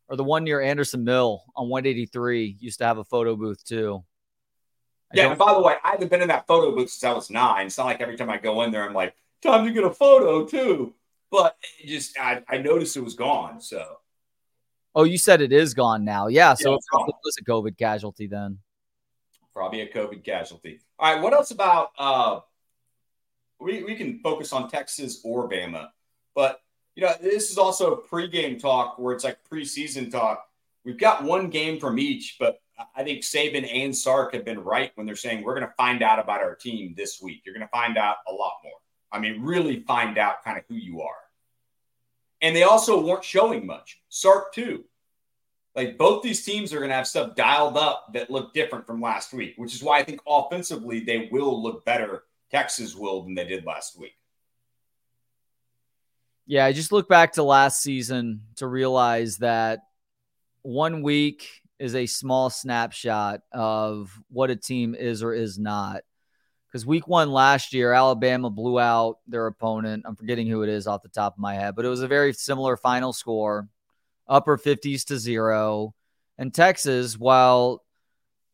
or 0.07 0.15
the 0.15 0.23
one 0.23 0.43
near 0.43 0.61
Anderson 0.61 1.03
Mill 1.03 1.41
on 1.55 1.69
183 1.69 2.57
used 2.59 2.77
to 2.77 2.85
have 2.85 2.99
a 2.99 3.03
photo 3.03 3.35
booth 3.35 3.63
too. 3.63 4.03
I 5.11 5.17
yeah, 5.17 5.29
and 5.29 5.39
by 5.39 5.51
the 5.51 5.61
way, 5.61 5.77
I 5.83 5.91
haven't 5.91 6.11
been 6.11 6.21
in 6.21 6.27
that 6.27 6.45
photo 6.45 6.75
booth 6.75 6.91
since 6.91 7.03
I 7.03 7.13
was 7.13 7.31
nine. 7.31 7.65
It's 7.65 7.79
not 7.79 7.87
like 7.87 7.99
every 7.99 8.15
time 8.15 8.29
I 8.29 8.37
go 8.37 8.61
in 8.61 8.71
there, 8.71 8.87
I'm 8.87 8.93
like, 8.93 9.15
time 9.41 9.65
to 9.65 9.71
get 9.71 9.85
a 9.85 9.89
photo 9.89 10.45
too. 10.45 10.93
But 11.31 11.57
it 11.81 11.87
just 11.87 12.15
I, 12.19 12.43
I 12.47 12.57
noticed 12.59 12.95
it 12.95 13.03
was 13.03 13.15
gone. 13.15 13.59
So 13.59 13.97
Oh, 14.95 15.03
you 15.03 15.17
said 15.17 15.41
it 15.41 15.51
is 15.51 15.73
gone 15.73 16.05
now. 16.05 16.27
Yeah, 16.27 16.53
so 16.53 16.71
yeah, 16.71 16.75
it 16.77 16.81
probably 16.89 17.13
was 17.23 17.37
a 17.37 17.43
COVID 17.43 17.77
casualty 17.77 18.27
then. 18.27 18.59
Probably 19.53 19.81
a 19.81 19.87
COVID 19.87 20.23
casualty. 20.23 20.79
All 20.97 21.13
right, 21.13 21.21
what 21.21 21.33
else 21.33 21.51
about 21.51 21.89
uh 21.97 22.39
we, 23.59 23.83
we 23.83 23.95
can 23.95 24.19
focus 24.19 24.51
on 24.53 24.69
Texas 24.69 25.21
or 25.23 25.49
Bama, 25.49 25.89
but 26.33 26.61
you 26.95 27.03
know, 27.03 27.13
this 27.21 27.51
is 27.51 27.57
also 27.57 27.93
a 27.93 28.01
pregame 28.01 28.59
talk 28.59 28.97
where 28.97 29.13
it's 29.13 29.23
like 29.23 29.37
preseason 29.51 30.09
talk. 30.09 30.45
We've 30.85 30.97
got 30.97 31.23
one 31.23 31.49
game 31.49 31.79
from 31.79 31.99
each, 31.99 32.37
but 32.39 32.61
I 32.95 33.03
think 33.03 33.23
Saban 33.23 33.67
and 33.71 33.95
Sark 33.95 34.33
have 34.33 34.45
been 34.45 34.59
right 34.59 34.91
when 34.95 35.05
they're 35.05 35.15
saying 35.15 35.43
we're 35.43 35.55
going 35.55 35.67
to 35.67 35.73
find 35.75 36.01
out 36.01 36.19
about 36.19 36.41
our 36.41 36.55
team 36.55 36.93
this 36.95 37.21
week. 37.21 37.41
You're 37.45 37.55
going 37.55 37.67
to 37.67 37.71
find 37.71 37.97
out 37.97 38.17
a 38.27 38.33
lot 38.33 38.53
more. 38.63 38.73
I 39.11 39.19
mean, 39.19 39.41
really 39.41 39.81
find 39.81 40.17
out 40.17 40.43
kind 40.43 40.57
of 40.57 40.63
who 40.69 40.75
you 40.75 41.01
are. 41.01 41.24
And 42.45 42.55
they 42.55 42.61
also 42.61 43.03
weren't 43.03 43.23
showing 43.23 43.65
much. 43.65 43.99
Sark, 44.07 44.53
too. 44.53 44.83
Like 45.73 45.97
both 45.97 46.21
these 46.21 46.45
teams 46.45 46.71
are 46.73 46.77
going 46.77 46.91
to 46.91 46.95
have 46.95 47.07
stuff 47.07 47.35
dialed 47.35 47.75
up 47.75 48.13
that 48.13 48.29
look 48.29 48.53
different 48.53 48.85
from 48.85 49.01
last 49.01 49.33
week, 49.33 49.55
which 49.57 49.73
is 49.73 49.81
why 49.81 49.97
I 49.97 50.03
think 50.03 50.21
offensively 50.27 50.99
they 50.99 51.27
will 51.31 51.63
look 51.63 51.83
better. 51.85 52.21
Texas 52.51 52.95
will 52.95 53.23
than 53.23 53.33
they 53.33 53.47
did 53.47 53.65
last 53.65 53.99
week. 53.99 54.13
Yeah, 56.45 56.65
I 56.65 56.71
just 56.71 56.91
look 56.91 57.09
back 57.09 57.33
to 57.33 57.43
last 57.43 57.81
season 57.81 58.41
to 58.57 58.67
realize 58.67 59.37
that 59.37 59.79
one 60.61 61.01
week 61.01 61.47
is 61.79 61.95
a 61.95 62.05
small 62.05 62.51
snapshot 62.51 63.41
of 63.51 64.11
what 64.29 64.51
a 64.51 64.55
team 64.55 64.93
is 64.93 65.23
or 65.23 65.33
is 65.33 65.57
not. 65.57 66.03
Because 66.75 66.85
week 66.85 67.07
one 67.07 67.31
last 67.31 67.71
year, 67.71 67.93
Alabama 67.93 68.49
blew 68.49 68.81
out 68.81 69.19
their 69.29 69.47
opponent. 69.47 70.03
I'm 70.05 70.17
forgetting 70.17 70.47
who 70.47 70.61
it 70.61 70.67
is 70.67 70.87
off 70.87 71.03
the 71.03 71.07
top 71.07 71.35
of 71.35 71.39
my 71.39 71.53
head, 71.53 71.73
but 71.73 71.85
it 71.85 71.87
was 71.87 72.01
a 72.01 72.07
very 72.09 72.33
similar 72.33 72.75
final 72.75 73.13
score, 73.13 73.69
upper 74.27 74.57
50s 74.57 75.05
to 75.05 75.17
zero. 75.17 75.95
And 76.37 76.53
Texas, 76.53 77.17
while 77.17 77.81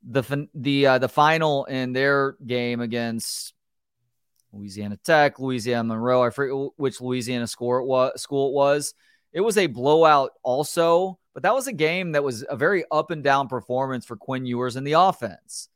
the 0.08 0.48
the 0.54 0.86
uh, 0.86 0.98
the 1.00 1.10
final 1.10 1.66
in 1.66 1.94
their 1.94 2.36
game 2.46 2.80
against 2.80 3.56
Louisiana 4.54 5.00
Tech, 5.04 5.40
Louisiana 5.40 5.88
Monroe, 5.88 6.22
I 6.22 6.30
forget 6.30 6.74
which 6.76 7.02
Louisiana 7.02 7.48
score 7.48 7.80
it 7.80 7.88
was, 7.88 8.22
school 8.22 8.50
it 8.50 8.54
was. 8.54 8.94
It 9.34 9.42
was 9.42 9.58
a 9.58 9.66
blowout 9.66 10.34
also, 10.44 11.18
but 11.34 11.42
that 11.42 11.56
was 11.56 11.66
a 11.66 11.74
game 11.74 12.12
that 12.12 12.24
was 12.24 12.46
a 12.48 12.56
very 12.56 12.84
up 12.92 13.10
and 13.10 13.24
down 13.24 13.48
performance 13.48 14.06
for 14.06 14.16
Quinn 14.16 14.46
Ewers 14.46 14.76
in 14.76 14.84
the 14.84 14.92
offense. 14.92 15.70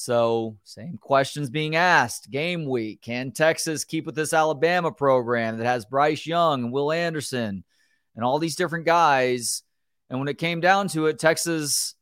So, 0.00 0.56
same 0.62 0.96
questions 0.96 1.50
being 1.50 1.74
asked 1.74 2.30
game 2.30 2.66
week. 2.66 3.02
Can 3.02 3.32
Texas 3.32 3.84
keep 3.84 4.06
with 4.06 4.14
this 4.14 4.32
Alabama 4.32 4.92
program 4.92 5.58
that 5.58 5.66
has 5.66 5.86
Bryce 5.86 6.24
Young 6.24 6.62
and 6.62 6.72
Will 6.72 6.92
Anderson 6.92 7.64
and 8.14 8.24
all 8.24 8.38
these 8.38 8.54
different 8.54 8.86
guys? 8.86 9.64
And 10.08 10.20
when 10.20 10.28
it 10.28 10.38
came 10.38 10.60
down 10.60 10.86
to 10.90 11.06
it, 11.06 11.18
Texas, 11.18 11.96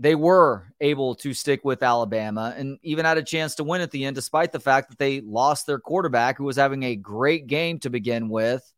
they 0.00 0.16
were 0.16 0.66
able 0.80 1.14
to 1.14 1.32
stick 1.32 1.64
with 1.64 1.84
Alabama 1.84 2.54
and 2.56 2.80
even 2.82 3.04
had 3.04 3.18
a 3.18 3.22
chance 3.22 3.54
to 3.54 3.64
win 3.64 3.82
at 3.82 3.92
the 3.92 4.04
end, 4.04 4.16
despite 4.16 4.50
the 4.50 4.58
fact 4.58 4.88
that 4.88 4.98
they 4.98 5.20
lost 5.20 5.64
their 5.64 5.78
quarterback, 5.78 6.38
who 6.38 6.44
was 6.44 6.56
having 6.56 6.82
a 6.82 6.96
great 6.96 7.46
game 7.46 7.78
to 7.78 7.88
begin 7.88 8.30
with 8.30 8.68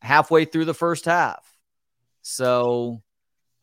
halfway 0.00 0.44
through 0.44 0.66
the 0.66 0.72
first 0.72 1.04
half. 1.04 1.44
So 2.22 3.02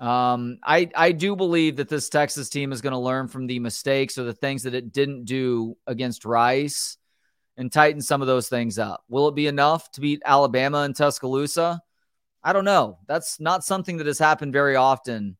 um, 0.01 0.57
I 0.63 0.89
I 0.95 1.11
do 1.11 1.35
believe 1.35 1.75
that 1.75 1.87
this 1.87 2.09
Texas 2.09 2.49
team 2.49 2.71
is 2.71 2.81
going 2.81 2.93
to 2.93 2.99
learn 2.99 3.27
from 3.27 3.45
the 3.45 3.59
mistakes 3.59 4.17
or 4.17 4.23
the 4.23 4.33
things 4.33 4.63
that 4.63 4.73
it 4.73 4.91
didn't 4.91 5.25
do 5.25 5.77
against 5.85 6.25
Rice 6.25 6.97
and 7.55 7.71
tighten 7.71 8.01
some 8.01 8.21
of 8.21 8.27
those 8.27 8.49
things 8.49 8.79
up. 8.79 9.03
Will 9.09 9.27
it 9.27 9.35
be 9.35 9.45
enough 9.45 9.91
to 9.91 10.01
beat 10.01 10.23
Alabama 10.25 10.79
and 10.79 10.95
Tuscaloosa? 10.95 11.81
I 12.43 12.53
don't 12.53 12.65
know. 12.65 12.97
That's 13.07 13.39
not 13.39 13.63
something 13.63 13.97
that 13.97 14.07
has 14.07 14.17
happened 14.17 14.53
very 14.53 14.75
often 14.75 15.37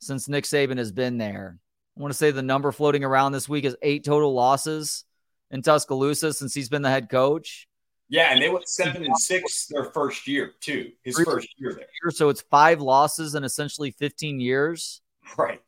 since 0.00 0.28
Nick 0.28 0.44
Saban 0.44 0.76
has 0.76 0.92
been 0.92 1.16
there. 1.16 1.58
I 1.96 2.00
want 2.00 2.12
to 2.12 2.18
say 2.18 2.30
the 2.30 2.42
number 2.42 2.72
floating 2.72 3.04
around 3.04 3.32
this 3.32 3.48
week 3.48 3.64
is 3.64 3.76
eight 3.80 4.04
total 4.04 4.34
losses 4.34 5.04
in 5.50 5.62
Tuscaloosa 5.62 6.34
since 6.34 6.52
he's 6.52 6.68
been 6.68 6.82
the 6.82 6.90
head 6.90 7.08
coach. 7.08 7.68
Yeah, 8.08 8.32
and 8.32 8.42
they 8.42 8.48
went 8.48 8.68
seven 8.68 9.04
and 9.04 9.16
six 9.18 9.66
their 9.66 9.84
first 9.84 10.28
year 10.28 10.52
too. 10.60 10.92
His 11.02 11.18
first 11.18 11.48
year 11.58 11.72
there. 11.74 12.10
So 12.10 12.28
it's 12.28 12.42
five 12.42 12.80
losses 12.80 13.34
in 13.34 13.44
essentially 13.44 13.92
15 13.92 14.40
years. 14.40 15.00
Right. 15.36 15.60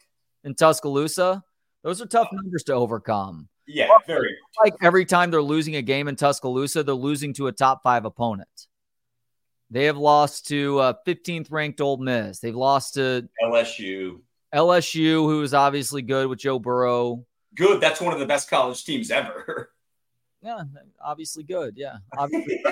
In 0.44 0.54
Tuscaloosa. 0.54 1.42
Those 1.82 2.02
are 2.02 2.06
tough 2.06 2.28
numbers 2.32 2.64
to 2.64 2.74
overcome. 2.74 3.48
Yeah, 3.66 3.88
very 4.06 4.36
like 4.62 4.74
every 4.82 5.04
time 5.04 5.30
they're 5.30 5.42
losing 5.42 5.76
a 5.76 5.82
game 5.82 6.08
in 6.08 6.16
Tuscaloosa, 6.16 6.82
they're 6.82 6.94
losing 6.94 7.32
to 7.34 7.48
a 7.48 7.52
top 7.52 7.82
five 7.82 8.04
opponent. 8.04 8.48
They 9.70 9.86
have 9.86 9.96
lost 9.96 10.46
to 10.48 10.78
uh, 10.78 10.92
15th 11.06 11.50
ranked 11.50 11.80
Ole 11.80 11.96
Miss. 11.96 12.38
They've 12.38 12.54
lost 12.54 12.94
to 12.94 13.28
LSU. 13.42 14.20
LSU, 14.54 15.14
who 15.14 15.42
is 15.42 15.54
obviously 15.54 16.02
good 16.02 16.28
with 16.28 16.38
Joe 16.38 16.58
Burrow. 16.58 17.24
Good. 17.56 17.80
That's 17.80 18.00
one 18.00 18.12
of 18.12 18.20
the 18.20 18.26
best 18.26 18.48
college 18.48 18.84
teams 18.84 19.10
ever. 19.10 19.70
Yeah, 20.46 20.62
obviously 21.04 21.42
good. 21.42 21.74
Yeah. 21.76 21.96
Obviously. 22.16 22.64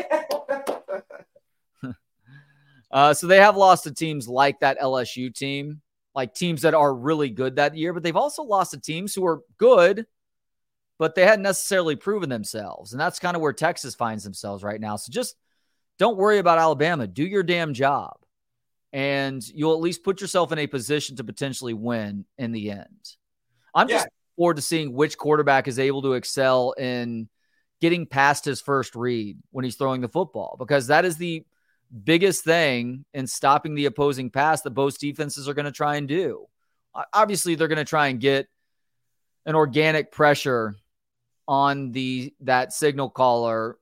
uh, 2.93 3.13
so 3.13 3.27
they 3.27 3.39
have 3.39 3.57
lost 3.57 3.83
to 3.83 3.93
teams 3.93 4.29
like 4.29 4.61
that 4.61 4.79
LSU 4.79 5.35
team, 5.35 5.81
like 6.15 6.35
teams 6.35 6.63
that 6.63 6.75
are 6.75 6.95
really 6.95 7.31
good 7.31 7.57
that 7.57 7.77
year, 7.77 7.93
but 7.93 8.05
they've 8.05 8.15
also 8.15 8.45
lost 8.45 8.71
to 8.71 8.81
teams 8.81 9.13
who 9.13 9.27
are 9.27 9.41
good, 9.59 10.07
but 11.01 11.17
they 11.17 11.25
hadn't 11.25 11.43
necessarily 11.43 11.97
proven 11.97 12.29
themselves. 12.29 12.93
And 12.93 13.01
that's 13.01 13.19
kind 13.19 13.35
of 13.35 13.43
where 13.43 13.53
Texas 13.53 13.97
finds 13.97 14.23
themselves 14.23 14.63
right 14.63 14.81
now. 14.81 14.95
So 14.95 15.11
just 15.11 15.35
don't 15.99 16.17
worry 16.17 16.39
about 16.39 16.61
Alabama. 16.61 17.09
Do 17.09 17.27
your 17.27 17.43
damn 17.43 17.75
job. 17.75 18.19
And 18.93 19.43
you'll 19.49 19.75
at 19.75 19.81
least 19.81 20.05
put 20.05 20.21
yourself 20.21 20.53
in 20.53 20.61
a 20.61 20.69
position 20.69 21.17
to 21.17 21.25
potentially 21.25 21.75
win 21.75 22.25
in 22.39 22.53
the 22.53 22.71
end. 22.71 23.17
I'm 23.75 23.89
yeah. 23.89 23.97
just 23.97 24.09
forward 24.37 24.55
to 24.57 24.63
seeing 24.63 24.93
which 24.93 25.19
quarterback 25.19 25.67
is 25.67 25.81
able 25.81 26.03
to 26.03 26.13
excel 26.13 26.71
in 26.79 27.29
getting 27.85 28.07
past 28.07 28.47
his 28.47 28.63
first 28.63 28.95
read 28.95 29.37
when 29.51 29.63
he's 29.63 29.77
throwing 29.77 30.01
the 30.01 30.09
football 30.09 30.57
because 30.59 30.87
that 30.87 31.05
is 31.05 31.19
the 31.19 31.45
biggest 32.03 32.43
thing 32.43 33.05
in 33.13 33.27
stopping 33.27 33.75
the 33.75 33.85
opposing 33.85 34.31
pass 34.31 34.63
that 34.63 34.71
both 34.71 34.99
defenses 34.99 35.47
are 35.47 35.53
going 35.53 35.67
to 35.67 35.71
try 35.71 35.97
and 35.97 36.09
do. 36.09 36.47
Obviously, 37.13 37.57
they're 37.57 37.69
going 37.69 37.77
to 37.77 37.85
try 37.85 38.07
and 38.07 38.21
get 38.21 38.49
an 39.45 39.55
organic 39.55 40.11
pressure 40.11 40.75
on 41.47 41.93
the 41.93 42.33
that 42.41 42.73
signal 42.73 43.11
caller, 43.11 43.77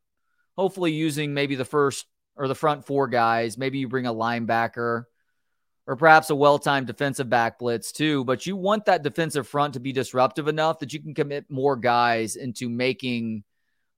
hopefully 0.58 0.90
using 0.90 1.32
maybe 1.32 1.54
the 1.54 1.64
first 1.64 2.04
or 2.34 2.48
the 2.48 2.56
front 2.56 2.84
four 2.84 3.06
guys. 3.06 3.56
Maybe 3.56 3.78
you 3.78 3.86
bring 3.86 4.06
a 4.06 4.12
linebacker 4.12 5.04
or 5.86 5.96
perhaps 5.96 6.30
a 6.30 6.34
well-timed 6.34 6.88
defensive 6.88 7.30
back 7.30 7.60
blitz 7.60 7.92
too. 7.92 8.24
But 8.24 8.46
you 8.46 8.56
want 8.56 8.86
that 8.86 9.04
defensive 9.04 9.46
front 9.46 9.74
to 9.74 9.80
be 9.80 9.92
disruptive 9.92 10.48
enough 10.48 10.80
that 10.80 10.92
you 10.92 10.98
can 10.98 11.14
commit 11.14 11.48
more 11.48 11.76
guys 11.76 12.34
into 12.34 12.68
making 12.68 13.44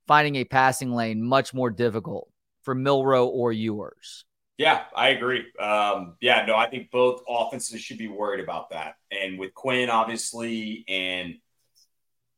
finding 0.07 0.37
a 0.37 0.45
passing 0.45 0.93
lane 0.93 1.23
much 1.23 1.55
more 1.55 1.71
difficult 1.71 2.29
for 2.63 2.75
Milroe 2.75 3.27
or 3.27 3.53
Ewers. 3.53 4.25
Yeah, 4.57 4.85
I 4.95 5.09
agree. 5.09 5.45
Um, 5.59 6.17
yeah, 6.21 6.45
no, 6.47 6.55
I 6.55 6.69
think 6.69 6.91
both 6.91 7.23
offenses 7.29 7.81
should 7.81 7.99
be 7.99 8.09
worried 8.09 8.43
about 8.43 8.71
that. 8.71 8.97
And 9.11 9.39
with 9.39 9.53
Quinn, 9.53 9.91
obviously, 9.91 10.85
and 10.87 11.37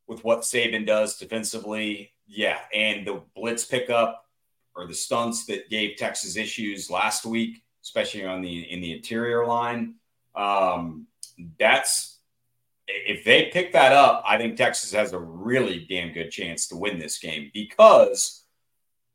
with 0.07 0.23
what 0.23 0.41
Saban 0.41 0.87
does 0.87 1.17
defensively, 1.17 2.13
yeah, 2.27 2.57
and 2.73 3.05
the 3.05 3.21
blitz 3.35 3.65
pickup 3.65 4.25
or 4.75 4.87
the 4.87 4.95
stunts 4.95 5.45
that 5.45 5.69
gave 5.69 5.97
Texas 5.97 6.37
issues 6.37 6.89
last 6.89 7.25
week, 7.25 7.61
especially 7.83 8.25
on 8.25 8.41
the 8.41 8.61
in 8.63 8.81
the 8.81 8.93
interior 8.93 9.45
line, 9.45 9.95
um, 10.35 11.07
that's 11.59 12.16
if 12.87 13.23
they 13.23 13.49
pick 13.51 13.73
that 13.73 13.91
up, 13.91 14.23
I 14.25 14.37
think 14.37 14.55
Texas 14.55 14.91
has 14.93 15.13
a 15.13 15.19
really 15.19 15.85
damn 15.89 16.13
good 16.13 16.31
chance 16.31 16.67
to 16.67 16.77
win 16.77 16.99
this 16.99 17.19
game 17.19 17.51
because 17.53 18.43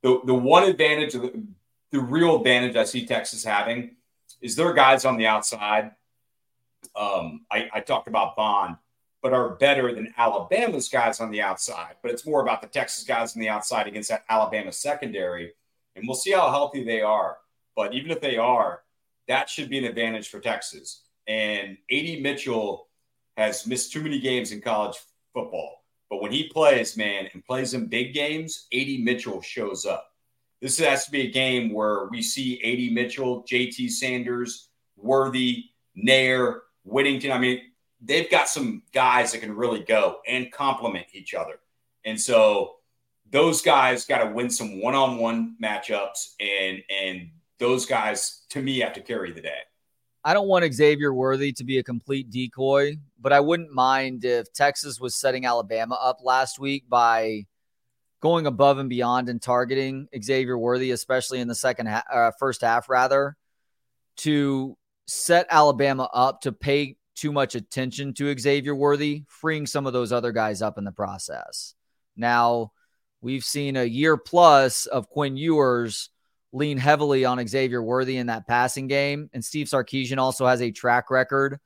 the 0.02 0.20
the 0.24 0.34
one 0.34 0.64
advantage 0.64 1.12
the, 1.14 1.42
the 1.90 2.00
real 2.00 2.36
advantage 2.36 2.76
I 2.76 2.84
see 2.84 3.06
Texas 3.06 3.44
having 3.44 3.96
is 4.40 4.56
their 4.56 4.72
guys 4.72 5.04
on 5.04 5.16
the 5.16 5.26
outside. 5.26 5.92
Um, 6.96 7.46
I, 7.50 7.68
I 7.72 7.80
talked 7.80 8.08
about 8.08 8.36
Bond, 8.36 8.76
but 9.22 9.32
are 9.32 9.50
better 9.50 9.94
than 9.94 10.12
Alabama's 10.16 10.88
guys 10.88 11.20
on 11.20 11.30
the 11.30 11.40
outside. 11.40 11.94
But 12.02 12.10
it's 12.10 12.26
more 12.26 12.42
about 12.42 12.60
the 12.60 12.66
Texas 12.66 13.04
guys 13.04 13.36
on 13.36 13.40
the 13.40 13.48
outside 13.48 13.86
against 13.86 14.10
that 14.10 14.24
Alabama 14.28 14.72
secondary, 14.72 15.52
and 15.96 16.06
we'll 16.06 16.16
see 16.16 16.32
how 16.32 16.50
healthy 16.50 16.84
they 16.84 17.00
are. 17.00 17.38
But 17.74 17.94
even 17.94 18.10
if 18.10 18.20
they 18.20 18.36
are, 18.36 18.82
that 19.28 19.48
should 19.48 19.70
be 19.70 19.78
an 19.78 19.84
advantage 19.84 20.28
for 20.28 20.40
Texas. 20.40 21.02
And 21.26 21.78
AD 21.90 22.20
Mitchell 22.20 22.88
has 23.36 23.66
missed 23.66 23.92
too 23.92 24.02
many 24.02 24.20
games 24.20 24.52
in 24.52 24.60
college 24.60 24.96
football. 25.32 25.82
But 26.10 26.20
when 26.20 26.32
he 26.32 26.48
plays, 26.48 26.96
man, 26.96 27.28
and 27.32 27.44
plays 27.44 27.74
in 27.74 27.86
big 27.86 28.12
games, 28.12 28.66
AD 28.72 29.00
Mitchell 29.00 29.40
shows 29.40 29.86
up. 29.86 30.08
This 30.60 30.78
has 30.78 31.06
to 31.06 31.10
be 31.10 31.22
a 31.22 31.30
game 31.30 31.72
where 31.72 32.06
we 32.10 32.22
see 32.22 32.60
AD 32.62 32.94
Mitchell, 32.94 33.42
JT 33.44 33.90
Sanders, 33.90 34.68
Worthy, 34.96 35.64
Neyor, 35.96 36.60
Whittington. 36.84 37.32
I 37.32 37.38
mean, 37.38 37.62
they've 38.00 38.30
got 38.30 38.48
some 38.48 38.82
guys 38.92 39.32
that 39.32 39.38
can 39.38 39.56
really 39.56 39.80
go 39.80 40.18
and 40.26 40.52
complement 40.52 41.06
each 41.12 41.34
other. 41.34 41.60
And 42.04 42.20
so 42.20 42.76
those 43.30 43.62
guys 43.62 44.04
got 44.04 44.18
to 44.18 44.30
win 44.30 44.50
some 44.50 44.80
one-on-one 44.80 45.56
matchups 45.62 46.34
and 46.38 46.82
and 46.90 47.30
those 47.58 47.86
guys 47.86 48.42
to 48.50 48.60
me 48.60 48.80
have 48.80 48.92
to 48.92 49.00
carry 49.00 49.32
the 49.32 49.40
day. 49.40 49.60
I 50.24 50.34
don't 50.34 50.46
want 50.46 50.72
Xavier 50.72 51.12
Worthy 51.12 51.52
to 51.52 51.64
be 51.64 51.78
a 51.78 51.82
complete 51.82 52.30
decoy, 52.30 52.96
but 53.20 53.32
I 53.32 53.40
wouldn't 53.40 53.72
mind 53.72 54.24
if 54.24 54.52
Texas 54.52 55.00
was 55.00 55.16
setting 55.16 55.46
Alabama 55.46 55.98
up 56.00 56.18
last 56.22 56.60
week 56.60 56.88
by 56.88 57.46
going 58.20 58.46
above 58.46 58.78
and 58.78 58.88
beyond 58.88 59.28
and 59.28 59.42
targeting 59.42 60.06
Xavier 60.22 60.56
Worthy, 60.56 60.92
especially 60.92 61.40
in 61.40 61.48
the 61.48 61.56
second 61.56 61.86
half, 61.86 62.04
uh, 62.12 62.30
first 62.38 62.60
half, 62.60 62.88
rather, 62.88 63.36
to 64.18 64.76
set 65.08 65.46
Alabama 65.50 66.08
up 66.14 66.42
to 66.42 66.52
pay 66.52 66.96
too 67.16 67.32
much 67.32 67.56
attention 67.56 68.14
to 68.14 68.38
Xavier 68.38 68.76
Worthy, 68.76 69.24
freeing 69.26 69.66
some 69.66 69.88
of 69.88 69.92
those 69.92 70.12
other 70.12 70.30
guys 70.30 70.62
up 70.62 70.78
in 70.78 70.84
the 70.84 70.92
process. 70.92 71.74
Now, 72.16 72.70
we've 73.20 73.44
seen 73.44 73.76
a 73.76 73.84
year 73.84 74.16
plus 74.16 74.86
of 74.86 75.08
Quinn 75.08 75.36
Ewers 75.36 76.10
lean 76.52 76.78
heavily 76.78 77.24
on 77.24 77.44
Xavier 77.46 77.82
Worthy 77.82 78.18
in 78.18 78.26
that 78.26 78.46
passing 78.46 78.86
game. 78.86 79.30
And 79.32 79.44
Steve 79.44 79.66
Sarkisian 79.66 80.18
also 80.18 80.46
has 80.46 80.60
a 80.60 80.70
track 80.70 81.10
record 81.10 81.58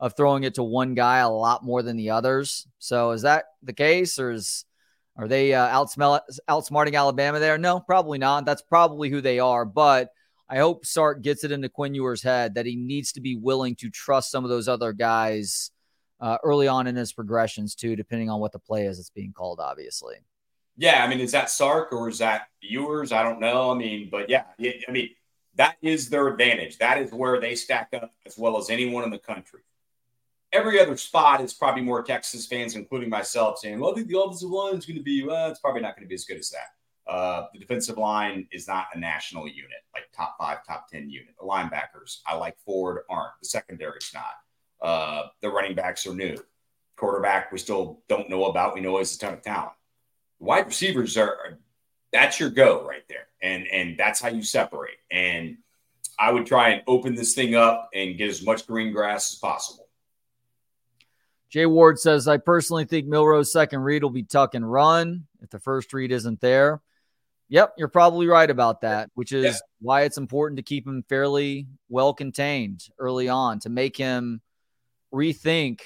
of 0.00 0.16
throwing 0.16 0.44
it 0.44 0.54
to 0.54 0.62
one 0.62 0.94
guy 0.94 1.18
a 1.18 1.28
lot 1.28 1.64
more 1.64 1.82
than 1.82 1.96
the 1.96 2.10
others. 2.10 2.66
So 2.78 3.10
is 3.10 3.22
that 3.22 3.46
the 3.62 3.72
case, 3.72 4.18
or 4.18 4.30
is 4.30 4.64
are 5.16 5.26
they 5.26 5.52
uh, 5.52 5.68
outsmell, 5.68 6.20
outsmarting 6.48 6.96
Alabama 6.96 7.40
there? 7.40 7.58
No, 7.58 7.80
probably 7.80 8.18
not. 8.18 8.44
That's 8.44 8.62
probably 8.62 9.10
who 9.10 9.20
they 9.20 9.40
are. 9.40 9.64
But 9.64 10.10
I 10.48 10.58
hope 10.58 10.86
Sark 10.86 11.22
gets 11.22 11.42
it 11.42 11.50
into 11.50 11.68
Quinn 11.68 11.94
Ewers' 11.94 12.22
head 12.22 12.54
that 12.54 12.66
he 12.66 12.76
needs 12.76 13.12
to 13.12 13.20
be 13.20 13.34
willing 13.34 13.74
to 13.76 13.90
trust 13.90 14.30
some 14.30 14.44
of 14.44 14.50
those 14.50 14.68
other 14.68 14.92
guys 14.92 15.72
uh, 16.20 16.38
early 16.44 16.68
on 16.68 16.86
in 16.86 16.94
his 16.94 17.12
progressions 17.12 17.74
too, 17.74 17.96
depending 17.96 18.30
on 18.30 18.40
what 18.40 18.52
the 18.52 18.58
play 18.60 18.86
is 18.86 18.98
that's 18.98 19.10
being 19.10 19.32
called, 19.32 19.58
obviously. 19.60 20.16
Yeah, 20.78 21.04
I 21.04 21.08
mean, 21.08 21.18
is 21.18 21.32
that 21.32 21.50
Sark 21.50 21.92
or 21.92 22.08
is 22.08 22.18
that 22.18 22.46
Ewers? 22.62 23.10
I 23.10 23.24
don't 23.24 23.40
know. 23.40 23.72
I 23.72 23.74
mean, 23.74 24.08
but 24.10 24.30
yeah, 24.30 24.44
I 24.60 24.92
mean, 24.92 25.10
that 25.56 25.76
is 25.82 26.08
their 26.08 26.28
advantage. 26.28 26.78
That 26.78 26.98
is 26.98 27.12
where 27.12 27.40
they 27.40 27.56
stack 27.56 27.88
up 27.92 28.12
as 28.24 28.38
well 28.38 28.56
as 28.56 28.70
anyone 28.70 29.02
in 29.02 29.10
the 29.10 29.18
country. 29.18 29.60
Every 30.52 30.80
other 30.80 30.96
spot 30.96 31.40
is 31.40 31.52
probably 31.52 31.82
more 31.82 32.02
Texas 32.04 32.46
fans, 32.46 32.76
including 32.76 33.10
myself, 33.10 33.58
saying, 33.58 33.80
"Well, 33.80 33.90
I 33.90 33.94
think 33.94 34.06
the 34.06 34.20
offensive 34.20 34.50
line 34.50 34.76
is 34.76 34.86
going 34.86 34.96
to 34.96 35.02
be 35.02 35.24
well, 35.24 35.50
it's 35.50 35.58
probably 35.58 35.82
not 35.82 35.96
going 35.96 36.06
to 36.06 36.08
be 36.08 36.14
as 36.14 36.24
good 36.24 36.38
as 36.38 36.50
that." 36.50 37.12
Uh, 37.12 37.46
the 37.52 37.58
defensive 37.58 37.98
line 37.98 38.46
is 38.52 38.68
not 38.68 38.86
a 38.94 38.98
national 38.98 39.48
unit, 39.48 39.82
like 39.94 40.04
top 40.16 40.36
five, 40.38 40.58
top 40.64 40.88
ten 40.88 41.10
unit. 41.10 41.34
The 41.40 41.46
linebackers, 41.46 42.18
I 42.24 42.36
like 42.36 42.56
Ford, 42.64 43.00
aren't. 43.10 43.32
The 43.42 43.48
secondary's 43.48 44.12
not. 44.14 44.34
Uh, 44.80 45.26
the 45.42 45.50
running 45.50 45.74
backs 45.74 46.06
are 46.06 46.14
new. 46.14 46.36
Quarterback, 46.96 47.50
we 47.50 47.58
still 47.58 48.02
don't 48.08 48.30
know 48.30 48.44
about. 48.44 48.74
We 48.74 48.80
know 48.80 48.92
he 48.92 48.98
has 48.98 49.16
a 49.16 49.18
ton 49.18 49.34
of 49.34 49.42
talent. 49.42 49.72
Wide 50.40 50.66
receivers 50.66 51.16
are 51.16 51.58
that's 52.12 52.40
your 52.40 52.50
go 52.50 52.86
right 52.86 53.06
there, 53.08 53.26
and 53.42 53.66
and 53.66 53.98
that's 53.98 54.20
how 54.20 54.28
you 54.28 54.42
separate. 54.42 54.98
And 55.10 55.58
I 56.18 56.32
would 56.32 56.46
try 56.46 56.70
and 56.70 56.82
open 56.86 57.14
this 57.14 57.34
thing 57.34 57.54
up 57.54 57.90
and 57.94 58.16
get 58.16 58.28
as 58.28 58.44
much 58.44 58.66
green 58.66 58.92
grass 58.92 59.32
as 59.32 59.38
possible. 59.38 59.86
Jay 61.50 61.64
Ward 61.64 61.98
says, 61.98 62.28
I 62.28 62.36
personally 62.36 62.84
think 62.84 63.06
Milroe's 63.06 63.52
second 63.52 63.80
read 63.80 64.02
will 64.02 64.10
be 64.10 64.24
tuck 64.24 64.54
and 64.54 64.70
run 64.70 65.26
if 65.40 65.48
the 65.48 65.58
first 65.58 65.92
read 65.92 66.12
isn't 66.12 66.40
there. 66.40 66.82
Yep, 67.48 67.74
you're 67.78 67.88
probably 67.88 68.26
right 68.26 68.50
about 68.50 68.82
that, 68.82 69.10
which 69.14 69.32
is 69.32 69.44
yeah. 69.44 69.52
why 69.80 70.02
it's 70.02 70.18
important 70.18 70.58
to 70.58 70.62
keep 70.62 70.86
him 70.86 71.02
fairly 71.08 71.66
well 71.88 72.12
contained 72.12 72.86
early 72.98 73.30
on 73.30 73.60
to 73.60 73.70
make 73.70 73.96
him 73.96 74.42
rethink 75.14 75.80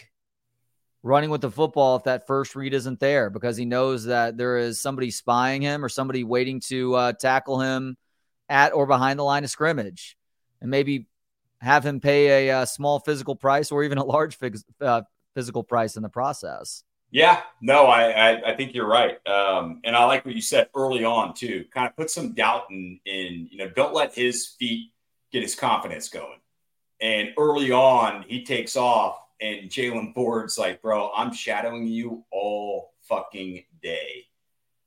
running 1.02 1.30
with 1.30 1.40
the 1.40 1.50
football 1.50 1.96
if 1.96 2.04
that 2.04 2.26
first 2.26 2.54
read 2.54 2.74
isn't 2.74 3.00
there 3.00 3.28
because 3.30 3.56
he 3.56 3.64
knows 3.64 4.04
that 4.04 4.36
there 4.36 4.58
is 4.58 4.80
somebody 4.80 5.10
spying 5.10 5.62
him 5.62 5.84
or 5.84 5.88
somebody 5.88 6.24
waiting 6.24 6.60
to 6.60 6.94
uh, 6.94 7.12
tackle 7.12 7.60
him 7.60 7.96
at 8.48 8.72
or 8.72 8.86
behind 8.86 9.18
the 9.18 9.24
line 9.24 9.44
of 9.44 9.50
scrimmage 9.50 10.16
and 10.60 10.70
maybe 10.70 11.08
have 11.60 11.84
him 11.84 12.00
pay 12.00 12.48
a, 12.48 12.52
a 12.52 12.58
uh, 12.58 12.64
small 12.64 13.00
physical 13.00 13.36
price 13.36 13.70
or 13.72 13.84
even 13.84 13.98
a 13.98 14.04
large 14.04 14.36
uh, 14.80 15.02
physical 15.34 15.62
price 15.62 15.96
in 15.96 16.02
the 16.02 16.08
process. 16.08 16.84
Yeah, 17.10 17.42
no, 17.60 17.86
I, 17.86 18.10
I, 18.10 18.52
I 18.52 18.56
think 18.56 18.72
you're 18.74 18.88
right, 18.88 19.18
um, 19.28 19.82
and 19.84 19.94
I 19.94 20.04
like 20.06 20.24
what 20.24 20.34
you 20.34 20.40
said 20.40 20.68
early 20.74 21.04
on 21.04 21.34
too. 21.34 21.66
Kind 21.70 21.86
of 21.86 21.94
put 21.94 22.08
some 22.10 22.32
doubt 22.32 22.64
in 22.70 23.00
in 23.04 23.48
you 23.50 23.58
know 23.58 23.68
don't 23.68 23.92
let 23.92 24.14
his 24.14 24.46
feet 24.58 24.92
get 25.30 25.42
his 25.42 25.54
confidence 25.54 26.08
going. 26.08 26.38
And 27.02 27.30
early 27.36 27.70
on, 27.70 28.24
he 28.26 28.44
takes 28.44 28.76
off, 28.76 29.18
and 29.42 29.68
Jaylan 29.68 30.14
Ford's 30.14 30.56
like, 30.56 30.80
"Bro, 30.80 31.10
I'm 31.14 31.34
shadowing 31.34 31.86
you 31.86 32.24
all 32.30 32.94
fucking 33.02 33.64
day," 33.82 34.26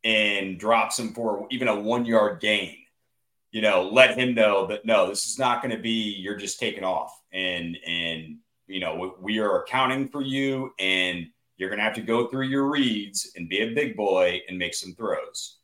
and 0.03 0.59
drops 0.59 0.97
him 0.97 1.13
for 1.13 1.45
even 1.51 1.67
a 1.67 1.79
one 1.79 2.05
yard 2.05 2.39
gain. 2.39 2.77
You 3.51 3.61
know, 3.61 3.89
let 3.89 4.17
him 4.17 4.33
know 4.33 4.65
that 4.67 4.85
no, 4.85 5.07
this 5.07 5.27
is 5.27 5.37
not 5.37 5.61
going 5.61 5.75
to 5.75 5.81
be 5.81 6.15
you're 6.15 6.37
just 6.37 6.59
taking 6.59 6.83
off, 6.83 7.21
and 7.31 7.77
and 7.85 8.37
you 8.67 8.79
know, 8.79 9.15
we 9.19 9.39
are 9.39 9.61
accounting 9.61 10.07
for 10.07 10.21
you 10.21 10.73
and 10.79 11.27
you're 11.57 11.69
going 11.69 11.79
to 11.79 11.83
have 11.83 11.95
to 11.95 12.01
go 12.01 12.27
through 12.27 12.47
your 12.47 12.69
reads 12.69 13.31
and 13.35 13.47
be 13.47 13.61
a 13.61 13.73
big 13.73 13.95
boy 13.95 14.41
and 14.47 14.57
make 14.57 14.73
some 14.73 14.93
throws. 14.93 15.57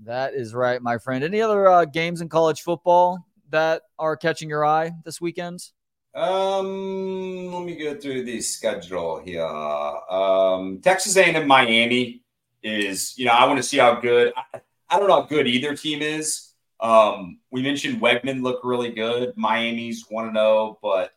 That 0.00 0.34
is 0.34 0.54
right, 0.54 0.82
my 0.82 0.98
friend. 0.98 1.22
Any 1.22 1.40
other 1.40 1.68
uh, 1.68 1.84
games 1.84 2.20
in 2.20 2.28
college 2.28 2.62
football 2.62 3.24
that 3.50 3.82
are 3.98 4.16
catching 4.16 4.48
your 4.48 4.64
eye 4.64 4.92
this 5.04 5.20
weekend? 5.20 5.70
Um, 6.14 7.52
let 7.52 7.64
me 7.64 7.74
go 7.74 7.96
through 7.96 8.24
the 8.24 8.40
schedule 8.40 9.18
here. 9.18 9.44
Um, 9.44 10.80
Texas 10.80 11.16
A&M 11.16 11.46
Miami 11.48 12.22
is, 12.62 13.18
you 13.18 13.26
know, 13.26 13.32
I 13.32 13.46
want 13.46 13.56
to 13.56 13.64
see 13.64 13.78
how 13.78 14.00
good. 14.00 14.32
I, 14.36 14.60
I 14.88 14.98
don't 14.98 15.08
know 15.08 15.22
how 15.22 15.26
good 15.26 15.48
either 15.48 15.76
team 15.76 16.02
is. 16.02 16.52
Um, 16.78 17.40
we 17.50 17.62
mentioned 17.62 18.00
Weigman 18.00 18.42
looked 18.42 18.64
really 18.64 18.90
good. 18.90 19.32
Miami's 19.36 20.04
1 20.08 20.34
0, 20.34 20.78
but 20.80 21.12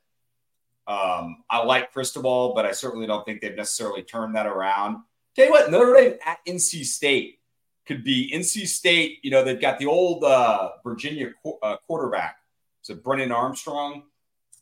um, 0.88 1.44
I 1.50 1.64
like 1.64 1.94
Cristobal, 1.94 2.56
but 2.56 2.66
I 2.66 2.72
certainly 2.72 3.06
don't 3.06 3.24
think 3.24 3.42
they've 3.42 3.56
necessarily 3.56 4.02
turned 4.02 4.36
that 4.36 4.48
around. 4.48 5.04
Tell 5.36 5.46
you 5.46 5.52
what, 5.52 5.70
Notre 5.70 5.94
Dame 5.94 6.14
at 6.26 6.40
NC 6.48 6.86
State 6.86 7.40
could 7.86 8.04
be 8.04 8.32
NC 8.34 8.66
State. 8.68 9.20
You 9.22 9.30
know, 9.30 9.44
they've 9.44 9.62
got 9.62 9.78
the 9.78 9.86
old 9.86 10.24
uh, 10.24 10.72
Virginia 10.84 11.32
qu- 11.44 11.60
uh, 11.62 11.78
quarterback, 11.86 12.38
so 12.82 12.96
Brennan 12.96 13.32
Armstrong, 13.32 14.04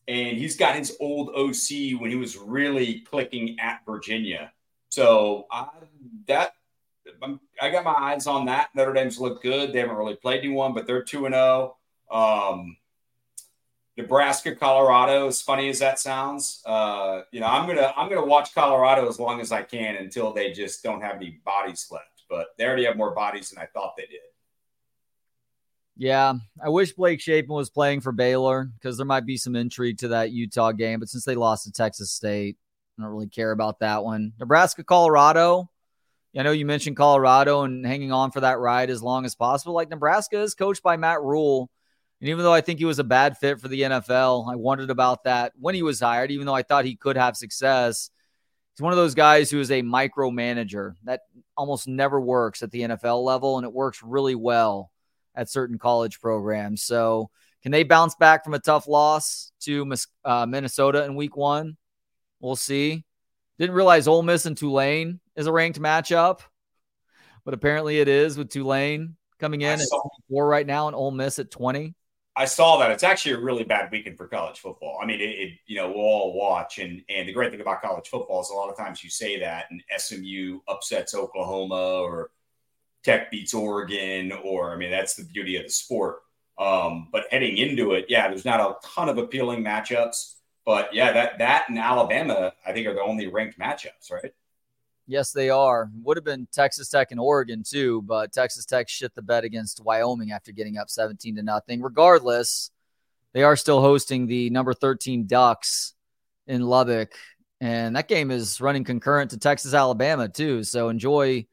and 0.08 0.38
he's 0.38 0.56
got 0.56 0.76
his 0.76 0.95
old 0.99 1.30
OC 1.30 1.99
when 1.99 2.10
he 2.10 2.16
was 2.16 2.38
really 2.38 3.01
clicking 3.01 3.60
at 3.60 3.82
Virginia. 3.86 4.51
So 4.89 5.47
uh, 5.51 5.66
that 6.28 6.53
I'm, 7.22 7.39
i 7.62 7.70
got 7.70 7.84
my 7.84 7.93
eyes 7.93 8.28
on 8.28 8.45
that. 8.45 8.70
Notre 8.76 8.93
Dame's 8.93 9.20
looked 9.20 9.43
good. 9.43 9.74
They 9.74 9.80
haven't 9.80 9.95
really 9.95 10.16
played 10.16 10.39
anyone, 10.39 10.74
but 10.74 10.88
they're 10.88 11.03
two 11.03 11.26
and 11.26 11.34
zero. 11.34 11.78
Oh. 12.10 12.53
Um, 12.53 12.78
Nebraska, 13.97 14.53
Colorado. 14.56 15.28
As 15.28 15.41
funny 15.41 15.70
as 15.70 15.80
that 15.80 15.99
sounds, 15.99 16.62
uh, 16.66 17.22
you 17.32 17.39
know, 17.39 17.47
I'm 17.47 17.66
gonna 17.68 17.93
I'm 17.95 18.10
gonna 18.10 18.26
watch 18.26 18.53
Colorado 18.53 19.08
as 19.08 19.20
long 19.20 19.39
as 19.39 19.51
I 19.51 19.64
can 19.64 19.95
until 19.95 20.34
they 20.34 20.51
just 20.51 20.84
don't 20.84 21.01
have 21.01 21.16
any 21.16 21.39
bodies 21.45 21.88
left. 21.89 22.24
But 22.30 22.47
they 22.58 22.66
already 22.66 22.86
have 22.86 22.97
more 22.97 23.12
bodies 23.12 23.51
than 23.51 23.64
I 23.64 23.68
thought 23.68 23.95
they 23.95 24.06
did. 24.08 24.20
Yeah, 25.97 26.33
I 26.61 26.69
wish 26.69 26.93
Blake 26.93 27.21
Shapen 27.21 27.55
was 27.55 27.69
playing 27.69 28.01
for 28.01 28.11
Baylor 28.11 28.65
because 28.65 28.97
there 28.97 29.05
might 29.05 29.25
be 29.25 29.37
some 29.37 29.55
intrigue 29.55 29.99
to 29.99 30.09
that 30.09 30.31
Utah 30.31 30.73
game. 30.73 30.99
But 30.99 31.07
since 31.07 31.23
they 31.23 31.35
lost 31.35 31.63
to 31.65 31.71
Texas 31.71 32.11
State, 32.11 32.57
I 32.97 33.01
don't 33.01 33.11
really 33.11 33.27
care 33.27 33.51
about 33.51 33.79
that 33.79 34.03
one. 34.03 34.33
Nebraska, 34.39 34.83
Colorado. 34.83 35.69
I 36.37 36.43
know 36.43 36.51
you 36.51 36.65
mentioned 36.65 36.97
Colorado 36.97 37.61
and 37.61 37.85
hanging 37.85 38.11
on 38.11 38.31
for 38.31 38.41
that 38.41 38.59
ride 38.59 38.89
as 38.89 39.01
long 39.01 39.23
as 39.23 39.35
possible. 39.35 39.73
Like 39.73 39.89
Nebraska 39.89 40.41
is 40.41 40.53
coached 40.53 40.83
by 40.83 40.97
Matt 40.97 41.21
Rhule. 41.21 41.69
And 42.19 42.29
even 42.29 42.43
though 42.43 42.53
I 42.53 42.59
think 42.59 42.79
he 42.79 42.85
was 42.85 42.99
a 42.99 43.05
bad 43.05 43.37
fit 43.37 43.61
for 43.61 43.69
the 43.69 43.81
NFL, 43.81 44.51
I 44.51 44.55
wondered 44.55 44.89
about 44.89 45.23
that 45.23 45.53
when 45.57 45.75
he 45.75 45.81
was 45.81 46.01
hired, 46.01 46.31
even 46.31 46.45
though 46.45 46.53
I 46.53 46.63
thought 46.63 46.83
he 46.83 46.97
could 46.97 47.15
have 47.15 47.37
success. 47.37 48.09
He's 48.75 48.83
one 48.83 48.91
of 48.91 48.97
those 48.97 49.15
guys 49.15 49.49
who 49.49 49.61
is 49.61 49.71
a 49.71 49.81
micromanager 49.81 50.95
that 51.05 51.21
almost 51.55 51.87
never 51.87 52.19
works 52.19 52.61
at 52.61 52.71
the 52.71 52.81
NFL 52.81 53.23
level, 53.23 53.57
and 53.57 53.65
it 53.65 53.71
works 53.71 54.03
really 54.03 54.35
well 54.35 54.91
at 55.36 55.49
certain 55.49 55.77
college 55.77 56.19
programs. 56.19 56.83
So, 56.83 57.29
can 57.63 57.71
they 57.71 57.83
bounce 57.83 58.15
back 58.15 58.43
from 58.43 58.53
a 58.53 58.59
tough 58.59 58.88
loss 58.88 59.51
to 59.61 59.91
uh, 60.23 60.45
Minnesota 60.45 61.03
in 61.03 61.15
week 61.15 61.36
one? 61.36 61.77
We'll 62.39 62.55
see. 62.55 63.03
Didn't 63.57 63.75
realize 63.75 64.07
Ole 64.07 64.21
Miss 64.21 64.45
and 64.45 64.57
Tulane 64.57 65.19
is 65.36 65.47
a 65.47 65.51
ranked 65.51 65.81
matchup, 65.81 66.41
but 67.43 67.53
apparently 67.53 67.99
it 67.99 68.07
is 68.07 68.38
with 68.38 68.49
Tulane 68.49 69.15
coming 69.39 69.61
in 69.61 69.79
at 69.79 69.88
four 70.29 70.47
right 70.47 70.67
now 70.67 70.88
and 70.88 70.95
Ole 70.95 71.11
Miss 71.11 71.39
at 71.39 71.51
20. 71.51 71.95
I 72.38 72.45
saw 72.45 72.77
that. 72.79 72.91
It's 72.91 73.03
actually 73.03 73.33
a 73.33 73.39
really 73.39 73.63
bad 73.63 73.89
weekend 73.91 74.17
for 74.17 74.27
college 74.27 74.59
football. 74.59 74.99
I 75.01 75.05
mean, 75.05 75.21
it, 75.21 75.29
it, 75.29 75.53
you 75.67 75.77
know, 75.77 75.88
we'll 75.88 75.99
all 75.99 76.33
watch. 76.33 76.79
And, 76.79 77.01
and 77.07 77.29
the 77.29 77.31
great 77.31 77.51
thing 77.51 77.61
about 77.61 77.81
college 77.81 78.09
football 78.09 78.41
is 78.41 78.49
a 78.49 78.53
lot 78.53 78.69
of 78.69 78.77
times 78.77 79.03
you 79.03 79.09
say 79.09 79.39
that 79.39 79.65
and 79.71 79.81
SMU 79.97 80.59
upsets 80.67 81.15
Oklahoma 81.15 82.01
or 82.01 82.31
Tech 83.06 83.30
beats 83.30 83.53
Oregon, 83.53 84.32
or 84.43 84.74
I 84.74 84.78
mean, 84.78 84.89
that's 84.89 85.14
the 85.14 85.24
beauty 85.24 85.56
of 85.58 85.64
the 85.64 85.70
sport. 85.70 86.18
Um, 86.58 87.10
but 87.12 87.26
heading 87.30 87.58
into 87.58 87.91
it, 87.91 88.06
yeah, 88.10 88.28
there's 88.28 88.45
not 88.45 88.60
a 88.60 88.76
ton 88.84 89.10
of 89.10 89.20
appealing 89.20 89.64
matchups. 89.64 90.34
But 90.66 90.93
yeah, 90.93 91.12
that 91.14 91.38
that 91.38 91.66
and 91.70 91.78
Alabama, 91.78 92.53
I 92.66 92.74
think, 92.74 92.88
are 92.88 92.95
the 92.95 93.01
only 93.01 93.28
ranked 93.28 93.60
matchups, 93.60 94.12
right? 94.12 94.32
Yes, 95.06 95.32
they 95.32 95.51
are. 95.51 95.91
Would 96.01 96.18
have 96.18 96.24
been 96.24 96.47
Texas 96.51 96.89
Tech 96.89 97.12
and 97.12 97.20
Oregon 97.20 97.62
too, 97.64 98.01
but 98.01 98.34
Texas 98.34 98.66
Tech 98.66 98.89
shit 98.89 99.14
the 99.14 99.22
bet 99.22 99.43
against 99.43 99.84
Wyoming 99.86 100.32
after 100.32 100.51
getting 100.51 100.78
up 100.78 100.89
17 100.89 101.36
to 101.36 101.43
nothing. 101.43 101.84
Regardless, 101.84 102.72
they 103.34 103.43
are 103.43 103.56
still 103.56 103.82
hosting 103.82 104.26
the 104.26 104.49
number 104.49 104.74
13 104.74 105.28
Ducks 105.28 105.93
in 106.47 106.64
Lubbock, 106.64 107.14
and 107.62 107.95
that 107.95 108.08
game 108.08 108.32
is 108.32 108.60
running 108.60 108.84
concurrent 108.84 109.30
to 109.32 109.38
Texas 109.38 109.76
Alabama 109.76 110.28
too. 110.28 110.64
So 110.64 110.89
enjoy 110.89 111.45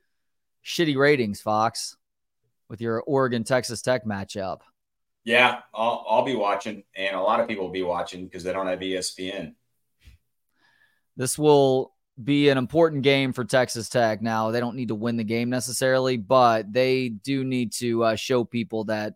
shitty 0.65 0.97
ratings, 0.97 1.41
Fox, 1.41 1.97
with 2.69 2.81
your 2.81 3.03
Oregon 3.03 3.45
Texas 3.45 3.83
Tech 3.83 4.05
matchup. 4.05 4.61
Yeah, 5.25 5.61
I'll, 5.73 6.05
I'll 6.09 6.25
be 6.25 6.35
watching, 6.35 6.83
and 6.97 7.15
a 7.15 7.21
lot 7.21 7.41
of 7.41 7.49
people 7.49 7.65
will 7.65 7.73
be 7.73 7.83
watching 7.83 8.25
because 8.25 8.43
they 8.43 8.53
don't 8.53 8.67
have 8.67 8.81
ESPN. 8.81 9.55
This 11.17 11.39
will 11.39 11.93
be 12.23 12.49
an 12.49 12.59
important 12.59 13.03
game 13.03 13.33
for 13.33 13.45
Texas 13.45 13.89
Tech. 13.89 14.21
Now, 14.21 14.51
they 14.51 14.61
don't 14.61 14.77
need 14.77 14.89
to 14.89 14.95
win 14.95 15.17
the 15.17 15.25
game 15.25 15.51
necessarily, 15.51 16.17
but 16.17 16.73
they 16.73 17.09
do 17.09 17.45
need 17.45 17.73
to 17.75 18.05
uh, 18.05 18.17
show 18.17 18.45
people 18.45 18.85
that 18.85 19.15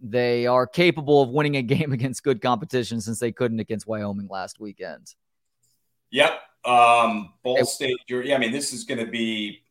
they 0.00 0.46
are 0.46 0.66
capable 0.66 1.22
of 1.22 1.30
winning 1.30 1.56
a 1.56 1.62
game 1.62 1.92
against 1.94 2.22
good 2.22 2.40
competition 2.40 3.00
since 3.00 3.18
they 3.18 3.32
couldn't 3.32 3.60
against 3.60 3.86
Wyoming 3.86 4.28
last 4.28 4.60
weekend. 4.60 5.14
Yep. 6.10 6.32
Um, 6.64 7.34
Ball 7.42 7.64
State, 7.66 7.96
yeah, 8.08 8.36
I 8.36 8.38
mean, 8.38 8.52
this 8.52 8.72
is 8.72 8.84
going 8.84 9.04
to 9.04 9.10
be, 9.10 9.63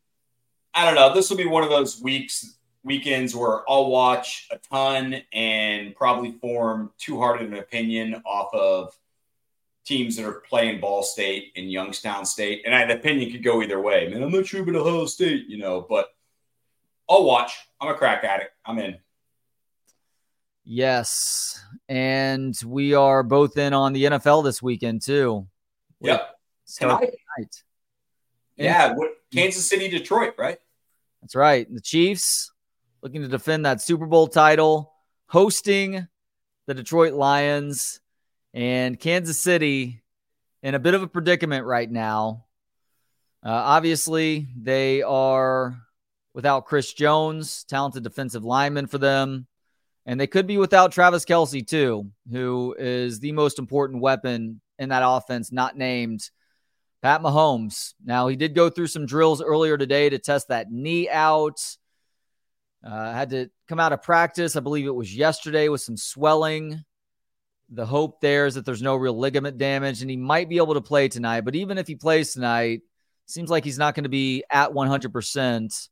I 0.74 0.86
don't 0.86 0.95
know, 0.95 1.13
this 1.13 1.30
will 1.30 1.38
be 1.38 1.45
one 1.45 1.63
of 1.63 1.69
those 1.69 2.01
weeks 2.01 2.57
weekends 2.84 3.36
where 3.36 3.69
I'll 3.69 3.88
watch 3.88 4.47
a 4.51 4.57
ton 4.57 5.21
and 5.32 5.95
probably 5.95 6.34
form 6.34 6.91
too 6.97 7.17
hard 7.17 7.41
of 7.41 7.47
an 7.47 7.57
opinion 7.57 8.21
off 8.26 8.53
of 8.53 8.97
teams 9.86 10.15
that 10.15 10.26
are 10.26 10.41
playing 10.49 10.80
Ball 10.80 11.03
State 11.03 11.53
and 11.55 11.71
Youngstown 11.71 12.26
State. 12.26 12.63
And 12.65 12.74
an 12.74 12.91
opinion 12.91 13.32
could 13.32 13.43
go 13.43 13.61
either 13.61 13.80
way. 13.80 14.09
Man, 14.09 14.24
I'm 14.24 14.32
not 14.32 14.45
sure 14.45 14.61
about 14.61 14.76
Ohio 14.76 15.05
State, 15.05 15.47
you 15.47 15.57
know, 15.57 15.86
but 15.88 16.07
I'll 17.09 17.24
watch. 17.24 17.53
I'm 17.80 17.89
a 17.89 17.95
crack 17.95 18.24
addict. 18.24 18.51
I'm 18.65 18.80
in. 18.80 18.97
Yes. 20.65 21.61
And 21.89 22.57
we 22.65 22.93
are 22.93 23.24
both 23.24 23.57
in 23.57 23.74
on 23.74 23.91
the 23.91 24.05
NFL 24.05 24.45
this 24.45 24.61
weekend, 24.61 25.01
too. 25.01 25.47
Yep. 25.99 26.30
Tonight. 26.78 26.99
Tonight. 27.38 27.63
Yeah. 28.55 28.93
What, 28.93 29.11
Kansas 29.34 29.67
City, 29.67 29.89
Detroit, 29.89 30.36
right? 30.38 30.57
That's 31.21 31.36
right. 31.36 31.71
The 31.73 31.81
Chiefs 31.81 32.51
looking 33.01 33.21
to 33.21 33.27
defend 33.27 33.65
that 33.65 33.81
Super 33.81 34.05
Bowl 34.05 34.27
title, 34.27 34.93
hosting 35.27 36.07
the 36.67 36.73
Detroit 36.73 37.13
Lions 37.13 37.99
and 38.53 38.99
Kansas 38.99 39.39
City 39.39 40.03
in 40.61 40.75
a 40.75 40.79
bit 40.79 40.93
of 40.93 41.01
a 41.01 41.07
predicament 41.07 41.65
right 41.65 41.89
now. 41.89 42.45
Uh, 43.45 43.49
obviously, 43.51 44.47
they 44.57 45.01
are 45.01 45.77
without 46.34 46.65
Chris 46.65 46.93
Jones, 46.93 47.63
talented 47.65 48.03
defensive 48.03 48.43
lineman 48.43 48.88
for 48.88 48.97
them. 48.97 49.47
And 50.05 50.19
they 50.19 50.27
could 50.27 50.47
be 50.47 50.57
without 50.57 50.91
Travis 50.91 51.25
Kelce, 51.25 51.65
too, 51.65 52.11
who 52.29 52.75
is 52.77 53.19
the 53.19 53.31
most 53.31 53.59
important 53.59 54.01
weapon 54.01 54.61
in 54.77 54.89
that 54.89 55.03
offense, 55.05 55.51
not 55.51 55.77
named 55.77 56.29
Pat 57.03 57.21
Mahomes. 57.21 57.95
Now, 58.03 58.29
he 58.29 58.37
did 58.37 58.55
go 58.55 58.69
through 58.69 58.87
some 58.87 59.05
drills 59.05 59.41
earlier 59.41 59.77
today 59.77 60.09
to 60.09 60.17
test 60.17 60.47
that 60.47 60.71
knee 60.71 61.09
out. 61.09 61.59
Uh, 62.81 63.11
had 63.13 63.29
to 63.31 63.49
come 63.67 63.79
out 63.79 63.91
of 63.91 64.01
practice. 64.01 64.55
I 64.55 64.61
believe 64.61 64.87
it 64.87 64.95
was 64.95 65.13
yesterday 65.13 65.67
with 65.67 65.81
some 65.81 65.97
swelling. 65.97 66.81
The 67.69 67.85
hope 67.85 68.21
there 68.21 68.45
is 68.45 68.55
that 68.55 68.65
there's 68.65 68.81
no 68.81 68.95
real 68.95 69.17
ligament 69.17 69.57
damage 69.57 70.01
and 70.01 70.09
he 70.09 70.15
might 70.15 70.47
be 70.47 70.57
able 70.57 70.75
to 70.75 70.81
play 70.81 71.09
tonight. 71.09 71.41
But 71.41 71.55
even 71.55 71.77
if 71.77 71.87
he 71.87 71.95
plays 71.95 72.31
tonight, 72.31 72.81
seems 73.25 73.49
like 73.49 73.65
he's 73.65 73.77
not 73.77 73.95
going 73.95 74.03
to 74.03 74.09
be 74.09 74.45
at 74.49 74.71
100%. 74.71 75.89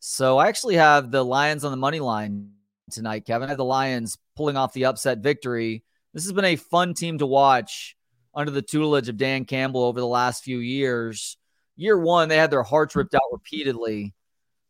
So 0.00 0.38
I 0.38 0.48
actually 0.48 0.76
have 0.76 1.10
the 1.10 1.24
Lions 1.24 1.64
on 1.64 1.72
the 1.72 1.76
money 1.76 2.00
line 2.00 2.52
tonight, 2.90 3.26
Kevin. 3.26 3.48
I 3.48 3.50
have 3.50 3.58
the 3.58 3.64
Lions 3.64 4.16
pulling 4.34 4.56
off 4.56 4.72
the 4.72 4.86
upset 4.86 5.18
victory. 5.18 5.82
This 6.14 6.24
has 6.24 6.32
been 6.32 6.44
a 6.46 6.56
fun 6.56 6.94
team 6.94 7.18
to 7.18 7.26
watch 7.26 7.96
under 8.34 8.50
the 8.50 8.62
tutelage 8.62 9.08
of 9.08 9.16
Dan 9.16 9.44
Campbell 9.44 9.84
over 9.84 10.00
the 10.00 10.06
last 10.06 10.42
few 10.42 10.58
years. 10.58 11.36
Year 11.76 11.98
one, 11.98 12.28
they 12.28 12.36
had 12.36 12.50
their 12.50 12.62
hearts 12.62 12.94
ripped 12.96 13.14
out 13.14 13.22
repeatedly 13.32 14.14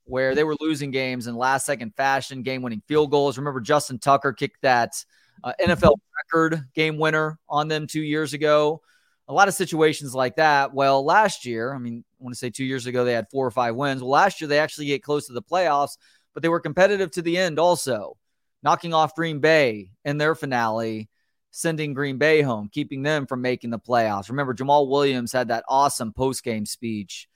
where 0.04 0.34
they 0.34 0.44
were 0.44 0.56
losing 0.60 0.90
games 0.90 1.26
in 1.26 1.34
last 1.34 1.66
second 1.66 1.94
fashion, 1.96 2.42
game 2.42 2.62
winning 2.62 2.82
field 2.86 3.10
goals. 3.10 3.38
Remember, 3.38 3.60
Justin 3.60 3.98
Tucker 3.98 4.32
kicked 4.32 4.60
that 4.62 4.92
uh, 5.42 5.52
NFL 5.60 5.96
record 6.32 6.64
game 6.74 6.98
winner 6.98 7.38
on 7.48 7.68
them 7.68 7.86
two 7.86 8.02
years 8.02 8.34
ago. 8.34 8.82
A 9.28 9.32
lot 9.32 9.48
of 9.48 9.54
situations 9.54 10.14
like 10.14 10.36
that. 10.36 10.74
Well, 10.74 11.04
last 11.04 11.46
year, 11.46 11.74
I 11.74 11.78
mean, 11.78 12.04
I 12.20 12.24
want 12.24 12.34
to 12.34 12.38
say 12.38 12.50
two 12.50 12.64
years 12.64 12.86
ago, 12.86 13.04
they 13.04 13.14
had 13.14 13.30
four 13.30 13.46
or 13.46 13.50
five 13.50 13.74
wins. 13.74 14.02
Well, 14.02 14.10
last 14.10 14.40
year, 14.40 14.48
they 14.48 14.58
actually 14.58 14.86
get 14.86 15.02
close 15.02 15.26
to 15.26 15.32
the 15.32 15.42
playoffs, 15.42 15.96
but 16.34 16.42
they 16.42 16.50
were 16.50 16.60
competitive 16.60 17.10
to 17.12 17.22
the 17.22 17.38
end 17.38 17.58
also, 17.58 18.18
knocking 18.62 18.92
off 18.92 19.14
Green 19.14 19.40
Bay 19.40 19.90
in 20.04 20.18
their 20.18 20.34
finale, 20.34 21.08
sending 21.54 21.94
Green 21.94 22.18
Bay 22.18 22.42
home, 22.42 22.68
keeping 22.68 23.04
them 23.04 23.26
from 23.26 23.40
making 23.40 23.70
the 23.70 23.78
playoffs. 23.78 24.28
Remember, 24.28 24.52
Jamaal 24.52 24.88
Williams 24.88 25.32
had 25.32 25.48
that 25.48 25.64
awesome 25.68 26.12
post 26.12 26.42
game 26.42 26.66
speech 26.66 27.28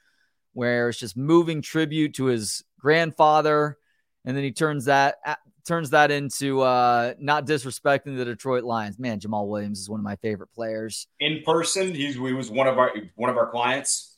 where 0.54 0.88
it's 0.88 0.98
just 0.98 1.16
moving 1.16 1.62
tribute 1.62 2.14
to 2.14 2.24
his 2.24 2.64
grandfather, 2.80 3.78
and 4.24 4.36
then 4.36 4.42
he 4.42 4.50
turns 4.50 4.86
that 4.86 5.16
turns 5.64 5.90
that 5.90 6.10
into 6.10 6.62
uh, 6.62 7.14
not 7.20 7.46
disrespecting 7.46 8.16
the 8.16 8.24
Detroit 8.24 8.64
Lions. 8.64 8.98
Man, 8.98 9.20
Jamaal 9.20 9.46
Williams 9.46 9.78
is 9.78 9.88
one 9.88 10.00
of 10.00 10.04
my 10.04 10.16
favorite 10.16 10.52
players. 10.52 11.06
In 11.20 11.42
person, 11.44 11.94
he's 11.94 12.16
he 12.16 12.32
was 12.32 12.50
one 12.50 12.66
of 12.66 12.76
our 12.76 12.92
one 13.14 13.30
of 13.30 13.36
our 13.36 13.50
clients, 13.50 14.16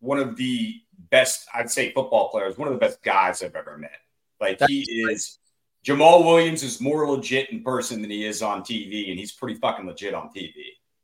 one 0.00 0.18
of 0.18 0.36
the 0.36 0.74
best 1.10 1.46
I'd 1.54 1.70
say 1.70 1.92
football 1.92 2.30
players, 2.30 2.58
one 2.58 2.66
of 2.66 2.74
the 2.74 2.80
best 2.80 3.00
guys 3.00 3.44
I've 3.44 3.54
ever 3.54 3.78
met. 3.78 3.92
Like 4.40 4.58
That's 4.58 4.72
he 4.72 4.80
is. 5.08 5.38
Jamaal 5.84 6.24
Williams 6.24 6.62
is 6.62 6.80
more 6.80 7.08
legit 7.08 7.50
in 7.50 7.62
person 7.62 8.02
than 8.02 8.10
he 8.10 8.26
is 8.26 8.42
on 8.42 8.62
TV, 8.62 9.10
and 9.10 9.18
he's 9.18 9.32
pretty 9.32 9.58
fucking 9.58 9.86
legit 9.86 10.14
on 10.14 10.28
TV. 10.28 10.52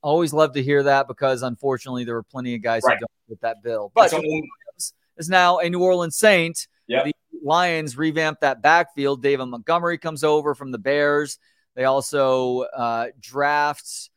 Always 0.03 0.33
love 0.33 0.53
to 0.53 0.63
hear 0.63 0.83
that 0.83 1.09
because 1.09 1.43
unfortunately 1.43 2.05
there 2.05 2.15
were 2.15 2.23
plenty 2.23 2.55
of 2.55 2.63
guys 2.63 2.83
right. 2.85 2.95
who 2.95 3.01
don't 3.01 3.11
with 3.29 3.41
that 3.41 3.63
bill. 3.63 3.91
But 3.95 4.13
Williams 4.13 4.95
is 5.17 5.29
now 5.29 5.59
a 5.59 5.69
New 5.69 5.83
Orleans 5.83 6.17
Saint. 6.17 6.69
The 6.89 7.13
Lions 7.43 7.97
revamped 7.97 8.43
that 8.43 8.63
backfield. 8.63 9.23
David 9.23 9.47
Montgomery 9.47 9.99
comes 9.99 10.25
over 10.25 10.55
from 10.55 10.73
the 10.73 10.79
Bears. 10.79 11.39
They 11.75 11.85
also 11.85 12.61
uh, 12.61 13.09
draft 13.21 14.11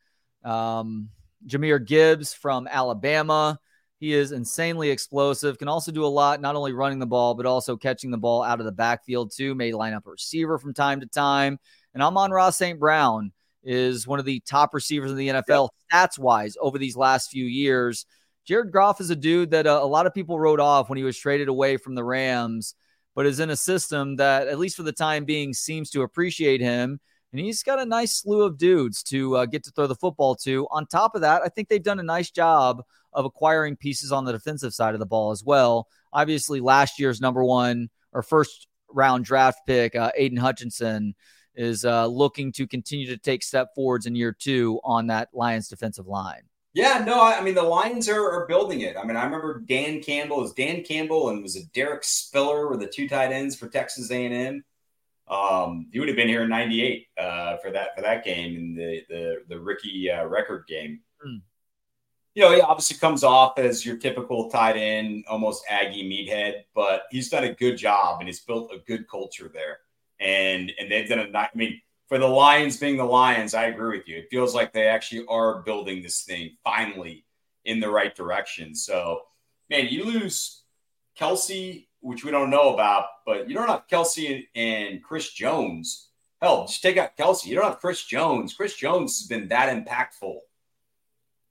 um, 0.44 1.10
Jahmyr 1.46 1.84
Gibbs 1.84 2.32
from 2.34 2.66
Alabama. 2.66 3.58
He 4.00 4.14
is 4.14 4.32
insanely 4.32 4.88
explosive, 4.88 5.58
can 5.58 5.68
also 5.68 5.92
do 5.92 6.06
a 6.06 6.08
lot, 6.08 6.40
not 6.40 6.56
only 6.56 6.72
running 6.72 6.98
the 6.98 7.06
ball, 7.06 7.34
but 7.34 7.44
also 7.44 7.76
catching 7.76 8.10
the 8.10 8.16
ball 8.16 8.42
out 8.42 8.58
of 8.58 8.64
the 8.64 8.72
backfield, 8.72 9.30
too. 9.30 9.54
May 9.54 9.72
line 9.72 9.92
up 9.92 10.06
a 10.06 10.10
receiver 10.10 10.58
from 10.58 10.72
time 10.72 11.00
to 11.00 11.06
time. 11.06 11.58
And 11.92 12.02
Amon-Ra 12.02 12.48
St. 12.48 12.80
Brown 12.80 13.30
is 13.62 14.06
one 14.06 14.18
of 14.18 14.24
the 14.24 14.40
top 14.40 14.72
receivers 14.72 15.10
in 15.10 15.18
the 15.18 15.28
NFL, 15.28 15.68
stats 15.92 16.18
wise, 16.18 16.56
over 16.58 16.78
these 16.78 16.96
last 16.96 17.30
few 17.30 17.44
years. 17.44 18.06
Jared 18.46 18.72
Goff 18.72 19.02
is 19.02 19.10
a 19.10 19.16
dude 19.16 19.50
that 19.50 19.66
uh, 19.66 19.80
a 19.82 19.86
lot 19.86 20.06
of 20.06 20.14
people 20.14 20.40
wrote 20.40 20.60
off 20.60 20.88
when 20.88 20.96
he 20.96 21.04
was 21.04 21.18
traded 21.18 21.48
away 21.48 21.76
from 21.76 21.94
the 21.94 22.02
Rams, 22.02 22.74
but 23.14 23.26
is 23.26 23.38
in 23.38 23.50
a 23.50 23.56
system 23.56 24.16
that, 24.16 24.48
at 24.48 24.58
least 24.58 24.78
for 24.78 24.82
the 24.82 24.92
time 24.92 25.26
being, 25.26 25.52
seems 25.52 25.90
to 25.90 26.02
appreciate 26.02 26.62
him. 26.62 27.00
And 27.32 27.40
he's 27.40 27.62
got 27.62 27.78
a 27.78 27.84
nice 27.84 28.14
slew 28.14 28.42
of 28.42 28.56
dudes 28.56 29.02
to 29.04 29.36
uh, 29.36 29.46
get 29.46 29.62
to 29.64 29.70
throw 29.72 29.86
the 29.86 29.94
football 29.94 30.34
to. 30.36 30.66
On 30.70 30.86
top 30.86 31.14
of 31.14 31.20
that, 31.20 31.42
I 31.42 31.48
think 31.50 31.68
they've 31.68 31.82
done 31.82 32.00
a 32.00 32.04
nice 32.04 32.30
job 32.30 32.82
of 33.12 33.24
acquiring 33.24 33.76
pieces 33.76 34.12
on 34.12 34.24
the 34.24 34.32
defensive 34.32 34.72
side 34.72 34.94
of 34.94 35.00
the 35.00 35.06
ball 35.06 35.30
as 35.30 35.44
well. 35.44 35.88
Obviously, 36.12 36.60
last 36.60 36.98
year's 36.98 37.20
number 37.20 37.44
one 37.44 37.88
or 38.12 38.22
first 38.22 38.68
round 38.92 39.24
draft 39.24 39.60
pick, 39.66 39.94
uh, 39.94 40.10
Aidan 40.16 40.38
Hutchinson, 40.38 41.14
is 41.54 41.84
uh, 41.84 42.06
looking 42.06 42.52
to 42.52 42.66
continue 42.66 43.06
to 43.08 43.16
take 43.16 43.42
step 43.42 43.68
forwards 43.74 44.06
in 44.06 44.14
year 44.14 44.32
two 44.32 44.80
on 44.84 45.08
that 45.08 45.28
Lions 45.32 45.68
defensive 45.68 46.06
line. 46.06 46.42
Yeah, 46.72 47.02
no, 47.04 47.20
I 47.20 47.40
mean 47.40 47.54
the 47.54 47.62
Lions 47.62 48.08
are, 48.08 48.30
are 48.30 48.46
building 48.46 48.82
it. 48.82 48.96
I 48.96 49.04
mean, 49.04 49.16
I 49.16 49.24
remember 49.24 49.60
Dan 49.60 50.00
Campbell 50.00 50.44
is 50.44 50.52
Dan 50.52 50.84
Campbell 50.84 51.30
and 51.30 51.42
was 51.42 51.56
it 51.56 51.72
Derek 51.72 52.04
Spiller 52.04 52.68
were 52.68 52.76
the 52.76 52.86
two 52.86 53.08
tight 53.08 53.32
ends 53.32 53.56
for 53.56 53.68
Texas 53.68 54.10
A&M. 54.10 54.62
Um, 55.26 55.86
you 55.90 56.00
would 56.00 56.08
have 56.08 56.16
been 56.16 56.28
here 56.28 56.42
in 56.42 56.48
'98 56.48 57.06
uh, 57.18 57.56
for 57.58 57.72
that 57.72 57.96
for 57.96 58.02
that 58.02 58.24
game 58.24 58.56
in 58.56 58.74
the 58.74 59.02
the 59.08 59.36
the 59.48 59.60
Ricky 59.60 60.10
uh, 60.10 60.26
record 60.26 60.64
game. 60.68 61.00
Mm. 61.26 61.42
You 62.34 62.44
know, 62.44 62.54
he 62.54 62.60
obviously 62.60 62.96
comes 62.96 63.24
off 63.24 63.58
as 63.58 63.84
your 63.84 63.96
typical 63.96 64.50
tight 64.50 64.76
end, 64.76 65.24
almost 65.28 65.64
Aggie 65.68 66.08
meathead, 66.08 66.62
but 66.74 67.02
he's 67.10 67.28
done 67.28 67.44
a 67.44 67.54
good 67.54 67.76
job 67.76 68.20
and 68.20 68.28
he's 68.28 68.40
built 68.40 68.72
a 68.72 68.78
good 68.78 69.08
culture 69.08 69.50
there. 69.52 69.78
And 70.20 70.70
and 70.78 70.90
they've 70.90 71.08
done 71.08 71.18
a. 71.18 71.38
I 71.38 71.48
mean, 71.54 71.80
for 72.08 72.18
the 72.18 72.26
Lions 72.26 72.76
being 72.76 72.96
the 72.96 73.04
Lions, 73.04 73.54
I 73.54 73.66
agree 73.66 73.96
with 73.96 74.08
you. 74.08 74.18
It 74.18 74.28
feels 74.30 74.54
like 74.54 74.72
they 74.72 74.86
actually 74.86 75.24
are 75.28 75.62
building 75.62 76.02
this 76.02 76.22
thing 76.22 76.56
finally 76.62 77.24
in 77.64 77.80
the 77.80 77.90
right 77.90 78.14
direction. 78.14 78.74
So, 78.74 79.22
man, 79.70 79.88
you 79.88 80.04
lose 80.04 80.62
Kelce, 81.18 81.86
which 82.00 82.24
we 82.24 82.30
don't 82.30 82.50
know 82.50 82.74
about, 82.74 83.06
but 83.24 83.48
you 83.48 83.54
don't 83.54 83.68
have 83.68 83.86
Kelce 83.88 84.46
and 84.54 85.02
Chris 85.02 85.32
Jones. 85.32 86.08
Hell, 86.42 86.66
just 86.66 86.82
take 86.82 86.96
out 86.96 87.16
Kelce. 87.16 87.46
You 87.46 87.54
don't 87.54 87.64
have 87.64 87.80
Chris 87.80 88.04
Jones. 88.04 88.54
Chris 88.54 88.74
Jones 88.74 89.20
has 89.20 89.28
been 89.28 89.48
that 89.48 89.68
impactful 89.68 90.38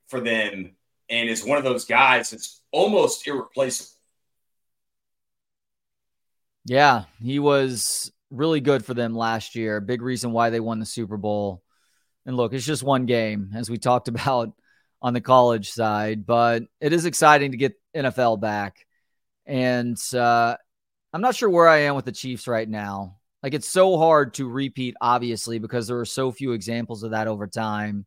for 0.10 0.20
them 0.20 0.72
and 1.10 1.30
is 1.30 1.46
one 1.46 1.58
of 1.58 1.64
those 1.64 1.86
guys 1.86 2.32
that's 2.32 2.62
almost 2.72 3.28
irreplaceable. 3.28 3.92
Yeah, 6.66 7.06
he 7.22 7.40
was 7.40 8.12
really 8.30 8.62
good 8.62 8.86
for 8.86 8.94
them 8.94 9.16
last 9.16 9.56
year. 9.56 9.82
Big 9.82 10.02
reason 10.02 10.32
why 10.32 10.50
they 10.50 10.60
won 10.60 10.80
the 10.80 10.86
Super 10.86 11.18
Bowl. 11.18 11.64
And 12.26 12.38
look, 12.38 12.54
it's 12.54 12.66
just 12.66 12.84
one 12.84 13.06
game, 13.06 13.52
as 13.56 13.70
we 13.70 13.78
talked 13.78 14.08
about 14.10 14.54
on 15.02 15.14
the 15.14 15.22
college 15.22 15.70
side, 15.70 16.26
but 16.26 16.64
it 16.82 16.92
is 16.92 17.06
exciting 17.06 17.52
to 17.52 17.58
get 17.58 17.80
NFL 17.96 18.42
back. 18.42 18.86
And 19.46 19.98
uh, 20.14 20.58
I'm 21.14 21.22
not 21.22 21.36
sure 21.36 21.50
where 21.50 21.68
I 21.68 21.80
am 21.80 21.96
with 21.96 22.06
the 22.06 22.12
Chiefs 22.12 22.48
right 22.48 22.68
now. 22.68 23.18
Like, 23.42 23.54
it's 23.54 23.70
so 23.70 23.98
hard 23.98 24.34
to 24.36 24.48
repeat, 24.48 24.96
obviously, 25.00 25.58
because 25.60 25.88
there 25.88 26.00
are 26.00 26.06
so 26.06 26.32
few 26.32 26.52
examples 26.52 27.04
of 27.04 27.12
that 27.12 27.28
over 27.28 27.48
time. 27.48 28.06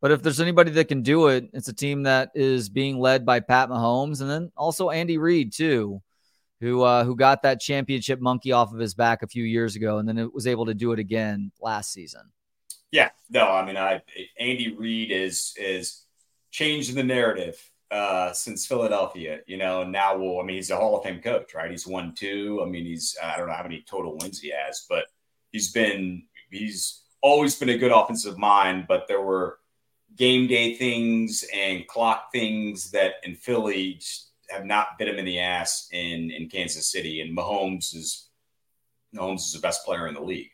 But 0.00 0.10
if 0.10 0.22
there's 0.22 0.40
anybody 0.40 0.70
that 0.72 0.88
can 0.88 1.02
do 1.02 1.28
it, 1.28 1.48
it's 1.52 1.68
a 1.68 1.72
team 1.72 2.02
that 2.02 2.30
is 2.34 2.68
being 2.68 2.98
led 2.98 3.24
by 3.24 3.40
Pat 3.40 3.68
Mahomes 3.68 4.20
and 4.20 4.30
then 4.30 4.52
also 4.56 4.90
Andy 4.90 5.18
Reid, 5.18 5.52
too 5.52 6.02
who 6.60 6.82
uh, 6.82 7.04
who 7.04 7.14
got 7.14 7.42
that 7.42 7.60
championship 7.60 8.20
monkey 8.20 8.52
off 8.52 8.72
of 8.72 8.78
his 8.78 8.94
back 8.94 9.22
a 9.22 9.26
few 9.26 9.44
years 9.44 9.76
ago, 9.76 9.98
and 9.98 10.08
then 10.08 10.16
it 10.16 10.32
was 10.32 10.46
able 10.46 10.66
to 10.66 10.74
do 10.74 10.92
it 10.92 10.98
again 10.98 11.52
last 11.60 11.92
season. 11.92 12.22
Yeah, 12.90 13.10
no, 13.28 13.46
I 13.46 13.64
mean, 13.66 13.76
I 13.76 14.00
Andy 14.38 14.74
Reid 14.74 15.10
is 15.10 15.52
is 15.58 16.06
changing 16.50 16.94
the 16.94 17.04
narrative 17.04 17.60
uh, 17.90 18.32
since 18.32 18.66
Philadelphia, 18.66 19.40
you 19.46 19.56
know, 19.56 19.84
now 19.84 20.16
we'll, 20.16 20.40
I 20.40 20.42
mean, 20.42 20.56
he's 20.56 20.70
a 20.70 20.76
Hall 20.76 20.96
of 20.96 21.04
Fame 21.04 21.20
coach, 21.20 21.54
right? 21.54 21.70
He's 21.70 21.86
won 21.86 22.14
two. 22.16 22.60
I 22.62 22.68
mean, 22.68 22.84
he's, 22.84 23.16
I 23.22 23.36
don't 23.36 23.46
know 23.46 23.54
how 23.54 23.62
many 23.62 23.84
total 23.88 24.16
wins 24.18 24.40
he 24.40 24.50
has, 24.50 24.86
but 24.88 25.04
he's 25.52 25.72
been, 25.72 26.24
he's 26.50 27.02
always 27.22 27.56
been 27.56 27.68
a 27.68 27.78
good 27.78 27.92
offensive 27.92 28.38
mind, 28.38 28.86
but 28.88 29.06
there 29.06 29.20
were 29.20 29.58
game 30.16 30.46
day 30.46 30.74
things 30.74 31.44
and 31.54 31.86
clock 31.86 32.32
things 32.32 32.90
that 32.90 33.14
in 33.22 33.34
Philly 33.34 34.00
have 34.50 34.64
not 34.64 34.98
bit 34.98 35.08
him 35.08 35.18
in 35.18 35.24
the 35.24 35.38
ass 35.38 35.88
in, 35.92 36.30
in 36.30 36.48
Kansas 36.48 36.90
City. 36.90 37.20
And 37.20 37.36
Mahomes 37.36 37.94
is, 37.94 38.28
Mahomes 39.14 39.40
is 39.40 39.52
the 39.52 39.60
best 39.60 39.84
player 39.84 40.06
in 40.08 40.14
the 40.14 40.22
league. 40.22 40.50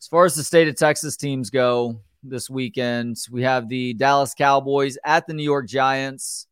As 0.00 0.06
far 0.06 0.24
as 0.24 0.34
the 0.34 0.44
state 0.44 0.68
of 0.68 0.76
Texas 0.76 1.16
teams 1.16 1.50
go, 1.50 2.00
this 2.22 2.50
weekend. 2.50 3.16
We 3.30 3.42
have 3.42 3.68
the 3.68 3.94
Dallas 3.94 4.34
Cowboys 4.34 4.98
at 5.04 5.26
the 5.26 5.34
New 5.34 5.42
York 5.42 5.66
Giants 5.66 6.46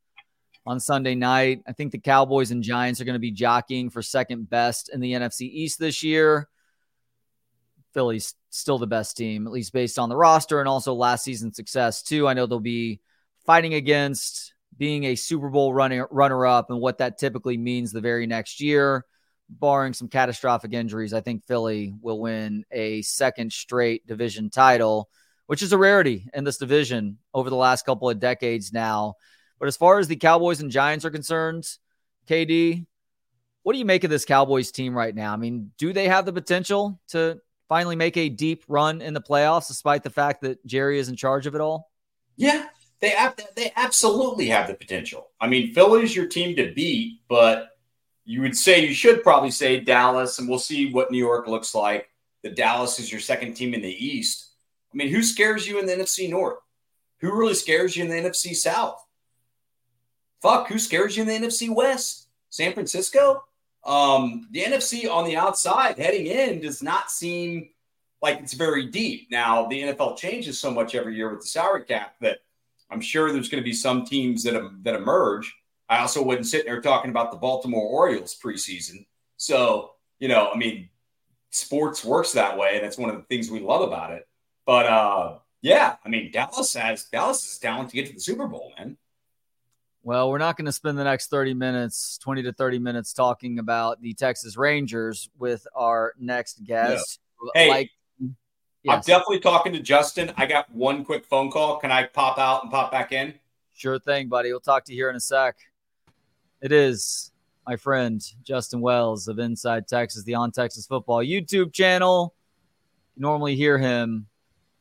on 0.64 0.80
Sunday 0.80 1.14
night. 1.14 1.62
I 1.66 1.72
think 1.72 1.92
the 1.92 1.98
Cowboys 1.98 2.50
and 2.50 2.62
Giants 2.62 3.00
are 3.00 3.04
going 3.04 3.14
to 3.14 3.20
be 3.20 3.30
jockeying 3.30 3.90
for 3.90 4.02
second 4.02 4.48
best 4.48 4.90
in 4.92 5.00
the 5.00 5.12
NFC 5.12 5.42
East 5.42 5.78
this 5.78 6.02
year. 6.02 6.48
Philly's 7.96 8.34
still 8.50 8.76
the 8.76 8.86
best 8.86 9.16
team, 9.16 9.46
at 9.46 9.52
least 9.52 9.72
based 9.72 9.98
on 9.98 10.10
the 10.10 10.16
roster 10.16 10.60
and 10.60 10.68
also 10.68 10.92
last 10.92 11.24
season's 11.24 11.56
success, 11.56 12.02
too. 12.02 12.28
I 12.28 12.34
know 12.34 12.44
they'll 12.44 12.60
be 12.60 13.00
fighting 13.46 13.72
against 13.72 14.52
being 14.76 15.04
a 15.04 15.14
Super 15.14 15.48
Bowl 15.48 15.72
runner, 15.72 16.06
runner 16.10 16.46
up 16.46 16.68
and 16.68 16.78
what 16.78 16.98
that 16.98 17.16
typically 17.16 17.56
means 17.56 17.92
the 17.92 18.02
very 18.02 18.26
next 18.26 18.60
year. 18.60 19.06
Barring 19.48 19.94
some 19.94 20.08
catastrophic 20.08 20.74
injuries, 20.74 21.14
I 21.14 21.22
think 21.22 21.46
Philly 21.46 21.94
will 22.02 22.20
win 22.20 22.64
a 22.70 23.00
second 23.02 23.52
straight 23.52 24.06
division 24.06 24.50
title 24.50 25.08
which 25.46 25.62
is 25.62 25.72
a 25.72 25.78
rarity 25.78 26.28
in 26.34 26.44
this 26.44 26.58
division 26.58 27.18
over 27.32 27.50
the 27.50 27.56
last 27.56 27.86
couple 27.86 28.10
of 28.10 28.18
decades 28.18 28.72
now. 28.72 29.14
But 29.58 29.68
as 29.68 29.76
far 29.76 29.98
as 29.98 30.08
the 30.08 30.16
Cowboys 30.16 30.60
and 30.60 30.70
Giants 30.70 31.04
are 31.04 31.10
concerned, 31.10 31.66
KD, 32.28 32.84
what 33.62 33.72
do 33.72 33.78
you 33.78 33.84
make 33.84 34.04
of 34.04 34.10
this 34.10 34.24
Cowboys 34.24 34.70
team 34.70 34.94
right 34.94 35.14
now? 35.14 35.32
I 35.32 35.36
mean, 35.36 35.72
do 35.78 35.92
they 35.92 36.08
have 36.08 36.26
the 36.26 36.32
potential 36.32 37.00
to 37.08 37.40
finally 37.68 37.96
make 37.96 38.16
a 38.16 38.28
deep 38.28 38.64
run 38.68 39.00
in 39.00 39.14
the 39.14 39.20
playoffs 39.20 39.68
despite 39.68 40.02
the 40.02 40.10
fact 40.10 40.42
that 40.42 40.64
Jerry 40.66 40.98
is 40.98 41.08
in 41.08 41.16
charge 41.16 41.46
of 41.46 41.54
it 41.54 41.60
all? 41.60 41.90
Yeah, 42.36 42.66
they 43.00 43.14
they 43.54 43.72
absolutely 43.76 44.46
have 44.48 44.68
the 44.68 44.74
potential. 44.74 45.28
I 45.40 45.48
mean, 45.48 45.72
Philly's 45.72 46.14
your 46.14 46.26
team 46.26 46.56
to 46.56 46.72
beat, 46.72 47.20
but 47.28 47.70
you 48.24 48.40
would 48.42 48.56
say 48.56 48.84
you 48.84 48.94
should 48.94 49.22
probably 49.22 49.50
say 49.50 49.80
Dallas, 49.80 50.38
and 50.38 50.48
we'll 50.48 50.58
see 50.58 50.92
what 50.92 51.10
New 51.10 51.18
York 51.18 51.46
looks 51.46 51.74
like. 51.74 52.10
The 52.42 52.50
Dallas 52.50 52.98
is 52.98 53.10
your 53.10 53.20
second 53.20 53.54
team 53.54 53.74
in 53.74 53.82
the 53.82 54.06
East. 54.06 54.50
I 54.92 54.96
mean, 54.96 55.08
who 55.08 55.22
scares 55.22 55.66
you 55.66 55.78
in 55.78 55.86
the 55.86 55.92
NFC 55.92 56.28
North? 56.28 56.58
Who 57.20 57.36
really 57.36 57.54
scares 57.54 57.96
you 57.96 58.04
in 58.04 58.10
the 58.10 58.28
NFC 58.28 58.54
South? 58.54 59.02
Fuck, 60.42 60.68
who 60.68 60.78
scares 60.78 61.16
you 61.16 61.22
in 61.22 61.28
the 61.28 61.46
NFC 61.46 61.74
West? 61.74 62.28
San 62.50 62.72
Francisco? 62.72 63.44
Um, 63.86 64.48
the 64.50 64.62
NFC 64.62 65.08
on 65.10 65.24
the 65.24 65.36
outside 65.36 65.96
heading 65.96 66.26
in 66.26 66.60
does 66.60 66.82
not 66.82 67.10
seem 67.10 67.70
like 68.20 68.40
it's 68.40 68.54
very 68.54 68.86
deep. 68.86 69.28
Now, 69.30 69.66
the 69.66 69.82
NFL 69.82 70.18
changes 70.18 70.58
so 70.58 70.70
much 70.70 70.94
every 70.94 71.14
year 71.14 71.30
with 71.30 71.42
the 71.42 71.46
salary 71.46 71.84
cap 71.84 72.14
that 72.20 72.38
I'm 72.90 73.00
sure 73.00 73.32
there's 73.32 73.48
going 73.48 73.62
to 73.62 73.64
be 73.64 73.72
some 73.72 74.04
teams 74.04 74.42
that, 74.44 74.60
that 74.82 74.94
emerge. 74.94 75.54
I 75.88 75.98
also 75.98 76.22
wasn't 76.22 76.46
sitting 76.46 76.66
there 76.66 76.80
talking 76.80 77.10
about 77.10 77.30
the 77.30 77.36
Baltimore 77.36 77.88
Orioles 77.88 78.36
preseason. 78.42 79.06
So, 79.36 79.92
you 80.18 80.28
know, 80.28 80.50
I 80.52 80.56
mean, 80.56 80.88
sports 81.50 82.04
works 82.04 82.32
that 82.32 82.58
way. 82.58 82.76
And 82.76 82.84
that's 82.84 82.98
one 82.98 83.10
of 83.10 83.16
the 83.16 83.22
things 83.22 83.50
we 83.50 83.60
love 83.60 83.82
about 83.82 84.12
it. 84.12 84.26
But 84.64 84.86
uh, 84.86 85.38
yeah, 85.62 85.96
I 86.04 86.08
mean, 86.08 86.30
Dallas 86.32 86.74
has 86.74 87.04
Dallas 87.04 87.52
is 87.52 87.58
down 87.58 87.86
to 87.86 87.94
get 87.94 88.06
to 88.08 88.14
the 88.14 88.20
Super 88.20 88.46
Bowl, 88.46 88.72
man. 88.78 88.96
Well, 90.06 90.30
we're 90.30 90.38
not 90.38 90.56
going 90.56 90.66
to 90.66 90.72
spend 90.72 90.96
the 90.96 91.02
next 91.02 91.30
30 91.30 91.54
minutes, 91.54 92.16
20 92.18 92.44
to 92.44 92.52
30 92.52 92.78
minutes 92.78 93.12
talking 93.12 93.58
about 93.58 94.00
the 94.00 94.14
Texas 94.14 94.56
Rangers 94.56 95.28
with 95.36 95.66
our 95.74 96.14
next 96.16 96.62
guest. 96.62 97.18
Hey, 97.56 97.68
like, 97.68 97.90
yes. 98.20 98.94
I'm 98.94 99.00
definitely 99.00 99.40
talking 99.40 99.72
to 99.72 99.80
Justin. 99.80 100.32
I 100.36 100.46
got 100.46 100.72
one 100.72 101.04
quick 101.04 101.24
phone 101.24 101.50
call. 101.50 101.78
Can 101.78 101.90
I 101.90 102.04
pop 102.04 102.38
out 102.38 102.62
and 102.62 102.70
pop 102.70 102.92
back 102.92 103.10
in? 103.10 103.34
Sure 103.74 103.98
thing, 103.98 104.28
buddy. 104.28 104.52
We'll 104.52 104.60
talk 104.60 104.84
to 104.84 104.92
you 104.92 104.96
here 104.96 105.10
in 105.10 105.16
a 105.16 105.20
sec. 105.20 105.56
It 106.62 106.70
is 106.70 107.32
my 107.66 107.74
friend 107.74 108.22
Justin 108.44 108.80
Wells 108.80 109.26
of 109.26 109.40
Inside 109.40 109.88
Texas, 109.88 110.22
the 110.22 110.36
On 110.36 110.52
Texas 110.52 110.86
Football 110.86 111.24
YouTube 111.24 111.72
channel. 111.72 112.32
You 113.16 113.22
normally 113.22 113.56
hear 113.56 113.76
him 113.76 114.28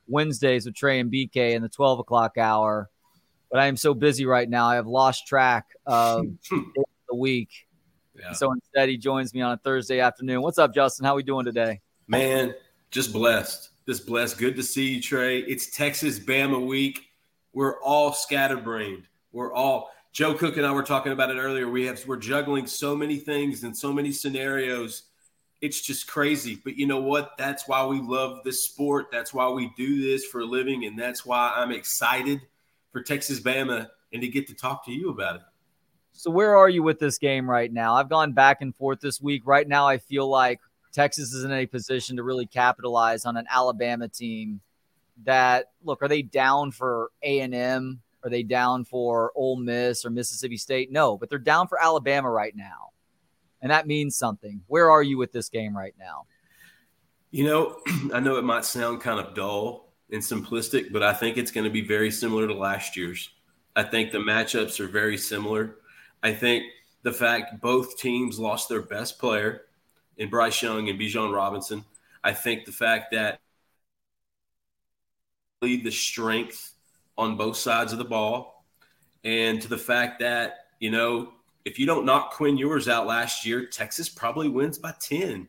Wednesdays 0.08 0.68
with 0.68 0.76
Trey 0.76 1.00
and 1.00 1.12
BK 1.12 1.56
in 1.56 1.64
the 1.64 1.70
12 1.70 1.98
o'clock 1.98 2.38
hour. 2.38 2.92
But 3.52 3.60
I 3.60 3.68
am 3.68 3.78
so 3.78 3.94
busy 3.94 4.26
right 4.26 4.50
now. 4.50 4.68
I 4.68 4.76
have 4.76 4.88
lost 4.88 5.28
track 5.28 5.68
hmm. 5.88 5.92
of 5.92 6.26
the 6.50 7.16
week. 7.16 7.50
Yeah. 8.18 8.34
So 8.34 8.52
instead, 8.52 8.90
he 8.90 8.98
joins 8.98 9.34
me 9.34 9.42
on 9.42 9.52
a 9.52 9.58
Thursday 9.58 10.00
afternoon. 10.00 10.42
What's 10.42 10.58
up, 10.58 10.74
Justin? 10.74 11.06
How 11.06 11.14
are 11.14 11.18
we 11.18 11.24
doing 11.24 11.46
today? 11.46 11.82
Man, 12.08 12.54
just 12.92 13.12
blessed. 13.12 13.70
Just 13.88 14.08
blessed. 14.08 14.38
Good 14.38 14.56
to 14.56 14.64
see 14.64 14.96
you, 14.96 15.02
Trey. 15.02 15.40
It's 15.40 15.68
Texas 15.68 16.20
Bama 16.20 16.66
week. 16.66 17.02
We're 17.54 17.80
all 17.82 18.14
scatterbrained. 18.14 19.04
We're 19.32 19.54
all 19.54 19.92
Joe 20.12 20.34
Cook 20.34 20.58
and 20.58 20.66
I 20.66 20.72
were 20.72 20.84
talking 20.84 21.12
about 21.12 21.30
it 21.30 21.38
earlier. 21.38 21.70
We 21.70 21.86
have 21.88 22.06
we're 22.08 22.18
juggling 22.18 22.68
so 22.68 22.96
many 22.96 23.18
things 23.18 23.64
and 23.64 23.76
so 23.76 23.92
many 23.92 24.12
scenarios 24.12 25.04
it's 25.62 25.82
just 25.82 26.08
crazy. 26.08 26.60
But 26.64 26.78
you 26.78 26.86
know 26.88 27.02
what? 27.02 27.32
That's 27.38 27.68
why 27.68 27.86
we 27.86 28.00
love 28.00 28.44
this 28.44 28.64
sport. 28.64 29.08
That's 29.12 29.34
why 29.34 29.50
we 29.50 29.72
do 29.76 30.02
this 30.02 30.26
for 30.26 30.42
a 30.42 30.46
living. 30.46 30.86
And 30.86 30.98
that's 30.98 31.26
why 31.26 31.54
I'm 31.56 31.72
excited 31.72 32.42
for 32.96 33.02
Texas 33.02 33.42
Bama 33.42 33.90
and 34.14 34.22
to 34.22 34.28
get 34.30 34.48
to 34.48 34.54
talk 34.54 34.86
to 34.86 34.92
you 34.94 35.10
about 35.10 35.36
it. 35.36 35.42
So, 36.14 36.32
where 36.32 36.56
are 36.56 36.70
you 36.70 36.82
with 36.82 36.98
this 36.98 37.18
game 37.18 37.50
right 37.50 37.72
now? 37.72 37.96
I've 37.96 38.08
gone 38.08 38.32
back 38.32 38.62
and 38.62 38.74
forth 38.74 39.02
this 39.02 39.20
week. 39.20 39.42
Right 39.46 39.68
now, 39.68 39.86
I 39.86 39.98
feel 39.98 40.30
like 40.30 40.62
Texas 40.94 41.34
is 41.34 41.44
in 41.44 41.52
a 41.52 41.66
position 41.66 42.16
to 42.16 42.24
really 42.24 42.46
capitalize 42.46 43.26
on 43.26 43.36
an 43.36 43.48
Alabama 43.52 44.08
team 44.08 44.62
that, 45.26 45.72
look, 45.84 46.02
are 46.02 46.08
they 46.08 46.22
down 46.22 46.72
for 46.72 47.12
A&M? 47.22 48.02
Are 48.24 48.30
they 48.30 48.44
down 48.44 48.86
for 48.86 49.34
Ole 49.36 49.58
Miss 49.58 50.06
or 50.06 50.10
Mississippi 50.10 50.56
State? 50.56 50.90
No, 50.90 51.18
but 51.18 51.30
they're 51.30 51.38
down 51.38 51.68
for 51.68 51.84
Alabama 51.84 52.30
right 52.30 52.56
now 52.56 52.92
and 53.62 53.72
that 53.72 53.88
means 53.88 54.16
something. 54.16 54.62
Where 54.68 54.92
are 54.92 55.02
you 55.02 55.18
with 55.18 55.32
this 55.32 55.50
game 55.50 55.76
right 55.76 55.96
now? 55.98 56.28
You 57.32 57.46
know, 57.46 57.80
I 58.14 58.20
know 58.20 58.38
it 58.38 58.44
might 58.44 58.64
sound 58.64 59.02
kind 59.02 59.20
of 59.20 59.34
dull 59.34 59.85
and 60.12 60.22
simplistic, 60.22 60.92
but 60.92 61.04
I 61.04 61.14
think 61.14 61.38
it's 61.38 61.52
going 61.52 61.64
to 61.64 61.70
be 61.70 61.82
very 61.82 62.12
similar 62.12 62.48
to 62.48 62.54
last 62.54 62.96
year's. 62.96 63.30
I 63.76 63.84
think 63.84 64.12
the 64.12 64.20
matchups 64.20 64.80
are 64.80 64.88
very 64.88 65.18
similar. 65.18 65.78
I 66.24 66.34
think 66.34 66.64
the 67.04 67.12
fact 67.12 67.62
both 67.62 67.98
teams 67.98 68.40
lost 68.40 68.70
their 68.70 68.82
best 68.82 69.20
player 69.20 69.64
in 70.18 70.30
Bryce 70.30 70.62
Young 70.62 70.90
and 70.90 71.00
Bijan 71.00 71.34
Robinson. 71.34 71.84
I 72.24 72.34
think 72.34 72.66
the 72.66 72.72
fact 72.72 73.12
that 73.12 73.40
lead 75.62 75.84
the 75.84 75.92
strength 75.92 76.74
on 77.18 77.38
both 77.38 77.58
sides 77.58 77.92
of 77.92 77.98
the 77.98 78.06
ball 78.06 78.66
and 79.24 79.62
to 79.62 79.68
the 79.68 79.78
fact 79.78 80.20
that, 80.20 80.68
you 80.80 80.92
know, 80.92 81.34
if 81.66 81.80
you 81.80 81.86
don't 81.86 82.06
knock 82.06 82.34
Quinn 82.34 82.58
Ewers 82.58 82.88
out 82.88 83.08
last 83.08 83.46
year, 83.46 83.66
Texas 83.66 84.08
probably 84.08 84.50
wins 84.50 84.78
by 84.78 84.94
10. 85.00 85.48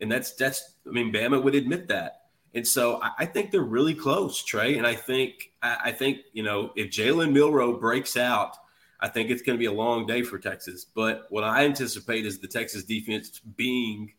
And 0.00 0.12
that's, 0.12 0.34
that's, 0.34 0.74
I 0.86 0.90
mean, 0.90 1.12
Bama 1.12 1.42
would 1.42 1.54
admit 1.54 1.88
that. 1.88 2.25
And 2.56 2.66
so 2.66 3.00
I, 3.00 3.10
I 3.20 3.26
think 3.26 3.52
they're 3.52 3.60
really 3.60 3.94
close, 3.94 4.42
Trey. 4.42 4.78
And 4.78 4.86
I 4.86 4.96
think, 4.96 5.52
I, 5.62 5.76
I 5.84 5.92
think, 5.92 6.18
you 6.32 6.42
know, 6.42 6.72
if 6.74 6.90
Jalen 6.90 7.30
Milroe 7.32 7.78
breaks 7.78 8.16
out, 8.16 8.56
I 8.98 9.08
think 9.08 9.30
it's 9.30 9.42
going 9.42 9.56
to 9.56 9.60
be 9.60 9.66
a 9.66 9.72
long 9.72 10.06
day 10.06 10.22
for 10.22 10.38
Texas. 10.38 10.84
But 10.84 11.26
what 11.28 11.44
I 11.44 11.64
anticipate 11.64 12.26
is 12.26 12.38
the 12.38 12.48
Texas 12.48 12.82
defense 12.82 13.40
being 13.56 14.12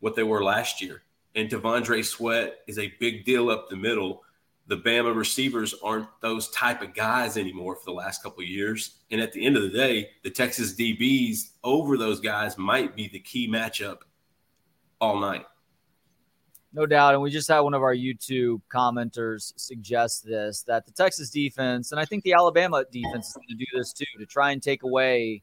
what 0.00 0.14
they 0.14 0.24
were 0.24 0.44
last 0.44 0.82
year. 0.82 1.02
And 1.34 1.48
T'Vondre 1.48 2.04
Sweat 2.04 2.58
is 2.66 2.78
a 2.78 2.92
big 3.00 3.24
deal 3.24 3.48
up 3.48 3.70
the 3.70 3.76
middle 3.76 4.24
the 4.66 4.76
Bama 4.76 5.14
receivers 5.14 5.74
aren't 5.82 6.08
those 6.20 6.48
type 6.50 6.80
of 6.80 6.94
guys 6.94 7.36
anymore 7.36 7.76
for 7.76 7.84
the 7.84 7.92
last 7.92 8.22
couple 8.22 8.42
years. 8.42 8.96
And 9.10 9.20
at 9.20 9.32
the 9.32 9.44
end 9.44 9.56
of 9.56 9.62
the 9.62 9.68
day, 9.68 10.10
the 10.22 10.30
Texas 10.30 10.74
DBs 10.74 11.50
over 11.62 11.98
those 11.98 12.20
guys 12.20 12.56
might 12.56 12.96
be 12.96 13.08
the 13.08 13.18
key 13.18 13.46
matchup 13.48 13.98
all 15.00 15.20
night. 15.20 15.44
No 16.74 16.86
doubt. 16.86 17.14
And 17.14 17.22
we 17.22 17.30
just 17.30 17.48
had 17.48 17.60
one 17.60 17.72
of 17.72 17.82
our 17.82 17.94
YouTube 17.94 18.60
commenters 18.68 19.52
suggest 19.56 20.26
this 20.26 20.62
that 20.62 20.84
the 20.86 20.92
Texas 20.92 21.30
defense, 21.30 21.92
and 21.92 22.00
I 22.00 22.04
think 22.04 22.24
the 22.24 22.32
Alabama 22.32 22.84
defense 22.90 23.28
is 23.28 23.34
going 23.34 23.46
to 23.48 23.54
do 23.54 23.66
this 23.72 23.92
too, 23.92 24.04
to 24.18 24.26
try 24.26 24.50
and 24.50 24.60
take 24.60 24.82
away 24.82 25.42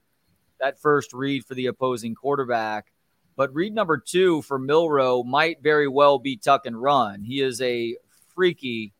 that 0.60 0.80
first 0.80 1.14
read 1.14 1.46
for 1.46 1.56
the 1.56 1.68
opposing 1.68 2.16
quarterback. 2.16 2.92
But 3.38 3.56
read 3.56 3.74
number 3.74 3.98
two 3.98 4.42
for 4.42 4.60
Milroe 4.60 5.24
might 5.24 5.64
very 5.64 5.88
well 5.88 6.20
be 6.20 6.36
tuck 6.36 6.66
and 6.66 6.80
run. 6.80 7.24
He 7.24 7.42
is 7.42 7.62
a 7.62 7.96
freaky 8.36 8.94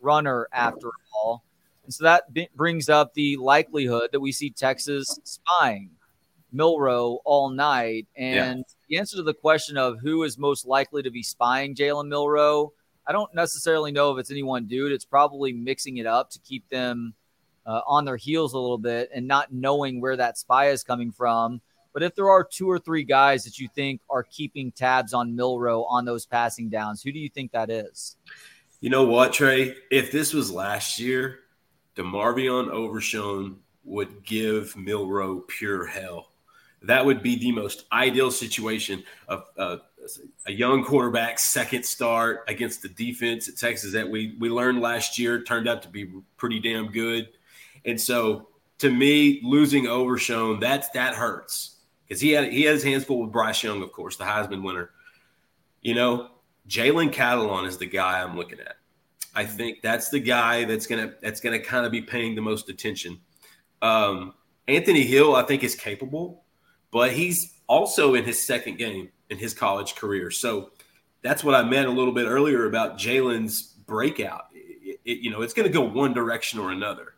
runner 0.00 0.48
after 0.52 0.90
all. 1.14 1.44
And 1.84 1.94
so 1.94 2.02
that 2.02 2.32
b- 2.32 2.48
brings 2.56 2.88
up 2.88 3.14
the 3.14 3.36
likelihood 3.36 4.10
that 4.10 4.18
we 4.20 4.32
see 4.32 4.50
Texas 4.50 5.20
spying 5.22 5.90
Milroe 6.52 7.20
all 7.24 7.48
night. 7.48 8.08
And 8.16 8.64
yeah. 8.66 8.75
The 8.88 8.98
answer 8.98 9.16
to 9.16 9.22
the 9.22 9.34
question 9.34 9.76
of 9.76 9.98
who 10.00 10.22
is 10.22 10.38
most 10.38 10.66
likely 10.66 11.02
to 11.02 11.10
be 11.10 11.22
spying 11.22 11.74
Jalen 11.74 12.08
Milroe, 12.08 12.72
I 13.06 13.12
don't 13.12 13.34
necessarily 13.34 13.92
know 13.92 14.12
if 14.12 14.18
it's 14.20 14.30
any 14.30 14.42
one 14.42 14.66
dude. 14.66 14.92
It's 14.92 15.04
probably 15.04 15.52
mixing 15.52 15.96
it 15.98 16.06
up 16.06 16.30
to 16.30 16.38
keep 16.40 16.68
them 16.68 17.14
uh, 17.66 17.80
on 17.86 18.04
their 18.04 18.16
heels 18.16 18.52
a 18.52 18.58
little 18.58 18.78
bit 18.78 19.10
and 19.14 19.26
not 19.26 19.52
knowing 19.52 20.00
where 20.00 20.16
that 20.16 20.38
spy 20.38 20.68
is 20.68 20.84
coming 20.84 21.10
from. 21.10 21.60
But 21.92 22.02
if 22.02 22.14
there 22.14 22.30
are 22.30 22.44
two 22.44 22.70
or 22.70 22.78
three 22.78 23.04
guys 23.04 23.44
that 23.44 23.58
you 23.58 23.68
think 23.74 24.02
are 24.10 24.22
keeping 24.22 24.70
tabs 24.70 25.14
on 25.14 25.34
Milroe 25.34 25.84
on 25.84 26.04
those 26.04 26.26
passing 26.26 26.68
downs, 26.68 27.02
who 27.02 27.10
do 27.10 27.18
you 27.18 27.28
think 27.28 27.52
that 27.52 27.70
is? 27.70 28.16
You 28.80 28.90
know 28.90 29.04
what, 29.04 29.32
Trey? 29.32 29.74
If 29.90 30.12
this 30.12 30.34
was 30.34 30.52
last 30.52 31.00
year, 31.00 31.40
DeMarvion 31.96 32.68
Overshown 32.68 33.60
would 33.84 34.24
give 34.24 34.76
Milroe 34.76 35.40
pure 35.40 35.86
hell. 35.86 36.32
That 36.86 37.04
would 37.04 37.22
be 37.22 37.36
the 37.36 37.52
most 37.52 37.84
ideal 37.92 38.30
situation 38.30 39.02
of 39.28 39.44
uh, 39.56 39.76
a 40.46 40.52
young 40.52 40.84
quarterback 40.84 41.38
second 41.38 41.84
start 41.84 42.44
against 42.48 42.82
the 42.82 42.88
defense 42.88 43.48
at 43.48 43.56
Texas 43.56 43.92
that 43.92 44.08
we 44.08 44.36
we 44.38 44.48
learned 44.48 44.80
last 44.80 45.18
year 45.18 45.42
turned 45.42 45.68
out 45.68 45.82
to 45.82 45.88
be 45.88 46.10
pretty 46.36 46.60
damn 46.60 46.90
good. 46.90 47.28
And 47.84 48.00
so 48.00 48.48
to 48.78 48.90
me, 48.90 49.40
losing 49.42 49.86
Overshown, 49.86 50.60
that's 50.60 50.88
that 50.90 51.14
hurts 51.14 51.76
because 52.06 52.20
he 52.20 52.30
had 52.30 52.52
he 52.52 52.62
had 52.62 52.74
his 52.74 52.84
hands 52.84 53.04
full 53.04 53.22
with 53.22 53.32
Bryce 53.32 53.62
Young, 53.62 53.82
of 53.82 53.92
course, 53.92 54.16
the 54.16 54.24
Heisman 54.24 54.62
winner. 54.62 54.90
You 55.82 55.94
know, 55.94 56.30
Jalen 56.68 57.12
Catalon 57.12 57.66
is 57.66 57.78
the 57.78 57.86
guy 57.86 58.20
I'm 58.20 58.36
looking 58.36 58.60
at. 58.60 58.76
I 59.34 59.44
think 59.44 59.82
that's 59.82 60.08
the 60.08 60.20
guy 60.20 60.64
that's 60.64 60.86
gonna 60.86 61.14
that's 61.20 61.40
gonna 61.40 61.60
kind 61.60 61.86
of 61.86 61.92
be 61.92 62.02
paying 62.02 62.34
the 62.34 62.42
most 62.42 62.68
attention. 62.68 63.20
Um, 63.82 64.34
Anthony 64.68 65.02
Hill, 65.02 65.36
I 65.36 65.42
think, 65.42 65.62
is 65.62 65.74
capable, 65.74 66.42
but 66.90 67.12
he's 67.12 67.54
also 67.66 68.14
in 68.14 68.24
his 68.24 68.42
second 68.42 68.78
game 68.78 69.10
in 69.30 69.38
his 69.38 69.52
college 69.54 69.94
career. 69.94 70.30
So 70.30 70.70
that's 71.22 71.42
what 71.42 71.54
I 71.54 71.62
meant 71.62 71.88
a 71.88 71.90
little 71.90 72.12
bit 72.12 72.26
earlier 72.26 72.66
about 72.66 72.98
Jalen's 72.98 73.62
breakout. 73.86 74.46
It, 74.54 75.00
it, 75.04 75.18
you 75.18 75.30
know, 75.30 75.42
it's 75.42 75.54
going 75.54 75.66
to 75.66 75.72
go 75.72 75.82
one 75.82 76.14
direction 76.14 76.58
or 76.58 76.70
another 76.70 77.14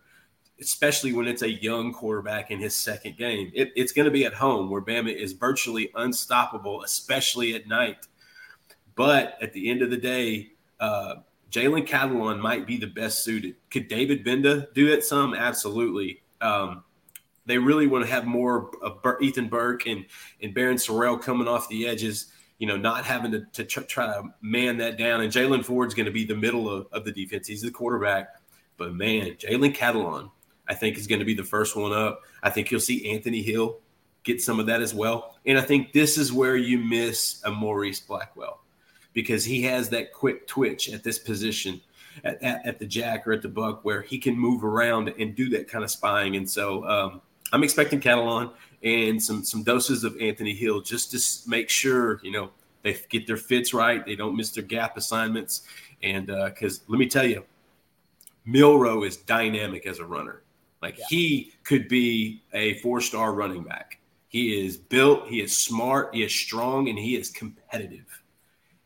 especially 0.61 1.13
when 1.13 1.27
it's 1.27 1.43
a 1.43 1.51
young 1.51 1.93
quarterback 1.93 2.51
in 2.51 2.59
his 2.59 2.75
second 2.75 3.17
game. 3.17 3.51
It, 3.55 3.73
it's 3.77 3.93
going 3.93 4.07
to 4.07 4.11
be 4.11 4.25
at 4.25 4.35
home 4.35 4.71
where 4.71 4.83
Bama 4.83 5.15
is 5.15 5.33
virtually 5.33 5.91
unstoppable, 5.95 6.83
especially 6.83 7.55
at 7.55 7.69
night. 7.69 8.07
But 8.95 9.39
at 9.41 9.53
the 9.53 9.71
end 9.71 9.83
of 9.83 9.91
the 9.91 9.97
day, 9.97 10.51
uh, 10.81 11.17
Jalen 11.51 11.87
Catalon 11.87 12.41
might 12.41 12.67
be 12.67 12.77
the 12.77 12.87
best 12.87 13.23
suited. 13.25 13.55
Could 13.71 13.89
David 13.89 14.25
Gbenda 14.25 14.73
do 14.75 14.93
it 14.93 15.05
some? 15.05 15.35
Absolutely. 15.35 16.23
Um, 16.41 16.83
they 17.49 17.59
really 17.59 17.87
want 17.87 18.05
to 18.05 18.11
have 18.11 18.27
more 18.27 18.71
of 18.83 19.01
Ethan 19.21 19.49
Burke 19.49 19.87
and, 19.87 20.05
and 20.43 20.55
Barryn 20.55 20.75
Sorrell 20.75 21.21
coming 21.21 21.49
off 21.49 21.69
the 21.69 21.89
edges, 21.89 22.27
you 22.59 22.67
know, 22.67 22.77
not 22.77 23.05
having 23.07 23.33
to, 23.33 23.41
to 23.55 23.65
try 23.65 24.07
to 24.07 24.23
man 24.43 24.77
that 24.77 24.99
down. 24.99 25.23
And 25.23 25.33
Jaylan 25.33 25.65
Ford's 25.65 25.95
going 25.95 26.07
to 26.07 26.13
be 26.13 26.25
the 26.25 26.37
middle 26.37 26.71
of, 26.71 26.87
of 26.93 27.05
the 27.05 27.13
defense. 27.13 27.49
He's 27.49 27.63
the 27.63 27.71
quarterback. 27.71 28.29
But 28.77 28.95
man, 28.95 29.31
Jalen 29.33 29.75
Catalon, 29.75 30.31
I 30.69 30.75
think 30.75 30.99
is 30.99 31.07
going 31.07 31.21
to 31.21 31.25
be 31.25 31.35
the 31.35 31.43
first 31.43 31.75
one 31.75 31.93
up. 31.93 32.21
I 32.43 32.51
think 32.51 32.71
you'll 32.71 32.81
see 32.81 33.11
Anthony 33.11 33.43
Hill 33.43 33.81
get 34.25 34.43
some 34.43 34.61
of 34.61 34.67
that 34.67 34.83
as 34.83 34.95
well. 34.95 35.37
And 35.47 35.57
I 35.57 35.63
think 35.63 35.93
this 35.93 36.19
is 36.19 36.31
where 36.31 36.57
you 36.57 36.79
miss 36.79 37.41
a 37.45 37.51
Maurice 37.51 38.01
Blackwell 38.01 38.61
because 39.15 39.43
he 39.43 39.63
has 39.63 39.89
that 39.89 40.13
quick 40.13 40.47
twitch 40.47 40.93
at 40.93 41.03
this 41.03 41.19
position 41.19 41.81
at, 42.25 42.43
at, 42.43 42.67
at, 42.67 42.79
the 42.79 42.87
jack 42.87 43.27
or 43.27 43.33
at 43.33 43.41
the 43.41 43.49
buck 43.49 43.85
where 43.85 44.03
he 44.03 44.19
can 44.19 44.39
move 44.39 44.65
around 44.65 45.09
and 45.19 45.35
do 45.35 45.49
that 45.49 45.67
kind 45.67 45.83
of 45.83 45.91
spying. 45.91 46.37
And 46.37 46.49
so 46.49 46.85
um, 46.85 47.23
I'm 47.53 47.63
expecting 47.65 48.01
Catalon 48.01 48.53
and 48.83 49.23
some 49.23 49.45
some 49.45 49.63
doses 49.63 50.05
of 50.05 50.21
Anthony 50.21 50.55
Hill 50.55 50.81
just 50.81 51.11
to 51.13 51.51
make 51.51 51.69
sure, 51.69 52.21
you 52.23 52.31
know, 52.31 52.51
they 52.83 52.97
get 53.09 53.27
their 53.27 53.37
fits 53.37 53.75
right. 53.75 54.05
They 54.05 54.17
don't 54.17 54.37
miss 54.37 54.51
their 54.51 54.65
gap 54.65 54.97
assignments. 54.97 55.63
And 56.03 56.27
because 56.27 56.81
uh, 56.81 56.85
let 56.89 56.99
me 56.99 57.09
tell 57.09 57.27
you, 57.27 57.45
Milroe 58.45 59.03
is 59.03 59.17
dynamic 59.17 59.87
as 59.87 59.99
a 59.99 60.05
runner. 60.05 60.43
Like 60.81 60.99
yeah. 60.99 61.05
he 61.09 61.53
could 61.65 61.89
be 61.89 62.43
a 62.53 62.75
four 62.81 63.01
star 63.01 63.33
running 63.35 63.63
back. 63.63 63.99
He 64.29 64.65
is 64.65 64.77
built, 64.77 65.27
he 65.29 65.41
is 65.41 65.57
smart, 65.57 66.15
he 66.15 66.23
is 66.23 66.35
strong, 66.35 66.89
and 66.89 66.99
he 66.99 67.17
is 67.17 67.31
competitive. 67.31 68.23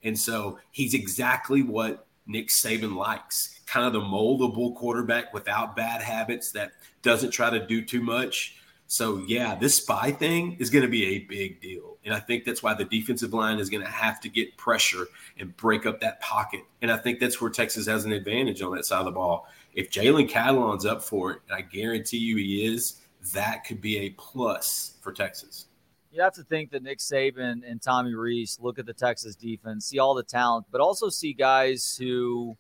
And 0.04 0.18
so 0.18 0.58
he's 0.70 0.94
exactly 0.94 1.62
what 1.62 2.06
Nick 2.26 2.48
Saban 2.48 2.94
likes 2.94 3.60
kind 3.72 3.86
of 3.86 3.94
the 3.94 4.00
moldable 4.00 4.74
quarterback 4.74 5.32
without 5.32 5.74
bad 5.74 6.02
habits 6.02 6.52
that 6.52 6.72
doesn't 7.00 7.30
try 7.30 7.48
to 7.48 7.66
do 7.66 7.82
too 7.82 8.02
much. 8.02 8.56
So, 8.86 9.24
yeah, 9.26 9.54
this 9.54 9.76
spy 9.76 10.12
thing 10.12 10.56
is 10.58 10.68
going 10.68 10.82
to 10.82 10.90
be 10.90 11.06
a 11.06 11.18
big 11.20 11.62
deal. 11.62 11.96
And 12.04 12.12
I 12.12 12.20
think 12.20 12.44
that's 12.44 12.62
why 12.62 12.74
the 12.74 12.84
defensive 12.84 13.32
line 13.32 13.58
is 13.58 13.70
going 13.70 13.82
to 13.82 13.90
have 13.90 14.20
to 14.20 14.28
get 14.28 14.54
pressure 14.58 15.06
and 15.38 15.56
break 15.56 15.86
up 15.86 16.00
that 16.00 16.20
pocket. 16.20 16.60
And 16.82 16.92
I 16.92 16.98
think 16.98 17.18
that's 17.18 17.40
where 17.40 17.50
Texas 17.50 17.86
has 17.86 18.04
an 18.04 18.12
advantage 18.12 18.60
on 18.60 18.76
that 18.76 18.84
side 18.84 18.98
of 18.98 19.06
the 19.06 19.12
ball 19.12 19.48
if 19.72 19.88
Jalen 19.90 20.28
Catalon's 20.28 20.84
up 20.84 21.02
for 21.02 21.30
it, 21.32 21.40
and 21.48 21.56
I 21.56 21.62
guarantee 21.62 22.18
you 22.18 22.36
he 22.36 22.66
is, 22.66 23.00
that 23.32 23.64
could 23.64 23.80
be 23.80 24.00
a 24.00 24.10
plus 24.10 24.98
for 25.00 25.12
Texas. 25.12 25.68
You 26.10 26.20
have 26.20 26.34
to 26.34 26.44
think 26.44 26.70
that 26.72 26.82
Nick 26.82 26.98
Saban 26.98 27.62
and 27.66 27.80
Tommy 27.80 28.12
Rees 28.12 28.58
look 28.60 28.78
at 28.78 28.84
the 28.84 28.92
Texas 28.92 29.34
defense, 29.34 29.86
see 29.86 29.98
all 29.98 30.12
the 30.12 30.22
talent, 30.22 30.66
but 30.70 30.82
also 30.82 31.08
see 31.08 31.32
guys 31.32 31.96
who 31.98 32.54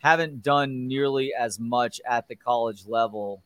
haven't 0.00 0.42
done 0.42 0.88
nearly 0.88 1.32
as 1.34 1.58
much 1.58 2.00
at 2.08 2.28
the 2.28 2.34
college 2.34 2.86
level. 2.86 3.42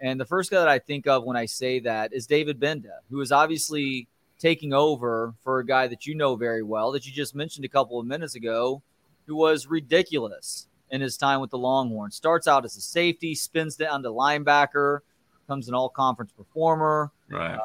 And 0.00 0.20
the 0.20 0.26
first 0.26 0.50
guy 0.50 0.58
that 0.58 0.68
I 0.68 0.78
think 0.78 1.06
of 1.06 1.24
when 1.24 1.36
I 1.36 1.46
say 1.46 1.80
that 1.80 2.12
is 2.12 2.26
David 2.26 2.60
Gbenda, 2.60 2.98
who 3.10 3.20
is 3.20 3.32
obviously 3.32 4.08
taking 4.38 4.74
over 4.74 5.34
for 5.42 5.58
a 5.58 5.66
guy 5.66 5.86
that 5.86 6.06
you 6.06 6.14
know 6.14 6.36
very 6.36 6.62
well, 6.62 6.92
that 6.92 7.06
you 7.06 7.12
just 7.12 7.34
mentioned 7.34 7.64
a 7.64 7.68
couple 7.68 7.98
of 7.98 8.06
minutes 8.06 8.34
ago, 8.34 8.82
who 9.26 9.34
was 9.34 9.66
ridiculous 9.66 10.68
in 10.90 11.00
his 11.00 11.16
time 11.16 11.40
with 11.40 11.50
the 11.50 11.58
Longhorns. 11.58 12.14
Starts 12.14 12.46
out 12.46 12.64
as 12.64 12.76
a 12.76 12.80
safety, 12.80 13.34
spins 13.34 13.76
down 13.76 14.02
to 14.02 14.10
linebacker, 14.10 15.00
becomes 15.46 15.68
an 15.68 15.74
all 15.74 15.88
conference 15.88 16.32
performer. 16.32 17.10
Right. 17.30 17.54
Uh, 17.54 17.64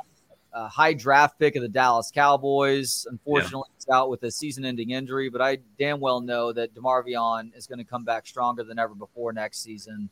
a 0.53 0.67
high 0.67 0.93
draft 0.93 1.39
pick 1.39 1.55
of 1.55 1.61
the 1.61 1.69
Dallas 1.69 2.11
Cowboys. 2.13 3.05
Unfortunately, 3.09 3.63
yeah. 3.69 3.75
he's 3.75 3.89
out 3.89 4.09
with 4.09 4.23
a 4.23 4.31
season 4.31 4.65
ending 4.65 4.91
injury, 4.91 5.29
but 5.29 5.41
I 5.41 5.59
damn 5.79 5.99
well 5.99 6.21
know 6.21 6.51
that 6.53 6.73
DeMarvion 6.73 7.55
is 7.55 7.67
going 7.67 7.79
to 7.79 7.85
come 7.85 8.03
back 8.03 8.27
stronger 8.27 8.63
than 8.63 8.77
ever 8.77 8.93
before 8.93 9.33
next 9.33 9.63
season. 9.63 10.09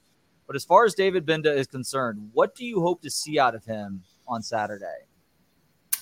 But 0.47 0.55
as 0.55 0.63
far 0.63 0.85
as 0.85 0.95
David 0.95 1.25
Gbenda 1.25 1.55
is 1.55 1.67
concerned, 1.67 2.29
what 2.33 2.55
do 2.55 2.65
you 2.65 2.81
hope 2.81 3.01
to 3.03 3.09
see 3.09 3.37
out 3.37 3.53
of 3.53 3.65
him 3.65 4.03
on 4.27 4.41
Saturday? 4.41 5.05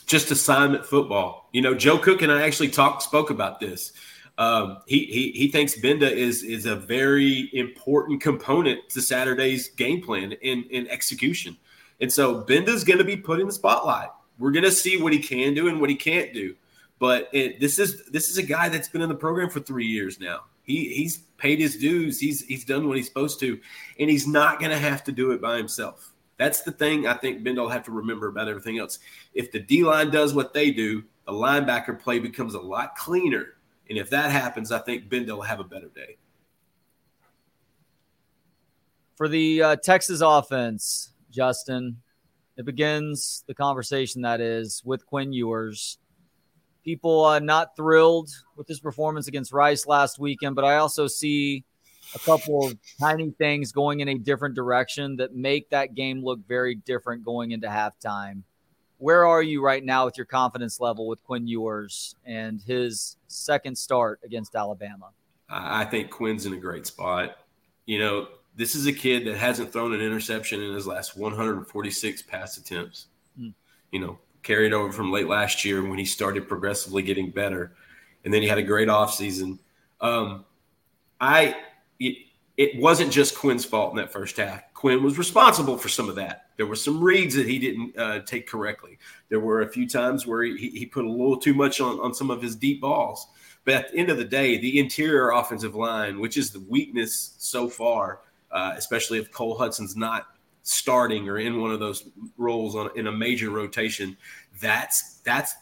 Just 0.06 0.32
assignment 0.32 0.86
football. 0.86 1.50
You 1.52 1.62
know, 1.62 1.74
Joe 1.74 1.98
Cook 1.98 2.22
and 2.22 2.32
I 2.32 2.44
actually 2.44 2.70
talked, 2.70 3.04
spoke 3.04 3.30
about 3.30 3.60
this. 3.60 3.92
Um, 4.38 4.78
he, 4.88 5.06
he 5.06 5.32
he 5.32 5.48
thinks 5.48 5.76
Gbenda 5.76 6.12
is 6.12 6.44
is 6.44 6.68
a 6.68 6.76
very 6.76 7.50
important 7.54 8.22
component 8.22 8.88
to 8.90 9.02
Saturday's 9.02 9.70
game 9.70 10.02
plan 10.02 10.32
in, 10.34 10.64
in 10.70 10.88
execution. 10.90 11.58
And 12.00 12.14
so 12.14 12.44
Gbenda's 12.44 12.84
going 12.84 13.00
to 13.00 13.04
be 13.04 13.18
put 13.18 13.40
in 13.40 13.48
the 13.48 13.54
spotlight. 13.54 14.10
We're 14.40 14.52
to 14.64 14.72
see 14.72 15.02
what 15.02 15.14
he 15.14 15.20
can 15.20 15.54
do 15.54 15.68
and 15.68 15.80
what 15.80 15.90
he 15.90 15.96
can't 15.96 16.34
do. 16.34 16.56
But 17.00 17.30
it, 17.32 17.60
this 17.60 17.80
is 17.80 18.06
this 18.08 18.30
is 18.30 18.38
a 18.38 18.44
guy 18.44 18.70
that's 18.70 18.90
been 18.90 19.02
in 19.02 19.10
the 19.10 19.16
program 19.16 19.50
for 19.50 19.60
three 19.60 19.86
years 19.86 20.20
now. 20.20 20.46
He 20.64 20.94
he's 20.94 21.18
paid 21.38 21.60
his 21.60 21.78
dues. 21.78 22.20
He's 22.20 22.42
he's 22.46 22.66
done 22.66 22.88
what 22.88 22.98
he's 22.98 23.08
supposed 23.08 23.40
to, 23.42 23.60
and 24.00 24.10
he's 24.10 24.28
not 24.28 24.60
to 24.60 24.78
have 24.78 25.04
to 25.06 25.12
do 25.12 25.32
it 25.32 25.42
by 25.42 25.58
himself. 25.58 26.14
That's 26.38 26.62
the 26.62 26.72
thing 26.72 27.08
I 27.08 27.14
think 27.14 27.44
Gbenda 27.44 27.58
will 27.58 27.70
have 27.70 27.84
to 27.86 27.92
remember 27.92 28.28
about 28.28 28.48
everything 28.48 28.78
else. 28.78 29.00
If 29.34 29.52
the 29.52 29.60
D 29.60 29.84
line 29.84 30.12
does 30.12 30.34
what 30.34 30.54
they 30.54 30.72
do, 30.72 31.04
the 31.26 31.32
linebacker 31.32 32.00
play 32.00 32.20
becomes 32.20 32.54
a 32.54 32.60
lot 32.60 32.96
cleaner 32.96 33.58
and 33.90 33.98
if 33.98 34.10
that 34.10 34.32
happens, 34.32 34.72
I 34.72 34.80
think 34.80 35.10
Gbenda 35.10 35.30
will 35.30 35.42
have 35.42 35.60
a 35.60 35.64
better 35.64 35.88
day. 35.88 36.18
For 39.16 39.28
the 39.28 39.64
uh, 39.64 39.76
Texas 39.78 40.22
offense, 40.22 41.12
Justin, 41.32 41.98
it 42.58 42.66
begins 42.66 43.44
the 43.48 43.54
conversation 43.54 44.22
that 44.24 44.42
is 44.42 44.82
with 44.84 45.06
Quinn 45.06 45.32
Ewers. 45.32 45.98
People 46.84 47.26
uh, 47.26 47.40
not 47.40 47.76
thrilled 47.76 48.30
with 48.56 48.68
his 48.68 48.80
performance 48.80 49.28
against 49.28 49.54
Rice 49.54 49.88
last 49.88 50.20
weekend, 50.20 50.56
but 50.56 50.66
I 50.66 50.78
also 50.78 51.08
see 51.08 51.64
a 52.16 52.20
couple 52.20 52.66
of 52.66 52.78
tiny 53.00 53.32
things 53.32 53.72
going 53.72 54.00
in 54.00 54.08
a 54.08 54.18
different 54.18 54.56
direction 54.56 55.18
that 55.18 55.36
make 55.36 55.70
that 55.70 55.94
game 55.94 56.24
look 56.24 56.40
very 56.48 56.76
different 56.76 57.24
going 57.24 57.52
into 57.52 57.68
halftime 57.68 58.44
where 58.98 59.26
are 59.26 59.42
you 59.42 59.64
right 59.64 59.84
now 59.84 60.06
with 60.06 60.18
your 60.18 60.26
confidence 60.26 60.80
level 60.80 61.08
with 61.08 61.24
Quinn 61.24 61.48
Ewers 61.48 62.16
and 62.26 62.62
his 62.62 63.18
second 63.28 63.78
start 63.78 64.20
against 64.24 64.56
Alabama? 64.56 65.10
I 65.50 65.86
think 65.86 66.10
Quinn's 66.10 66.46
in 66.46 66.54
a 66.54 66.58
great 66.58 66.88
spot. 66.88 67.38
You 67.86 68.00
know, 68.00 68.28
this 68.58 68.76
is 68.76 68.88
a 68.88 68.92
kid 68.92 69.26
that 69.26 69.38
hasn't 69.38 69.72
thrown 69.72 69.94
an 69.94 70.02
interception 70.02 70.62
in 70.62 70.74
his 70.74 70.88
last 70.88 71.16
146 71.16 72.24
pass 72.24 72.58
attempts. 72.58 73.06
Hmm. 73.40 73.50
You 73.92 74.00
know, 74.00 74.20
carried 74.42 74.74
over 74.74 74.92
from 74.92 75.12
late 75.12 75.28
last 75.28 75.64
year 75.64 75.88
when 75.88 76.00
he 76.00 76.06
started 76.06 76.48
progressively 76.48 77.04
getting 77.04 77.30
better. 77.30 77.76
And 78.26 78.34
then 78.34 78.42
he 78.42 78.48
had 78.48 78.58
a 78.58 78.64
great 78.64 78.88
offseason. 78.88 79.60
Um, 80.02 80.44
I 81.22 81.56
it, 82.00 82.18
it 82.58 82.82
wasn't 82.82 83.12
just 83.12 83.38
Quinn's 83.38 83.64
fault 83.64 83.92
in 83.92 83.98
that 83.98 84.12
first 84.12 84.38
half. 84.38 84.74
Quinn 84.74 85.04
was 85.04 85.18
responsible 85.18 85.78
for 85.78 85.90
some 85.90 86.10
of 86.10 86.16
that. 86.16 86.48
There 86.58 86.66
were 86.66 86.76
some 86.76 87.04
reads 87.04 87.36
that 87.36 87.46
he 87.46 87.60
didn't 87.60 87.98
uh, 87.98 88.20
take 88.22 88.48
correctly. 88.48 88.98
There 89.30 89.40
were 89.40 89.62
a 89.62 89.70
few 89.70 89.88
times 89.88 90.26
where 90.26 90.44
he, 90.44 90.70
he 90.70 90.86
put 90.86 91.06
a 91.06 91.10
little 91.10 91.38
too 91.38 91.54
much 91.54 91.80
on, 91.80 92.00
on 92.00 92.14
some 92.14 92.32
of 92.32 92.42
his 92.42 92.56
deep 92.56 92.82
balls. 92.82 93.28
But 93.64 93.76
at 93.76 93.92
the 93.92 93.98
end 93.98 94.10
of 94.10 94.18
the 94.18 94.26
day, 94.26 94.58
the 94.58 94.80
interior 94.80 95.32
offensive 95.32 95.76
line, 95.76 96.20
which 96.20 96.38
is 96.38 96.52
the 96.52 96.62
weakness 96.62 97.36
so 97.38 97.70
far, 97.70 98.22
uh, 98.52 98.74
especially 98.76 99.20
if 99.20 99.32
Cole 99.32 99.58
Hutson's 99.58 99.96
not 99.96 100.28
starting 100.64 101.30
or 101.30 101.40
in 101.40 101.62
one 101.62 101.72
of 101.72 101.80
those 101.80 102.10
roles 102.38 102.76
on 102.76 102.90
in 102.96 103.08
a 103.08 103.12
major 103.12 103.50
rotation, 103.50 104.18
that's 104.62 105.20
that's 105.24 105.56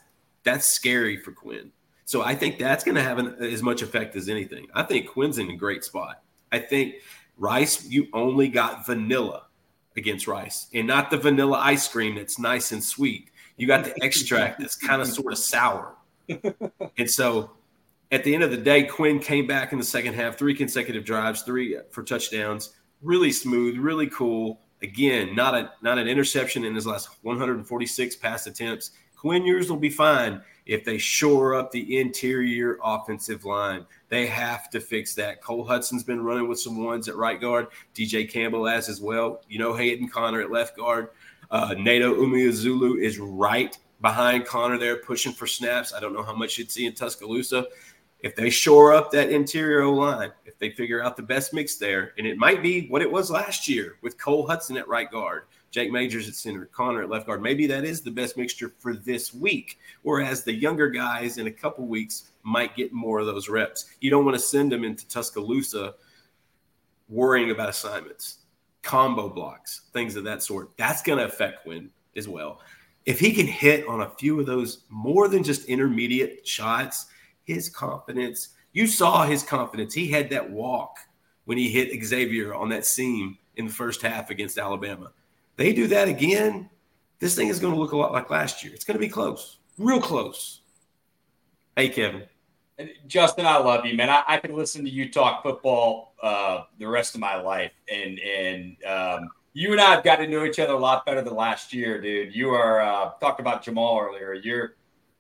that's 0.44 0.66
scary 0.66 1.18
for 1.18 1.32
Quinn. 1.32 1.72
So 2.06 2.22
I 2.22 2.36
think 2.36 2.60
that's 2.60 2.84
going 2.84 2.96
to 2.96 3.02
have 3.02 3.18
an, 3.18 3.36
as 3.40 3.64
much 3.64 3.82
effect 3.82 4.16
as 4.16 4.30
anything. 4.30 4.68
I 4.74 4.84
think 4.84 5.10
Quinn's 5.10 5.40
in 5.40 5.50
a 5.50 5.56
great 5.56 5.84
spot. 5.84 6.22
I 6.52 6.60
think 6.60 6.96
Rice, 7.38 7.84
you 7.90 8.08
only 8.14 8.48
got 8.48 8.86
vanilla 8.86 9.48
against 9.98 10.28
Rice, 10.28 10.68
and 10.74 10.86
not 10.86 11.10
the 11.10 11.18
vanilla 11.18 11.58
ice 11.58 11.88
cream 11.88 12.16
that's 12.16 12.38
nice 12.38 12.72
and 12.72 12.84
sweet. 12.84 13.32
You 13.58 13.68
got 13.68 13.86
the 13.86 14.04
extract 14.04 14.60
that's 14.60 14.76
kind 14.76 15.02
of 15.02 15.08
sort 15.08 15.34
of 15.34 15.40
sour. 15.40 15.96
And 16.98 17.10
so 17.10 17.52
at 18.12 18.24
the 18.24 18.34
end 18.34 18.44
of 18.44 18.52
the 18.52 18.58
day, 18.58 18.84
Quinn 18.84 19.20
came 19.20 19.48
back 19.48 19.72
in 19.72 19.80
the 19.80 19.86
second 19.86 20.14
half, 20.14 20.38
three 20.38 20.54
consecutive 20.54 21.06
drives, 21.06 21.42
three 21.42 21.78
for 21.92 22.04
touchdowns, 22.04 22.76
really 23.02 23.32
smooth, 23.32 23.78
really 23.78 24.08
cool. 24.08 24.62
Again, 24.82 25.36
not 25.36 25.56
a 25.56 25.72
not 25.82 25.98
an 25.98 26.08
interception 26.08 26.64
in 26.64 26.76
his 26.76 26.86
last 26.86 27.10
146 27.24 28.16
pass 28.18 28.46
attempts. 28.46 28.92
Quinn 29.16 29.46
Ewers 29.46 29.70
will 29.70 29.78
be 29.78 29.90
fine 29.90 30.42
if 30.66 30.84
they 30.84 30.98
shore 30.98 31.56
up 31.56 31.72
the 31.72 31.98
interior 31.98 32.78
offensive 32.84 33.46
line. 33.46 33.86
They 34.10 34.28
have 34.28 34.70
to 34.72 34.80
fix 34.80 35.16
that. 35.16 35.42
Cole 35.42 35.66
Hutson's 35.66 36.04
been 36.04 36.24
running 36.24 36.48
with 36.48 36.60
some 36.60 36.84
ones 36.84 37.08
at 37.08 37.16
right 37.16 37.40
guard. 37.40 37.68
DJ 37.96 38.30
Campbell 38.30 38.68
has 38.68 38.90
as 38.90 39.02
well. 39.02 39.42
You 39.50 39.60
know, 39.60 39.74
Hayden 39.74 40.10
Conner 40.10 40.42
at 40.42 40.52
left 40.52 40.78
guard. 40.78 41.10
Uh, 41.50 41.76
Neto 41.78 42.16
Umeozulu 42.16 43.00
is 43.00 43.20
right 43.20 43.78
behind 44.02 44.46
Conner 44.46 44.78
there, 44.78 44.98
pushing 44.98 45.32
for 45.32 45.48
snaps. 45.48 45.94
I 45.94 46.00
don't 46.00 46.14
know 46.14 46.24
how 46.24 46.36
much 46.36 46.58
you'd 46.58 46.72
see 46.72 46.86
in 46.86 46.94
Tuscaloosa. 46.94 47.66
If 48.22 48.36
they 48.36 48.50
shore 48.50 48.94
up 48.94 49.12
that 49.12 49.30
interior 49.30 49.88
line, 49.88 50.32
if 50.46 50.58
they 50.58 50.72
figure 50.72 51.04
out 51.04 51.16
the 51.16 51.24
best 51.24 51.54
mix 51.54 51.76
there, 51.76 52.14
and 52.18 52.26
it 52.26 52.38
might 52.38 52.64
be 52.64 52.88
what 52.88 53.02
it 53.02 53.12
was 53.12 53.30
last 53.30 53.68
year 53.68 53.98
with 54.02 54.18
Cole 54.18 54.48
Hutson 54.48 54.80
at 54.80 54.88
right 54.88 55.10
guard, 55.12 55.44
Jake 55.70 55.92
Majors 55.92 56.30
at 56.30 56.36
center, 56.36 56.66
Conner 56.68 57.04
at 57.04 57.10
left 57.10 57.28
guard. 57.28 57.42
Maybe 57.42 57.68
that 57.68 57.84
is 57.84 58.02
the 58.02 58.10
best 58.10 58.38
mixture 58.38 58.74
for 58.80 58.94
this 58.96 59.34
week. 59.34 59.78
Whereas 60.04 60.44
the 60.44 60.54
younger 60.54 60.90
guys 60.90 61.38
in 61.38 61.48
a 61.48 61.52
couple 61.52 61.86
weeks 61.86 62.32
might 62.44 62.76
get 62.78 62.94
more 62.94 63.20
of 63.20 63.26
those 63.26 63.50
reps. 63.50 63.92
You 64.00 64.10
don't 64.10 64.24
want 64.24 64.36
to 64.36 64.42
send 64.42 64.72
them 64.72 64.86
into 64.86 65.06
Tuscaloosa 65.08 65.96
worrying 67.10 67.52
about 67.52 67.68
assignments, 67.68 68.38
combo 68.84 69.28
blocks, 69.28 69.82
things 69.92 70.16
of 70.16 70.24
that 70.24 70.42
sort. 70.42 70.72
That's 70.78 71.02
going 71.02 71.20
to 71.20 71.26
affect 71.26 71.64
Quinn 71.64 71.90
as 72.16 72.28
well. 72.30 72.62
If 73.06 73.20
he 73.20 73.34
can 73.34 73.46
hit 73.46 73.86
on 73.88 74.02
a 74.02 74.10
few 74.12 74.40
of 74.40 74.46
those 74.46 74.86
more 74.90 75.28
than 75.28 75.44
just 75.44 75.66
intermediate 75.66 76.48
shots, 76.48 77.08
his 77.46 77.70
confidence, 77.70 78.50
you 78.74 78.86
saw 78.86 79.26
his 79.26 79.42
confidence. 79.42 79.94
He 79.94 80.10
had 80.10 80.30
that 80.32 80.50
walk 80.50 80.98
when 81.46 81.58
he 81.58 81.70
hit 81.70 82.04
Xavier 82.04 82.54
on 82.54 82.70
that 82.70 82.86
seam 82.86 83.38
in 83.56 83.68
the 83.68 83.74
first 83.74 84.02
half 84.02 84.30
against 84.30 84.58
Alabama. 84.58 85.12
They 85.56 85.72
do 85.72 85.88
that 85.88 86.10
again, 86.10 86.70
this 87.20 87.36
thing 87.36 87.48
is 87.48 87.60
going 87.60 87.74
to 87.74 87.80
look 87.80 87.94
a 87.94 87.98
lot 87.98 88.12
like 88.12 88.30
last 88.30 88.64
year. 88.64 88.74
It's 88.74 88.84
going 88.84 88.96
to 88.96 89.00
be 89.00 89.10
close, 89.10 89.58
real 89.78 90.02
close. 90.02 90.62
Hey, 91.76 91.90
Kevin. 91.90 92.24
Justin, 93.08 93.46
I 93.46 93.58
love 93.58 93.86
you, 93.86 93.96
man. 93.96 94.10
I, 94.10 94.24
I 94.28 94.38
could 94.38 94.52
listen 94.52 94.84
to 94.84 94.90
you 94.90 95.10
talk 95.10 95.44
football 95.44 96.14
uh, 96.22 96.64
the 96.78 96.88
rest 96.88 97.16
of 97.16 97.22
my 97.22 97.36
life, 97.42 97.72
and 97.90 98.20
and 98.20 98.84
um, 98.84 99.30
you 99.54 99.72
and 99.72 99.80
I 99.80 99.92
have 99.92 100.04
got 100.04 100.18
to 100.18 100.28
know 100.28 100.44
each 100.44 100.60
other 100.60 100.74
a 100.74 100.78
lot 100.78 101.06
better 101.06 101.22
than 101.22 101.36
last 101.36 101.74
year, 101.74 102.02
dude. 102.02 102.36
You 102.36 102.50
are 102.50 102.82
uh, 102.82 103.12
talked 103.22 103.40
about 103.40 103.64
Jamal 103.64 103.98
earlier. 103.98 104.34
You're 104.34 104.76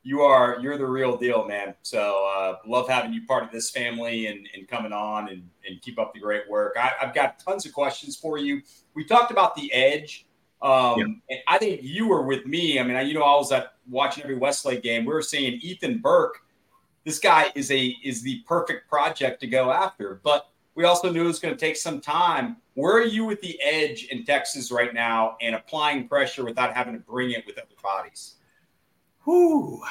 you 0.05 0.21
are 0.21 0.57
you're 0.61 0.77
the 0.77 0.85
real 0.85 1.17
deal, 1.17 1.45
man. 1.45 1.73
So 1.81 2.25
uh, 2.37 2.57
love 2.65 2.87
having 2.87 3.11
you 3.11 3.25
part 3.25 3.43
of 3.43 3.51
this 3.51 3.69
family 3.69 4.27
and, 4.27 4.47
and 4.55 4.67
coming 4.67 4.93
on 4.93 5.29
and, 5.29 5.49
and 5.67 5.81
keep 5.81 5.99
up 5.99 6.13
the 6.13 6.19
great 6.21 6.49
work. 6.49 6.75
I, 6.79 6.91
have 6.99 7.13
got 7.13 7.39
tons 7.39 7.65
of 7.65 7.73
questions 7.73 8.15
for 8.15 8.37
you. 8.37 8.61
We 8.93 9.03
talked 9.03 9.31
about 9.31 9.55
the 9.55 9.73
edge. 9.73 10.25
Um, 10.61 11.21
and 11.29 11.39
I 11.47 11.57
think 11.57 11.81
you 11.83 12.07
were 12.07 12.21
with 12.21 12.45
me. 12.45 12.79
I 12.79 12.83
mean, 12.83 13.05
you 13.07 13.13
know, 13.13 13.23
I 13.23 13.35
was 13.35 13.51
at 13.51 13.73
watching 13.89 14.23
every 14.23 14.37
Westlake 14.37 14.81
game. 14.81 15.05
We 15.05 15.13
were 15.13 15.21
saying 15.21 15.59
Ethan 15.61 15.99
Burke 15.99 16.45
this 17.05 17.19
guy 17.19 17.51
is 17.55 17.71
a 17.71 17.95
is 18.03 18.21
the 18.21 18.43
perfect 18.47 18.89
project 18.89 19.39
to 19.41 19.47
go 19.47 19.71
after. 19.71 20.19
But 20.23 20.49
we 20.73 20.83
also 20.83 21.09
knew 21.09 21.23
it 21.23 21.27
was 21.27 21.39
going 21.39 21.53
to 21.53 21.59
take 21.59 21.77
some 21.77 22.01
time. 22.01 22.57
Where 22.73 22.97
are 22.97 23.05
you 23.05 23.23
with 23.23 23.39
the 23.39 23.57
edge 23.61 24.05
in 24.05 24.25
Texas 24.25 24.71
right 24.71 24.93
now 24.93 25.37
and 25.39 25.55
applying 25.55 26.09
pressure 26.09 26.43
without 26.43 26.73
having 26.73 26.93
to 26.93 26.99
bring 26.99 27.31
it 27.31 27.45
with 27.45 27.57
other 27.57 27.67
bodies? 27.81 28.35
Whew. 29.25 29.81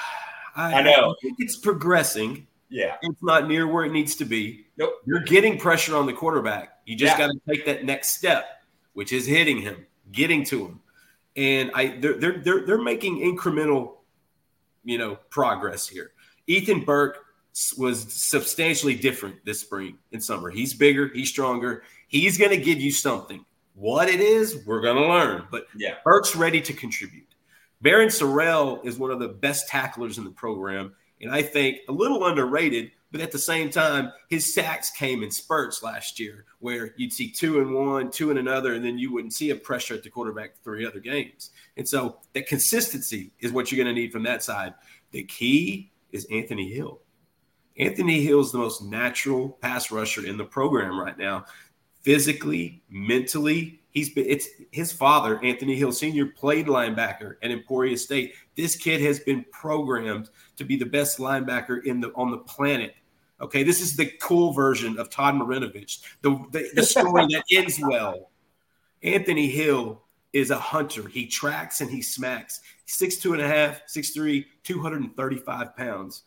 I, 0.56 0.74
I 0.74 0.82
know. 0.82 1.14
It's 1.38 1.56
progressing. 1.56 2.46
Yeah. 2.68 2.96
It's 3.02 3.22
not 3.22 3.48
near 3.48 3.66
where 3.66 3.84
it 3.84 3.92
needs 3.92 4.16
to 4.16 4.24
be. 4.24 4.66
Nope. 4.76 4.94
You're 5.06 5.20
getting 5.20 5.58
pressure 5.58 5.96
on 5.96 6.06
the 6.06 6.12
quarterback. 6.12 6.78
You 6.86 6.96
just 6.96 7.18
yeah. 7.18 7.26
got 7.26 7.32
to 7.32 7.40
take 7.48 7.66
that 7.66 7.84
next 7.84 8.16
step, 8.16 8.46
which 8.94 9.12
is 9.12 9.26
hitting 9.26 9.60
him, 9.60 9.86
getting 10.12 10.44
to 10.46 10.66
him. 10.66 10.80
And 11.36 11.70
I 11.74 11.98
they're 11.98 12.14
they're 12.14 12.38
they're, 12.38 12.66
they're 12.66 12.82
making 12.82 13.18
incremental, 13.18 13.94
you 14.84 14.98
know, 14.98 15.18
progress 15.30 15.86
here. 15.86 16.12
Ethan 16.46 16.84
Burke 16.84 17.18
was 17.78 18.12
substantially 18.12 18.94
different 18.94 19.44
this 19.44 19.60
spring 19.60 19.98
and 20.12 20.22
summer. 20.22 20.50
He's 20.50 20.74
bigger, 20.74 21.08
he's 21.14 21.28
stronger. 21.28 21.82
He's 22.08 22.38
going 22.38 22.50
to 22.50 22.56
give 22.56 22.80
you 22.80 22.92
something. 22.92 23.44
What 23.74 24.08
it 24.08 24.20
is, 24.20 24.64
we're 24.66 24.80
going 24.80 24.96
to 24.96 25.08
learn. 25.08 25.48
But 25.50 25.66
yeah, 25.76 25.96
Burke's 26.04 26.36
ready 26.36 26.60
to 26.60 26.72
contribute. 26.72 27.33
Barryn 27.84 28.08
Sorrell 28.08 28.84
is 28.84 28.98
one 28.98 29.10
of 29.10 29.18
the 29.18 29.28
best 29.28 29.68
tacklers 29.68 30.16
in 30.16 30.24
the 30.24 30.30
program, 30.30 30.94
and 31.20 31.30
I 31.30 31.42
think 31.42 31.80
a 31.88 31.92
little 31.92 32.24
underrated. 32.24 32.90
But 33.12 33.20
at 33.20 33.30
the 33.30 33.38
same 33.38 33.70
time, 33.70 34.10
his 34.28 34.54
sacks 34.54 34.90
came 34.90 35.22
in 35.22 35.30
spurts 35.30 35.84
last 35.84 36.18
year, 36.18 36.46
where 36.58 36.94
you'd 36.96 37.12
see 37.12 37.30
two 37.30 37.60
and 37.60 37.72
one, 37.72 38.10
two 38.10 38.30
and 38.30 38.40
another, 38.40 38.72
and 38.72 38.84
then 38.84 38.98
you 38.98 39.12
wouldn't 39.12 39.34
see 39.34 39.50
a 39.50 39.54
pressure 39.54 39.94
at 39.94 40.02
the 40.02 40.10
quarterback 40.10 40.56
three 40.64 40.84
other 40.84 40.98
games. 40.98 41.50
And 41.76 41.88
so 41.88 42.18
that 42.32 42.48
consistency 42.48 43.30
is 43.38 43.52
what 43.52 43.70
you're 43.70 43.84
going 43.84 43.94
to 43.94 44.00
need 44.00 44.10
from 44.10 44.24
that 44.24 44.42
side. 44.42 44.74
The 45.12 45.22
key 45.22 45.92
is 46.10 46.26
Anthony 46.32 46.72
Hill. 46.72 47.02
Anthony 47.78 48.24
Hill 48.24 48.40
is 48.40 48.50
the 48.50 48.58
most 48.58 48.82
natural 48.82 49.50
pass 49.60 49.92
rusher 49.92 50.26
in 50.26 50.36
the 50.36 50.44
program 50.44 50.98
right 50.98 51.16
now. 51.16 51.44
Physically, 52.02 52.82
mentally, 52.88 53.80
he's 53.94 54.10
been 54.10 54.26
it's 54.28 54.48
his 54.70 54.92
father, 54.92 55.42
Anthony 55.42 55.76
Hill 55.76 55.92
Sr., 55.92 56.26
played 56.26 56.66
linebacker 56.66 57.36
at 57.42 57.50
Emporia 57.50 57.96
State. 57.96 58.34
This 58.56 58.76
kid 58.76 59.00
has 59.00 59.20
been 59.20 59.44
programmed 59.50 60.28
to 60.56 60.64
be 60.64 60.76
the 60.76 60.84
best 60.84 61.18
linebacker 61.18 61.84
in 61.84 62.00
the 62.00 62.12
on 62.14 62.30
the 62.30 62.38
planet. 62.38 62.94
Okay, 63.40 63.62
this 63.62 63.80
is 63.80 63.96
the 63.96 64.06
cool 64.20 64.52
version 64.52 64.98
of 64.98 65.10
Todd 65.10 65.34
Marinovich, 65.34 66.00
the, 66.22 66.30
the, 66.50 66.70
the 66.74 66.82
story 66.82 67.26
that 67.30 67.44
ends 67.52 67.80
well. 67.80 68.30
Anthony 69.02 69.48
Hill 69.48 70.02
is 70.32 70.50
a 70.50 70.58
hunter. 70.58 71.08
He 71.08 71.26
tracks 71.26 71.80
and 71.80 71.90
he 71.90 72.00
smacks. 72.00 72.60
Six 72.86 73.16
two 73.16 73.32
and 73.32 73.42
a 73.42 73.48
half, 73.48 73.82
six 73.86 74.10
three, 74.10 74.46
235 74.64 75.76
pounds. 75.76 76.22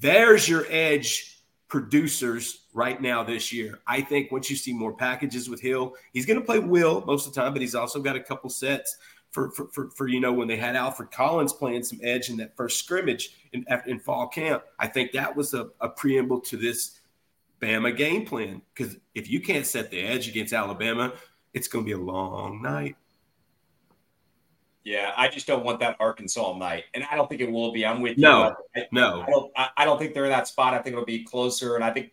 There's 0.00 0.48
your 0.48 0.66
edge 0.68 1.37
producers 1.68 2.62
right 2.72 3.00
now 3.00 3.22
this 3.22 3.52
year. 3.52 3.78
I 3.86 4.00
think 4.00 4.32
once 4.32 4.50
you 4.50 4.56
see 4.56 4.72
more 4.72 4.92
packages 4.92 5.48
with 5.48 5.60
Hill, 5.60 5.94
he's 6.12 6.26
going 6.26 6.38
to 6.38 6.44
play 6.44 6.58
Will 6.58 7.04
most 7.06 7.26
of 7.26 7.34
the 7.34 7.40
time, 7.40 7.52
but 7.52 7.62
he's 7.62 7.74
also 7.74 8.00
got 8.00 8.16
a 8.16 8.20
couple 8.20 8.50
sets 8.50 8.96
for, 9.30 9.50
for, 9.50 9.66
for, 9.68 9.90
for, 9.90 10.08
you 10.08 10.20
know, 10.20 10.32
when 10.32 10.48
they 10.48 10.56
had 10.56 10.76
Alfred 10.76 11.10
Collins 11.10 11.52
playing 11.52 11.84
some 11.84 12.00
edge 12.02 12.30
in 12.30 12.38
that 12.38 12.56
first 12.56 12.78
scrimmage 12.78 13.36
in, 13.52 13.64
in 13.86 13.98
fall 13.98 14.26
camp. 14.26 14.62
I 14.78 14.86
think 14.86 15.12
that 15.12 15.36
was 15.36 15.52
a, 15.52 15.68
a 15.80 15.88
preamble 15.88 16.40
to 16.40 16.56
this 16.56 16.98
Bama 17.60 17.94
game 17.94 18.24
plan 18.24 18.62
because 18.74 18.96
if 19.14 19.28
you 19.28 19.40
can't 19.40 19.66
set 19.66 19.90
the 19.90 20.00
edge 20.00 20.28
against 20.28 20.52
Alabama, 20.52 21.12
it's 21.52 21.68
going 21.68 21.84
to 21.84 21.86
be 21.86 21.92
a 21.92 21.98
long 21.98 22.62
night. 22.62 22.96
Yeah, 24.88 25.12
I 25.18 25.28
just 25.28 25.46
don't 25.46 25.66
want 25.66 25.80
that 25.80 25.96
Arkansas 26.00 26.56
night, 26.56 26.84
and 26.94 27.04
I 27.10 27.14
don't 27.14 27.28
think 27.28 27.42
it 27.42 27.52
will 27.52 27.72
be. 27.72 27.84
I'm 27.84 28.00
with 28.00 28.16
no, 28.16 28.56
you. 28.74 28.84
No, 28.90 29.20
I 29.20 29.26
don't. 29.28 29.52
I 29.76 29.84
don't 29.84 29.98
think 29.98 30.14
they're 30.14 30.24
in 30.24 30.30
that 30.30 30.48
spot. 30.48 30.72
I 30.72 30.78
think 30.78 30.94
it'll 30.94 31.04
be 31.04 31.24
closer, 31.24 31.74
and 31.74 31.84
I 31.84 31.92
think, 31.92 32.12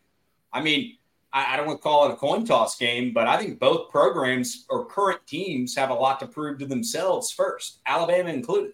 I 0.51 0.61
mean, 0.61 0.97
I, 1.31 1.53
I 1.53 1.55
don't 1.55 1.67
want 1.67 1.79
to 1.79 1.81
call 1.81 2.09
it 2.09 2.11
a 2.11 2.17
coin 2.17 2.43
toss 2.45 2.77
game, 2.77 3.13
but 3.13 3.27
I 3.27 3.37
think 3.37 3.59
both 3.59 3.89
programs 3.89 4.65
or 4.69 4.85
current 4.87 5.25
teams 5.25 5.73
have 5.77 5.89
a 5.89 5.93
lot 5.93 6.19
to 6.19 6.27
prove 6.27 6.59
to 6.59 6.65
themselves 6.65 7.31
first, 7.31 7.79
Alabama 7.85 8.29
included. 8.29 8.73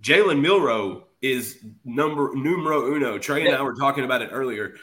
Jalen 0.00 0.40
Milroe 0.40 1.08
is 1.20 1.64
number 1.84 2.32
numero 2.36 2.94
uno. 2.94 3.18
Trey 3.18 3.40
and 3.40 3.50
yeah. 3.50 3.58
I 3.58 3.62
were 3.62 3.74
talking 3.74 4.04
about 4.04 4.22
it 4.22 4.28
earlier. 4.30 4.76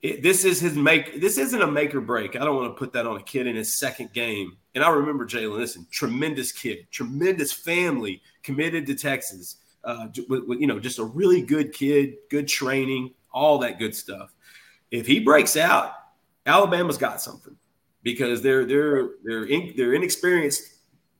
It, 0.00 0.20
this 0.20 0.44
is 0.44 0.58
his 0.58 0.74
make. 0.74 1.20
This 1.20 1.38
isn't 1.38 1.62
a 1.62 1.70
make 1.70 1.94
or 1.94 2.00
break. 2.00 2.34
I 2.34 2.40
don't 2.40 2.56
want 2.56 2.74
to 2.74 2.76
put 2.76 2.92
that 2.94 3.06
on 3.06 3.18
a 3.18 3.22
kid 3.22 3.46
in 3.46 3.54
his 3.54 3.78
second 3.78 4.12
game 4.12 4.56
and 4.74 4.82
I 4.82 4.90
remember 4.90 5.26
Jalen, 5.26 5.56
listen, 5.56 5.86
tremendous 5.90 6.50
kid, 6.50 6.86
tremendous 6.90 7.52
family, 7.52 8.22
committed 8.42 8.86
to 8.86 8.94
Texas. 8.94 9.56
Uh, 9.84 10.06
you 10.14 10.66
know, 10.66 10.78
just 10.78 10.98
a 10.98 11.04
really 11.04 11.42
good 11.42 11.72
kid, 11.72 12.14
good 12.30 12.48
training, 12.48 13.12
all 13.32 13.58
that 13.58 13.78
good 13.78 13.94
stuff. 13.94 14.32
If 14.90 15.06
he 15.06 15.20
breaks 15.20 15.56
out, 15.56 15.92
Alabama's 16.46 16.98
got 16.98 17.20
something 17.20 17.56
because 18.02 18.42
they're 18.42 18.64
they're 18.64 19.10
they're 19.24 19.44
in, 19.44 19.74
they're 19.76 19.94
inexperienced 19.94 20.72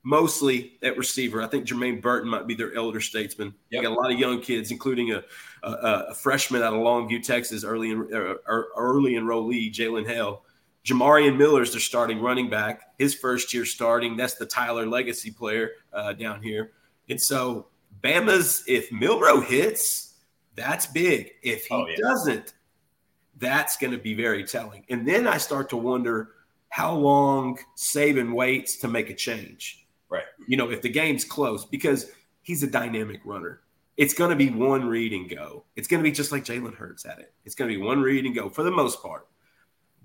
mostly 0.04 0.78
at 0.82 0.96
receiver. 0.96 1.42
I 1.42 1.46
think 1.46 1.66
Jermaine 1.66 2.00
Burton 2.00 2.28
might 2.28 2.46
be 2.46 2.54
their 2.54 2.74
elder 2.74 3.00
statesman. 3.00 3.54
Yep. 3.70 3.82
got 3.82 3.92
a 3.92 3.94
lot 3.94 4.12
of 4.12 4.18
young 4.18 4.40
kids, 4.40 4.70
including 4.70 5.12
a, 5.12 5.22
a, 5.62 5.70
a 6.10 6.14
freshman 6.14 6.62
out 6.62 6.74
of 6.74 6.80
Longview, 6.80 7.22
Texas, 7.22 7.64
early 7.64 7.90
in, 7.90 8.08
uh, 8.12 8.34
early 8.46 9.12
enrollee, 9.12 9.72
Jalen 9.72 10.06
Hale 10.06 10.42
Jamarion 10.84 11.36
Miller 11.36 11.62
is 11.62 11.72
their 11.72 11.80
starting 11.80 12.20
running 12.20 12.50
back, 12.50 12.92
his 12.98 13.14
first 13.14 13.54
year 13.54 13.64
starting. 13.64 14.16
That's 14.16 14.34
the 14.34 14.46
Tyler 14.46 14.86
legacy 14.86 15.30
player 15.30 15.72
uh, 15.92 16.12
down 16.12 16.42
here. 16.42 16.72
And 17.08 17.20
so 17.20 17.68
Bama's, 18.02 18.64
if 18.66 18.90
Milroe 18.90 19.40
hits, 19.40 20.14
that's 20.56 20.86
big. 20.86 21.32
If 21.42 21.66
he 21.66 21.74
oh, 21.74 21.86
yeah. 21.86 21.96
doesn't, 22.00 22.54
that's 23.38 23.76
going 23.76 23.92
to 23.92 23.98
be 23.98 24.14
very 24.14 24.44
telling. 24.44 24.84
And 24.88 25.06
then 25.06 25.26
I 25.26 25.38
start 25.38 25.68
to 25.70 25.76
wonder 25.76 26.30
how 26.68 26.94
long 26.94 27.58
Saban 27.76 28.32
waits 28.34 28.76
to 28.78 28.88
make 28.88 29.10
a 29.10 29.14
change. 29.14 29.86
Right. 30.08 30.24
You 30.48 30.56
know, 30.56 30.70
if 30.70 30.82
the 30.82 30.88
game's 30.88 31.24
close, 31.24 31.64
because 31.64 32.10
he's 32.42 32.62
a 32.62 32.66
dynamic 32.66 33.20
runner. 33.24 33.60
It's 33.96 34.14
going 34.14 34.30
to 34.30 34.36
be 34.36 34.50
one 34.50 34.86
read 34.86 35.12
and 35.12 35.28
go. 35.28 35.64
It's 35.76 35.86
going 35.86 36.02
to 36.02 36.08
be 36.08 36.14
just 36.14 36.32
like 36.32 36.44
Jalen 36.44 36.74
Hurts 36.74 37.04
at 37.04 37.18
it. 37.18 37.32
It's 37.44 37.54
going 37.54 37.70
to 37.70 37.76
be 37.76 37.82
one 37.82 38.00
read 38.00 38.24
and 38.24 38.34
go 38.34 38.48
for 38.48 38.62
the 38.62 38.70
most 38.70 39.02
part. 39.02 39.28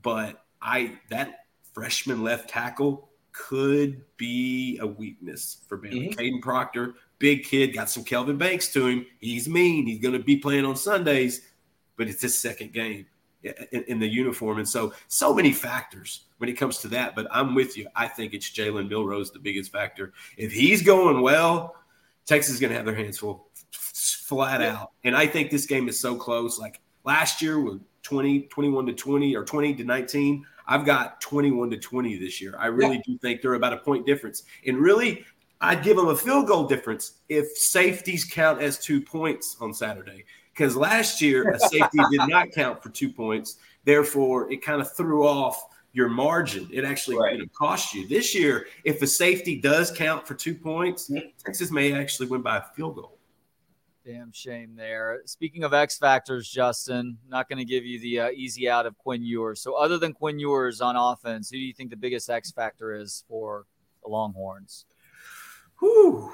But 0.01 0.43
I 0.61 0.99
that 1.09 1.45
freshman 1.73 2.23
left 2.23 2.49
tackle 2.49 3.09
could 3.31 4.01
be 4.17 4.79
a 4.81 4.87
weakness 4.87 5.61
for 5.67 5.77
Ben. 5.77 5.91
Mm-hmm. 5.91 6.19
Kadyn 6.19 6.41
Proctor, 6.41 6.95
big 7.19 7.43
kid, 7.43 7.73
got 7.73 7.89
some 7.89 8.03
Kelvin 8.03 8.37
Banks 8.37 8.71
to 8.73 8.87
him. 8.87 9.05
He's 9.19 9.47
mean. 9.47 9.85
He's 9.85 9.99
going 9.99 10.13
to 10.13 10.23
be 10.23 10.37
playing 10.37 10.65
on 10.65 10.75
Sundays, 10.75 11.41
but 11.95 12.07
it's 12.07 12.21
his 12.21 12.37
second 12.37 12.73
game 12.73 13.05
in, 13.43 13.83
in, 13.87 13.99
the 13.99 14.07
uniform. 14.07 14.57
And 14.57 14.67
so, 14.67 14.93
so 15.07 15.33
many 15.33 15.51
factors 15.51 16.25
when 16.39 16.49
it 16.49 16.53
comes 16.53 16.79
to 16.79 16.87
that. 16.89 17.15
But 17.15 17.27
I'm 17.31 17.53
with 17.53 17.77
you. 17.77 17.87
I 17.95 18.07
think 18.07 18.33
it's 18.33 18.49
Jalen 18.49 18.89
Milroe 18.89 19.23
the 19.25 19.39
biggest 19.39 19.71
factor. 19.71 20.13
If 20.35 20.51
he's 20.51 20.81
going 20.81 21.21
well, 21.21 21.75
Texas 22.25 22.55
is 22.55 22.59
going 22.59 22.71
to 22.71 22.77
have 22.77 22.85
their 22.85 22.95
hands 22.95 23.19
full, 23.19 23.47
flat 23.71 24.61
yeah. 24.61 24.77
out. 24.77 24.91
And 25.03 25.15
I 25.15 25.27
think 25.27 25.51
this 25.51 25.65
game 25.65 25.87
is 25.87 25.99
so 25.99 26.15
close. 26.15 26.59
Like 26.59 26.81
last 27.03 27.41
year 27.41 27.59
with 27.59 27.81
20, 28.07 28.43
21 28.43 28.85
to 28.85 28.93
20 28.93 29.35
or 29.35 29.43
20 29.43 29.75
to 29.75 29.83
19. 29.83 30.45
I've 30.65 30.85
got 30.85 31.19
21 31.19 31.69
to 31.71 31.77
20 31.77 32.17
this 32.17 32.41
year. 32.41 32.55
I 32.57 32.67
really 32.67 32.95
yeah. 32.95 33.01
do 33.05 33.17
think 33.17 33.41
they're 33.41 33.55
about 33.55 33.73
a 33.73 33.77
point 33.77 34.05
difference. 34.05 34.43
And 34.65 34.77
really, 34.77 35.25
I'd 35.59 35.83
give 35.83 35.97
them 35.97 36.07
a 36.07 36.15
field 36.15 36.47
goal 36.47 36.65
difference 36.65 37.19
if 37.27 37.47
safeties 37.57 38.23
count 38.23 38.61
as 38.61 38.79
two 38.79 39.01
points 39.01 39.57
on 39.59 39.73
Saturday. 39.73 40.23
Because 40.53 40.75
last 40.75 41.21
year, 41.21 41.51
a 41.51 41.59
safety 41.59 41.99
did 42.11 42.21
not 42.27 42.51
count 42.55 42.81
for 42.81 42.89
two 42.89 43.09
points. 43.09 43.57
Therefore, 43.83 44.51
it 44.51 44.61
kind 44.61 44.79
of 44.79 44.91
threw 44.95 45.27
off 45.27 45.61
your 45.91 46.07
margin. 46.07 46.69
It 46.71 46.85
actually 46.85 47.17
right. 47.17 47.33
you 47.33 47.39
know, 47.39 47.45
cost 47.57 47.93
you. 47.93 48.07
This 48.07 48.33
year, 48.33 48.67
if 48.85 49.01
a 49.01 49.07
safety 49.07 49.59
does 49.59 49.91
count 49.91 50.25
for 50.25 50.33
two 50.33 50.55
points. 50.55 51.11
Texas 51.43 51.71
may 51.71 51.91
actually 51.93 52.27
win 52.27 52.41
by 52.41 52.57
a 52.57 52.63
field 52.75 52.95
goal. 52.95 53.16
Damn 54.07 54.31
shame 54.31 54.73
there. 54.77 55.19
Speaking 55.25 55.65
of 55.65 55.73
X 55.73 55.97
factors, 55.97 56.49
Justin, 56.49 57.17
not 57.27 57.49
going 57.49 57.57
to 57.57 57.65
give 57.65 57.83
you 57.83 57.99
the 57.99 58.21
uh, 58.21 58.29
easy 58.29 58.69
out 58.69 58.85
of 58.85 58.97
Quinn 58.97 59.21
Ewers. 59.21 59.59
So, 59.59 59.73
other 59.73 59.97
than 59.97 60.13
Quinn 60.13 60.39
Ewers 60.39 60.79
on 60.79 60.95
offense, 60.95 61.49
who 61.49 61.57
do 61.57 61.61
you 61.61 61.73
think 61.73 61.89
the 61.89 61.97
biggest 61.97 62.29
X 62.29 62.49
factor 62.49 62.95
is 62.95 63.25
for 63.27 63.65
the 64.01 64.09
Longhorns? 64.09 64.85
Whew. 65.81 66.31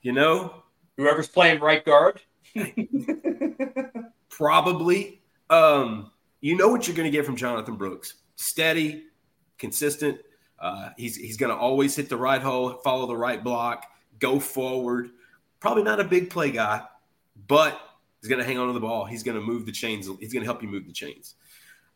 You 0.00 0.12
know, 0.12 0.62
whoever's 0.96 1.28
playing 1.28 1.60
right 1.60 1.84
guard. 1.84 2.22
Probably. 4.30 5.20
Um, 5.50 6.10
you 6.40 6.56
know 6.56 6.68
what 6.68 6.88
you're 6.88 6.96
going 6.96 7.10
to 7.10 7.14
get 7.14 7.26
from 7.26 7.36
Jonathan 7.36 7.76
Brooks 7.76 8.14
steady, 8.36 9.04
consistent. 9.58 10.20
Uh, 10.58 10.88
he's 10.96 11.16
he's 11.16 11.36
going 11.36 11.54
to 11.54 11.58
always 11.58 11.94
hit 11.94 12.08
the 12.08 12.16
right 12.16 12.40
hole, 12.40 12.80
follow 12.82 13.06
the 13.06 13.14
right 13.14 13.44
block, 13.44 13.84
go 14.18 14.40
forward. 14.40 15.10
Probably 15.60 15.82
not 15.82 16.00
a 16.00 16.04
big 16.04 16.30
play 16.30 16.50
guy, 16.50 16.82
but 17.46 17.78
he's 18.20 18.28
going 18.28 18.40
to 18.40 18.44
hang 18.44 18.58
on 18.58 18.68
to 18.68 18.72
the 18.72 18.80
ball. 18.80 19.04
He's 19.04 19.22
going 19.22 19.38
to 19.38 19.44
move 19.44 19.66
the 19.66 19.72
chains. 19.72 20.08
He's 20.20 20.32
going 20.32 20.42
to 20.42 20.46
help 20.46 20.62
you 20.62 20.68
move 20.68 20.86
the 20.86 20.92
chains. 20.92 21.34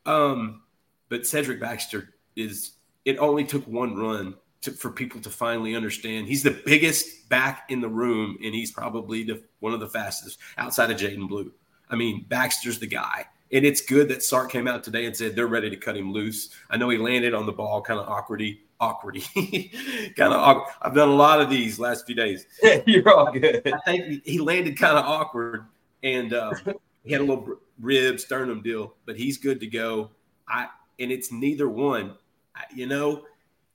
Um, 0.07 0.63
but 1.09 1.27
Cedric 1.27 1.61
Baxter 1.61 2.15
is. 2.37 2.73
It 3.05 3.17
only 3.19 3.45
took 3.45 3.67
one 3.67 3.97
run 3.97 4.35
to, 4.63 4.71
for 4.73 4.91
people 4.91 5.21
to 5.23 5.31
finally 5.31 5.75
understand. 5.75 6.27
He's 6.27 6.43
the 6.43 6.61
biggest 6.67 7.29
back 7.29 7.71
in 7.71 7.81
the 7.81 7.89
room, 7.89 8.37
and 8.45 8.55
he's 8.55 8.71
probably 8.71 9.23
the, 9.23 9.43
one 9.61 9.73
of 9.73 9.81
the 9.81 9.89
fastest 9.89 10.39
outside 10.59 10.91
of 10.91 10.99
Jaydon 10.99 11.29
Blue. 11.29 11.53
I 11.89 11.97
mean, 11.97 12.27
Baxter's 12.29 12.79
the 12.79 12.87
guy. 12.87 13.27
And 13.51 13.65
it's 13.65 13.81
good 13.81 14.09
that 14.11 14.23
Sark 14.23 14.51
came 14.53 14.69
out 14.69 14.85
today 14.85 15.07
and 15.07 15.17
said 15.17 15.35
they're 15.35 15.47
ready 15.47 15.71
to 15.71 15.77
cut 15.77 15.97
him 15.97 16.13
loose. 16.13 16.51
I 16.69 16.77
know 16.77 16.91
he 16.91 16.99
landed 16.99 17.33
on 17.33 17.47
the 17.47 17.53
ball 17.53 17.81
kind 17.81 17.99
of 17.99 18.07
awkwardy, 18.07 18.59
awkwardy, 18.81 20.15
kind 20.17 20.33
of 20.33 20.41
awkward. 20.41 20.75
I've 20.83 20.95
done 20.95 21.09
a 21.09 21.15
lot 21.15 21.41
of 21.41 21.51
these 21.51 21.79
last 21.79 22.07
few 22.07 22.15
days. 22.15 22.47
You're 22.87 23.09
all 23.09 23.33
good. 23.33 23.63
I 23.67 23.79
think 23.85 24.25
he 24.25 24.39
landed 24.39 24.79
kind 24.79 24.97
of 24.97 25.05
awkward 25.05 25.67
and 26.03 26.33
uh, 26.33 26.53
he 27.05 27.13
had 27.13 27.21
a 27.21 27.25
little 27.25 27.57
rib 27.81 28.21
sternum 28.21 28.63
deal, 28.63 28.95
but 29.07 29.17
he's 29.17 29.39
good 29.39 29.61
to 29.61 29.67
go. 29.67 30.11
I 30.49 30.69
and 30.99 31.13
it's 31.13 31.31
neither 31.31 31.69
one. 31.69 32.15
I, 32.55 32.65
you 32.75 32.87
know, 32.87 33.25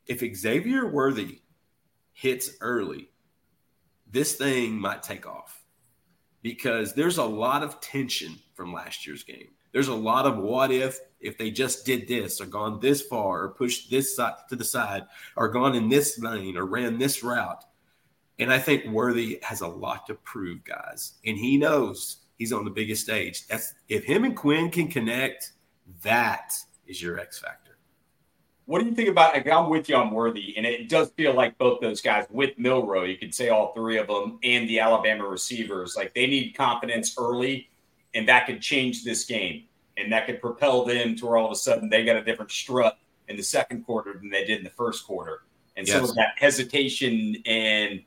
if 0.07 0.23
Xavier 0.35 0.87
Worthy 0.87 1.41
hits 2.13 2.51
early, 2.61 3.09
this 4.11 4.35
thing 4.35 4.77
might 4.77 5.03
take 5.03 5.25
off 5.25 5.63
because 6.41 6.93
there's 6.93 7.17
a 7.17 7.23
lot 7.23 7.63
of 7.63 7.79
tension 7.79 8.37
from 8.53 8.73
last 8.73 9.07
year's 9.07 9.23
game. 9.23 9.47
There's 9.71 9.87
a 9.87 9.95
lot 9.95 10.25
of 10.25 10.37
what 10.37 10.71
if 10.71 10.99
if 11.23 11.37
they 11.37 11.51
just 11.51 11.85
did 11.85 12.07
this 12.07 12.39
or 12.39 12.45
gone 12.45 12.79
this 12.79 13.01
far 13.01 13.43
or 13.43 13.49
pushed 13.49 13.89
this 13.89 14.15
side 14.15 14.33
to 14.49 14.55
the 14.55 14.63
side 14.63 15.03
or 15.35 15.49
gone 15.49 15.75
in 15.75 15.89
this 15.89 16.19
lane 16.19 16.57
or 16.57 16.65
ran 16.65 16.97
this 16.97 17.23
route. 17.23 17.63
And 18.39 18.51
I 18.51 18.59
think 18.59 18.85
Worthy 18.85 19.39
has 19.43 19.61
a 19.61 19.67
lot 19.67 20.07
to 20.07 20.15
prove, 20.15 20.63
guys. 20.63 21.13
And 21.25 21.37
he 21.37 21.57
knows 21.57 22.17
he's 22.37 22.53
on 22.53 22.65
the 22.65 22.71
biggest 22.71 23.03
stage. 23.03 23.47
That's 23.47 23.73
if 23.89 24.03
him 24.03 24.23
and 24.23 24.35
Quinn 24.35 24.69
can 24.69 24.87
connect, 24.87 25.53
that 26.01 26.53
is 26.87 27.01
your 27.01 27.19
X 27.19 27.39
factor. 27.39 27.77
What 28.65 28.79
do 28.79 28.85
you 28.85 28.95
think 28.95 29.09
about? 29.09 29.33
Like, 29.33 29.47
I'm 29.49 29.69
with 29.69 29.89
you 29.89 29.97
on 29.97 30.11
Worthy, 30.11 30.55
and 30.55 30.65
it 30.65 30.87
does 30.87 31.11
feel 31.17 31.33
like 31.33 31.57
both 31.57 31.81
those 31.81 31.99
guys 31.99 32.25
with 32.29 32.57
Milroe, 32.57 33.03
you 33.03 33.17
could 33.17 33.35
say 33.35 33.49
all 33.49 33.73
three 33.73 33.97
of 33.97 34.07
them, 34.07 34.39
and 34.41 34.69
the 34.69 34.79
Alabama 34.79 35.27
receivers, 35.27 35.97
like 35.97 36.13
they 36.13 36.27
need 36.27 36.53
confidence 36.55 37.13
early 37.19 37.69
and 38.13 38.27
that 38.27 38.45
could 38.45 38.61
change 38.61 39.03
this 39.03 39.25
game, 39.25 39.63
and 39.97 40.11
that 40.11 40.25
could 40.25 40.41
propel 40.41 40.85
them 40.85 41.15
to 41.15 41.25
where 41.25 41.37
all 41.37 41.45
of 41.45 41.51
a 41.51 41.55
sudden 41.55 41.89
they 41.89 42.03
got 42.03 42.15
a 42.15 42.23
different 42.23 42.51
strut 42.51 42.97
in 43.27 43.37
the 43.37 43.43
second 43.43 43.85
quarter 43.85 44.13
than 44.13 44.29
they 44.29 44.45
did 44.45 44.57
in 44.57 44.63
the 44.63 44.69
first 44.69 45.05
quarter, 45.05 45.43
and 45.77 45.87
yes. 45.87 45.95
some 45.95 46.03
of 46.03 46.15
that 46.15 46.33
hesitation 46.37 47.35
and 47.45 48.01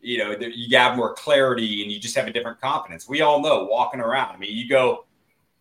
you 0.00 0.18
know 0.18 0.36
you 0.40 0.76
have 0.76 0.96
more 0.96 1.14
clarity 1.14 1.82
and 1.82 1.92
you 1.92 1.98
just 1.98 2.16
have 2.16 2.26
a 2.26 2.32
different 2.32 2.60
confidence. 2.60 3.08
We 3.08 3.20
all 3.20 3.40
know 3.40 3.64
walking 3.64 4.00
around. 4.00 4.34
I 4.34 4.38
mean, 4.38 4.56
you 4.56 4.68
go, 4.68 5.06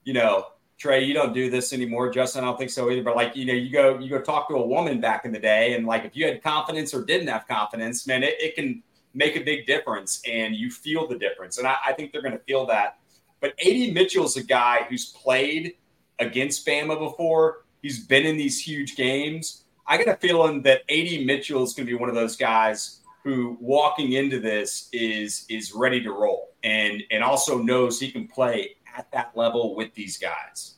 you 0.04 0.14
know. 0.14 0.48
Trey, 0.80 1.04
you 1.06 1.14
don't 1.14 1.34
do 1.34 1.50
this 1.50 1.72
anymore. 1.72 2.10
Justin, 2.10 2.44
I 2.44 2.48
don't 2.48 2.58
think 2.58 2.72
so 2.72 2.90
either. 2.90 3.04
But 3.04 3.16
like, 3.16 3.38
you 3.38 3.46
know, 3.46 3.54
you 3.54 3.70
go, 3.70 4.00
you 4.00 4.10
go 4.10 4.20
talk 4.20 4.50
to 4.50 4.56
a 4.56 4.68
woman 4.68 5.00
back 5.00 5.24
in 5.24 5.32
the 5.32 5.40
day, 5.40 5.76
and 5.76 5.86
like, 5.86 6.04
if 6.04 6.14
you 6.14 6.26
had 6.26 6.44
confidence 6.44 6.94
or 6.94 7.06
didn't 7.06 7.28
have 7.28 7.48
confidence, 7.48 8.06
man, 8.06 8.22
it, 8.24 8.36
it 8.40 8.56
can 8.56 8.84
make 9.14 9.38
a 9.38 9.40
big 9.40 9.66
difference, 9.66 10.22
and 10.28 10.56
you 10.56 10.70
feel 10.72 11.08
the 11.08 11.18
difference. 11.18 11.58
And 11.58 11.68
I, 11.68 11.78
I 11.86 11.94
think 11.94 12.12
they're 12.12 12.24
going 12.24 12.34
to 12.34 12.44
feel 12.44 12.66
that 12.66 12.98
but 13.44 13.54
AD 13.60 13.94
Mitchell's 13.94 14.38
a 14.38 14.44
guy 14.44 14.86
who's 14.88 15.08
played 15.08 15.76
against 16.20 16.66
Bama 16.66 16.98
before. 16.98 17.66
He's 17.82 18.08
been 18.08 18.26
in 18.26 18.38
these 18.38 18.58
huge 18.58 18.96
games. 18.96 19.66
I 19.86 19.98
got 19.98 20.08
a 20.08 20.16
feeling 20.16 20.62
that 20.62 20.84
AD 20.90 21.26
Mitchell 21.26 21.62
is 21.62 21.74
going 21.74 21.86
to 21.86 21.92
be 21.92 22.00
one 22.00 22.08
of 22.08 22.16
those 22.16 22.38
guys 22.38 23.02
who 23.26 23.58
walking 23.60 24.14
into 24.14 24.40
this 24.40 24.88
is 24.94 25.46
is 25.50 25.74
ready 25.74 26.02
to 26.04 26.14
roll 26.14 26.54
and 26.64 27.04
and 27.12 27.22
also 27.22 27.58
knows 27.58 28.00
he 28.00 28.10
can 28.10 28.30
play 28.30 28.78
at 28.96 29.12
that 29.12 29.36
level 29.36 29.76
with 29.76 29.94
these 29.94 30.18
guys. 30.18 30.76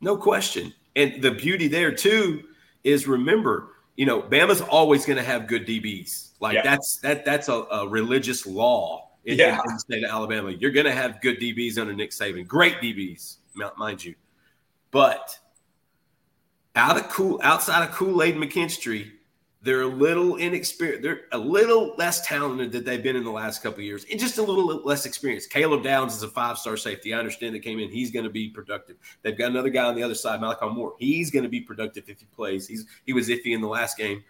No 0.00 0.16
question. 0.16 0.74
And 0.96 1.22
the 1.22 1.30
beauty 1.30 1.68
there 1.68 1.92
too 1.92 2.42
is 2.82 3.06
remember, 3.06 3.76
you 3.94 4.06
know, 4.06 4.20
Bama's 4.20 4.60
always 4.60 5.06
going 5.06 5.18
to 5.18 5.22
have 5.22 5.46
good 5.46 5.68
DBs. 5.68 6.30
Like 6.40 6.54
yeah. 6.54 6.62
that's 6.64 6.96
that 6.96 7.24
that's 7.24 7.48
a, 7.48 7.64
a 7.70 7.86
religious 7.86 8.44
law 8.44 9.07
in, 9.24 9.38
yeah. 9.38 9.60
in 9.66 9.74
the 9.74 9.78
state 9.78 10.04
of 10.04 10.10
Alabama. 10.10 10.50
You're 10.50 10.70
going 10.70 10.86
to 10.86 10.92
have 10.92 11.20
good 11.20 11.38
DBs 11.38 11.78
under 11.78 11.92
Nick 11.92 12.10
Saban, 12.10 12.46
great 12.46 12.76
DBs, 12.76 13.36
mind 13.76 14.04
you. 14.04 14.14
But 14.90 15.38
out 16.74 16.96
of 16.96 17.08
cool, 17.08 17.40
outside 17.42 17.86
of 17.86 17.94
Kool 17.94 18.22
Aid 18.22 18.36
McKinstry, 18.36 19.10
they're 19.60 19.82
a 19.82 19.86
little 19.86 20.36
inexperienced. 20.36 21.02
They're 21.02 21.22
a 21.32 21.38
little 21.38 21.94
less 21.98 22.24
talented 22.24 22.70
than 22.70 22.84
they've 22.84 23.02
been 23.02 23.16
in 23.16 23.24
the 23.24 23.30
last 23.30 23.62
couple 23.62 23.82
years, 23.82 24.06
and 24.10 24.18
just 24.18 24.38
a 24.38 24.42
little 24.42 24.66
less 24.84 25.04
experienced. 25.04 25.50
Caleb 25.50 25.82
Downs 25.82 26.14
is 26.14 26.22
a 26.22 26.28
five-star 26.28 26.76
safety. 26.76 27.12
I 27.12 27.18
understand 27.18 27.54
that 27.56 27.60
came 27.60 27.80
in. 27.80 27.90
He's 27.90 28.12
going 28.12 28.24
to 28.24 28.30
be 28.30 28.48
productive. 28.48 28.96
They've 29.22 29.36
got 29.36 29.50
another 29.50 29.68
guy 29.68 29.84
on 29.84 29.96
the 29.96 30.02
other 30.02 30.14
side, 30.14 30.40
Malachi 30.40 30.68
Moore. 30.68 30.94
He's 30.98 31.30
going 31.30 31.42
to 31.42 31.48
be 31.48 31.60
productive 31.60 32.08
if 32.08 32.20
he 32.20 32.26
plays. 32.26 32.68
He's 32.68 32.86
he 33.04 33.12
was 33.12 33.28
iffy 33.28 33.52
in 33.54 33.60
the 33.60 33.68
last 33.68 33.98
game, 33.98 34.22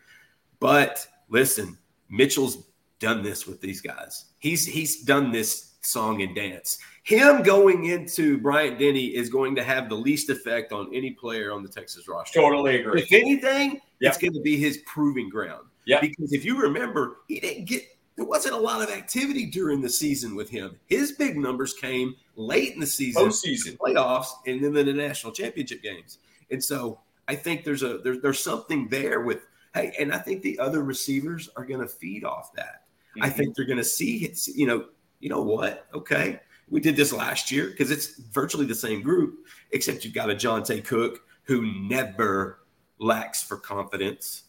but 0.61 1.07
listen, 1.29 1.77
Mitchell's 2.09 2.65
done 2.99 3.23
this 3.23 3.47
with 3.47 3.61
these 3.61 3.81
guys. 3.81 4.27
He's 4.39 4.67
he's 4.67 5.03
done 5.03 5.31
this 5.31 5.75
song 5.83 6.23
and 6.23 6.35
dance. 6.35 6.79
Him 7.05 7.43
going 7.43 7.87
into 7.87 8.39
Bryant 8.39 8.79
Denny 8.79 9.07
is 9.07 9.31
going 9.31 9.55
to 9.57 9.65
have 9.65 9.89
the 9.89 9.95
least 9.95 10.29
effect 10.29 10.73
on 10.73 10.91
any 10.95 11.13
player 11.13 11.53
on 11.53 11.63
the 11.63 11.69
Texas 11.69 12.07
roster. 12.07 12.39
Totally 12.39 12.81
agree. 12.81 13.03
If 13.03 13.13
anything, 13.13 13.81
yep. 14.01 14.13
it's 14.13 14.19
going 14.19 14.35
to 14.35 14.41
be 14.41 14.59
his 14.59 14.79
proving 14.87 15.31
ground. 15.31 15.67
Yeah. 15.87 16.01
Because 16.01 16.33
if 16.33 16.45
you 16.45 16.61
remember, 16.61 17.19
he 17.29 17.41
didn't 17.41 17.65
get 17.65 17.85
there 18.17 18.27
wasn't 18.27 18.55
a 18.55 18.59
lot 18.59 18.83
of 18.83 18.91
activity 18.91 19.47
during 19.47 19.81
the 19.81 19.89
season 19.89 20.35
with 20.35 20.51
him. 20.51 20.77
His 20.87 21.13
big 21.13 21.39
numbers 21.39 21.73
came 21.73 22.17
late 22.35 22.75
in 22.75 22.81
the 22.81 22.87
season, 22.87 23.29
Postseason. 23.29 23.79
playoffs, 23.79 24.27
and 24.45 24.63
then 24.63 24.73
the 24.73 24.93
national 24.93 25.33
championship 25.33 25.83
games. 25.83 26.19
And 26.51 26.63
so 26.63 26.99
I 27.29 27.37
think 27.37 27.63
there's 27.63 27.85
a 27.85 27.99
there's 27.99 28.21
there's 28.21 28.41
something 28.41 28.89
there 28.89 29.21
with 29.21 29.47
hey, 29.73 29.93
and 29.99 30.13
I 30.13 30.19
think 30.19 30.43
the 30.43 30.59
other 30.59 30.83
receivers 30.83 31.49
are 31.57 31.65
going 31.65 31.81
to 31.81 31.87
feed 31.87 32.25
off 32.25 32.53
that. 32.55 32.83
Mm-hmm. 33.17 33.23
I 33.23 33.31
think 33.31 33.55
they're 33.55 33.65
going 33.65 33.79
to 33.79 33.85
see 33.85 34.25
it's, 34.25 34.49
You 34.49 34.67
know, 34.67 34.87
you 35.21 35.29
know 35.29 35.43
what? 35.43 35.87
Okay, 35.95 36.41
we 36.69 36.81
did 36.81 36.97
this 36.97 37.13
last 37.13 37.51
year 37.51 37.69
because 37.69 37.91
it's 37.91 38.19
virtually 38.19 38.67
the 38.67 38.75
same 38.75 39.03
group, 39.03 39.47
except 39.73 40.05
you've 40.05 40.15
got 40.15 40.31
a 40.31 40.35
Johntay 40.35 40.85
Cook 40.85 41.21
who 41.45 41.67
never 41.89 42.61
lacks 42.99 43.43
for 43.43 43.57
confidence, 43.57 44.45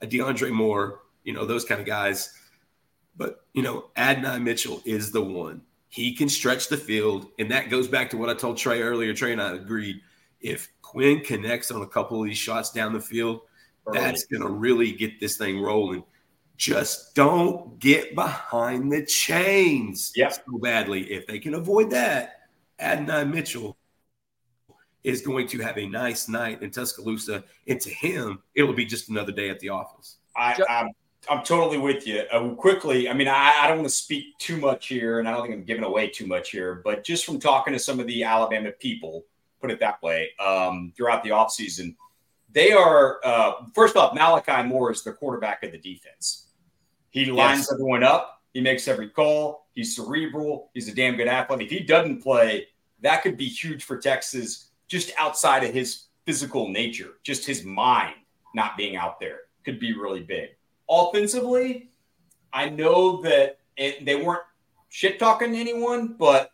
a 0.00 0.06
DeAndre 0.06 0.52
Moore, 0.52 1.02
you 1.24 1.32
know, 1.32 1.44
those 1.44 1.64
kind 1.64 1.80
of 1.80 1.86
guys. 1.86 2.32
But, 3.16 3.44
you 3.52 3.62
know, 3.62 3.90
Adonai 3.96 4.38
Mitchell 4.38 4.82
is 4.84 5.10
the 5.10 5.22
one. 5.22 5.62
He 5.88 6.14
can 6.14 6.28
stretch 6.28 6.68
the 6.68 6.76
field. 6.76 7.28
And 7.38 7.50
that 7.50 7.70
goes 7.70 7.88
back 7.88 8.10
to 8.10 8.16
what 8.16 8.28
I 8.28 8.34
told 8.34 8.56
Trey 8.56 8.82
earlier. 8.82 9.14
Trey 9.14 9.32
and 9.32 9.42
I 9.42 9.52
agreed. 9.52 10.00
If 10.40 10.68
Quinn 10.82 11.20
connects 11.20 11.70
on 11.70 11.82
a 11.82 11.86
couple 11.86 12.20
of 12.20 12.26
these 12.26 12.38
shots 12.38 12.70
down 12.70 12.92
the 12.92 13.00
field, 13.00 13.42
that's 13.92 14.26
going 14.26 14.42
to 14.42 14.48
really 14.48 14.92
get 14.92 15.20
this 15.20 15.36
thing 15.36 15.60
rolling. 15.60 16.04
Just 16.56 17.14
don't 17.14 17.78
get 17.80 18.14
behind 18.14 18.92
the 18.92 19.04
chains 19.04 20.12
yep. 20.14 20.32
so 20.32 20.58
badly. 20.58 21.12
If 21.12 21.26
they 21.26 21.38
can 21.38 21.54
avoid 21.54 21.90
that, 21.90 22.42
Adonai 22.78 23.24
Mitchell 23.24 23.76
is 25.02 25.20
going 25.20 25.46
to 25.48 25.58
have 25.58 25.76
a 25.78 25.86
nice 25.86 26.28
night 26.28 26.62
in 26.62 26.70
Tuscaloosa. 26.70 27.44
And 27.66 27.80
to 27.80 27.90
him, 27.90 28.42
it'll 28.54 28.72
be 28.72 28.86
just 28.86 29.08
another 29.10 29.32
day 29.32 29.50
at 29.50 29.60
the 29.60 29.68
office. 29.68 30.18
I, 30.36 30.58
I'm, 30.68 30.90
I'm 31.28 31.44
totally 31.44 31.78
with 31.78 32.06
you. 32.06 32.22
Uh, 32.32 32.50
quickly, 32.50 33.08
I 33.08 33.14
mean, 33.14 33.28
I, 33.28 33.52
I 33.60 33.68
don't 33.68 33.78
want 33.78 33.88
to 33.88 33.94
speak 33.94 34.38
too 34.38 34.56
much 34.56 34.88
here, 34.88 35.18
and 35.18 35.28
I 35.28 35.32
don't 35.32 35.42
think 35.42 35.54
I'm 35.54 35.64
giving 35.64 35.84
away 35.84 36.08
too 36.08 36.26
much 36.26 36.50
here, 36.50 36.80
but 36.84 37.04
just 37.04 37.24
from 37.24 37.38
talking 37.38 37.72
to 37.72 37.78
some 37.78 38.00
of 38.00 38.06
the 38.06 38.24
Alabama 38.24 38.70
people, 38.72 39.24
put 39.60 39.70
it 39.70 39.80
that 39.80 40.02
way, 40.02 40.30
um, 40.44 40.92
throughout 40.96 41.22
the 41.22 41.30
offseason, 41.30 41.94
they 42.52 42.72
are, 42.72 43.20
uh, 43.24 43.52
first 43.74 43.96
off, 43.96 44.14
Malachi 44.14 44.62
Moore 44.66 44.92
is 44.92 45.02
the 45.02 45.12
quarterback 45.12 45.62
of 45.64 45.72
the 45.72 45.78
defense. 45.78 46.43
He 47.14 47.26
lines 47.26 47.60
yes. 47.60 47.72
everyone 47.72 48.02
up, 48.02 48.42
he 48.54 48.60
makes 48.60 48.88
every 48.88 49.08
call, 49.08 49.68
he's 49.72 49.94
cerebral, 49.94 50.70
he's 50.74 50.88
a 50.88 50.94
damn 50.94 51.14
good 51.14 51.28
athlete. 51.28 51.62
If 51.62 51.70
he 51.70 51.78
doesn't 51.78 52.20
play, 52.20 52.66
that 53.02 53.22
could 53.22 53.36
be 53.36 53.46
huge 53.46 53.84
for 53.84 53.98
Texas 53.98 54.70
just 54.88 55.12
outside 55.16 55.62
of 55.62 55.72
his 55.72 56.06
physical 56.26 56.68
nature, 56.68 57.12
just 57.22 57.46
his 57.46 57.64
mind 57.64 58.16
not 58.52 58.76
being 58.76 58.96
out 58.96 59.20
there 59.20 59.42
could 59.64 59.78
be 59.78 59.96
really 59.96 60.24
big. 60.24 60.50
Offensively, 60.90 61.92
I 62.52 62.68
know 62.68 63.22
that 63.22 63.58
it, 63.76 64.04
they 64.04 64.16
weren't 64.16 64.42
shit 64.88 65.20
talking 65.20 65.54
anyone, 65.54 66.16
but 66.18 66.50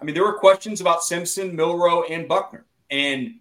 I 0.00 0.04
mean, 0.04 0.14
there 0.14 0.24
were 0.24 0.38
questions 0.38 0.80
about 0.80 1.02
Simpson, 1.02 1.56
Milroe, 1.56 2.04
and 2.04 2.28
Buchner. 2.28 2.66
And 2.88 3.40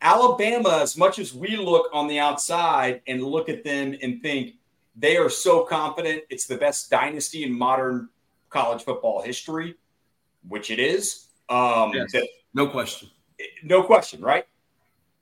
Alabama, 0.00 0.78
as 0.80 0.96
much 0.96 1.18
as 1.18 1.34
we 1.34 1.56
look 1.56 1.90
on 1.92 2.06
the 2.06 2.20
outside 2.20 3.02
and 3.08 3.20
look 3.20 3.48
at 3.48 3.64
them 3.64 3.96
and 4.00 4.22
think 4.22 4.54
they 4.98 5.16
are 5.16 5.30
so 5.30 5.64
confident 5.64 6.24
it's 6.30 6.46
the 6.46 6.56
best 6.56 6.90
dynasty 6.90 7.44
in 7.44 7.52
modern 7.52 8.08
college 8.50 8.82
football 8.82 9.22
history, 9.22 9.74
which 10.48 10.70
it 10.70 10.78
is. 10.78 11.28
Um, 11.48 11.92
yes, 11.94 12.12
that, 12.12 12.28
no 12.54 12.66
question 12.66 13.08
no 13.62 13.82
question, 13.82 14.20
right? 14.20 14.46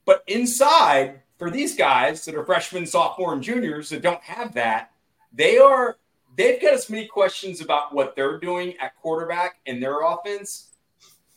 But 0.05 0.23
inside, 0.27 1.23
for 1.39 1.51
these 1.51 1.77
guys 1.77 2.25
that 2.25 2.35
are 2.35 2.45
freshmen, 2.45 2.87
sophomore, 2.87 3.33
and 3.33 3.43
juniors 3.43 3.89
that 3.91 4.03
don't 4.03 4.23
have 4.23 4.55
that, 4.55 4.93
they 5.33 5.59
are 5.59 5.99
they've 6.37 6.61
got 6.61 6.75
as 6.75 6.89
many 6.91 7.07
questions 7.07 7.61
about 7.61 7.95
what 7.95 8.15
they're 8.15 8.39
doing 8.39 8.75
at 8.79 8.97
quarterback 8.97 9.57
in 9.67 9.81
their 9.81 10.03
offense 10.03 10.73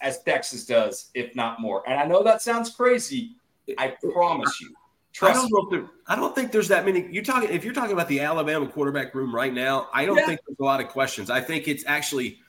as 0.01 0.21
Texas 0.23 0.65
does, 0.65 1.09
if 1.13 1.35
not 1.35 1.59
more. 1.59 1.87
And 1.87 1.99
I 1.99 2.05
know 2.05 2.23
that 2.23 2.41
sounds 2.41 2.69
crazy. 2.69 3.35
I 3.77 3.95
promise 4.13 4.61
you. 4.61 4.73
Trust 5.11 5.37
I 5.37 5.41
don't 5.41 5.51
know 5.51 5.63
if 5.63 5.69
there, 5.71 5.89
I 6.07 6.15
don't 6.15 6.35
think 6.35 6.51
there's 6.51 6.67
that 6.67 6.85
many. 6.85 7.07
You're 7.11 7.23
talking 7.23 7.49
if 7.49 7.63
you're 7.63 7.73
talking 7.73 7.93
about 7.93 8.07
the 8.07 8.19
Alabama 8.19 8.67
quarterback 8.67 9.15
room 9.15 9.33
right 9.33 9.53
now, 9.53 9.87
I 9.93 10.05
don't 10.05 10.17
yeah. 10.17 10.27
think 10.27 10.41
there's 10.45 10.59
a 10.59 10.63
lot 10.63 10.81
of 10.81 10.89
questions. 10.89 11.29
I 11.29 11.41
think 11.41 11.67
it's 11.67 11.83
actually 11.87 12.39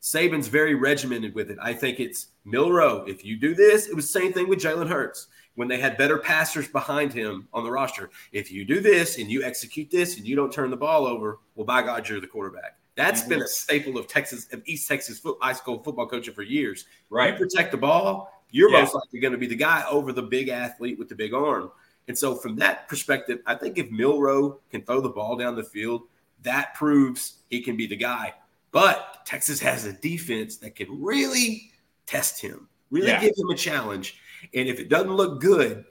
Saban's 0.00 0.48
very 0.48 0.74
regimented 0.74 1.34
with 1.34 1.50
it. 1.50 1.58
I 1.60 1.72
think 1.72 1.98
it's 1.98 2.28
Milroe. 2.44 3.04
If 3.08 3.24
you 3.24 3.36
do 3.36 3.54
this, 3.54 3.88
it 3.88 3.96
was 3.96 4.04
the 4.04 4.20
same 4.20 4.32
thing 4.32 4.48
with 4.48 4.60
Jalen 4.60 4.88
Hurts 4.88 5.28
when 5.54 5.68
they 5.68 5.78
had 5.78 5.96
better 5.96 6.18
passers 6.18 6.68
behind 6.68 7.12
him 7.12 7.48
on 7.52 7.64
the 7.64 7.70
roster. 7.70 8.10
If 8.32 8.52
you 8.52 8.64
do 8.64 8.80
this 8.80 9.18
and 9.18 9.30
you 9.30 9.42
execute 9.42 9.90
this 9.90 10.16
and 10.16 10.26
you 10.26 10.36
don't 10.36 10.52
turn 10.52 10.70
the 10.70 10.76
ball 10.76 11.06
over, 11.06 11.38
well, 11.54 11.64
by 11.64 11.82
God, 11.82 12.08
you're 12.08 12.20
the 12.20 12.26
quarterback. 12.26 12.76
That's 12.96 13.22
mm-hmm. 13.22 13.30
been 13.30 13.42
a 13.42 13.48
staple 13.48 13.98
of 13.98 14.06
Texas, 14.06 14.46
of 14.52 14.62
East 14.66 14.88
Texas 14.88 15.18
foot, 15.18 15.38
high 15.40 15.52
school 15.52 15.82
football 15.82 16.06
coaching 16.06 16.34
for 16.34 16.42
years. 16.42 16.84
Right. 17.10 17.32
You 17.32 17.38
protect 17.38 17.70
the 17.72 17.78
ball, 17.78 18.30
you're 18.50 18.70
yeah. 18.70 18.80
most 18.80 18.94
likely 18.94 19.20
going 19.20 19.32
to 19.32 19.38
be 19.38 19.46
the 19.46 19.56
guy 19.56 19.84
over 19.90 20.12
the 20.12 20.22
big 20.22 20.48
athlete 20.48 20.98
with 20.98 21.08
the 21.08 21.14
big 21.14 21.34
arm. 21.34 21.70
And 22.06 22.16
so, 22.16 22.34
from 22.34 22.56
that 22.56 22.88
perspective, 22.88 23.40
I 23.46 23.54
think 23.54 23.78
if 23.78 23.90
Milroe 23.90 24.60
can 24.70 24.82
throw 24.82 25.00
the 25.00 25.08
ball 25.08 25.36
down 25.36 25.56
the 25.56 25.64
field, 25.64 26.02
that 26.42 26.74
proves 26.74 27.38
he 27.48 27.62
can 27.62 27.76
be 27.76 27.86
the 27.86 27.96
guy. 27.96 28.34
But 28.72 29.24
Texas 29.24 29.60
has 29.60 29.84
a 29.86 29.92
defense 29.92 30.56
that 30.58 30.74
can 30.74 31.02
really 31.02 31.70
test 32.06 32.40
him, 32.40 32.68
really 32.90 33.08
yeah. 33.08 33.20
give 33.20 33.32
him 33.36 33.48
a 33.50 33.56
challenge. 33.56 34.20
And 34.52 34.68
if 34.68 34.80
it 34.80 34.88
doesn't 34.88 35.12
look 35.12 35.40
good, 35.40 35.84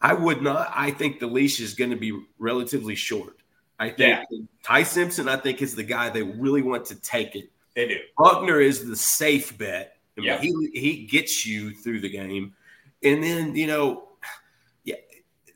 I 0.00 0.14
would 0.14 0.42
not. 0.42 0.72
I 0.74 0.90
think 0.90 1.20
the 1.20 1.26
leash 1.26 1.60
is 1.60 1.74
going 1.74 1.90
to 1.90 1.96
be 1.96 2.18
relatively 2.38 2.94
short. 2.94 3.36
I 3.78 3.88
think 3.90 4.24
yeah. 4.30 4.38
Ty 4.64 4.82
Simpson, 4.82 5.28
I 5.28 5.36
think, 5.36 5.62
is 5.62 5.74
the 5.74 5.82
guy 5.82 6.08
they 6.10 6.22
really 6.22 6.62
want 6.62 6.84
to 6.86 6.94
take 6.96 7.36
it. 7.36 7.50
They 7.74 7.88
do. 7.88 7.98
Buchner 8.18 8.60
is 8.60 8.86
the 8.88 8.96
safe 8.96 9.56
bet. 9.58 9.96
I 10.16 10.20
mean, 10.20 10.28
yeah. 10.28 10.38
he 10.38 10.70
he 10.74 11.06
gets 11.06 11.46
you 11.46 11.72
through 11.74 12.00
the 12.00 12.08
game, 12.08 12.54
and 13.02 13.22
then 13.22 13.56
you 13.56 13.66
know, 13.66 14.08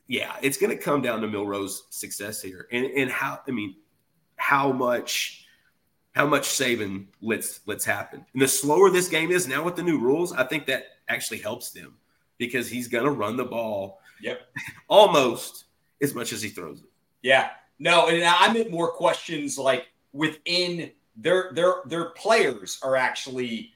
yeah, 0.07 0.35
it's 0.41 0.57
going 0.57 0.75
to 0.75 0.81
come 0.81 1.01
down 1.01 1.21
to 1.21 1.27
Milroe's 1.27 1.83
success 1.89 2.41
here, 2.41 2.67
and 2.71 2.85
and 2.85 3.11
how 3.11 3.41
I 3.47 3.51
mean, 3.51 3.75
how 4.37 4.71
much 4.71 5.45
how 6.15 6.25
much 6.25 6.47
Saban 6.47 7.05
let's 7.21 7.61
let's 7.67 7.85
happen. 7.85 8.25
And 8.33 8.41
the 8.41 8.47
slower 8.47 8.89
this 8.89 9.07
game 9.09 9.31
is 9.31 9.47
now 9.47 9.63
with 9.63 9.75
the 9.75 9.83
new 9.83 9.99
rules, 9.99 10.33
I 10.33 10.43
think 10.43 10.65
that 10.67 10.85
actually 11.09 11.39
helps 11.39 11.71
them 11.71 11.95
because 12.37 12.69
he's 12.69 12.87
going 12.87 13.05
to 13.05 13.11
run 13.11 13.37
the 13.37 13.45
ball. 13.45 13.99
Yep. 14.21 14.41
almost 14.87 15.65
as 16.01 16.15
much 16.15 16.33
as 16.33 16.41
he 16.41 16.49
throws 16.49 16.79
it. 16.79 16.89
Yeah. 17.21 17.49
No, 17.77 18.07
and 18.07 18.23
I 18.23 18.51
meant 18.51 18.71
more 18.71 18.91
questions 18.91 19.57
like 19.59 19.87
within 20.11 20.91
their 21.15 21.51
their 21.53 21.75
their 21.85 22.05
players 22.11 22.79
are 22.81 22.95
actually 22.95 23.73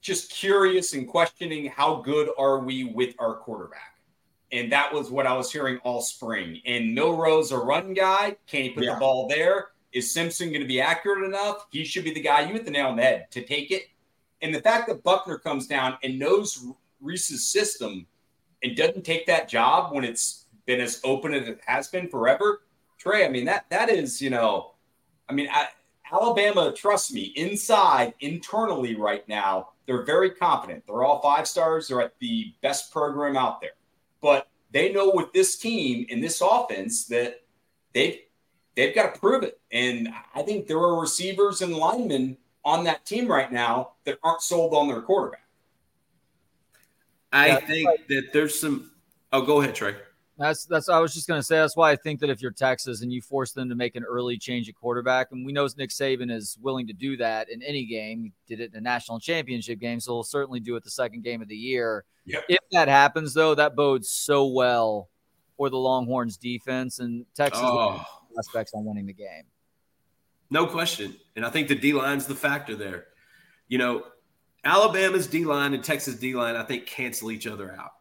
just 0.00 0.30
curious 0.30 0.92
and 0.94 1.08
questioning 1.08 1.66
how 1.66 1.96
good 1.96 2.30
are 2.38 2.60
we 2.60 2.84
with 2.84 3.14
our 3.18 3.34
quarterback. 3.34 3.97
And 4.50 4.72
that 4.72 4.92
was 4.92 5.10
what 5.10 5.26
I 5.26 5.36
was 5.36 5.52
hearing 5.52 5.78
all 5.84 6.00
spring. 6.00 6.60
And 6.64 6.94
Milroe's 6.94 7.52
a 7.52 7.58
run 7.58 7.92
guy. 7.92 8.36
Can 8.46 8.62
he 8.62 8.70
put 8.70 8.84
yeah. 8.84 8.94
the 8.94 9.00
ball 9.00 9.28
there? 9.28 9.68
Is 9.92 10.12
Simpson 10.12 10.48
going 10.48 10.62
to 10.62 10.68
be 10.68 10.80
accurate 10.80 11.24
enough? 11.24 11.66
He 11.70 11.84
should 11.84 12.04
be 12.04 12.14
the 12.14 12.20
guy. 12.20 12.40
You 12.40 12.54
hit 12.54 12.64
the 12.64 12.70
nail 12.70 12.88
on 12.88 12.96
the 12.96 13.02
head 13.02 13.30
to 13.32 13.42
take 13.42 13.70
it. 13.70 13.84
And 14.40 14.54
the 14.54 14.60
fact 14.60 14.88
that 14.88 15.02
Buchner 15.02 15.38
comes 15.38 15.66
down 15.66 15.98
and 16.02 16.18
knows 16.18 16.64
Rees's 17.00 17.46
system 17.46 18.06
and 18.62 18.76
doesn't 18.76 19.04
take 19.04 19.26
that 19.26 19.48
job 19.48 19.92
when 19.92 20.04
it's 20.04 20.46
been 20.66 20.80
as 20.80 21.00
open 21.04 21.34
as 21.34 21.48
it 21.48 21.60
has 21.66 21.88
been 21.88 22.08
forever, 22.08 22.62
Trey. 22.98 23.24
I 23.24 23.28
mean 23.28 23.44
that 23.46 23.68
that 23.70 23.88
is 23.88 24.20
you 24.20 24.30
know, 24.30 24.74
I 25.28 25.32
mean 25.32 25.48
I, 25.50 25.68
Alabama. 26.12 26.72
Trust 26.72 27.12
me, 27.12 27.32
inside 27.36 28.14
internally 28.20 28.94
right 28.94 29.26
now, 29.28 29.70
they're 29.86 30.04
very 30.04 30.30
confident. 30.30 30.84
They're 30.86 31.02
all 31.02 31.20
five 31.20 31.48
stars. 31.48 31.88
They're 31.88 32.02
at 32.02 32.18
the 32.18 32.52
best 32.62 32.92
program 32.92 33.36
out 33.36 33.60
there, 33.60 33.72
but 34.20 34.48
they 34.70 34.92
know 34.92 35.10
with 35.14 35.32
this 35.32 35.56
team 35.58 36.06
in 36.08 36.20
this 36.20 36.40
offense 36.40 37.06
that 37.06 37.42
they've 37.94 38.18
they've 38.76 38.94
got 38.94 39.14
to 39.14 39.20
prove 39.20 39.42
it. 39.42 39.60
And 39.72 40.08
I 40.34 40.42
think 40.42 40.66
there 40.66 40.78
are 40.78 41.00
receivers 41.00 41.62
and 41.62 41.74
linemen 41.74 42.36
on 42.64 42.84
that 42.84 43.04
team 43.04 43.26
right 43.26 43.50
now 43.50 43.92
that 44.04 44.18
aren't 44.22 44.42
sold 44.42 44.74
on 44.74 44.88
their 44.88 45.00
quarterback. 45.00 45.44
I 47.32 47.56
think 47.56 47.88
that 48.08 48.32
there's 48.32 48.58
some. 48.58 48.90
Oh, 49.32 49.42
go 49.42 49.60
ahead, 49.60 49.74
Trey. 49.74 49.94
That's 50.38 50.64
that's. 50.66 50.88
I 50.88 51.00
was 51.00 51.12
just 51.12 51.26
going 51.26 51.40
to 51.40 51.42
say 51.42 51.56
that's 51.56 51.76
why 51.76 51.90
I 51.90 51.96
think 51.96 52.20
that 52.20 52.30
if 52.30 52.40
you're 52.40 52.52
Texas 52.52 53.02
and 53.02 53.12
you 53.12 53.20
force 53.20 53.52
them 53.52 53.68
to 53.68 53.74
make 53.74 53.96
an 53.96 54.04
early 54.04 54.38
change 54.38 54.68
at 54.68 54.76
quarterback, 54.76 55.32
and 55.32 55.44
we 55.44 55.52
know 55.52 55.68
Nick 55.76 55.90
Saban 55.90 56.30
is 56.30 56.56
willing 56.62 56.86
to 56.86 56.92
do 56.92 57.16
that 57.16 57.48
in 57.50 57.62
any 57.62 57.84
game. 57.84 58.22
He 58.22 58.32
did 58.46 58.62
it 58.62 58.72
in 58.72 58.78
a 58.78 58.80
national 58.80 59.18
championship 59.18 59.80
game, 59.80 59.98
so 59.98 60.12
he'll 60.12 60.22
certainly 60.22 60.60
do 60.60 60.76
it 60.76 60.84
the 60.84 60.90
second 60.90 61.24
game 61.24 61.42
of 61.42 61.48
the 61.48 61.56
year. 61.56 62.04
Yep. 62.26 62.44
If 62.48 62.60
that 62.70 62.88
happens, 62.88 63.34
though, 63.34 63.54
that 63.56 63.74
bodes 63.74 64.10
so 64.10 64.46
well 64.46 65.08
for 65.56 65.70
the 65.70 65.78
Longhorns 65.78 66.36
defense 66.36 67.00
and 67.00 67.26
Texas. 67.34 67.60
Oh 67.62 68.04
aspects 68.38 68.72
on 68.74 68.84
winning 68.84 69.06
the 69.06 69.12
game. 69.12 69.44
No 70.50 70.66
question. 70.66 71.16
And 71.36 71.44
I 71.44 71.50
think 71.50 71.68
the 71.68 71.74
D 71.74 71.92
line's 71.92 72.26
the 72.26 72.34
factor 72.34 72.74
there. 72.74 73.06
You 73.68 73.78
know, 73.78 74.04
Alabama's 74.64 75.26
D 75.26 75.44
line 75.44 75.74
and 75.74 75.84
Texas 75.84 76.16
D 76.16 76.34
line, 76.34 76.56
I 76.56 76.62
think, 76.62 76.86
cancel 76.86 77.30
each 77.30 77.46
other 77.46 77.76
out. 77.78 77.92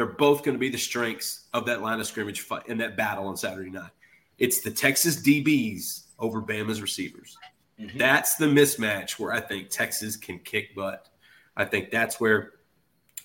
They're 0.00 0.06
both 0.06 0.44
going 0.44 0.54
to 0.54 0.58
be 0.58 0.70
the 0.70 0.78
strengths 0.78 1.44
of 1.52 1.66
that 1.66 1.82
line 1.82 2.00
of 2.00 2.06
scrimmage 2.06 2.40
fight 2.40 2.66
in 2.68 2.78
that 2.78 2.96
battle 2.96 3.26
on 3.26 3.36
Saturday 3.36 3.68
night. 3.68 3.90
It's 4.38 4.62
the 4.62 4.70
Texas 4.70 5.20
DBs 5.20 6.04
over 6.18 6.40
Bama's 6.40 6.80
receivers. 6.80 7.36
Mm-hmm. 7.78 7.98
That's 7.98 8.36
the 8.36 8.46
mismatch 8.46 9.18
where 9.18 9.30
I 9.30 9.40
think 9.40 9.68
Texas 9.68 10.16
can 10.16 10.38
kick 10.38 10.74
butt. 10.74 11.10
I 11.54 11.66
think 11.66 11.90
that's 11.90 12.18
where 12.18 12.52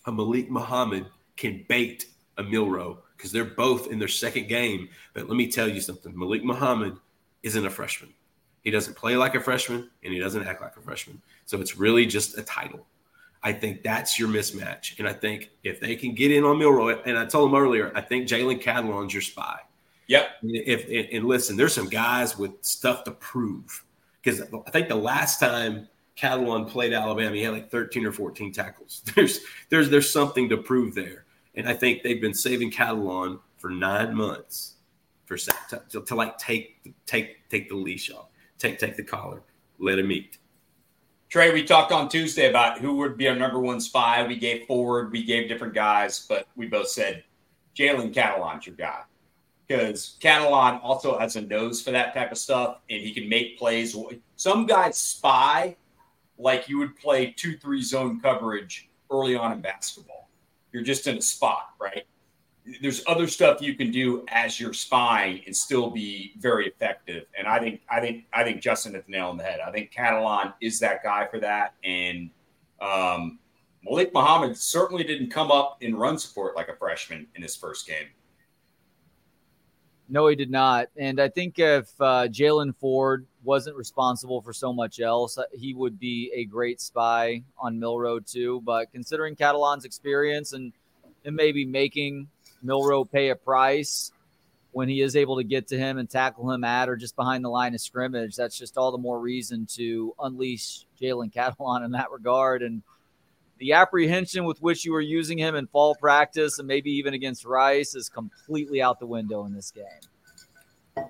a 0.04 0.12
Malik 0.12 0.52
Muhammad 0.52 1.06
can 1.38 1.64
bait 1.70 2.08
a 2.38 2.44
Milroe 2.44 3.00
because 3.16 3.32
they're 3.32 3.46
both 3.46 3.90
in 3.90 3.98
their 3.98 4.10
second 4.10 4.50
game. 4.50 4.90
But 5.14 5.30
let 5.30 5.38
me 5.38 5.50
tell 5.50 5.70
you 5.70 5.80
something 5.80 6.12
Malik 6.14 6.44
Muhammad 6.44 6.98
isn't 7.42 7.66
a 7.66 7.70
freshman. 7.70 8.14
He 8.64 8.70
doesn't 8.70 8.98
play 8.98 9.16
like 9.16 9.36
a 9.36 9.40
freshman 9.40 9.90
and 10.04 10.14
he 10.14 10.20
doesn't 10.20 10.46
act 10.46 10.62
like 10.62 10.76
a 10.76 10.82
freshman. 10.82 11.22
So 11.46 11.62
it's 11.62 11.78
really 11.78 12.06
just 12.06 12.38
a 12.38 12.44
title. 12.44 12.86
I 13.46 13.54
think 13.54 13.84
that's 13.84 14.18
your 14.18 14.28
mismatch. 14.28 14.98
And 14.98 15.08
I 15.08 15.14
think 15.14 15.52
if 15.64 15.80
they 15.80 15.96
can 15.96 16.16
get 16.16 16.32
in 16.32 16.44
on 16.44 16.58
Milroe, 16.58 17.00
and 17.06 17.16
I 17.16 17.26
told 17.26 17.52
him 17.52 17.56
earlier, 17.56 17.92
I 17.94 18.02
think 18.02 18.28
Jalen 18.28 18.60
Catalon's 18.60 19.14
your 19.14 19.22
spy. 19.22 19.60
Yep. 20.08 20.30
If 20.44 21.14
and 21.14 21.26
listen, 21.26 21.56
there's 21.56 21.74
some 21.74 21.88
guys 21.88 22.40
with 22.40 22.52
stuff 22.62 23.04
to 23.04 23.12
prove 23.12 23.86
because 24.22 24.42
I 24.42 24.72
think 24.72 24.90
the 24.90 24.96
last 24.96 25.40
time 25.40 25.88
Catalon 26.18 26.68
played 26.68 26.92
Alabama, 26.92 27.36
he 27.36 27.44
had 27.44 27.54
like 27.54 27.70
13 27.70 28.06
or 28.06 28.12
14 28.12 28.52
tackles. 28.52 29.04
There's 29.16 29.40
there's 29.70 29.90
there's 29.90 30.10
something 30.10 30.50
to 30.50 30.58
prove 30.58 30.96
there, 30.96 31.26
and 31.56 31.68
I 31.68 31.74
think 31.74 32.02
they've 32.02 32.22
been 32.22 32.34
saving 32.34 32.72
Catalon 32.72 33.40
for 33.58 33.70
nine 33.70 34.16
months 34.16 34.76
for 35.26 35.38
to, 35.38 35.84
to, 35.90 36.02
to 36.02 36.16
like 36.16 36.38
take 36.38 36.96
take 37.06 37.48
take 37.50 37.70
the 37.70 37.76
leash 37.76 38.12
off, 38.12 38.28
take 38.58 38.80
take 38.80 38.96
the 38.96 39.04
collar, 39.04 39.42
let 39.78 40.00
him 40.00 40.12
eat. 40.12 40.38
Trey, 41.30 41.52
we 41.52 41.64
talked 41.64 41.92
on 41.92 42.08
Tuesday 42.08 42.50
about 42.50 42.80
who 42.80 42.96
would 42.98 43.18
be 43.18 43.28
our 43.28 43.36
number 43.36 43.60
one 43.60 43.82
spy. 43.82 44.26
We 44.26 44.38
gave 44.38 44.68
forward, 44.68 45.12
we 45.12 45.24
gave 45.24 45.50
different 45.50 45.74
guys, 45.74 46.26
but 46.30 46.48
we 46.56 46.68
both 46.68 46.88
said 46.88 47.24
Jalen 47.76 48.14
Catalon's 48.14 48.66
your 48.66 48.76
guy 48.76 49.02
because 49.68 50.18
Catalon 50.22 50.80
also 50.84 51.18
has 51.18 51.36
a 51.36 51.42
nose 51.42 51.82
for 51.82 51.92
that 51.92 52.14
type 52.14 52.32
of 52.32 52.38
stuff, 52.38 52.80
and 52.90 53.02
he 53.02 53.14
can 53.14 53.28
make 53.28 53.58
plays. 53.58 53.96
Some 54.36 54.66
guys 54.66 54.98
spy 54.98 55.76
like 56.38 56.70
you 56.70 56.78
would 56.78 56.96
play 56.98 57.34
two 57.36 57.58
three 57.58 57.82
zone 57.82 58.20
coverage 58.22 58.90
early 59.12 59.36
on 59.36 59.52
in 59.52 59.62
basketball. 59.62 60.30
You're 60.72 60.84
just 60.84 61.08
in 61.08 61.18
a 61.18 61.22
spot, 61.22 61.70
right? 61.80 62.06
There's 62.82 63.04
other 63.08 63.28
stuff 63.28 63.62
you 63.62 63.76
can 63.76 63.92
do 63.92 64.26
as 64.28 64.60
your 64.60 64.74
spy 64.74 65.44
and 65.46 65.56
still 65.56 65.92
be 65.92 66.34
very 66.40 66.68
effective. 66.68 67.26
And 67.38 67.48
I 67.48 67.60
think 67.60 67.82
I 67.90 68.00
think 68.00 68.26
I 68.34 68.44
think 68.44 68.62
Justin 68.62 68.94
hit 68.94 69.06
the 69.06 69.12
nail 69.12 69.28
on 69.28 69.38
the 69.38 69.44
head. 69.44 69.60
I 69.60 69.72
think 69.72 69.92
Catalon 69.92 70.54
is 70.62 70.80
that 70.80 71.04
guy 71.04 71.28
for 71.28 71.40
that. 71.40 71.76
And 71.84 72.32
um, 72.82 73.40
Malik 73.84 74.14
Muhammad 74.14 74.58
certainly 74.58 75.04
didn't 75.04 75.30
come 75.30 75.52
up 75.52 75.78
in 75.82 75.96
run 75.96 76.18
support 76.18 76.56
like 76.56 76.70
a 76.70 76.76
freshman 76.76 77.28
in 77.36 77.44
his 77.44 77.56
first 77.56 77.86
game. 77.86 78.08
No, 80.08 80.28
he 80.28 80.36
did 80.36 80.52
not. 80.52 80.88
And 80.98 81.20
I 81.20 81.30
think 81.30 81.58
if 81.58 81.90
uh, 82.00 82.28
Jaylan 82.28 82.76
Ford 82.76 83.26
wasn't 83.44 83.76
responsible 83.76 84.42
for 84.42 84.54
so 84.54 84.72
much 84.72 85.00
else, 85.00 85.38
uh, 85.38 85.44
he 85.52 85.74
would 85.74 86.00
be 86.00 86.32
a 86.36 86.46
great 86.46 86.80
spy 86.80 87.44
on 87.58 87.80
Milroe 87.80 88.20
too. 88.20 88.62
But 88.64 88.92
considering 88.92 89.36
Catalon's 89.36 89.86
experience 89.86 90.54
and 90.54 90.74
and 91.26 91.36
maybe 91.36 91.66
making 91.66 92.28
Milroe 92.62 93.06
pay 93.06 93.30
a 93.30 93.36
price 93.36 94.12
when 94.76 94.90
he 94.90 95.00
is 95.00 95.16
able 95.16 95.38
to 95.38 95.44
get 95.44 95.68
to 95.70 95.78
him 95.78 95.98
and 95.98 96.10
tackle 96.10 96.52
him 96.52 96.66
at 96.66 96.90
or 96.90 96.98
just 96.98 97.16
behind 97.16 97.46
the 97.46 97.50
line 97.50 97.74
of 97.74 97.80
scrimmage, 97.80 98.36
that's 98.36 98.58
just 98.58 98.78
all 98.78 98.92
the 98.92 98.98
more 98.98 99.22
reason 99.22 99.66
to 99.66 100.14
unleash 100.20 100.86
Jalen 101.00 101.32
Catalon 101.32 101.86
in 101.86 101.92
that 101.92 102.12
regard. 102.12 102.62
And 102.62 102.82
the 103.58 103.72
apprehension 103.72 104.44
with 104.44 104.62
which 104.62 104.84
you 104.84 104.92
were 104.92 105.00
using 105.00 105.38
him 105.38 105.56
in 105.56 105.66
fall 105.68 105.96
practice 105.96 106.60
and 106.60 106.68
maybe 106.68 106.92
even 106.92 107.14
against 107.14 107.46
Rice 107.46 107.96
is 107.96 108.10
completely 108.10 108.82
out 108.82 109.00
the 109.00 109.06
window 109.06 109.46
in 109.46 109.54
this 109.54 109.72
game. 109.72 111.06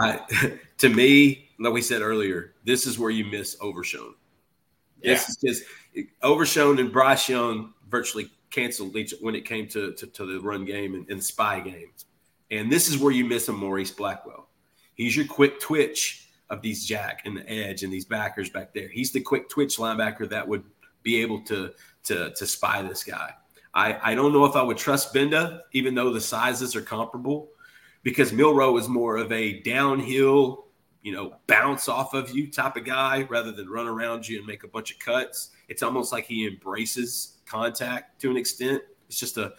Uh, 0.00 0.18
to 0.78 0.88
me, 0.88 1.50
like 1.60 1.72
we 1.72 1.80
said 1.80 2.02
earlier, 2.02 2.54
this 2.64 2.88
is 2.88 2.98
where 2.98 3.10
you 3.10 3.24
miss 3.24 3.56
Overshown. 3.60 4.14
Yeah. 5.00 5.12
This 5.12 5.28
is 5.28 5.36
just 5.36 5.62
Overshown 6.22 6.80
and 6.80 6.90
Bryce 6.92 7.28
Young 7.28 7.72
virtually 7.88 8.32
canceled 8.50 8.96
each 8.96 9.14
when 9.20 9.34
it 9.34 9.44
came 9.44 9.66
to, 9.68 9.92
to, 9.92 10.06
to 10.06 10.26
the 10.26 10.40
run 10.40 10.64
game 10.64 10.94
and, 10.94 11.08
and 11.10 11.22
spy 11.22 11.60
games. 11.60 12.06
And 12.50 12.70
this 12.70 12.88
is 12.88 12.98
where 12.98 13.12
you 13.12 13.24
miss 13.24 13.48
a 13.48 13.52
Maurice 13.52 13.90
Blackwell. 13.90 14.48
He's 14.94 15.16
your 15.16 15.26
quick 15.26 15.60
twitch 15.60 16.28
of 16.50 16.62
these 16.62 16.86
jack 16.86 17.22
and 17.24 17.36
the 17.36 17.48
edge 17.48 17.82
and 17.82 17.92
these 17.92 18.06
backers 18.06 18.50
back 18.50 18.72
there. 18.72 18.88
He's 18.88 19.12
the 19.12 19.20
quick 19.20 19.48
twitch 19.48 19.76
linebacker 19.76 20.28
that 20.30 20.46
would– 20.46 20.64
be 21.08 21.22
able 21.22 21.40
to 21.40 21.72
to 22.04 22.30
to 22.34 22.46
spy 22.46 22.82
this 22.82 23.04
guy. 23.04 23.32
I, 23.74 24.12
I 24.12 24.14
don't 24.14 24.32
know 24.32 24.44
if 24.44 24.56
I 24.56 24.62
would 24.62 24.78
trust 24.78 25.14
Gbenda, 25.14 25.60
even 25.72 25.94
though 25.94 26.12
the 26.12 26.20
sizes 26.20 26.74
are 26.74 26.82
comparable, 26.82 27.50
because 28.02 28.32
Milroe 28.32 28.76
is 28.76 28.88
more 28.88 29.16
of 29.16 29.30
a 29.30 29.60
downhill, 29.60 30.66
you 31.02 31.12
know, 31.12 31.36
bounce 31.46 31.88
off 31.88 32.14
of 32.14 32.30
you 32.30 32.50
type 32.50 32.76
of 32.76 32.84
guy 32.84 33.26
rather 33.30 33.52
than 33.52 33.68
run 33.68 33.86
around 33.86 34.26
you 34.26 34.38
and 34.38 34.46
make 34.46 34.64
a 34.64 34.68
bunch 34.68 34.90
of 34.90 34.98
cuts. 34.98 35.50
It's 35.68 35.82
almost 35.82 36.12
like 36.12 36.24
he 36.24 36.46
embraces 36.46 37.37
contact 37.48 38.20
to 38.22 38.30
an 38.30 38.36
extent. 38.36 38.82
It's 39.08 39.18
just 39.18 39.38
a 39.38 39.54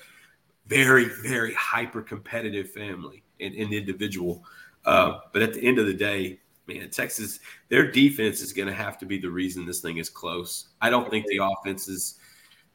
very, 0.68 1.06
very 1.24 1.54
hyper 1.54 2.02
competitive 2.02 2.70
family 2.72 3.24
and, 3.40 3.56
and 3.56 3.74
individual. 3.74 4.44
Uh, 4.86 5.20
but 5.34 5.42
at 5.42 5.54
the 5.54 5.62
end 5.62 5.80
of 5.80 5.88
the 5.88 5.94
day, 5.94 6.40
man, 6.68 6.90
Texas, 6.90 7.40
their 7.70 7.92
defense 7.92 8.42
is 8.42 8.54
going 8.54 8.68
to 8.68 8.74
have 8.74 8.98
to 9.00 9.06
be 9.06 9.18
the 9.18 9.30
reason 9.30 9.66
this 9.66 9.82
thing 9.82 9.98
is 9.98 10.10
close. 10.10 10.70
I 10.82 10.90
don't 10.90 11.10
think 11.10 11.26
the 11.28 11.40
offense 11.44 11.88
is. 11.88 12.16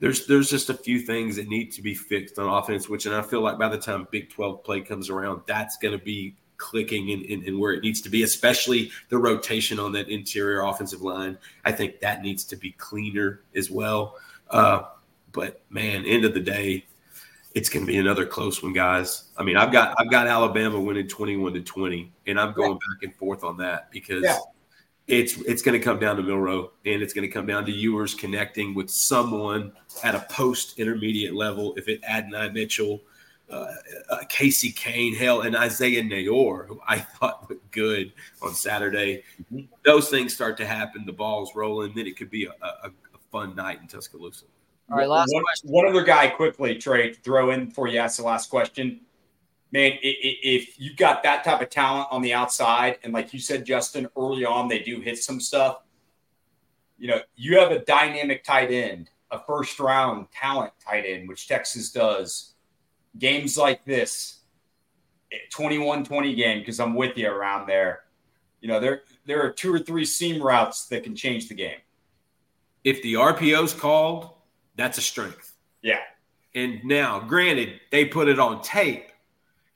There's 0.01 0.27
there's 0.27 0.51
just 0.51 0.71
a 0.71 0.75
few 0.75 0.99
things 0.99 1.37
that 1.37 1.49
need 1.49 1.71
to 1.73 1.83
be 1.83 1.95
fixed 1.95 2.39
on 2.39 2.49
offense, 2.49 2.89
which 2.89 3.07
and 3.07 3.15
I 3.15 3.23
feel 3.23 3.41
like 3.41 3.59
by 3.59 3.69
the 3.69 3.79
time 3.79 4.09
Big 4.11 4.29
12 4.29 4.65
play 4.65 4.81
comes 4.81 5.09
around, 5.09 5.43
that's 5.47 5.79
going 5.79 5.97
to 5.97 6.05
be 6.05 6.35
clicking 6.57 7.11
in, 7.11 7.23
in, 7.23 7.43
in, 7.45 7.59
where 7.59 7.73
it 7.73 7.83
needs 7.83 8.01
to 8.01 8.09
be, 8.09 8.23
especially 8.23 8.91
the 9.09 9.19
rotation 9.19 9.79
on 9.79 9.93
that 9.93 10.09
interior 10.09 10.63
offensive 10.63 11.03
line. 11.03 11.39
I 11.65 11.73
think 11.73 12.01
that 12.01 12.23
needs 12.23 12.45
to 12.45 12.57
be 12.57 12.73
cleaner 12.73 13.43
as 13.55 13.71
well. 13.71 14.17
Uh, 14.51 14.83
but 15.35 15.63
man, 15.69 16.07
end 16.07 16.25
of 16.25 16.33
the 16.33 16.41
day, 16.41 16.87
it's 17.55 17.69
going 17.69 17.85
to 17.85 17.93
be 17.93 17.99
another 17.99 18.25
close 18.25 18.63
one, 18.63 18.73
guys. 18.73 19.25
I 19.37 19.43
mean, 19.43 19.57
I've 19.57 19.73
got 19.73 19.95
I've 19.99 20.11
got 20.11 20.27
Alabama 20.27 20.81
winning 20.81 21.07
twenty-one 21.07 21.53
to 21.53 21.61
twenty, 21.61 22.13
and 22.27 22.41
I'm 22.41 22.55
going 22.55 22.73
yeah. 22.73 22.77
back 22.77 23.03
and 23.03 23.15
forth 23.17 23.45
on 23.45 23.59
that 23.59 23.91
because 23.91 24.23
yeah. 24.25 24.39
it's 25.07 25.37
it's 25.43 25.61
going 25.61 25.79
to 25.79 25.85
come 25.85 25.99
down 25.99 26.17
to 26.17 26.23
Milroe, 26.23 26.73
and 26.87 27.03
it's 27.03 27.13
going 27.13 27.29
to 27.29 27.33
come 27.33 27.47
down 27.47 27.67
to 27.67 27.73
Ewers 27.73 28.15
connecting 28.15 28.75
with 28.75 28.89
someone 28.89 29.73
at 30.03 30.15
a 30.15 30.21
post 30.31 30.79
intermediate 30.79 31.35
level. 31.35 31.75
If 31.77 31.89
it 31.89 32.03
Adonai 32.09 32.51
Mitchell, 32.51 33.03
uh, 33.51 33.67
uh, 34.11 34.19
Casey 34.29 34.73
Cain, 34.73 35.15
hell, 35.15 35.43
and 35.43 35.55
Isaiah 35.55 36.03
Neyor, 36.03 36.67
who 36.67 36.81
I 36.89 36.99
thought 37.19 37.49
looked 37.51 37.71
good 37.71 38.13
on 38.43 38.55
Saturday, 38.55 39.23
mm-hmm. 39.53 39.67
those 39.85 40.09
things 40.09 40.35
start 40.35 40.57
to 40.57 40.67
happen. 40.67 41.05
The 41.07 41.13
ball's 41.13 41.55
rolling, 41.55 41.95
then 41.95 42.07
it 42.07 42.17
could 42.17 42.31
be 42.31 42.47
a, 42.47 42.51
a, 42.67 42.89
a 42.89 43.19
fun 43.31 43.55
night 43.55 43.81
in 43.81 43.87
Tuscaloosa. 43.87 44.47
All 44.91 44.99
right, 44.99 45.09
last 45.09 45.33
one, 45.33 45.43
question. 45.43 45.71
One 45.71 45.87
other 45.87 46.05
guy 46.05 46.29
quickly, 46.29 46.77
Trey, 46.77 47.11
to 47.11 47.21
throw 47.21 47.51
in 47.51 47.67
before 47.67 47.89
you 47.89 47.99
ask 47.99 48.19
the 48.19 48.25
last 48.25 48.51
question. 48.51 49.01
Man, 49.73 49.99
if 50.03 50.79
you 50.79 50.95
got 50.95 51.23
that 51.25 51.43
type 51.43 51.61
of 51.61 51.71
talent 51.71 52.09
on 52.11 52.23
the 52.23 52.33
outside, 52.33 52.99
and 53.03 53.13
like 53.13 53.33
you 53.33 53.41
said, 53.41 53.65
Justin, 53.65 54.09
early 54.17 54.45
on 54.45 54.69
they 54.69 54.81
do 54.81 55.01
hit 55.01 55.19
some 55.19 55.41
stuff. 55.41 55.79
You 56.99 57.09
know, 57.09 57.21
you 57.35 57.59
have 57.59 57.73
a 57.73 57.81
dynamic 57.81 58.45
tight 58.45 58.71
end, 58.71 59.11
a 59.31 59.39
first 59.39 59.81
round 59.81 60.31
talent 60.31 60.73
tight 60.85 61.05
end, 61.07 61.29
which 61.29 61.49
Texas 61.49 61.91
does. 61.91 62.55
Games 63.19 63.57
like 63.57 63.85
this, 63.85 64.41
21-20 65.53 66.37
game, 66.37 66.59
because 66.61 66.79
I'm 66.79 66.95
with 66.95 67.17
you 67.17 67.29
around 67.29 67.67
there. 67.67 68.03
You 68.61 68.69
know, 68.69 68.81
there 68.81 69.03
there 69.27 69.45
are 69.45 69.51
two 69.51 69.75
or 69.75 69.79
three 69.79 70.05
seam 70.05 70.43
routes 70.43 70.87
that 70.87 71.03
can 71.05 71.17
change 71.17 71.49
the 71.49 71.55
game. 71.55 71.79
If 72.85 73.03
the 73.03 73.15
RPO's 73.15 73.75
called, 73.75 74.34
that's 74.77 74.99
a 74.99 75.03
strength. 75.03 75.55
Yeah. 75.83 76.01
And 76.55 76.85
now, 76.85 77.21
granted, 77.21 77.81
they 77.91 78.05
put 78.05 78.29
it 78.29 78.39
on 78.39 78.63
tape, 78.63 79.11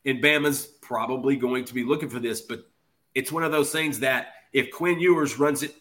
and 0.05 0.23
Bama's 0.23 0.67
probably 0.67 1.37
going 1.37 1.65
to 1.65 1.75
be 1.75 1.85
looking 1.85 2.09
for 2.09 2.21
this, 2.21 2.41
but 2.41 2.67
it's 3.15 3.33
one 3.33 3.43
of 3.43 3.53
those 3.53 3.73
things 3.73 3.99
that 4.01 4.29
if 4.53 4.71
Quinn 4.71 5.01
Ewers 5.01 5.39
runs 5.39 5.63
it 5.63 5.75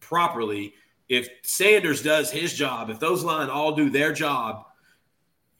properly, 0.00 0.74
if 1.08 1.28
Sanders 1.42 2.02
does 2.02 2.30
his 2.30 2.52
job, 2.52 2.90
if 2.90 2.98
those 2.98 3.24
line 3.24 3.48
all 3.48 3.74
do 3.74 3.90
their 3.90 4.12
job, 4.12 4.64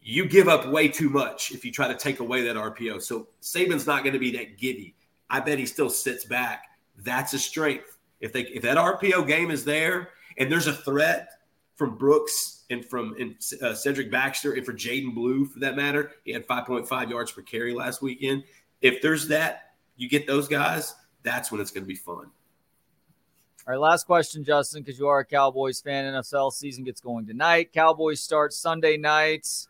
you 0.03 0.27
give 0.27 0.49
up 0.49 0.69
way 0.69 0.89
too 0.89 1.11
much 1.11 1.53
if 1.53 1.65
you 1.65 1.73
try 1.73 1.89
to 1.89 1.97
take 1.97 2.21
away 2.21 2.43
that 2.43 2.57
RPO. 2.57 3.03
So 3.03 3.29
Saban's 3.43 3.87
not 3.87 4.03
going 4.03 4.15
to 4.15 4.19
be 4.19 4.33
that 4.33 4.59
giddy. 4.59 4.95
I 5.29 5.41
bet 5.41 5.59
he 5.59 5.67
still 5.67 5.91
sits 5.91 6.25
back. 6.25 6.65
That's 6.99 7.33
a 7.33 7.39
strength. 7.39 7.99
If 8.21 8.33
they 8.33 8.43
if 8.43 8.63
that 8.63 8.77
RPO 8.77 9.27
game 9.27 9.51
is 9.51 9.65
there 9.65 10.11
and 10.37 10.51
there's 10.51 10.67
a 10.67 10.73
threat 10.73 11.29
from 11.81 11.97
Brooks 11.97 12.65
and 12.69 12.85
from 12.85 13.17
and, 13.19 13.37
uh, 13.63 13.73
Cedric 13.73 14.11
Baxter 14.11 14.53
and 14.53 14.67
for 14.67 14.75
Jaydon 14.75 15.15
Blue 15.15 15.47
for 15.47 15.61
that 15.61 15.77
matter. 15.77 16.13
He 16.27 16.31
had 16.31 16.47
5.5 16.47 17.09
yards 17.09 17.33
per 17.33 17.41
carry 17.41 17.73
last 17.73 18.03
weekend. 18.03 18.45
If 18.83 19.01
there's 19.01 19.29
that, 19.29 19.73
you 19.97 20.07
get 20.07 20.27
those 20.27 20.47
guys, 20.47 20.95
that's 21.23 21.51
when 21.51 21.59
it's 21.59 21.71
going 21.71 21.85
to 21.85 21.89
be 21.89 21.95
fun. 21.95 22.27
All 23.67 23.73
right, 23.73 23.79
last 23.79 24.05
question, 24.05 24.45
Justin, 24.45 24.83
because 24.83 24.99
you 24.99 25.09
are 25.09 25.21
a 25.21 25.25
Cowboys 25.25 25.81
fan. 25.81 26.13
NFL 26.13 26.53
season 26.53 26.85
gets 26.85 27.01
going 27.01 27.27
tonight. 27.27 27.73
Cowboys 27.73 28.21
start 28.21 28.53
Sunday 28.53 28.99
nights 28.99 29.67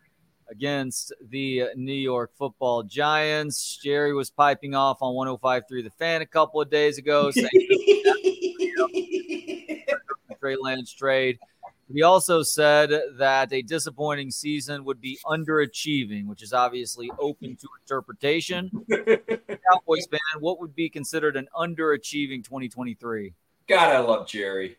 against 0.49 1.13
the 1.29 1.67
New 1.77 1.93
York 1.93 2.31
football 2.37 2.83
Giants. 2.83 3.79
Jerry 3.81 4.13
was 4.13 4.29
piping 4.29 4.75
off 4.75 4.97
on 4.99 5.13
105.3 5.13 5.81
The 5.81 5.89
Fan 5.91 6.21
a 6.21 6.25
couple 6.25 6.59
of 6.59 6.69
days 6.69 6.97
ago 6.97 7.31
saying 7.31 7.47
Trey 10.41 10.57
Lance 10.59 10.91
trade 10.91 11.39
He 11.93 12.03
also 12.03 12.43
said 12.43 12.91
that 13.17 13.51
a 13.51 13.61
disappointing 13.61 14.31
season 14.31 14.83
would 14.85 15.01
be 15.01 15.19
underachieving, 15.25 16.27
which 16.27 16.41
is 16.43 16.53
obviously 16.53 17.11
open 17.19 17.55
to 17.57 17.67
interpretation. 17.81 18.69
Cowboys 18.89 20.07
fan, 20.09 20.19
what 20.39 20.59
would 20.59 20.75
be 20.75 20.89
considered 20.89 21.35
an 21.35 21.47
underachieving 21.55 22.43
2023? 22.43 23.33
God, 23.67 23.95
I 23.95 23.99
love 23.99 24.27
Jerry. 24.27 24.77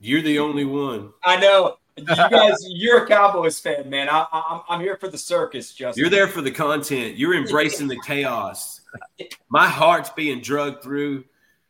You're 0.00 0.22
the 0.22 0.38
only 0.38 0.64
one. 0.64 1.12
I 1.24 1.36
know. 1.36 1.76
You 1.96 2.04
guys, 2.06 2.56
you're 2.68 3.04
a 3.04 3.06
Cowboys 3.06 3.60
fan, 3.60 3.90
man. 3.90 4.08
I, 4.08 4.24
I, 4.32 4.62
I'm 4.70 4.80
here 4.80 4.96
for 4.96 5.08
the 5.08 5.18
circus, 5.18 5.74
Justin. 5.74 6.00
You're 6.00 6.10
there 6.10 6.28
for 6.28 6.40
the 6.40 6.50
content. 6.50 7.18
You're 7.18 7.34
embracing 7.34 7.88
the 7.88 8.00
chaos. 8.06 8.80
My 9.50 9.68
heart's 9.68 10.08
being 10.10 10.40
drugged 10.40 10.82
through 10.82 11.24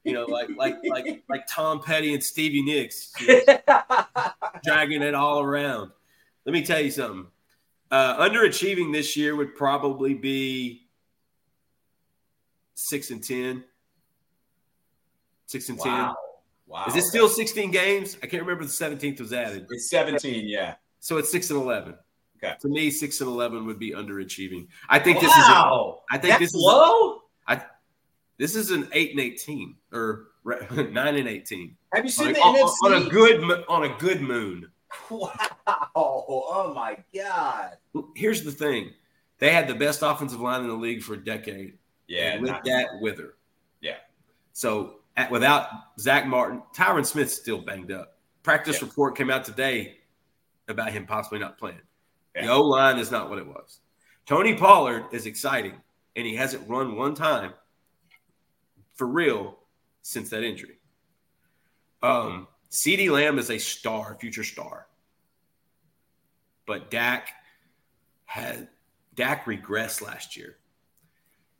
you 0.04 0.12
know, 0.12 0.24
like 0.24 0.48
like 0.56 0.76
like 0.84 1.22
like 1.28 1.46
Tom 1.48 1.82
Petty 1.82 2.14
and 2.14 2.22
Stevie 2.22 2.62
Nicks, 2.62 3.12
dragging 4.64 5.02
it 5.02 5.14
all 5.14 5.40
around. 5.40 5.90
Let 6.44 6.52
me 6.52 6.64
tell 6.64 6.80
you 6.80 6.90
something. 6.90 7.26
Uh, 7.90 8.16
underachieving 8.28 8.92
this 8.92 9.16
year 9.16 9.34
would 9.36 9.54
probably 9.54 10.14
be 10.14 10.86
six 12.74 13.10
and 13.10 13.22
ten. 13.22 13.64
Six 15.46 15.68
and 15.68 15.78
wow. 15.78 15.84
ten. 15.84 16.14
Wow. 16.70 16.84
Is 16.86 16.94
it 16.94 17.02
still 17.02 17.28
16 17.28 17.72
games? 17.72 18.16
I 18.22 18.28
can't 18.28 18.44
remember 18.44 18.62
the 18.62 18.70
17th 18.70 19.18
was 19.18 19.32
added. 19.32 19.66
It's 19.70 19.90
17, 19.90 20.48
yeah. 20.48 20.76
So 21.00 21.16
it's 21.16 21.28
six 21.28 21.50
and 21.50 21.60
11. 21.60 21.96
Okay. 22.36 22.54
To 22.60 22.68
me, 22.68 22.92
six 22.92 23.20
and 23.20 23.28
11 23.28 23.66
would 23.66 23.80
be 23.80 23.90
underachieving. 23.90 24.68
I 24.88 25.00
think 25.00 25.16
wow. 25.16 25.22
this 25.22 25.36
is. 25.36 25.44
I 26.12 26.18
think 26.18 26.30
That's 26.30 26.38
this 26.38 26.54
is 26.54 26.62
low. 26.64 27.22
I 27.48 27.60
this 28.40 28.56
is 28.56 28.70
an 28.70 28.88
eight 28.92 29.10
and 29.10 29.20
eighteen 29.20 29.76
or 29.92 30.28
nine 30.44 31.16
and 31.16 31.28
eighteen. 31.28 31.76
Have 31.92 32.06
you 32.06 32.10
seen 32.10 32.28
on, 32.28 32.32
the 32.32 32.40
on, 32.40 32.56
NFC? 32.56 32.86
on 32.86 33.06
a 33.06 33.10
good 33.10 33.64
on 33.68 33.84
a 33.84 33.96
good 33.98 34.22
moon? 34.22 34.66
Wow! 35.08 35.30
Oh 35.94 36.72
my 36.74 36.96
God! 37.14 37.76
Here's 38.16 38.42
the 38.42 38.50
thing: 38.50 38.90
they 39.38 39.52
had 39.52 39.68
the 39.68 39.74
best 39.74 40.02
offensive 40.02 40.40
line 40.40 40.62
in 40.62 40.68
the 40.68 40.74
league 40.74 41.02
for 41.02 41.14
a 41.14 41.24
decade. 41.24 41.78
Yeah, 42.08 42.40
with 42.40 42.56
that 42.64 42.88
wither. 43.00 43.34
Yeah. 43.80 43.96
So 44.52 44.96
at, 45.16 45.30
without 45.30 45.68
Zack 46.00 46.26
Martin, 46.26 46.62
Tyron 46.74 47.06
Smith's 47.06 47.34
still 47.34 47.58
banged 47.58 47.92
up. 47.92 48.16
Practice 48.42 48.80
yeah. 48.80 48.88
report 48.88 49.16
came 49.16 49.30
out 49.30 49.44
today 49.44 49.98
about 50.66 50.90
him 50.90 51.06
possibly 51.06 51.38
not 51.38 51.56
playing. 51.56 51.78
Yeah. 52.34 52.46
The 52.46 52.52
O 52.52 52.62
line 52.62 52.98
is 52.98 53.12
not 53.12 53.30
what 53.30 53.38
it 53.38 53.46
was. 53.46 53.78
Tony 54.26 54.54
Pollard 54.54 55.04
is 55.12 55.26
exciting, 55.26 55.74
and 56.16 56.26
he 56.26 56.34
hasn't 56.34 56.68
run 56.68 56.96
one 56.96 57.14
time 57.14 57.52
for 59.00 59.06
real 59.06 59.56
since 60.02 60.28
that 60.28 60.44
injury. 60.44 60.78
Um, 62.02 62.48
CeeDee 62.70 63.10
Lamb 63.10 63.38
is 63.38 63.48
a 63.48 63.56
star, 63.56 64.14
future 64.20 64.44
star. 64.44 64.88
But 66.66 66.90
Dak 66.90 67.30
had 68.26 68.68
Dak 69.14 69.46
regressed 69.46 70.02
last 70.02 70.36
year. 70.36 70.58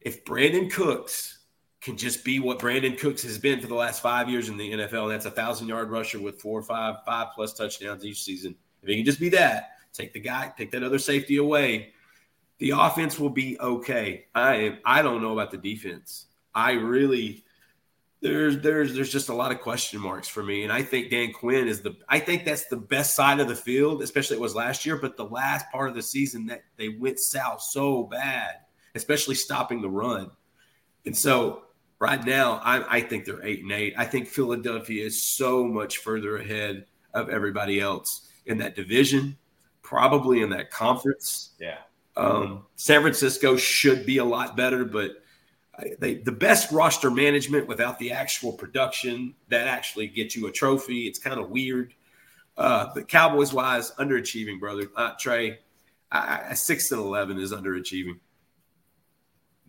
If 0.03 0.23
Brandin 0.27 0.71
Cooks 0.71 1.39
can 1.81 1.97
just 1.97 2.27
be 2.27 2.41
what 2.41 2.59
Brandin 2.59 2.99
Cooks 2.99 3.23
has 3.23 3.39
been 3.39 3.59
for 3.59 3.69
the 3.69 3.75
last 3.75 4.03
five 4.03 4.29
years 4.29 4.51
in 4.51 4.59
the 4.59 4.73
NFL, 4.73 5.05
and 5.05 5.13
that's 5.13 5.25
a 5.25 5.31
thousand 5.31 5.67
yard 5.67 5.91
rusher 5.91 6.21
with 6.21 6.43
four 6.43 6.59
or 6.59 6.63
five, 6.63 6.97
five 7.07 7.29
plus 7.35 7.55
touchdowns 7.55 8.05
each 8.05 8.23
season. 8.23 8.55
If 8.83 8.91
he 8.91 8.97
can 8.97 9.07
just 9.07 9.19
be 9.19 9.31
that, 9.31 9.79
take 9.95 10.13
the 10.13 10.21
guy, 10.21 10.53
take 10.59 10.73
that 10.73 10.83
other 10.83 10.99
safety 10.99 11.39
away, 11.39 11.95
the 12.59 12.75
offense 12.77 13.19
will 13.19 13.31
be 13.31 13.59
okay. 13.61 14.27
I 14.35 14.79
I 14.85 15.01
don't 15.01 15.23
know 15.23 15.33
about 15.33 15.51
the 15.51 15.57
defense. 15.57 16.27
I 16.55 16.73
really 16.73 17.45
there's 18.23 18.59
there's 18.59 18.95
there's 18.95 19.11
just 19.11 19.31
a 19.31 19.35
lot 19.35 19.51
of 19.51 19.61
question 19.61 20.01
marks 20.01 20.29
for 20.29 20.43
me, 20.43 20.63
and 20.63 20.73
I 20.73 20.83
think 20.83 21.11
Dan 21.11 21.33
Quinn 21.33 21.67
is 21.67 21.81
the 21.81 21.97
I 22.09 22.19
think 22.19 22.45
that's 22.45 22.67
the 22.67 22.77
best 22.77 23.17
side 23.17 23.41
of 23.41 23.49
the 23.49 23.57
field, 23.57 24.03
especially 24.03 24.37
it 24.37 24.41
was 24.41 24.55
last 24.55 24.85
year. 24.85 24.97
But 24.97 25.17
the 25.17 25.25
last 25.25 25.71
part 25.73 25.89
of 25.89 25.95
the 25.95 26.03
season 26.03 26.47
that 26.47 26.63
they 26.77 26.91
went 26.91 27.19
south 27.19 27.63
so 27.63 28.05
bad, 28.05 28.57
especially 28.95 29.37
stopping 29.37 29.81
the 29.81 29.89
run, 29.89 30.31
and 31.07 31.17
so 31.17 31.63
right 31.99 32.25
now 32.25 32.61
I, 32.63 32.97
I 32.97 33.01
think 33.01 33.25
they're 33.25 33.45
eight 33.45 33.63
and 33.63 33.73
eight. 33.73 33.95
I 33.97 34.05
think 34.05 34.29
Philadelphia 34.29 35.05
is 35.05 35.23
so 35.23 35.65
much 35.65 35.99
further 35.99 36.37
ahead 36.37 36.85
of 37.15 37.31
everybody 37.31 37.81
else 37.81 38.29
in 38.45 38.59
that 38.59 38.77
division, 38.77 39.39
probably 39.81 40.43
in 40.43 40.51
that 40.51 40.71
conference. 40.71 41.53
Yeah. 41.59 41.79
Um, 42.17 42.67
San 42.77 43.01
Francisco 43.01 43.57
should 43.57 44.05
be 44.05 44.19
a 44.19 44.25
lot 44.25 44.57
better, 44.57 44.85
but 44.85 45.23
they, 45.99 46.15
the 46.15 46.33
best 46.33 46.73
roster 46.73 47.11
management 47.11 47.67
without 47.67 47.99
the 47.99 48.13
actual 48.13 48.53
production 48.53 49.35
that 49.49 49.67
actually 49.67 50.09
gets 50.09 50.37
you 50.37 50.47
a 50.47 50.53
trophy. 50.53 51.07
It's 51.07 51.19
kind 51.19 51.39
of 51.39 51.51
weird. 51.51 51.95
Uh, 52.57 52.93
Cowboys 53.09 53.53
wise, 53.53 53.93
underachieving, 53.93 54.61
brother. 54.61 54.91
Uh, 54.97 55.13
Trey, 55.19 55.61
I, 56.11 56.41
I, 56.51 56.55
six 56.55 56.91
and 56.93 57.01
eleven 57.01 57.39
is 57.39 57.53
underachieving. 57.53 58.19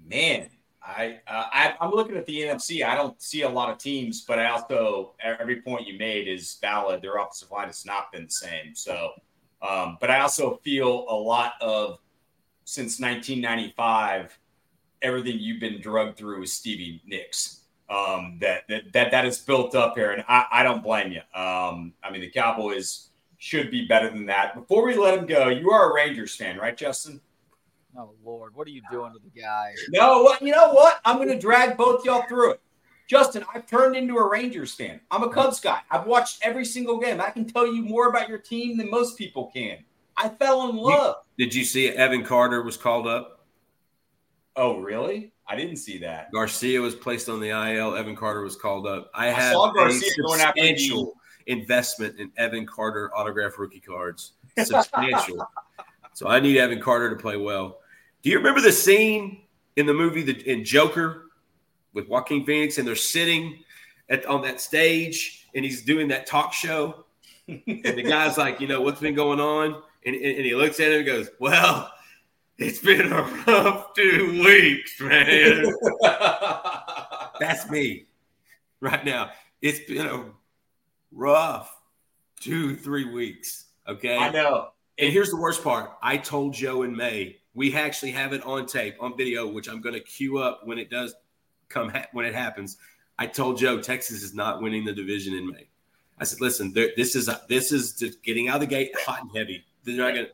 Man, 0.06 0.50
I, 0.84 1.20
uh, 1.28 1.46
I 1.54 1.76
am 1.80 1.92
looking 1.92 2.18
at 2.18 2.26
the 2.26 2.42
NFC. 2.42 2.84
I 2.84 2.96
don't 2.96 3.22
see 3.22 3.44
a 3.44 3.50
lot 3.50 3.70
of 3.70 3.78
teams, 3.78 4.22
but 4.22 4.40
I 4.40 4.50
also 4.50 5.14
every 5.22 5.62
point 5.62 5.88
you 5.88 5.98
made 5.98 6.28
is 6.28 6.58
valid. 6.60 7.02
Their 7.02 7.18
offensive 7.18 7.52
line 7.52 7.68
has 7.68 7.86
not 7.86 8.12
been 8.12 8.26
the 8.26 8.32
same. 8.32 8.76
So, 8.76 9.12
um, 9.62 9.98
but 10.02 10.10
I 10.10 10.22
also 10.22 10.60
feel 10.64 11.06
a 11.08 11.16
lot 11.16 11.54
of 11.62 12.00
since 12.66 13.00
1995 13.00 14.38
everything 15.02 15.38
you've 15.40 15.60
been 15.60 15.82
drugged 15.82 16.18
through 16.18 16.40
with 16.40 16.49
Stevie 16.49 17.02
Nicks. 17.06 17.60
Um, 17.90 18.38
that 18.40 18.64
that 18.69 18.94
that 18.94 19.11
that 19.11 19.26
is 19.26 19.38
built 19.38 19.76
up 19.76 19.95
here, 19.95 20.11
and 20.11 20.23
I, 20.28 20.45
I 20.52 20.64
don't 20.64 20.82
blame 20.82 21.11
you. 21.11 21.19
Um, 21.40 21.94
I 22.02 22.10
mean, 22.10 22.22
the 22.22 22.30
Cowboys 22.30 23.10
should 23.38 23.69
be 23.69 23.86
better 23.86 24.10
than 24.10 24.26
that. 24.28 24.56
Before 24.56 24.86
we 24.86 24.95
let 24.95 25.18
him 25.18 25.26
go, 25.26 25.49
you 25.49 25.72
are 25.72 25.91
a 25.91 25.94
Rangers 25.94 26.36
fan, 26.36 26.57
right, 26.57 26.78
Justin? 26.78 27.19
Oh 27.98 28.11
Lord, 28.23 28.56
what 28.56 28.68
are 28.68 28.72
you 28.72 28.82
doing 28.90 29.11
to 29.11 29.19
the 29.19 29.41
guy? 29.41 29.73
No, 29.90 30.22
what 30.22 30.41
you 30.41 30.53
know 30.53 30.72
what? 30.72 31.02
I'm 31.03 31.18
going 31.18 31.28
to 31.30 31.40
drag 31.40 31.76
both 31.76 32.06
y'all 32.06 32.23
through 32.30 32.52
it. 32.52 32.61
Justin, 33.07 33.44
I've 33.53 33.68
turned 33.68 33.98
into 33.98 34.15
a 34.15 34.30
Rangers 34.30 34.73
fan. 34.73 35.02
I'm 35.11 35.23
a 35.23 35.30
Cubs 35.30 35.60
guy. 35.60 35.80
I've 35.91 36.06
watched 36.06 36.40
every 36.44 36.64
single 36.64 36.98
game. 36.98 37.19
I 37.19 37.30
can 37.30 37.45
tell 37.45 37.68
you 37.68 37.84
more 37.84 38.07
about 38.07 38.30
your 38.30 38.38
team 38.38 38.78
than 38.78 38.90
most 38.90 39.18
people 39.18 39.52
can. 39.53 39.80
I 40.15 40.30
fell 40.30 40.69
in 40.69 40.78
love. 40.78 41.18
You, 41.36 41.45
did 41.45 41.53
you 41.53 41.65
see 41.65 41.90
Evan 41.90 42.23
Carter 42.23 42.61
was 42.61 42.78
called 42.78 43.07
up? 43.07 43.41
Oh, 44.56 44.80
really? 44.80 45.32
I 45.48 45.56
didn't 45.56 45.78
see 45.78 45.98
that. 45.99 46.32
Garcia 46.32 46.82
was 46.82 46.95
placed 46.95 47.30
on 47.30 47.40
the 47.40 47.49
IL. 47.49 47.95
Evan 47.95 48.15
Carter 48.15 48.41
was 48.41 48.56
called 48.56 48.88
up. 48.88 49.10
I, 49.14 49.30
I 49.30 49.53
Garcia 49.53 50.10
a 50.26 50.38
substantial 50.38 51.14
investment 51.48 52.19
in 52.19 52.32
Evan 52.38 52.65
Carter 52.65 53.11
autograph 53.15 53.57
rookie 53.57 53.80
cards. 53.80 54.34
Substantial. 54.57 55.45
so 56.14 56.28
I 56.28 56.40
need 56.40 56.57
Evan 56.57 56.82
Carter 56.82 57.10
to 57.10 57.15
play 57.15 57.38
well. 57.38 57.80
Do 58.22 58.30
you 58.30 58.38
remember 58.38 58.61
the 58.61 58.72
scene 58.72 59.41
in 59.78 59.86
the 59.86 59.94
movie 59.94 60.22
the, 60.22 60.49
in 60.49 60.64
Joker 60.64 61.26
with 61.94 62.07
Joaquin 62.07 62.45
Phoenix, 62.45 62.78
and 62.78 62.88
they're 62.88 62.95
sitting 62.95 63.60
at, 64.10 64.26
on 64.26 64.41
that 64.44 64.61
stage, 64.61 65.48
and 65.56 65.65
he's 65.65 65.82
doing 65.82 66.07
that 66.10 66.28
talk 66.28 66.53
show, 66.53 67.06
and 67.48 67.64
the 67.65 68.03
guy's 68.03 68.38
like, 68.38 68.61
you 68.61 68.68
know, 68.68 68.82
what's 68.82 68.99
been 68.99 69.15
going 69.15 69.40
on, 69.40 69.82
and, 70.06 70.15
and, 70.15 70.38
and 70.38 70.45
he 70.45 70.56
looks 70.56 70.80
at 70.80 70.91
him 70.91 70.99
and 70.99 71.06
goes, 71.06 71.30
well 71.40 71.91
it's 72.62 72.80
been 72.80 73.12
a 73.12 73.24
rough 73.48 73.94
two 73.94 74.44
weeks, 74.44 75.00
man. 75.00 75.66
That's 77.40 77.70
me 77.70 78.06
right 78.80 79.04
now. 79.04 79.32
It's 79.62 79.80
been 79.80 80.06
a 80.06 80.26
rough 81.12 81.76
two, 82.40 82.76
three 82.76 83.12
weeks. 83.12 83.66
Okay. 83.88 84.18
I 84.18 84.30
know. 84.30 84.70
And 84.98 85.12
here's 85.12 85.32
the 85.32 85.38
worst 85.38 85.64
part. 85.64 85.92
I 86.04 86.18
told 86.18 86.54
Joe 86.54 86.84
in 86.84 86.96
May, 86.96 87.38
we 87.54 87.76
actually 87.76 88.12
have 88.12 88.34
it 88.34 88.44
on 88.44 88.66
tape, 88.66 88.96
on 89.00 89.18
video, 89.18 89.48
which 89.48 89.68
I'm 89.68 89.82
going 89.82 89.96
to 89.96 90.02
cue 90.02 90.38
up 90.38 90.62
when 90.66 90.78
it 90.78 90.90
does 90.90 91.16
come, 91.70 91.90
ha- 91.90 92.08
when 92.14 92.26
it 92.26 92.36
happens. 92.36 92.78
I 93.18 93.28
told 93.28 93.58
Joe 93.58 93.82
Texas 93.82 94.22
is 94.24 94.34
not 94.34 94.62
winning 94.62 94.86
the 94.86 94.94
division 94.94 95.34
in 95.34 95.48
May. 95.48 95.68
I 96.20 96.24
said, 96.24 96.40
listen, 96.42 96.72
this 96.74 97.16
is 97.16 97.30
this 97.50 97.72
is 97.72 97.94
just 97.94 98.22
getting 98.22 98.48
out 98.48 98.56
of 98.56 98.62
the 98.62 98.68
gate 98.68 98.92
hot 99.00 99.22
and 99.22 99.32
heavy. 99.36 99.66
They're 99.84 99.98
not 99.98 100.14
going 100.14 100.28
to 100.28 100.32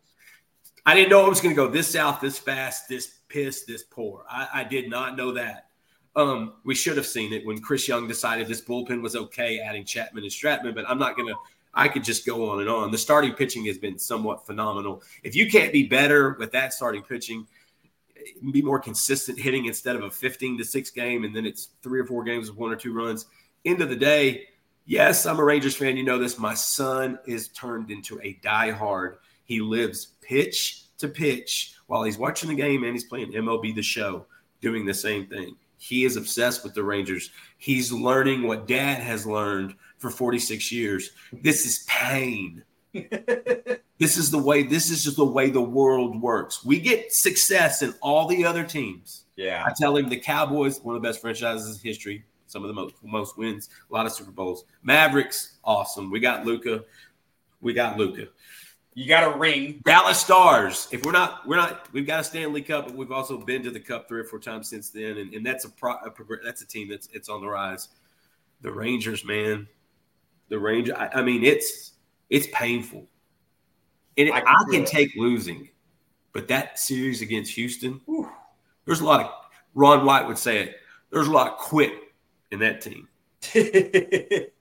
I 0.87 0.95
didn't 0.95 1.09
know 1.09 1.25
it 1.25 1.29
was 1.29 1.41
going 1.41 1.53
to 1.53 1.61
go 1.61 1.67
this 1.67 1.91
south, 1.91 2.21
this 2.21 2.39
fast, 2.39 2.87
this 2.87 3.15
pissed, 3.27 3.67
this 3.67 3.83
poor. 3.83 4.23
I, 4.29 4.47
I 4.53 4.63
did 4.63 4.89
not 4.89 5.17
know 5.17 5.33
that. 5.33 5.67
Um, 6.15 6.53
we 6.63 6.75
should 6.75 6.95
have 6.95 7.05
seen 7.05 7.33
it 7.33 7.45
when 7.45 7.59
Chris 7.59 7.89
Young 7.89 8.07
decided 8.07 8.47
this 8.47 8.61
bullpen 8.61 9.01
was 9.01 9.13
okay, 9.13 9.59
adding 9.59 9.83
Chapman 9.83 10.23
and 10.23 10.31
Stratman. 10.31 10.73
But 10.73 10.89
I'm 10.89 10.97
not 10.97 11.17
going 11.17 11.27
to. 11.27 11.35
I 11.73 11.89
could 11.89 12.05
just 12.05 12.25
go 12.25 12.49
on 12.49 12.61
and 12.61 12.69
on. 12.69 12.89
The 12.89 12.97
starting 12.97 13.33
pitching 13.33 13.65
has 13.65 13.77
been 13.77 13.99
somewhat 13.99 14.45
phenomenal. 14.45 15.03
If 15.23 15.35
you 15.35 15.51
can't 15.51 15.73
be 15.73 15.83
better 15.83 16.37
with 16.39 16.53
that 16.53 16.73
starting 16.73 17.03
pitching, 17.03 17.45
be 18.53 18.61
more 18.61 18.79
consistent 18.79 19.37
hitting 19.37 19.65
instead 19.65 19.97
of 19.97 20.03
a 20.03 20.09
15 20.09 20.57
to 20.57 20.63
six 20.63 20.89
game, 20.89 21.25
and 21.25 21.35
then 21.35 21.45
it's 21.45 21.71
three 21.83 21.99
or 21.99 22.05
four 22.05 22.23
games 22.23 22.49
with 22.49 22.57
one 22.57 22.71
or 22.71 22.77
two 22.77 22.93
runs. 22.93 23.25
End 23.65 23.81
of 23.81 23.89
the 23.89 23.95
day, 23.97 24.45
yes, 24.85 25.25
I'm 25.25 25.39
a 25.39 25.43
Rangers 25.43 25.75
fan. 25.75 25.97
You 25.97 26.05
know 26.05 26.17
this. 26.17 26.39
My 26.39 26.53
son 26.53 27.19
is 27.27 27.49
turned 27.49 27.91
into 27.91 28.21
a 28.21 28.39
diehard 28.41 29.17
he 29.47 29.61
lives 29.61 30.09
pitch 30.27 30.83
to 30.97 31.07
pitch 31.07 31.73
while 31.87 32.03
he's 32.03 32.17
watching 32.17 32.49
the 32.49 32.55
game 32.55 32.83
and 32.83 32.93
he's 32.93 33.05
playing 33.05 33.31
MLB 33.31 33.73
the 33.75 33.81
show, 33.81 34.25
doing 34.61 34.85
the 34.85 34.93
same 34.93 35.27
thing. 35.27 35.55
He 35.77 36.05
is 36.05 36.17
obsessed 36.17 36.63
with 36.63 36.73
the 36.73 36.83
Rangers. 36.83 37.29
He's 37.57 37.91
learning 37.91 38.43
what 38.43 38.67
dad 38.67 39.01
has 39.01 39.25
learned 39.25 39.75
for 39.99 40.09
46 40.09 40.71
years. 40.71 41.11
This 41.31 41.65
is 41.65 41.85
pain. 41.87 42.63
this 42.93 44.17
is 44.17 44.31
the 44.31 44.37
way 44.37 44.63
this 44.63 44.89
is 44.89 45.03
just 45.03 45.17
the 45.17 45.25
way 45.25 45.49
the 45.49 45.61
world 45.61 46.19
works. 46.19 46.65
We 46.65 46.79
get 46.79 47.13
success 47.13 47.83
in 47.83 47.93
all 48.01 48.27
the 48.27 48.43
other 48.43 48.63
teams. 48.63 49.25
Yeah. 49.35 49.63
I 49.65 49.71
tell 49.77 49.95
him 49.95 50.09
the 50.09 50.19
Cowboys, 50.19 50.81
one 50.81 50.95
of 50.95 51.01
the 51.01 51.07
best 51.07 51.21
franchises 51.21 51.77
in 51.77 51.87
history, 51.87 52.25
some 52.47 52.63
of 52.63 52.69
the 52.69 52.73
most 52.73 52.95
most 53.03 53.37
wins, 53.37 53.69
a 53.89 53.93
lot 53.93 54.07
of 54.07 54.13
Super 54.13 54.31
Bowls. 54.31 54.65
Mavericks, 54.81 55.57
awesome. 55.63 56.09
We 56.09 56.19
got 56.19 56.45
Luka. 56.45 56.83
We 57.61 57.73
got 57.73 57.97
Luka. 57.97 58.27
You 58.97 59.05
got 59.05 59.31
a 59.31 59.37
ring. 59.37 59.79
Dallas 59.85 60.19
Stars. 60.19 60.87
If 60.91 61.05
we're 61.05 61.11
not, 61.11 61.47
we're 61.47 61.57
not. 61.57 61.87
We've 61.93 62.07
got 62.07 62.21
a 62.21 62.23
Stanley 62.23 62.63
Cup, 62.63 62.87
but 62.87 62.95
we've 62.95 63.11
also 63.11 63.37
been 63.37 63.61
to 63.61 63.69
the 63.69 63.79
Cup 63.79 64.07
three 64.07 64.21
or 64.21 64.23
four 64.23 64.39
times 64.39 64.67
since 64.71 64.89
then, 64.89 65.19
and, 65.19 65.31
and 65.35 65.45
that's 65.45 65.65
a, 65.65 65.69
pro, 65.69 65.91
a 65.91 66.11
that's 66.43 66.63
a 66.63 66.65
team 66.65 66.89
that's 66.89 67.07
it's 67.13 67.29
on 67.29 67.41
the 67.41 67.47
rise. 67.47 67.89
The 68.61 68.71
Rangers, 68.71 69.23
man, 69.23 69.67
the 70.49 70.57
Ranger. 70.57 70.97
I, 70.97 71.19
I 71.19 71.21
mean, 71.21 71.43
it's 71.43 71.91
it's 72.31 72.47
painful, 72.51 73.05
and 74.17 74.31
I, 74.31 74.39
I 74.39 74.63
can 74.71 74.83
take 74.83 75.15
losing, 75.15 75.69
but 76.33 76.47
that 76.47 76.79
series 76.79 77.21
against 77.21 77.53
Houston, 77.53 78.01
whew, 78.05 78.27
there's 78.85 79.01
a 79.01 79.05
lot 79.05 79.23
of 79.23 79.31
Ron 79.75 80.07
White 80.07 80.27
would 80.27 80.39
say 80.39 80.63
it. 80.63 80.77
There's 81.11 81.27
a 81.27 81.31
lot 81.31 81.51
of 81.51 81.59
quit 81.59 81.93
in 82.49 82.57
that 82.61 82.81
team. 82.81 83.07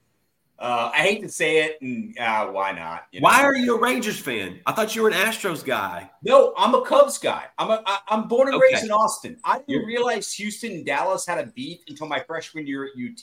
uh, 0.58 0.90
I 0.94 0.98
hate 0.98 1.20
to 1.22 1.28
say 1.28 1.64
it, 1.64 1.78
and 1.82 2.18
uh, 2.18 2.46
why 2.46 2.72
not? 2.72 3.06
You 3.12 3.20
know? 3.20 3.24
Why 3.24 3.42
are 3.42 3.54
you 3.54 3.76
a 3.76 3.80
Rangers 3.80 4.18
fan? 4.18 4.60
I 4.64 4.72
thought 4.72 4.96
you 4.96 5.02
were 5.02 5.08
an 5.08 5.14
Astros 5.14 5.64
guy. 5.64 6.10
No, 6.22 6.54
I'm 6.56 6.74
a 6.74 6.82
Cubs 6.82 7.18
guy. 7.18 7.44
I'm 7.58 7.70
a 7.70 7.82
I, 7.86 7.98
I'm 8.08 8.26
born 8.26 8.48
and 8.48 8.56
okay. 8.56 8.72
raised 8.72 8.84
in 8.84 8.90
Austin. 8.90 9.36
I 9.44 9.58
didn't 9.58 9.68
You're... 9.68 9.86
realize 9.86 10.32
Houston 10.32 10.72
and 10.72 10.86
Dallas 10.86 11.26
had 11.26 11.38
a 11.38 11.46
beef 11.48 11.80
until 11.88 12.06
my 12.06 12.20
freshman 12.20 12.66
year 12.66 12.86
at 12.86 12.92
UT 12.92 13.22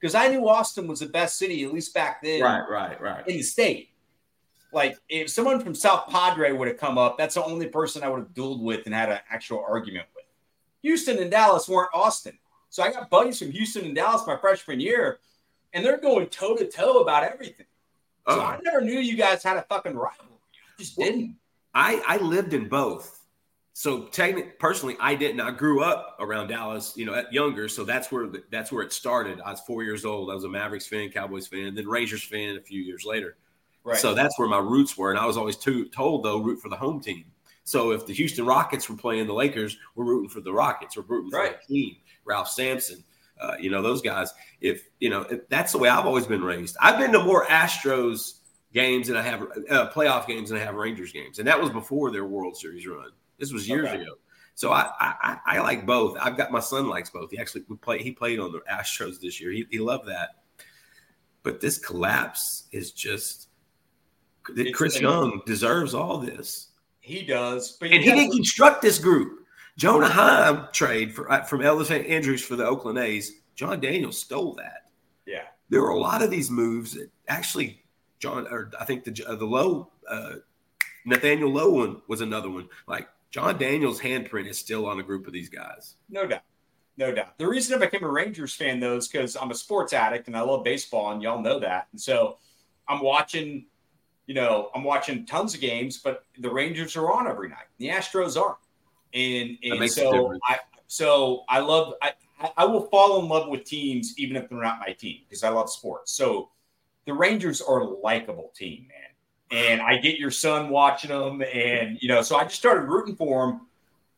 because 0.00 0.14
I 0.14 0.28
knew 0.28 0.48
Austin 0.48 0.88
was 0.88 1.00
the 1.00 1.06
best 1.06 1.38
city, 1.38 1.62
at 1.64 1.72
least 1.72 1.94
back 1.94 2.22
then. 2.22 2.42
Right, 2.42 2.68
right, 2.68 3.00
right. 3.00 3.28
In 3.28 3.36
the 3.36 3.42
state. 3.42 3.90
Like 4.72 4.98
if 5.10 5.28
someone 5.28 5.60
from 5.60 5.74
South 5.74 6.08
Padre 6.08 6.52
would 6.52 6.66
have 6.68 6.78
come 6.78 6.96
up, 6.96 7.18
that's 7.18 7.34
the 7.34 7.44
only 7.44 7.68
person 7.68 8.02
I 8.02 8.08
would 8.08 8.20
have 8.20 8.34
dueled 8.34 8.62
with 8.62 8.86
and 8.86 8.94
had 8.94 9.10
an 9.10 9.20
actual 9.30 9.62
argument 9.68 10.06
with. 10.14 10.24
Houston 10.80 11.18
and 11.18 11.30
Dallas 11.30 11.68
weren't 11.68 11.90
Austin. 11.92 12.38
So 12.70 12.82
I 12.82 12.90
got 12.90 13.10
buddies 13.10 13.38
from 13.38 13.50
Houston 13.50 13.84
and 13.84 13.94
Dallas 13.94 14.26
my 14.26 14.38
freshman 14.38 14.80
year, 14.80 15.20
and 15.72 15.84
they're 15.84 15.98
going 15.98 16.26
toe 16.28 16.56
to 16.56 16.66
toe 16.66 17.00
about 17.00 17.24
everything. 17.24 17.66
So 18.28 18.36
oh. 18.36 18.40
I 18.40 18.58
never 18.62 18.80
knew 18.80 18.98
you 18.98 19.16
guys 19.16 19.42
had 19.42 19.56
a 19.56 19.62
fucking 19.62 19.94
rivalry. 19.94 20.30
I 20.78 20.82
just 20.82 20.96
didn't. 20.96 21.36
I, 21.74 22.02
I 22.06 22.16
lived 22.18 22.54
in 22.54 22.68
both. 22.68 23.20
So 23.74 24.04
technically, 24.04 24.52
personally, 24.58 24.96
I 25.00 25.14
didn't. 25.14 25.40
I 25.40 25.50
grew 25.50 25.82
up 25.82 26.16
around 26.20 26.48
Dallas, 26.48 26.92
you 26.94 27.06
know, 27.06 27.14
at 27.14 27.32
younger. 27.32 27.68
So 27.68 27.84
that's 27.84 28.12
where 28.12 28.28
that's 28.50 28.70
where 28.70 28.82
it 28.82 28.92
started. 28.92 29.40
I 29.40 29.50
was 29.50 29.60
four 29.60 29.82
years 29.82 30.04
old. 30.04 30.30
I 30.30 30.34
was 30.34 30.44
a 30.44 30.48
Mavericks 30.48 30.86
fan, 30.86 31.08
Cowboys 31.08 31.46
fan, 31.46 31.74
then 31.74 31.88
Rangers 31.88 32.22
fan 32.22 32.56
a 32.56 32.60
few 32.60 32.82
years 32.82 33.04
later. 33.04 33.36
Right. 33.82 33.98
So 33.98 34.14
that's 34.14 34.38
where 34.38 34.48
my 34.48 34.58
roots 34.58 34.96
were, 34.96 35.10
and 35.10 35.18
I 35.18 35.26
was 35.26 35.36
always 35.36 35.56
too, 35.56 35.86
told 35.86 36.22
though 36.22 36.38
root 36.38 36.60
for 36.60 36.68
the 36.68 36.76
home 36.76 37.00
team. 37.00 37.24
So 37.64 37.92
if 37.92 38.06
the 38.06 38.12
Houston 38.12 38.44
Rockets 38.44 38.88
were 38.88 38.96
playing 38.96 39.26
the 39.26 39.32
Lakers, 39.32 39.76
we're 39.94 40.04
rooting 40.04 40.28
for 40.28 40.40
the 40.40 40.52
Rockets. 40.52 40.96
We're 40.96 41.04
rooting 41.04 41.30
right. 41.30 41.52
for 41.54 41.60
the 41.68 41.74
team. 41.74 41.96
Ralph 42.24 42.48
Sampson, 42.48 43.02
uh, 43.42 43.56
you 43.58 43.70
know 43.70 43.82
those 43.82 44.00
guys. 44.00 44.32
If 44.60 44.88
you 45.00 45.10
know, 45.10 45.22
if 45.22 45.48
that's 45.48 45.72
the 45.72 45.78
way 45.78 45.88
I've 45.88 46.06
always 46.06 46.26
been 46.26 46.44
raised. 46.44 46.76
I've 46.80 46.98
been 46.98 47.12
to 47.12 47.22
more 47.22 47.46
Astros 47.46 48.38
games 48.72 49.08
than 49.08 49.16
I 49.16 49.22
have 49.22 49.42
uh, 49.42 49.90
playoff 49.90 50.26
games 50.26 50.50
than 50.50 50.58
I 50.58 50.62
have 50.62 50.74
Rangers 50.74 51.12
games, 51.12 51.38
and 51.38 51.48
that 51.48 51.60
was 51.60 51.70
before 51.70 52.10
their 52.10 52.24
World 52.24 52.56
Series 52.56 52.86
run. 52.86 53.10
This 53.38 53.52
was 53.52 53.68
years 53.68 53.88
okay. 53.88 54.02
ago. 54.02 54.14
So 54.54 54.70
I, 54.70 54.90
I, 55.00 55.38
I 55.46 55.60
like 55.60 55.86
both. 55.86 56.16
I've 56.20 56.36
got 56.36 56.52
my 56.52 56.60
son 56.60 56.88
likes 56.88 57.10
both. 57.10 57.30
He 57.30 57.38
actually 57.38 57.62
play. 57.80 58.02
He 58.02 58.12
played 58.12 58.38
on 58.38 58.52
the 58.52 58.60
Astros 58.70 59.20
this 59.20 59.40
year. 59.40 59.50
He, 59.50 59.66
he 59.70 59.78
loved 59.78 60.08
that. 60.08 60.30
But 61.42 61.60
this 61.60 61.78
collapse 61.78 62.68
is 62.70 62.92
just. 62.92 63.48
Chris 64.74 65.00
Young 65.00 65.40
deserves 65.46 65.94
all 65.94 66.18
this. 66.18 66.68
He 67.00 67.22
does, 67.22 67.78
and 67.80 67.92
he 67.92 67.98
didn't 67.98 68.32
construct 68.32 68.82
this 68.82 68.98
group. 68.98 69.41
Jonah 69.76 70.08
Heim 70.08 70.68
trade 70.72 71.14
for, 71.14 71.30
uh, 71.30 71.42
from 71.44 71.60
Elvis 71.60 71.90
Andrus 71.90 72.42
for 72.42 72.56
the 72.56 72.66
Oakland 72.66 72.98
A's. 72.98 73.32
Jon 73.54 73.80
Daniels 73.80 74.18
stole 74.18 74.54
that. 74.54 74.90
Yeah, 75.26 75.44
there 75.68 75.82
were 75.82 75.90
a 75.90 75.98
lot 75.98 76.22
of 76.22 76.30
these 76.30 76.50
moves 76.50 76.94
that 76.94 77.10
actually 77.28 77.82
John, 78.18 78.46
or 78.50 78.70
I 78.78 78.84
think 78.84 79.04
the 79.04 79.24
uh, 79.26 79.36
the 79.36 79.44
low 79.44 79.90
uh, 80.08 80.34
Nathaniel 81.04 81.50
Lowe 81.50 81.70
one 81.70 82.02
was 82.08 82.20
another 82.20 82.50
one. 82.50 82.68
Like 82.86 83.08
Jon 83.30 83.58
Daniels' 83.58 84.00
handprint 84.00 84.48
is 84.48 84.58
still 84.58 84.86
on 84.86 85.00
a 85.00 85.02
group 85.02 85.26
of 85.26 85.32
these 85.32 85.48
guys. 85.48 85.96
No 86.08 86.26
doubt. 86.26 86.42
No 86.98 87.12
doubt. 87.12 87.38
The 87.38 87.48
reason 87.48 87.74
I 87.74 87.84
became 87.84 88.04
a 88.04 88.10
Rangers 88.10 88.54
fan, 88.54 88.78
though, 88.78 88.96
is 88.96 89.08
because 89.08 89.34
I'm 89.36 89.50
a 89.50 89.54
sports 89.54 89.92
addict 89.92 90.26
and 90.26 90.36
I 90.36 90.42
love 90.42 90.62
baseball, 90.62 91.10
and 91.12 91.22
y'all 91.22 91.40
know 91.40 91.58
that. 91.58 91.88
And 91.92 92.00
so 92.00 92.36
I'm 92.86 93.00
watching, 93.00 93.66
you 94.26 94.34
know, 94.34 94.70
I'm 94.74 94.84
watching 94.84 95.24
tons 95.24 95.54
of 95.54 95.60
games, 95.60 95.98
but 95.98 96.24
the 96.38 96.50
Rangers 96.50 96.94
are 96.96 97.10
on 97.10 97.26
every 97.26 97.48
night. 97.48 97.66
The 97.78 97.88
Astros 97.88 98.40
aren't. 98.40 98.58
And, 99.14 99.58
and 99.62 99.90
so 99.90 100.38
I 100.46 100.58
so 100.86 101.44
I 101.48 101.60
love 101.60 101.94
I, 102.02 102.12
I 102.56 102.64
will 102.64 102.88
fall 102.88 103.20
in 103.20 103.28
love 103.28 103.48
with 103.48 103.64
teams 103.64 104.14
even 104.18 104.36
if 104.36 104.48
they're 104.48 104.60
not 104.60 104.80
my 104.80 104.92
team 104.92 105.20
because 105.28 105.44
I 105.44 105.50
love 105.50 105.70
sports. 105.70 106.12
So 106.12 106.50
the 107.06 107.14
Rangers 107.14 107.60
are 107.60 107.80
a 107.80 107.84
likable 107.84 108.52
team, 108.54 108.88
man. 108.88 109.58
And 109.58 109.82
I 109.82 109.98
get 109.98 110.18
your 110.18 110.30
son 110.30 110.70
watching 110.70 111.10
them, 111.10 111.42
and 111.42 111.98
you 112.00 112.08
know, 112.08 112.22
so 112.22 112.36
I 112.36 112.44
just 112.44 112.56
started 112.56 112.88
rooting 112.88 113.16
for 113.16 113.46
them 113.46 113.66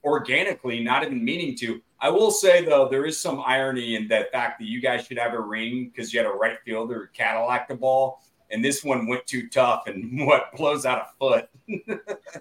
organically, 0.05 0.83
not 0.83 1.03
even 1.03 1.25
meaning 1.25 1.57
to. 1.59 1.81
I 1.99 2.11
will 2.11 2.31
say 2.31 2.65
though, 2.65 2.89
there 2.89 3.05
is 3.05 3.21
some 3.21 3.43
irony 3.45 3.97
in 3.97 4.07
that 4.09 4.31
fact 4.31 4.61
that 4.61 4.67
you 4.67 4.81
guys 4.81 5.07
should 5.07 5.19
have 5.19 5.33
a 5.33 5.41
ring 5.41 5.91
because 5.93 6.13
you 6.13 6.21
had 6.21 6.27
a 6.27 6.33
right 6.33 6.59
fielder 6.65 7.11
Cadillac 7.15 7.67
the 7.67 7.75
ball, 7.75 8.23
and 8.51 8.65
this 8.65 8.85
one 8.85 9.09
went 9.09 9.27
too 9.27 9.49
tough 9.49 9.87
and 9.87 10.25
what 10.27 10.55
blows 10.57 10.87
out 10.87 10.99
a 10.99 11.09
foot. 11.19 11.49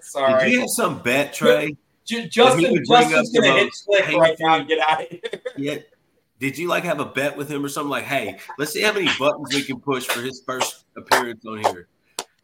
Sorry. 0.02 0.44
Did 0.44 0.52
you 0.52 0.60
have 0.60 0.70
some 0.70 1.02
bet, 1.02 1.34
Trey? 1.34 1.76
Justin, 2.04 2.30
Justin's 2.30 3.32
gonna 3.32 3.52
hit 3.52 3.74
slick 3.74 4.06
right 4.12 4.36
now 4.40 4.56
and 4.56 4.68
get 4.68 4.78
out 4.88 5.02
of 5.02 5.08
here. 5.08 5.20
Yeah. 5.56 5.78
Did 6.40 6.58
you 6.58 6.68
like 6.68 6.84
have 6.84 7.00
a 7.00 7.06
bet 7.06 7.36
with 7.36 7.48
him 7.48 7.64
or 7.64 7.68
something 7.68 7.90
like, 7.90 8.04
hey, 8.04 8.38
let's 8.58 8.72
see 8.72 8.82
how 8.82 8.92
many 8.92 9.08
buttons 9.18 9.54
we 9.54 9.62
can 9.62 9.80
push 9.80 10.06
for 10.06 10.20
his 10.20 10.42
first 10.44 10.84
appearance 10.96 11.46
on 11.46 11.58
here? 11.58 11.88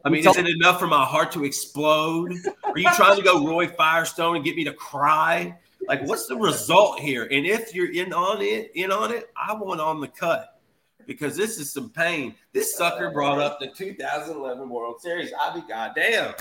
I 0.05 0.09
mean, 0.09 0.27
is 0.27 0.37
it 0.37 0.47
enough 0.47 0.81
for 0.81 0.87
my 0.87 1.05
heart 1.05 1.32
to 1.32 1.45
explode? 1.45 2.32
Are 2.65 2.78
you 2.78 2.89
trying 2.95 3.16
to 3.16 3.23
go 3.23 3.47
Roy 3.47 3.66
Firestone 3.69 4.37
and 4.37 4.45
get 4.45 4.57
me 4.57 4.65
to 4.65 4.73
cry? 4.73 5.59
Like, 5.87 6.07
what's 6.07 6.27
the 6.27 6.37
result 6.37 7.01
here? 7.01 7.24
And 7.24 7.45
if 7.45 7.74
you're 7.74 7.93
in 7.93 8.12
on 8.12 8.41
it, 8.41 8.70
in 8.74 8.91
on 8.93 9.12
it, 9.12 9.31
I 9.37 9.53
want 9.55 9.81
on 9.81 10.01
the 10.01 10.09
cut 10.09 10.61
because 11.07 11.37
this 11.37 11.59
is 11.59 11.73
some 11.73 11.91
pain. 11.91 12.35
This 12.53 12.77
sucker 12.77 13.11
brought 13.11 13.39
up 13.41 13.61
the 13.61 13.66
2011 13.66 14.69
World 14.69 15.03
Series. 15.03 15.32
I 15.39 15.55
be 15.55 15.62
goddamn. 15.69 16.35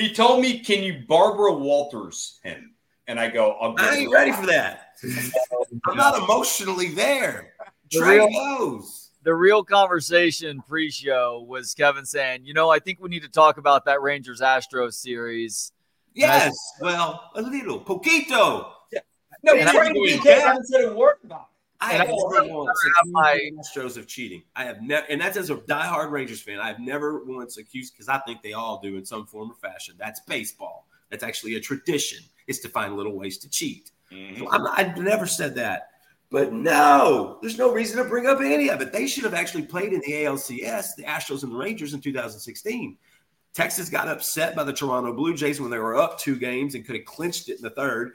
He 0.00 0.12
told 0.12 0.40
me, 0.40 0.60
"Can 0.60 0.82
you 0.82 1.04
Barbara 1.06 1.52
Walters 1.52 2.40
him?" 2.42 2.74
And 3.06 3.20
I 3.20 3.28
go, 3.28 3.52
"I 3.52 3.96
ain't 3.96 4.12
ready 4.12 4.32
for 4.32 4.46
that. 4.46 4.94
I'm 5.86 5.96
not 5.96 6.22
emotionally 6.22 6.88
there." 6.88 7.52
The 7.90 7.98
Trey 7.98 8.16
real, 8.16 8.30
knows. 8.30 9.10
The 9.22 9.34
real 9.34 9.62
conversation 9.62 10.62
pre-show 10.66 11.44
was 11.46 11.74
Kevin 11.74 12.06
saying, 12.06 12.46
"You 12.46 12.54
know, 12.54 12.70
I 12.70 12.78
think 12.78 12.98
we 13.00 13.08
need 13.10 13.22
to 13.22 13.28
talk 13.28 13.58
about 13.58 13.84
that 13.84 14.00
Rangers 14.00 14.40
Astros 14.40 14.94
series." 14.94 15.72
Yes, 16.14 16.56
well, 16.80 17.30
a 17.36 17.42
little 17.42 17.80
poquito. 17.80 18.72
Yeah. 18.92 19.00
No, 19.42 19.52
Trey 19.52 20.16
haven't 20.16 20.66
said 20.66 20.84
a 20.86 20.94
word 20.94 21.16
about 21.24 21.49
it. 21.82 21.86
I 21.86 21.92
have 21.92 22.08
never 22.08 22.46
once 22.48 22.78
accused 23.02 23.76
Astros 23.76 23.96
of 23.96 24.06
cheating. 24.06 24.42
I 24.56 24.64
have 24.64 24.82
never, 24.82 25.06
and 25.08 25.20
that's 25.20 25.36
as 25.36 25.50
a 25.50 25.56
diehard 25.56 26.10
Rangers 26.10 26.40
fan. 26.40 26.58
I 26.58 26.68
have 26.68 26.80
never 26.80 27.24
once 27.24 27.58
accused 27.58 27.94
because 27.94 28.08
I 28.08 28.18
think 28.18 28.42
they 28.42 28.52
all 28.52 28.80
do 28.80 28.96
in 28.96 29.04
some 29.04 29.26
form 29.26 29.50
or 29.50 29.54
fashion. 29.54 29.94
That's 29.98 30.20
baseball. 30.20 30.86
That's 31.10 31.24
actually 31.24 31.56
a 31.56 31.60
tradition. 31.60 32.22
Is 32.46 32.60
to 32.60 32.68
find 32.68 32.96
little 32.96 33.16
ways 33.16 33.38
to 33.38 33.48
cheat. 33.48 33.92
Mm-hmm. 34.12 34.40
So 34.40 34.48
i 34.50 34.82
have 34.82 34.98
never 34.98 35.26
said 35.26 35.54
that. 35.54 35.90
But 36.30 36.52
no, 36.52 37.38
there's 37.42 37.58
no 37.58 37.72
reason 37.72 37.96
to 38.02 38.08
bring 38.08 38.26
up 38.26 38.40
any 38.40 38.70
of 38.70 38.80
it. 38.80 38.92
They 38.92 39.08
should 39.08 39.24
have 39.24 39.34
actually 39.34 39.64
played 39.64 39.92
in 39.92 40.00
the 40.00 40.12
ALCS, 40.12 40.94
the 40.96 41.02
Astros 41.02 41.42
and 41.42 41.52
the 41.52 41.56
Rangers 41.56 41.92
in 41.92 42.00
2016. 42.00 42.96
Texas 43.52 43.88
got 43.88 44.06
upset 44.06 44.54
by 44.54 44.62
the 44.62 44.72
Toronto 44.72 45.12
Blue 45.12 45.34
Jays 45.34 45.60
when 45.60 45.70
they 45.70 45.78
were 45.78 45.96
up 45.96 46.20
two 46.20 46.36
games 46.36 46.76
and 46.76 46.86
could 46.86 46.94
have 46.94 47.04
clinched 47.04 47.48
it 47.48 47.56
in 47.56 47.62
the 47.62 47.70
third. 47.70 48.12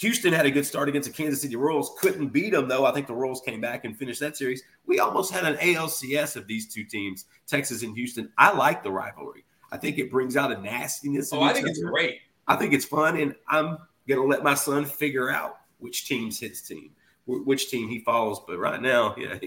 Houston 0.00 0.32
had 0.32 0.46
a 0.46 0.50
good 0.50 0.64
start 0.64 0.88
against 0.88 1.10
the 1.10 1.14
Kansas 1.14 1.42
City 1.42 1.56
Royals, 1.56 1.94
couldn't 2.00 2.28
beat 2.28 2.52
them 2.52 2.68
though. 2.68 2.86
I 2.86 2.92
think 2.92 3.06
the 3.06 3.12
Royals 3.12 3.42
came 3.42 3.60
back 3.60 3.84
and 3.84 3.94
finished 3.94 4.20
that 4.20 4.34
series. 4.34 4.62
We 4.86 4.98
almost 4.98 5.30
had 5.30 5.44
an 5.44 5.56
ALCS 5.56 6.36
of 6.36 6.46
these 6.46 6.72
two 6.72 6.84
teams, 6.84 7.26
Texas 7.46 7.82
and 7.82 7.94
Houston. 7.94 8.32
I 8.38 8.56
like 8.56 8.82
the 8.82 8.90
rivalry. 8.90 9.44
I 9.70 9.76
think 9.76 9.98
it 9.98 10.10
brings 10.10 10.38
out 10.38 10.52
a 10.52 10.58
nastiness. 10.58 11.34
Oh, 11.34 11.42
I 11.42 11.52
think 11.52 11.68
it's 11.68 11.82
great. 11.82 12.20
I 12.48 12.56
think 12.56 12.72
it's 12.72 12.86
fun, 12.86 13.18
and 13.20 13.34
I'm 13.46 13.76
gonna 14.08 14.24
let 14.24 14.42
my 14.42 14.54
son 14.54 14.86
figure 14.86 15.30
out 15.30 15.58
which 15.80 16.06
team's 16.06 16.40
his 16.40 16.62
team, 16.62 16.92
which 17.26 17.70
team 17.70 17.86
he 17.86 17.98
follows. 17.98 18.40
But 18.46 18.58
right 18.58 18.80
now, 18.80 19.14
yeah, 19.18 19.38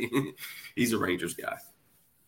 he's 0.76 0.94
a 0.94 1.00
Rangers 1.00 1.34
guy. 1.34 1.58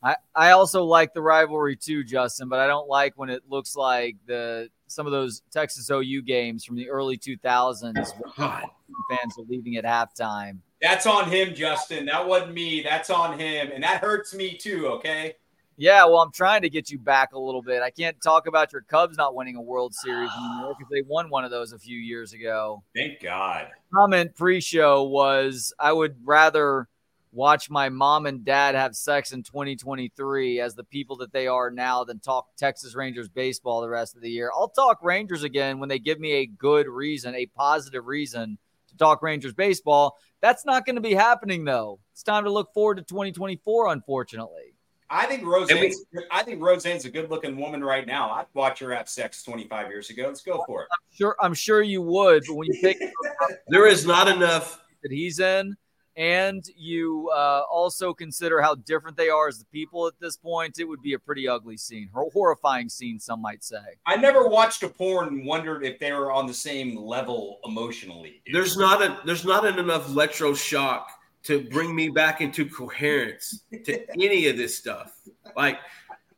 I, 0.06 0.16
I 0.36 0.52
also 0.52 0.84
like 0.84 1.16
the 1.16 1.22
rivalry 1.22 1.76
too, 1.76 2.04
Justin, 2.04 2.48
but 2.48 2.60
I 2.60 2.68
don't 2.68 2.88
like 2.88 3.14
when 3.16 3.32
it 3.32 3.42
looks 3.50 3.76
like 3.76 4.16
the 4.28 4.70
some 4.86 5.08
of 5.08 5.12
those 5.12 5.42
Texas 5.52 5.90
OU 5.90 6.22
games 6.22 6.64
from 6.64 6.76
the 6.76 6.90
early 6.92 7.18
2000s 7.18 7.96
fans 8.38 9.40
are 9.40 9.46
leaving 9.50 9.78
at 9.78 9.84
halftime. 9.84 10.60
That's 10.80 11.08
on 11.08 11.32
him, 11.32 11.56
Justin. 11.56 12.06
That 12.06 12.28
wasn't 12.28 12.54
me. 12.54 12.84
That's 12.84 13.10
on 13.10 13.40
him. 13.40 13.72
And 13.74 13.84
that 13.84 14.02
hurts 14.02 14.36
me 14.36 14.56
too, 14.56 14.88
okay? 14.90 15.34
Yeah, 15.78 16.06
well, 16.06 16.20
I'm 16.20 16.32
trying 16.32 16.62
to 16.62 16.70
get 16.70 16.92
you 16.92 17.00
back 17.00 17.34
a 17.34 17.40
little 17.40 17.64
bit. 17.64 17.82
I 17.82 17.90
can't 17.90 18.16
talk 18.22 18.46
about 18.48 18.72
your 18.72 18.84
Cubs 18.84 19.18
not 19.18 19.34
winning 19.34 19.56
a 19.56 19.62
World 19.62 19.96
Series 19.96 20.30
anymore 20.38 20.76
because 20.78 20.90
they 20.92 21.02
won 21.02 21.32
one 21.32 21.44
of 21.44 21.52
those 21.52 21.74
a 21.74 21.80
few 21.80 21.98
years 21.98 22.32
ago. 22.32 22.84
Thank 22.96 23.22
God. 23.22 23.70
Comment 23.92 24.34
pre 24.36 24.62
show 24.62 25.04
was 25.04 25.74
I 25.80 25.92
would 25.92 26.16
rather 26.24 26.88
watch 27.36 27.70
my 27.70 27.90
mom 27.90 28.26
and 28.26 28.46
dad 28.46 28.76
have 28.76 28.96
sex 28.96 29.34
in 29.34 29.44
2023 29.44 30.62
as 30.62 30.74
the 30.74 30.84
people 30.86 31.18
that 31.18 31.34
they 31.34 31.48
are 31.48 31.70
now 31.70 32.04
than 32.04 32.20
talk 32.20 32.48
Texas 32.56 32.96
Rangers 32.96 33.28
baseball 33.28 33.82
the 33.82 33.90
rest 33.90 34.16
of 34.16 34.22
the 34.22 34.30
year. 34.30 34.52
I'll 34.56 34.70
talk 34.70 35.00
Rangers 35.04 35.44
again 35.44 35.80
when 35.80 35.90
they 35.90 36.00
give 36.00 36.20
me 36.20 36.32
a 36.34 36.46
good 36.46 36.88
reason, 36.88 37.36
a 37.36 37.46
positive 37.48 38.06
reason 38.06 38.58
to 38.88 38.98
talk 38.98 39.22
Rangers 39.22 39.54
baseball. 39.54 40.18
That's 40.42 40.66
not 40.66 40.86
going 40.86 40.96
to 40.96 41.02
be 41.02 41.14
happening 41.14 41.66
though. 41.66 42.00
It's 42.14 42.24
time 42.24 42.46
to 42.46 42.52
look 42.52 42.74
forward 42.74 42.96
to 42.98 43.04
2024 43.04 43.90
unfortunately. 43.90 44.74
I 45.10 45.28
think 45.28 45.46
Roseanne's. 45.46 46.04
I 46.32 46.42
think 46.42 46.64
Roseanne's 46.64 47.06
a 47.06 47.12
good-looking 47.12 47.58
woman 47.58 47.84
right 47.84 48.08
now. 48.08 48.32
I'd 48.32 48.48
watch 48.56 48.80
her 48.80 48.92
have 48.92 49.08
sex 49.08 49.44
25 49.44 49.90
years 49.90 50.10
ago. 50.10 50.24
Let's 50.26 50.42
go 50.42 50.54
oh, 50.54 50.64
for 50.66 50.82
it. 50.82 50.88
I'm 50.92 51.16
sure. 51.16 51.36
I'm 51.42 51.54
sure 51.54 51.84
you 51.84 52.02
would, 52.02 52.44
but 52.48 52.56
when 52.56 52.68
you 52.72 52.82
take 52.82 52.98
there 53.68 53.86
is 53.86 54.08
not 54.08 54.28
enough 54.28 54.82
that 55.04 55.12
he's 55.12 55.40
in, 55.40 55.78
and 56.16 56.66
you 56.76 57.30
uh, 57.36 57.64
also 57.70 58.14
consider 58.14 58.62
how 58.62 58.76
different 58.76 59.18
they 59.18 59.30
are 59.30 59.48
as 59.48 59.60
the 59.60 59.66
people 59.66 60.08
at 60.08 60.14
this 60.20 60.38
point, 60.38 60.80
it 60.80 60.86
would 60.86 61.02
be 61.02 61.14
a 61.14 61.20
pretty 61.20 61.48
ugly 61.48 61.78
scene, 61.78 62.10
or 62.14 62.30
horrifying 62.32 62.90
scene, 62.90 63.20
some 63.20 63.42
might 63.42 63.64
say. 63.64 63.84
I 64.06 64.16
never 64.16 64.48
watched 64.48 64.84
a 64.84 64.90
porn 64.90 65.28
and 65.28 65.46
wondered 65.46 65.84
if 65.84 66.00
they 66.00 66.12
were 66.14 66.32
on 66.32 66.48
the 66.48 66.54
same 66.54 66.96
level 66.96 67.60
emotionally. 67.66 68.42
Dude. 68.46 68.56
There's 68.56 68.78
not 68.78 69.02
a. 69.02 69.20
There's 69.26 69.46
not 69.46 69.66
enough 69.66 70.08
electroshock 70.08 71.04
to 71.44 71.68
bring 71.70 71.96
me 71.96 72.10
back 72.10 72.42
into 72.42 72.68
coherence 72.68 73.66
to 73.84 74.10
any 74.14 74.48
of 74.48 74.58
this 74.58 74.78
stuff. 74.78 75.20
Like, 75.56 75.78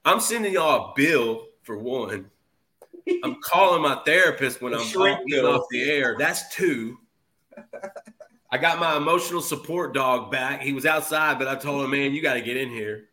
I'm 0.03 0.19
sending 0.19 0.53
y'all 0.53 0.91
a 0.91 0.93
bill 0.95 1.47
for 1.63 1.77
one. 1.77 2.29
I'm 3.23 3.37
calling 3.41 3.81
my 3.81 4.01
therapist 4.05 4.61
when 4.61 4.73
I'm 4.73 4.81
off 4.81 5.65
the 5.71 5.89
air. 5.89 6.17
That's 6.19 6.53
two. 6.53 6.97
I 8.49 8.57
got 8.57 8.79
my 8.79 8.95
emotional 8.95 9.41
support 9.41 9.93
dog 9.93 10.31
back. 10.31 10.61
He 10.61 10.73
was 10.73 10.85
outside, 10.85 11.37
but 11.37 11.47
I 11.47 11.55
told 11.55 11.83
him, 11.83 11.91
man, 11.91 12.13
you 12.13 12.21
got 12.21 12.35
to 12.35 12.41
get 12.41 12.55
in 12.55 12.69
here. 12.69 13.09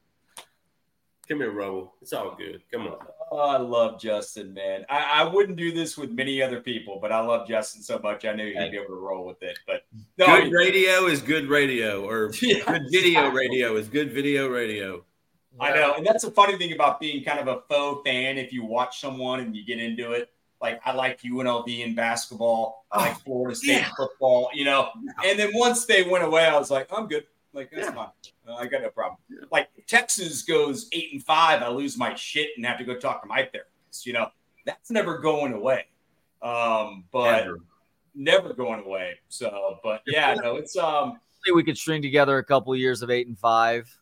Come 1.29 1.39
here, 1.39 1.51
Rubble. 1.51 1.95
It's 2.03 2.13
all 2.13 2.37
good. 2.37 2.63
Come 2.71 2.87
on. 2.87 2.99
Oh, 3.33 3.39
I 3.39 3.57
love 3.57 4.01
Justin, 4.01 4.53
man. 4.55 4.85
I, 4.89 5.23
I, 5.23 5.25
wouldn't 5.25 5.57
do 5.57 5.73
this 5.73 5.97
with 5.97 6.11
many 6.11 6.43
other 6.43 6.61
people, 6.61 6.99
but 7.01 7.11
I 7.11 7.21
love 7.21 7.49
Justin 7.49 7.83
so 7.83 7.99
much. 7.99 8.25
I 8.25 8.35
knew 8.35 8.47
he'd 8.47 8.71
be 8.71 8.77
able 8.77 8.95
to 8.95 9.01
roll 9.01 9.27
with 9.27 9.43
it. 9.43 9.59
But 9.67 9.87
no, 10.19 10.27
good 10.27 10.53
radio 10.53 11.07
is 11.07 11.23
good 11.23 11.49
radio, 11.49 12.07
or 12.07 12.31
yeah, 12.43 12.65
good 12.67 12.87
video 12.93 13.31
radio 13.31 13.77
is 13.77 13.89
good 13.89 14.13
video 14.13 14.49
radio. 14.49 15.03
I 15.59 15.73
know, 15.73 15.95
and 15.95 16.07
that's 16.07 16.25
the 16.25 16.31
funny 16.31 16.59
thing 16.59 16.73
about 16.73 17.01
being 17.01 17.25
kind 17.25 17.39
of 17.39 17.49
a 17.49 17.63
faux 17.69 18.03
fan. 18.07 18.39
If 18.39 18.53
you 18.53 18.65
watch 18.65 19.01
someone 19.01 19.41
and 19.41 19.57
you 19.57 19.65
get 19.65 19.79
into 19.79 20.13
it, 20.13 20.31
like 20.61 20.81
I 20.85 20.93
like 20.93 21.21
UNLV 21.23 21.69
in 21.81 21.95
basketball, 21.95 22.87
I 22.91 23.01
like 23.01 23.17
oh, 23.17 23.21
Florida 23.25 23.57
State 23.57 23.81
yeah. 23.81 23.91
football, 23.97 24.49
you 24.55 24.65
know. 24.65 24.91
And 25.25 25.39
then 25.39 25.51
once 25.55 25.87
they 25.87 26.03
went 26.03 26.25
away, 26.25 26.47
I 26.47 26.59
was 26.59 26.71
like, 26.71 26.89
I'm 26.97 27.07
good. 27.07 27.25
Like 27.53 27.71
that's 27.71 27.89
yeah. 27.89 27.95
fine. 27.95 28.09
Uh, 28.49 28.55
I 28.55 28.67
got 28.67 28.83
no 28.83 28.91
problem. 28.91 29.19
Yeah. 29.29 29.45
Like 29.53 29.69
Texas 29.87 30.43
goes 30.43 30.89
eight 30.93 31.13
and 31.13 31.23
five, 31.23 31.63
I 31.63 31.69
lose 31.69 31.97
my 31.97 32.15
shit 32.15 32.51
and 32.57 32.67
have 32.67 32.79
to 32.79 32.85
go 32.85 32.97
talk 32.97 33.23
to 33.23 33.29
my 33.29 33.49
therapist. 33.53 34.07
You 34.07 34.15
know, 34.15 34.29
that's 34.67 34.91
never 34.91 35.19
going 35.19 35.53
away. 35.53 35.87
Um, 36.43 37.05
but 37.13 37.45
never, 37.45 37.59
never 38.15 38.55
going 38.55 38.85
away. 38.85 39.19
So, 39.29 39.79
but 39.83 40.03
yeah, 40.07 40.35
no, 40.35 40.57
it's 40.57 40.77
um. 40.77 41.19
We 41.55 41.63
could 41.63 41.77
string 41.77 42.01
together 42.01 42.39
a 42.39 42.45
couple 42.45 42.75
years 42.75 43.03
of 43.03 43.11
eight 43.11 43.27
and 43.27 43.39
five. 43.39 43.95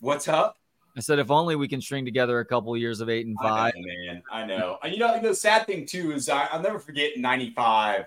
What's 0.00 0.26
up? 0.26 0.56
I 0.96 1.00
said, 1.00 1.18
if 1.18 1.30
only 1.30 1.56
we 1.56 1.68
can 1.68 1.80
string 1.80 2.04
together 2.04 2.40
a 2.40 2.44
couple 2.44 2.76
years 2.76 3.00
of 3.00 3.08
eight 3.08 3.26
and 3.26 3.36
five. 3.40 3.72
I 3.74 3.80
know, 3.80 3.86
man, 3.86 4.22
I 4.30 4.46
know. 4.46 4.78
You 4.84 4.98
know, 4.98 5.20
the 5.20 5.34
sad 5.34 5.66
thing 5.66 5.86
too 5.86 6.12
is 6.12 6.28
I, 6.28 6.48
will 6.52 6.62
never 6.62 6.78
forget 6.78 7.16
'95 7.16 8.06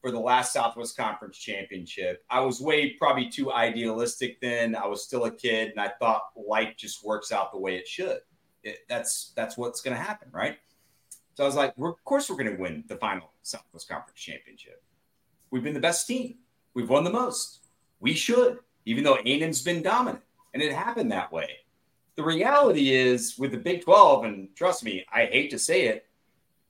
for 0.00 0.10
the 0.10 0.20
last 0.20 0.52
Southwest 0.52 0.96
Conference 0.96 1.36
championship. 1.38 2.24
I 2.30 2.40
was 2.40 2.60
way 2.60 2.90
probably 2.90 3.28
too 3.28 3.52
idealistic 3.52 4.40
then. 4.40 4.76
I 4.76 4.86
was 4.86 5.02
still 5.02 5.24
a 5.24 5.30
kid, 5.30 5.70
and 5.70 5.80
I 5.80 5.88
thought 5.98 6.30
life 6.36 6.74
just 6.76 7.04
works 7.04 7.32
out 7.32 7.52
the 7.52 7.58
way 7.58 7.76
it 7.76 7.88
should. 7.88 8.20
It, 8.62 8.78
that's 8.88 9.32
that's 9.34 9.56
what's 9.56 9.80
going 9.80 9.96
to 9.96 10.02
happen, 10.02 10.28
right? 10.32 10.58
So 11.34 11.44
I 11.44 11.46
was 11.46 11.56
like, 11.56 11.74
of 11.78 12.04
course 12.04 12.28
we're 12.28 12.36
going 12.36 12.54
to 12.54 12.62
win 12.62 12.84
the 12.86 12.96
final 12.96 13.32
Southwest 13.42 13.88
Conference 13.88 14.20
championship. 14.20 14.82
We've 15.50 15.64
been 15.64 15.74
the 15.74 15.80
best 15.80 16.06
team. 16.06 16.36
We've 16.74 16.88
won 16.88 17.02
the 17.02 17.10
most. 17.10 17.66
We 17.98 18.14
should, 18.14 18.58
even 18.84 19.02
though 19.04 19.16
A&M's 19.16 19.62
been 19.62 19.82
dominant, 19.82 20.22
and 20.54 20.62
it 20.62 20.72
happened 20.72 21.10
that 21.12 21.32
way. 21.32 21.48
The 22.16 22.22
reality 22.22 22.90
is 22.92 23.38
with 23.38 23.52
the 23.52 23.58
Big 23.58 23.82
12, 23.82 24.24
and 24.24 24.48
trust 24.54 24.84
me, 24.84 25.04
I 25.12 25.26
hate 25.26 25.50
to 25.50 25.58
say 25.58 25.86
it, 25.86 26.06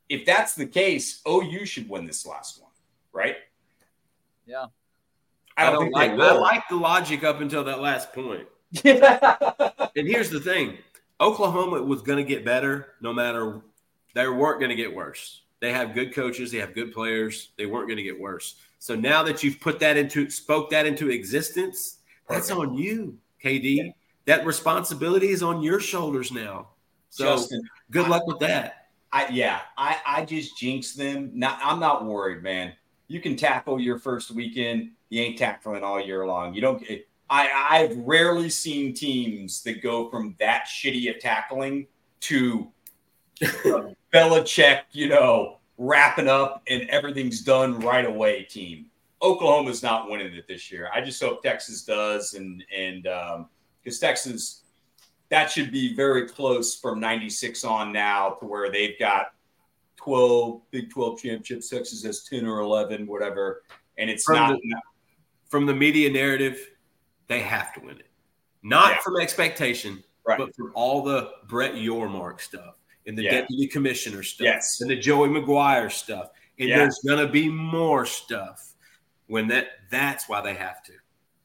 if 0.09 0.25
that's 0.25 0.55
the 0.55 0.67
case, 0.67 1.23
OU 1.29 1.65
should 1.67 1.89
win 1.89 2.05
this 2.05 2.27
last 2.27 2.61
one 2.61 2.71
right? 3.13 3.37
Yeah. 4.47 4.67
I 5.57 5.71
don't, 5.71 5.95
I 5.97 6.09
don't 6.09 6.19
like 6.19 6.31
I 6.31 6.33
like 6.39 6.69
the 6.69 6.77
logic 6.77 7.25
up 7.25 7.41
until 7.41 7.65
that 7.65 7.81
last 7.81 8.13
point. 8.13 8.47
and 8.85 10.09
here's 10.09 10.31
the 10.31 10.41
thing. 10.41 10.79
Oklahoma 11.21 11.83
was 11.83 12.03
going 12.03 12.25
to 12.25 12.29
get 12.29 12.45
better 12.45 12.95
no 13.01 13.13
matter 13.13 13.61
they 14.15 14.27
weren't 14.29 14.59
going 14.59 14.71
to 14.71 14.77
get 14.77 14.95
worse. 14.95 15.43
They 15.61 15.73
have 15.73 15.95
good 15.95 16.15
coaches, 16.15 16.51
they 16.51 16.59
have 16.59 16.75
good 16.75 16.93
players, 16.93 17.51
they 17.59 17.67
weren't 17.67 17.87
going 17.87 17.99
to 17.99 18.03
get 18.03 18.19
worse. 18.19 18.57
So 18.79 18.95
now 18.95 19.23
that 19.25 19.43
you've 19.43 19.61
put 19.61 19.79
that 19.81 19.99
into 19.99 20.31
spoke 20.31 20.71
that 20.71 20.87
into 20.87 21.11
existence, 21.11 21.99
that's 22.29 22.51
on 22.51 22.75
you, 22.75 23.19
KD. 23.45 23.77
Yeah. 23.77 23.91
That 24.27 24.45
responsibility 24.45 25.29
is 25.29 25.43
on 25.43 25.63
your 25.63 25.81
shoulders 25.81 26.31
now. 26.31 26.69
So 27.09 27.25
Justin, 27.25 27.63
good 27.91 28.09
luck 28.09 28.23
I, 28.23 28.27
with 28.27 28.39
that. 28.41 28.89
I 29.13 29.29
yeah, 29.29 29.61
I 29.77 29.99
I 30.07 30.25
just 30.25 30.57
jinxed 30.57 30.97
them. 30.97 31.31
Not, 31.35 31.59
I'm 31.63 31.81
not 31.81 32.05
worried, 32.05 32.43
man 32.43 32.75
you 33.11 33.21
can 33.21 33.35
tackle 33.35 33.81
your 33.81 33.99
first 33.99 34.31
weekend. 34.31 34.93
You 35.09 35.23
ain't 35.23 35.37
tackling 35.37 35.83
all 35.83 36.01
year 36.01 36.25
long. 36.25 36.55
You 36.55 36.61
don't. 36.61 36.83
Eh, 36.89 36.99
I 37.29 37.51
I've 37.69 37.97
rarely 37.99 38.49
seen 38.49 38.95
teams 38.95 39.65
that 39.65 39.83
go 39.83 40.09
from 40.09 40.37
that 40.39 40.67
shitty 40.69 41.13
of 41.13 41.21
tackling 41.21 41.89
to 42.21 42.71
uh, 43.43 43.91
Belichick, 44.15 44.83
you 44.93 45.09
know, 45.09 45.59
wrapping 45.77 46.29
up 46.29 46.63
and 46.69 46.83
everything's 46.89 47.41
done 47.41 47.81
right 47.81 48.07
away. 48.07 48.45
Team 48.45 48.87
Oklahoma's 49.21 49.83
not 49.83 50.09
winning 50.09 50.33
it 50.33 50.47
this 50.47 50.71
year. 50.71 50.89
I 50.95 51.01
just 51.01 51.21
hope 51.21 51.43
Texas 51.43 51.83
does, 51.83 52.35
and 52.35 52.63
and 52.75 53.09
um, 53.09 53.49
because 53.83 53.99
Texas, 53.99 54.63
that 55.29 55.51
should 55.51 55.73
be 55.73 55.95
very 55.95 56.29
close 56.29 56.77
from 56.79 57.01
'96 57.01 57.65
on 57.65 57.93
now 57.93 58.31
to 58.41 58.47
where 58.47 58.71
they've 58.71 58.99
got 58.99 59.33
12 59.97 60.63
Big 60.71 60.91
12 60.91 61.21
championships. 61.21 61.69
Texas 61.69 62.03
has 62.05 62.25
10 62.25 62.47
or 62.47 62.61
11, 62.61 63.07
whatever. 63.07 63.63
And 63.99 64.09
it's 64.09 64.25
from 64.25 64.37
not, 64.37 64.53
the, 64.53 64.81
from 65.49 65.67
the 65.67 65.75
media 65.75 66.11
narrative, 66.11 66.59
they 67.29 67.41
have 67.41 67.75
to 67.75 67.81
win 67.81 67.99
it. 67.99 68.07
Not 68.63 68.93
yeah. 68.93 68.99
from 69.01 69.21
expectation, 69.21 70.03
right. 70.27 70.39
but 70.39 70.55
from 70.55 70.73
all 70.75 71.03
the 71.03 71.31
Brett 71.49 71.75
Yormark 71.75 72.41
stuff 72.41 72.77
and 73.07 73.17
the 73.17 73.25
yeah. 73.25 73.31
deputy 73.33 73.67
commissioner 73.67 74.23
stuff 74.23 74.45
yes. 74.45 74.81
and 74.81 74.91
the 74.91 74.97
Joey 74.97 75.29
McGuire 75.29 75.91
stuff. 75.93 76.31
And 76.59 76.69
yeah. 76.69 76.79
there's 76.79 77.01
gonna 77.07 77.29
be 77.29 77.49
more 77.49 78.05
stuff 78.05 78.75
when 79.27 79.49
that 79.49 79.69
that's 79.91 80.29
why 80.29 80.41
they 80.41 80.55
have 80.55 80.83
to. 80.85 80.93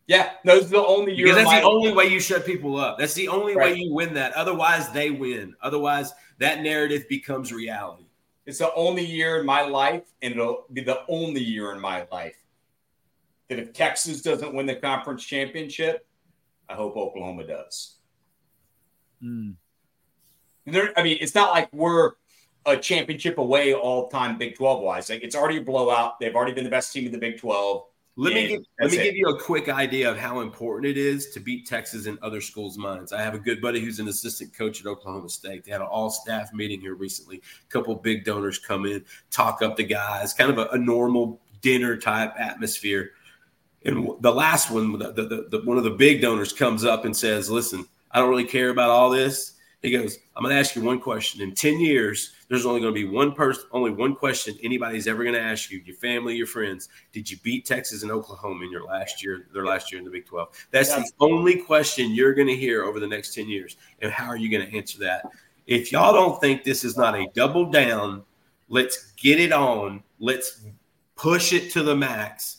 Yeah, 0.07 0.33
those 0.43 0.69
the 0.69 0.85
only 0.85 1.15
because 1.15 1.35
that's 1.35 1.49
the 1.49 1.63
only 1.63 1.91
way 1.91 2.05
you 2.05 2.19
shut 2.19 2.45
people 2.45 2.77
up. 2.77 2.99
That's 2.99 3.15
the 3.15 3.27
only 3.27 3.55
right. 3.55 3.71
way 3.71 3.79
you 3.79 3.93
win 3.93 4.13
that. 4.13 4.33
Otherwise, 4.33 4.91
they 4.91 5.09
win. 5.09 5.55
Otherwise, 5.61 6.13
that 6.37 6.61
narrative 6.61 7.09
becomes 7.09 7.51
reality. 7.51 8.05
It's 8.45 8.59
the 8.59 8.71
only 8.75 9.03
year 9.03 9.39
in 9.39 9.45
my 9.47 9.61
life, 9.61 10.03
and 10.21 10.33
it'll 10.33 10.65
be 10.71 10.81
the 10.81 10.99
only 11.07 11.41
year 11.41 11.71
in 11.71 11.79
my 11.79 12.05
life 12.11 12.35
that 13.49 13.59
if 13.59 13.73
Texas 13.73 14.21
doesn't 14.21 14.53
win 14.53 14.67
the 14.67 14.75
conference 14.75 15.23
championship, 15.23 16.07
I 16.69 16.75
hope 16.75 16.95
Oklahoma 16.95 17.47
does. 17.47 17.95
Mm. 19.23 19.55
I 20.67 21.03
mean, 21.03 21.17
it's 21.21 21.35
not 21.35 21.51
like 21.51 21.71
we're 21.73 22.13
a 22.65 22.77
championship 22.77 23.37
away 23.37 23.73
all 23.73 24.09
time 24.09 24.37
Big 24.37 24.55
12 24.55 24.81
wise. 24.81 25.09
Like 25.09 25.23
it's 25.23 25.35
already 25.35 25.57
a 25.57 25.61
blowout. 25.61 26.19
They've 26.19 26.35
already 26.35 26.53
been 26.53 26.63
the 26.63 26.69
best 26.69 26.91
team 26.91 27.05
in 27.05 27.11
the 27.11 27.17
Big 27.17 27.39
12. 27.39 27.85
Let 28.17 28.33
me 28.33 28.47
give, 28.47 28.61
let 28.79 28.91
me 28.91 28.97
it. 28.97 29.03
give 29.03 29.15
you 29.15 29.27
a 29.27 29.39
quick 29.39 29.67
idea 29.67 30.09
of 30.09 30.17
how 30.17 30.39
important 30.39 30.85
it 30.85 30.97
is 30.97 31.31
to 31.31 31.41
beat 31.41 31.67
Texas 31.67 32.05
in 32.05 32.17
other 32.21 32.39
schools' 32.39 32.77
minds. 32.77 33.11
I 33.11 33.21
have 33.21 33.33
a 33.35 33.39
good 33.39 33.61
buddy 33.61 33.81
who's 33.81 33.99
an 33.99 34.07
assistant 34.07 34.53
coach 34.57 34.79
at 34.79 34.87
Oklahoma 34.87 35.27
State. 35.27 35.65
They 35.65 35.71
had 35.71 35.81
an 35.81 35.87
all 35.87 36.09
staff 36.09 36.53
meeting 36.53 36.79
here 36.79 36.95
recently. 36.95 37.37
A 37.37 37.71
couple 37.71 37.93
big 37.95 38.23
donors 38.23 38.57
come 38.57 38.85
in, 38.85 39.03
talk 39.31 39.61
up 39.61 39.75
the 39.75 39.83
guys, 39.83 40.33
kind 40.33 40.49
of 40.49 40.57
a, 40.57 40.67
a 40.67 40.77
normal 40.77 41.41
dinner 41.61 41.97
type 41.97 42.33
atmosphere. 42.39 43.11
And 43.83 44.09
the 44.21 44.31
last 44.31 44.71
one, 44.71 44.97
the, 44.97 45.11
the, 45.11 45.47
the, 45.51 45.61
one 45.65 45.77
of 45.77 45.83
the 45.83 45.91
big 45.91 46.21
donors 46.21 46.53
comes 46.53 46.85
up 46.85 47.03
and 47.03 47.15
says, 47.15 47.51
"Listen, 47.51 47.85
I 48.11 48.19
don't 48.19 48.29
really 48.29 48.45
care 48.45 48.69
about 48.69 48.91
all 48.91 49.09
this. 49.09 49.55
He 49.81 49.91
goes, 49.91 50.17
I'm 50.35 50.41
going 50.41 50.55
to 50.55 50.59
ask 50.59 50.75
you 50.75 50.81
one 50.81 51.01
question. 51.01 51.41
In 51.41 51.53
10 51.53 51.79
years, 51.79 52.31
there's 52.47 52.65
only 52.65 52.79
going 52.79 52.93
to 52.93 52.99
be 52.99 53.07
one 53.07 53.31
person, 53.31 53.63
only 53.71 53.91
one 53.91 54.15
question 54.15 54.57
anybody's 54.63 55.07
ever 55.07 55.23
going 55.23 55.35
to 55.35 55.41
ask 55.41 55.71
you, 55.71 55.81
your 55.85 55.95
family, 55.95 56.35
your 56.35 56.47
friends. 56.47 56.89
Did 57.11 57.29
you 57.29 57.37
beat 57.37 57.65
Texas 57.65 58.03
and 58.03 58.11
Oklahoma 58.11 58.65
in 58.65 58.71
your 58.71 58.85
last 58.85 59.23
year, 59.23 59.47
their 59.53 59.65
last 59.65 59.91
year 59.91 59.99
in 59.99 60.05
the 60.05 60.11
Big 60.11 60.25
12? 60.25 60.49
That's 60.71 60.93
the 60.93 61.09
only 61.19 61.57
question 61.57 62.13
you're 62.13 62.33
going 62.33 62.47
to 62.47 62.55
hear 62.55 62.83
over 62.83 62.99
the 62.99 63.07
next 63.07 63.33
10 63.33 63.49
years. 63.49 63.77
And 64.01 64.11
how 64.11 64.27
are 64.27 64.37
you 64.37 64.49
going 64.49 64.67
to 64.67 64.77
answer 64.77 64.99
that? 64.99 65.25
If 65.65 65.91
y'all 65.91 66.13
don't 66.13 66.39
think 66.39 66.63
this 66.63 66.83
is 66.83 66.97
not 66.97 67.15
a 67.15 67.27
double 67.33 67.71
down, 67.71 68.23
let's 68.69 69.13
get 69.13 69.39
it 69.39 69.51
on, 69.51 70.03
let's 70.19 70.61
push 71.15 71.53
it 71.53 71.71
to 71.71 71.81
the 71.81 71.95
max. 71.95 72.57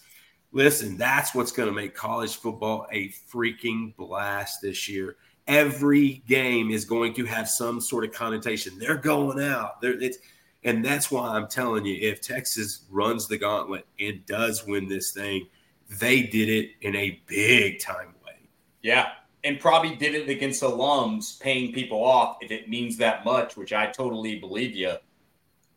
Listen, 0.51 0.97
that's 0.97 1.35
what's 1.35 1.53
going 1.53 1.69
to 1.69 1.75
make 1.75 1.95
college 1.95 2.37
football 2.37 2.87
a 2.91 3.11
freaking 3.31 3.95
blast 3.97 4.63
this 4.63 4.89
year 4.89 5.17
every 5.49 6.23
game 6.27 6.71
is 6.71 6.85
going 6.85 7.15
to 7.15 7.25
have 7.25 7.49
some 7.49 7.81
sort 7.81 8.05
of 8.05 8.13
connotation. 8.13 8.79
They're 8.79 8.97
going 8.97 9.43
out. 9.43 9.81
They're, 9.81 10.01
it's, 10.01 10.19
and 10.65 10.85
that's 10.85 11.11
why 11.11 11.29
I'm 11.29 11.47
telling 11.47 11.87
you, 11.87 11.97
if 12.01 12.21
Texas 12.21 12.85
runs 12.91 13.29
the 13.29 13.39
gauntlet 13.39 13.87
and 14.01 14.25
does 14.27 14.67
win 14.67 14.89
this 14.89 15.13
thing, 15.13 15.47
they 15.89 16.23
did 16.23 16.49
it 16.49 16.71
in 16.81 16.97
a 16.97 17.21
big 17.27 17.81
time 17.81 18.15
way. 18.25 18.49
Yeah. 18.83 19.11
And 19.45 19.61
probably 19.61 19.95
did 19.95 20.15
it 20.17 20.29
against 20.29 20.63
alums 20.63 21.39
paying 21.39 21.73
people 21.73 22.03
off 22.03 22.39
if 22.41 22.51
it 22.51 22.69
means 22.69 22.97
that 22.97 23.25
much, 23.25 23.57
which 23.57 23.73
I 23.73 23.87
totally 23.87 24.41
believe 24.41 24.75
you 24.75 24.97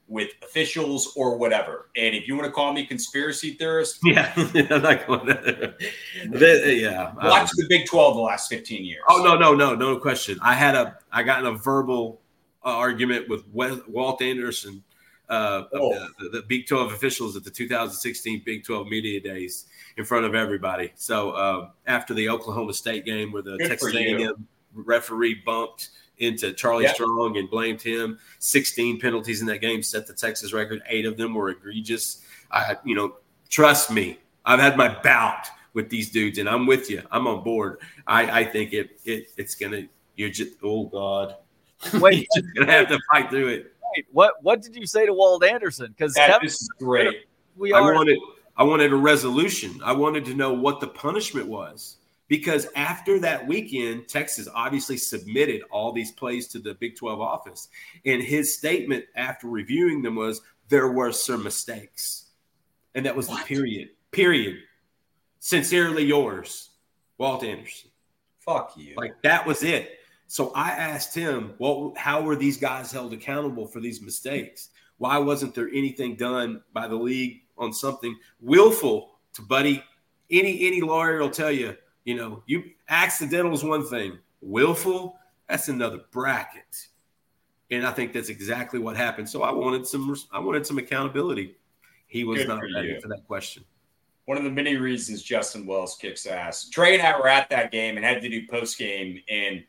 with 0.10 0.31
officials 0.44 1.14
or 1.15 1.38
whatever. 1.38 1.90
And 1.95 2.15
if 2.15 2.27
you 2.27 2.36
want 2.36 2.45
to 2.48 2.52
call 2.52 2.73
me 2.73 2.86
conspiracy 2.86 3.52
theorist, 3.52 3.99
yeah, 4.03 4.34
I'm 4.36 4.81
not 4.81 5.07
going 5.07 5.27
to, 5.27 5.73
yeah, 6.80 7.14
watch 7.15 7.52
the 7.52 7.65
Big 7.69 7.86
Twelve 7.86 8.15
the 8.15 8.22
last 8.22 8.49
15 8.49 8.84
years. 8.84 9.03
Oh 9.07 9.23
no, 9.23 9.38
no, 9.38 9.53
no, 9.53 9.76
no 9.76 9.98
question. 9.98 10.38
I 10.41 10.56
had 10.56 10.76
a, 10.76 10.98
I 11.11 11.23
got 11.23 11.40
in 11.40 11.45
a 11.45 11.57
verbal 11.57 12.22
uh, 12.65 12.69
argument 12.69 13.30
with 13.30 13.48
Walt 13.53 14.22
Anderson, 14.22 14.84
uh, 15.30 15.64
oh. 15.73 16.07
the, 16.19 16.30
the, 16.30 16.41
Big 16.41 16.68
12 16.68 16.91
officials 16.91 17.38
at 17.38 17.44
the 17.44 17.52
2016 17.52 18.41
Big 18.45 18.65
12 18.65 18.88
media 18.88 19.19
days 19.22 19.68
in 19.98 20.03
front 20.03 20.26
of 20.26 20.34
everybody. 20.34 20.91
So 20.95 21.31
uh, 21.31 21.69
after 21.86 22.14
the 22.14 22.27
Oklahoma 22.30 22.73
State 22.73 23.06
game, 23.06 23.31
where 23.31 23.44
the 23.44 23.57
Good 23.57 23.69
Texas 23.69 23.95
A&M 23.95 24.48
referee 24.73 25.36
bumped 25.45 25.90
into 26.20 26.54
Charlie 26.54 26.84
yep. 26.84 26.96
Strong 26.96 27.38
and 27.38 27.50
blamed 27.50 27.82
him. 27.82 28.20
16 28.40 29.00
penalties 29.00 29.41
in 29.41 29.48
that 29.48 29.60
game 29.60 29.82
set 29.82 30.06
the 30.06 30.14
Texas 30.14 30.54
record. 30.54 30.82
Eight 30.88 31.06
of 31.06 31.18
them 31.18 31.34
were 31.34 31.50
egregious. 31.50 32.22
I, 32.52 32.78
you 32.84 32.96
know, 32.96 33.16
trust 33.50 33.91
me, 33.91 34.20
I've 34.46 34.60
had 34.60 34.78
my 34.78 35.02
bout 35.02 35.48
with 35.74 35.90
these 35.90 36.10
dudes, 36.10 36.38
and 36.38 36.50
I'm 36.50 36.66
with 36.66 36.90
you. 36.90 37.04
I'm 37.12 37.28
on 37.28 37.44
board. 37.44 37.80
I, 38.08 38.41
I 38.41 38.44
think 38.44 38.74
it, 38.74 39.00
it 39.06 39.28
it's 39.38 39.56
gonna. 39.56 39.84
You're 40.16 40.30
just 40.30 40.54
oh 40.64 40.86
god. 40.86 41.36
Wait, 41.94 42.28
you're 42.36 42.66
gonna 42.66 42.72
have 42.72 42.88
to 42.90 43.00
fight 43.12 43.30
through 43.30 43.48
it. 43.50 43.74
Wait, 43.96 44.08
what 44.12 44.34
what 44.41 44.62
did 44.62 44.76
you 44.76 44.86
say 44.86 45.06
to 45.06 45.14
Walt 45.14 45.44
Anderson? 45.44 45.94
Because 45.96 46.14
that 46.16 46.44
is 46.44 46.68
great. 46.80 47.28
We 47.56 47.72
are. 47.74 47.94
I 47.94 47.96
wanted 47.96 48.20
I 48.58 48.64
wanted 48.64 48.91
a 48.91 48.96
resolution. 48.96 49.80
I 49.84 49.94
wanted 49.94 50.26
to 50.26 50.34
know 50.34 50.54
what 50.54 50.80
the 50.80 50.88
punishment 50.88 51.48
was 51.48 51.99
because 52.30 52.68
after 52.76 53.20
that 53.20 53.46
weekend, 53.46 54.08
Texas 54.08 54.48
obviously 54.54 54.96
submitted 54.96 55.64
all 55.72 55.92
these 55.92 56.12
plays 56.12 56.48
to 56.50 56.60
the 56.60 56.76
Big 56.76 56.96
12 56.96 57.20
office. 57.20 57.68
And 58.06 58.22
his 58.22 58.56
statement 58.56 59.04
after 59.16 59.48
reviewing 59.48 60.04
them 60.04 60.16
was 60.16 60.42
there 60.70 60.90
were 60.90 61.12
some 61.12 61.44
mistakes. 61.44 62.28
And 62.96 63.06
that 63.06 63.16
was 63.16 63.28
what? 63.28 63.42
the 63.42 63.56
period. 63.56 63.90
Period. 64.12 64.60
Sincerely 65.40 66.06
yours, 66.06 66.70
Walt 67.18 67.44
Anderson. 67.44 67.90
Fuck 68.40 68.74
you. 68.78 68.94
Like 68.96 69.22
that 69.24 69.46
was 69.46 69.64
it. 69.64 69.98
So 70.28 70.52
I 70.54 70.70
asked 70.70 71.16
him, 71.16 71.56
well, 71.58 71.94
how 71.98 72.22
were 72.22 72.36
these 72.36 72.58
guys 72.58 72.92
held 72.92 73.14
accountable 73.14 73.66
for 73.66 73.80
these 73.80 74.02
mistakes? 74.02 74.70
Why 75.00 75.18
wasn't 75.18 75.56
there 75.56 75.70
anything 75.70 76.16
done 76.16 76.62
by 76.74 76.88
the 76.88 76.96
league 76.96 77.42
on 77.58 77.74
something 77.74 78.16
willful 78.40 79.18
to 79.34 79.42
Buddy? 79.42 79.84
Any 80.30 80.68
any 80.68 80.82
lawyer 80.82 81.18
will 81.18 81.32
tell 81.32 81.52
you 81.52 81.76
you 82.04 82.16
know, 82.16 82.44
you 82.46 82.64
accidental 82.88 83.54
is 83.54 83.64
one 83.64 83.86
thing, 83.86 84.18
willful, 84.42 85.18
that's 85.48 85.68
another 85.68 86.02
bracket. 86.12 86.88
And 87.72 87.86
I 87.86 87.92
think 87.92 88.14
that's 88.14 88.30
exactly 88.30 88.80
what 88.80 88.98
happened. 88.98 89.30
So 89.30 89.44
I 89.44 89.52
wanted 89.52 89.86
some 89.86 90.16
I 90.32 90.40
wanted 90.40 90.66
some 90.66 90.78
accountability. 90.78 91.56
He 92.08 92.24
was 92.24 92.40
Good 92.40 92.48
not 92.48 92.62
ready 92.76 93.00
for 93.00 93.08
that 93.10 93.26
question. 93.28 93.64
One 94.26 94.38
of 94.38 94.44
the 94.44 94.52
many 94.52 94.78
reasons 94.78 95.24
Justin 95.24 95.66
Wells 95.66 95.98
kicks 96.00 96.26
ass. 96.26 96.70
Trey 96.70 96.96
and 96.96 97.04
I 97.04 97.18
were 97.18 97.28
at 97.28 97.50
that 97.50 97.72
game 97.72 97.98
and 97.98 98.06
had 98.06 98.22
to 98.22 98.30
do 98.30 98.48
post 98.48 98.78
game. 98.78 99.22
And 99.30 99.64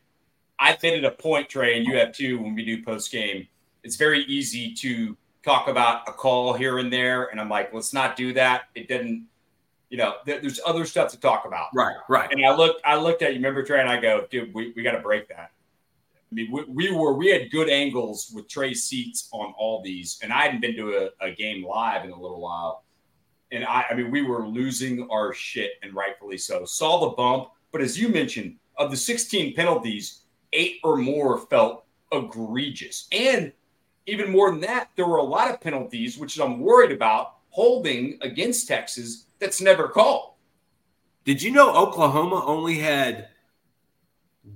I 0.59 0.77
made 0.81 0.93
it 0.93 1.03
a 1.03 1.11
point, 1.11 1.49
Trey, 1.49 1.77
and 1.77 1.85
you 1.85 1.95
have 1.97 2.13
too 2.13 2.39
when 2.39 2.55
we 2.55 2.63
do 2.63 2.83
post 2.83 3.11
game. 3.11 3.47
It's 3.83 3.95
very 3.95 4.23
easy 4.25 4.73
to 4.75 5.17
talk 5.43 5.67
about 5.67 6.07
a 6.07 6.11
call 6.11 6.53
here 6.53 6.77
and 6.77 6.93
there. 6.93 7.25
And 7.25 7.41
I'm 7.41 7.49
like, 7.49 7.73
let's 7.73 7.93
not 7.93 8.15
do 8.15 8.33
that. 8.33 8.63
It 8.75 8.87
didn't 8.87 9.27
you 9.91 9.97
know, 9.97 10.15
th- 10.25 10.41
there's 10.41 10.59
other 10.65 10.85
stuff 10.85 11.11
to 11.11 11.19
talk 11.19 11.43
about. 11.45 11.67
Right, 11.75 11.97
right. 12.07 12.31
And 12.31 12.43
I 12.45 12.55
looked, 12.55 12.81
I 12.85 12.95
looked 12.95 13.21
at 13.21 13.31
you. 13.31 13.35
Remember 13.35 13.61
Trey 13.61 13.81
and 13.81 13.89
I 13.89 13.99
go, 13.99 14.25
dude, 14.31 14.53
we, 14.53 14.71
we 14.73 14.83
got 14.83 14.93
to 14.93 15.01
break 15.01 15.27
that. 15.27 15.51
I 16.31 16.35
mean, 16.35 16.49
we, 16.49 16.63
we, 16.63 16.91
were 16.91 17.13
we 17.13 17.29
had 17.29 17.51
good 17.51 17.69
angles 17.69 18.31
with 18.33 18.47
Trey's 18.47 18.83
seats 18.83 19.27
on 19.33 19.53
all 19.57 19.83
these, 19.83 20.17
and 20.23 20.31
I 20.31 20.43
hadn't 20.43 20.61
been 20.61 20.77
to 20.77 21.11
a, 21.21 21.25
a 21.27 21.31
game 21.31 21.65
live 21.65 22.05
in 22.05 22.11
a 22.11 22.19
little 22.19 22.39
while. 22.39 22.85
And 23.51 23.65
I, 23.65 23.85
I 23.89 23.93
mean, 23.93 24.11
we 24.11 24.21
were 24.21 24.47
losing 24.47 25.09
our 25.11 25.33
shit, 25.33 25.71
and 25.83 25.93
rightfully 25.93 26.37
so. 26.37 26.63
Saw 26.63 27.09
the 27.09 27.15
bump, 27.17 27.49
but 27.73 27.81
as 27.81 27.99
you 27.99 28.07
mentioned, 28.07 28.55
of 28.77 28.91
the 28.91 28.97
16 28.97 29.55
penalties, 29.55 30.21
eight 30.53 30.79
or 30.85 30.95
more 30.95 31.37
felt 31.37 31.83
egregious, 32.13 33.09
and 33.11 33.51
even 34.07 34.31
more 34.31 34.51
than 34.51 34.61
that, 34.61 34.89
there 34.95 35.05
were 35.05 35.17
a 35.17 35.23
lot 35.23 35.51
of 35.51 35.59
penalties, 35.59 36.17
which 36.17 36.39
I'm 36.39 36.61
worried 36.61 36.93
about 36.93 37.40
holding 37.51 38.17
against 38.21 38.67
Texas 38.67 39.27
that's 39.39 39.61
never 39.61 39.87
called. 39.87 40.33
Did 41.23 41.41
you 41.41 41.51
know 41.51 41.75
Oklahoma 41.75 42.43
only 42.45 42.79
had 42.79 43.27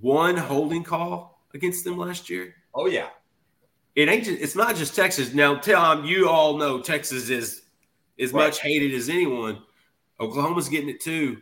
one 0.01 0.35
holding 0.35 0.83
call 0.83 1.43
against 1.53 1.83
them 1.83 1.97
last 1.97 2.29
year? 2.29 2.55
Oh 2.73 2.87
yeah. 2.87 3.09
It 3.95 4.09
ain't 4.09 4.25
just, 4.25 4.41
it's 4.41 4.55
not 4.55 4.75
just 4.75 4.95
Texas. 4.95 5.33
Now 5.33 5.55
Tom, 5.55 6.05
you 6.05 6.27
all 6.27 6.57
know 6.57 6.81
Texas 6.81 7.29
is 7.29 7.61
as 8.19 8.33
right. 8.33 8.47
much 8.47 8.59
hated 8.61 8.93
as 8.93 9.09
anyone. 9.09 9.61
Oklahoma's 10.19 10.69
getting 10.69 10.89
it 10.89 11.01
too. 11.01 11.41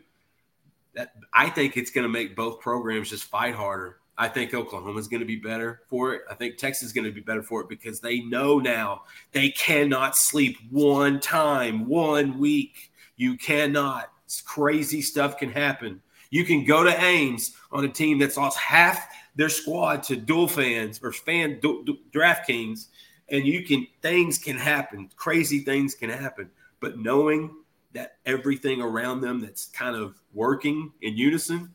That 0.93 1.13
I 1.33 1.49
think 1.49 1.77
it's 1.77 1.91
going 1.91 2.03
to 2.03 2.09
make 2.09 2.35
both 2.35 2.59
programs 2.59 3.09
just 3.09 3.23
fight 3.23 3.55
harder. 3.55 3.97
I 4.17 4.27
think 4.27 4.53
Oklahoma's 4.53 5.07
going 5.07 5.21
to 5.21 5.25
be 5.25 5.37
better 5.37 5.81
for 5.89 6.13
it. 6.13 6.21
I 6.29 6.35
think 6.35 6.57
Texas 6.57 6.87
is 6.87 6.93
going 6.93 7.05
to 7.05 7.11
be 7.11 7.21
better 7.21 7.41
for 7.41 7.61
it 7.61 7.69
because 7.69 7.99
they 7.99 8.19
know 8.19 8.59
now 8.59 9.03
they 9.31 9.49
cannot 9.49 10.15
sleep 10.15 10.57
one 10.69 11.19
time, 11.19 11.87
one 11.87 12.37
week. 12.37 12.91
You 13.15 13.37
cannot. 13.37 14.09
Crazy 14.45 15.01
stuff 15.01 15.37
can 15.37 15.51
happen. 15.51 16.01
You 16.29 16.43
can 16.43 16.65
go 16.65 16.83
to 16.83 17.03
Ames 17.03 17.55
on 17.71 17.85
a 17.85 17.89
team 17.89 18.17
that's 18.17 18.37
lost 18.37 18.57
half 18.57 19.07
their 19.35 19.49
squad 19.49 20.03
to 20.03 20.15
dual 20.15 20.47
fans 20.47 20.99
or 21.03 21.11
fan 21.11 21.59
du, 21.59 21.83
du, 21.85 21.97
DraftKings, 22.11 22.87
and 23.29 23.45
you 23.45 23.63
can 23.63 23.85
things 24.01 24.37
can 24.37 24.57
happen. 24.57 25.09
Crazy 25.15 25.59
things 25.59 25.95
can 25.95 26.09
happen. 26.09 26.49
But 26.79 26.97
knowing 26.97 27.55
that 27.93 28.17
everything 28.25 28.81
around 28.81 29.21
them 29.21 29.39
that's 29.39 29.67
kind 29.67 29.95
of 29.95 30.19
working 30.33 30.91
in 31.01 31.15
unison, 31.15 31.73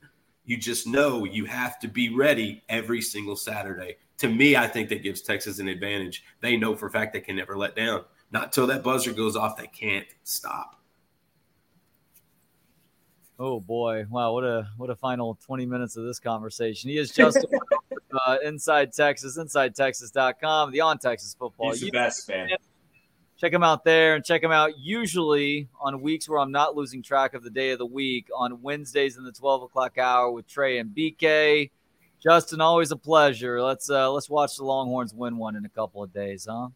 you 0.49 0.57
just 0.57 0.87
know 0.87 1.27
you 1.27 1.45
have 1.45 1.79
to 1.79 1.89
be 1.89 2.09
ready 2.09 2.65
every 2.71 3.03
single 3.03 3.37
Saturday. 3.37 3.99
To 4.17 4.29
me, 4.31 4.57
I 4.57 4.67
think 4.67 4.89
that 4.89 5.03
gives 5.03 5.21
Texas 5.21 5.59
an 5.59 5.69
advantage. 5.69 6.25
They 6.41 6.57
know 6.57 6.75
for 6.75 6.87
a 6.87 6.91
fact 6.91 7.13
they 7.13 7.21
can 7.21 7.37
never 7.37 7.55
let 7.55 7.77
down. 7.77 8.05
Not 8.33 8.51
till 8.51 8.67
that 8.69 8.83
buzzer 8.83 9.13
goes 9.13 9.37
off, 9.37 9.59
they 9.59 9.67
can't 9.67 10.07
stop. 10.25 10.81
Oh 13.39 13.61
boy! 13.61 14.07
Wow, 14.09 14.33
what 14.33 14.45
a 14.45 14.69
what 14.79 14.89
a 14.89 14.97
final 14.97 15.39
twenty 15.45 15.67
minutes 15.67 15.99
of 15.99 16.05
this 16.05 16.19
conversation. 16.19 16.89
He 16.89 16.97
is 16.97 17.13
Justin 17.13 17.51
uh, 18.27 18.39
Inside 18.43 18.95
Texas, 18.95 19.39
InsideTexas.com, 19.39 20.73
the 20.73 20.81
On 20.81 20.99
Texas 20.99 21.37
Football. 21.39 21.73
He's 21.73 21.83
the 21.83 21.91
best 21.91 22.27
man. 22.27 22.49
Check 23.39 23.53
them 23.53 23.63
out 23.63 23.85
there, 23.85 24.17
and 24.17 24.25
check 24.25 24.43
them 24.43 24.51
out 24.51 24.79
usually 24.79 25.69
on 25.81 26.01
weeks 26.01 26.29
where 26.29 26.41
I'm 26.41 26.51
not 26.51 26.75
losing 26.75 27.03
track 27.03 27.35
of 27.35 27.45
the 27.45 27.51
day 27.51 27.71
of 27.71 27.79
the 27.79 27.87
week 27.87 28.29
on 28.37 28.61
Wednesdays 28.63 29.17
in 29.17 29.25
the 29.25 29.33
twelve 29.33 29.63
o'clock 29.63 29.97
hour 29.97 30.31
with 30.31 30.49
Trey 30.49 30.79
and 30.79 30.91
BK. 30.91 31.71
Justin, 32.21 32.61
always 32.61 32.91
a 32.91 32.97
pleasure. 32.97 33.63
Let's 33.63 33.89
uh, 33.91 34.11
let's 34.11 34.29
watch 34.29 34.57
the 34.57 34.65
Longhorns 34.65 35.15
win 35.15 35.37
one 35.37 35.55
in 35.55 35.65
a 35.65 35.69
couple 35.69 36.03
of 36.03 36.13
days, 36.13 36.49
huh? 36.51 36.69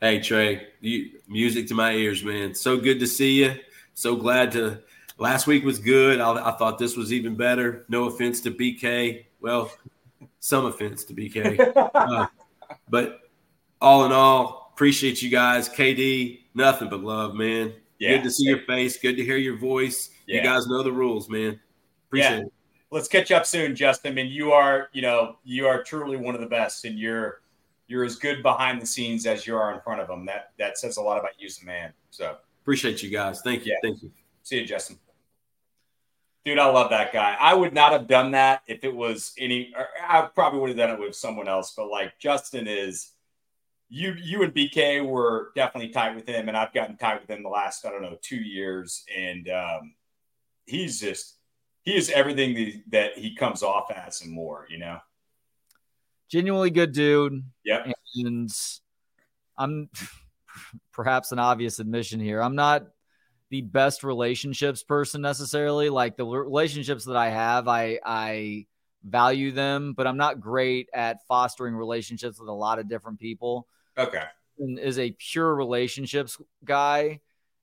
Hey 0.00 0.20
Trey, 0.20 0.68
you, 0.80 1.10
music 1.28 1.68
to 1.68 1.74
my 1.74 1.92
ears, 1.92 2.24
man. 2.24 2.54
So 2.54 2.78
good 2.78 3.00
to 3.00 3.06
see 3.06 3.44
you. 3.44 3.56
So 3.92 4.16
glad 4.16 4.52
to 4.52 4.80
last 5.18 5.46
week 5.46 5.64
was 5.64 5.78
good. 5.78 6.20
I, 6.20 6.48
I, 6.48 6.52
thought 6.52 6.78
this 6.78 6.96
was 6.96 7.12
even 7.12 7.34
better. 7.34 7.84
No 7.88 8.04
offense 8.04 8.40
to 8.42 8.50
BK. 8.50 9.24
Well, 9.40 9.70
some 10.40 10.66
offense 10.66 11.04
to 11.04 11.14
BK. 11.14 11.90
Uh, 11.94 12.26
but 12.88 13.20
all 13.80 14.04
in 14.04 14.12
all, 14.12 14.57
appreciate 14.78 15.20
you 15.20 15.28
guys. 15.28 15.68
KD, 15.68 16.38
nothing 16.54 16.88
but 16.88 17.00
love, 17.00 17.34
man. 17.34 17.72
Yeah, 17.98 18.14
good 18.14 18.22
to 18.22 18.30
see 18.30 18.44
your 18.44 18.60
face. 18.60 18.96
Good 18.96 19.16
to 19.16 19.24
hear 19.24 19.36
your 19.36 19.58
voice. 19.58 20.10
Yeah. 20.28 20.36
You 20.36 20.42
guys 20.44 20.68
know 20.68 20.84
the 20.84 20.92
rules, 20.92 21.28
man. 21.28 21.58
Appreciate 22.06 22.30
yeah. 22.30 22.42
it. 22.42 22.52
let's 22.92 23.08
catch 23.08 23.32
up 23.32 23.44
soon, 23.44 23.74
Justin. 23.74 24.12
I 24.12 24.14
mean, 24.14 24.28
you 24.28 24.52
are, 24.52 24.88
you 24.92 25.02
know, 25.02 25.38
you 25.42 25.66
are 25.66 25.82
truly 25.82 26.16
one 26.16 26.36
of 26.36 26.40
the 26.40 26.46
best, 26.46 26.84
and 26.84 26.96
you're 26.96 27.40
you're 27.88 28.04
as 28.04 28.14
good 28.14 28.40
behind 28.40 28.80
the 28.80 28.86
scenes 28.86 29.26
as 29.26 29.48
you 29.48 29.56
are 29.56 29.74
in 29.74 29.80
front 29.80 30.00
of 30.00 30.06
them. 30.06 30.24
That 30.26 30.52
that 30.60 30.78
says 30.78 30.96
a 30.96 31.02
lot 31.02 31.18
about 31.18 31.32
you 31.40 31.46
as 31.46 31.60
a 31.60 31.66
man. 31.66 31.92
So 32.10 32.36
appreciate 32.62 33.02
you 33.02 33.10
guys. 33.10 33.40
Thank 33.42 33.66
you. 33.66 33.72
Yeah. 33.72 33.78
Thank 33.82 34.00
you. 34.04 34.12
See 34.44 34.60
you, 34.60 34.64
Justin. 34.64 34.96
Dude, 36.44 36.60
I 36.60 36.66
love 36.66 36.90
that 36.90 37.12
guy. 37.12 37.36
I 37.40 37.52
would 37.52 37.74
not 37.74 37.90
have 37.90 38.06
done 38.06 38.30
that 38.30 38.62
if 38.68 38.84
it 38.84 38.94
was 38.94 39.34
any. 39.38 39.74
I 40.08 40.28
probably 40.32 40.60
would 40.60 40.68
have 40.68 40.78
done 40.78 40.90
it 40.90 41.00
with 41.00 41.16
someone 41.16 41.48
else, 41.48 41.74
but 41.76 41.88
like 41.88 42.16
Justin 42.20 42.68
is. 42.68 43.14
You, 43.88 44.14
you 44.22 44.42
and 44.42 44.54
BK 44.54 45.06
were 45.06 45.50
definitely 45.54 45.90
tight 45.90 46.14
with 46.14 46.28
him, 46.28 46.48
and 46.48 46.56
I've 46.56 46.74
gotten 46.74 46.96
tight 46.96 47.20
with 47.20 47.30
him 47.30 47.42
the 47.42 47.48
last 47.48 47.86
I 47.86 47.90
don't 47.90 48.02
know 48.02 48.18
two 48.20 48.36
years, 48.36 49.04
and 49.16 49.48
um, 49.48 49.94
he's 50.66 51.00
just 51.00 51.38
he 51.82 51.96
is 51.96 52.10
everything 52.10 52.82
that 52.90 53.16
he 53.16 53.34
comes 53.34 53.62
off 53.62 53.90
as 53.90 54.20
and 54.20 54.30
more. 54.30 54.66
You 54.68 54.78
know, 54.78 54.98
genuinely 56.30 56.70
good 56.70 56.92
dude. 56.92 57.42
Yeah, 57.64 57.90
and 58.16 58.50
I'm 59.56 59.88
perhaps 60.92 61.32
an 61.32 61.38
obvious 61.38 61.78
admission 61.78 62.20
here. 62.20 62.42
I'm 62.42 62.54
not 62.54 62.86
the 63.50 63.62
best 63.62 64.04
relationships 64.04 64.82
person 64.82 65.22
necessarily. 65.22 65.88
Like 65.88 66.16
the 66.16 66.26
relationships 66.26 67.06
that 67.06 67.16
I 67.16 67.30
have, 67.30 67.68
I 67.68 67.98
I 68.04 68.66
value 69.04 69.52
them, 69.52 69.94
but 69.96 70.06
I'm 70.06 70.16
not 70.16 70.40
great 70.40 70.88
at 70.92 71.26
fostering 71.26 71.74
relationships 71.74 72.38
with 72.38 72.48
a 72.48 72.52
lot 72.52 72.78
of 72.78 72.88
different 72.88 73.18
people. 73.18 73.66
Okay. 73.98 74.22
And 74.58 74.78
is 74.78 74.98
a 74.98 75.10
pure 75.12 75.54
relationships 75.54 76.38
guy. 76.64 77.20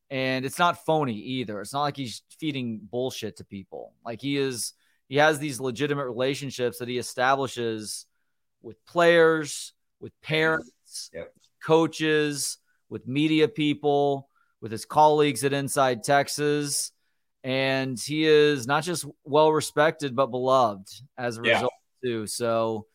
And 0.10 0.46
it's 0.46 0.60
not 0.60 0.86
phony 0.86 1.16
either. 1.16 1.60
It's 1.62 1.74
not 1.74 1.82
like 1.82 1.98
he's 1.98 2.22
feeding 2.40 2.80
bullshit 2.92 3.38
to 3.38 3.44
people. 3.44 3.94
Like 4.06 4.22
he 4.22 4.38
is, 4.38 4.74
he 5.10 5.18
has 5.18 5.40
these 5.40 5.60
legitimate 5.60 6.06
relationships 6.06 6.78
that 6.78 6.88
he 6.88 6.98
establishes 6.98 8.06
with 8.62 8.84
players, 8.86 9.74
with 10.00 10.14
parents, 10.22 11.10
yep. 11.14 11.34
coaches, 11.64 12.60
with 12.90 13.08
media 13.08 13.48
people, 13.48 14.30
with 14.62 14.72
his 14.72 14.86
colleagues 14.86 15.44
at 15.44 15.54
Inside 15.54 16.04
Texas. 16.04 16.92
And 17.44 18.00
he 18.00 18.26
is 18.26 18.68
not 18.68 18.84
just 18.84 19.06
well 19.24 19.52
respected, 19.52 20.16
but 20.16 20.28
beloved 20.28 20.88
as 21.18 21.38
a 21.38 21.42
yeah. 21.44 21.54
result, 21.54 21.74
too. 22.04 22.28
So 22.28 22.86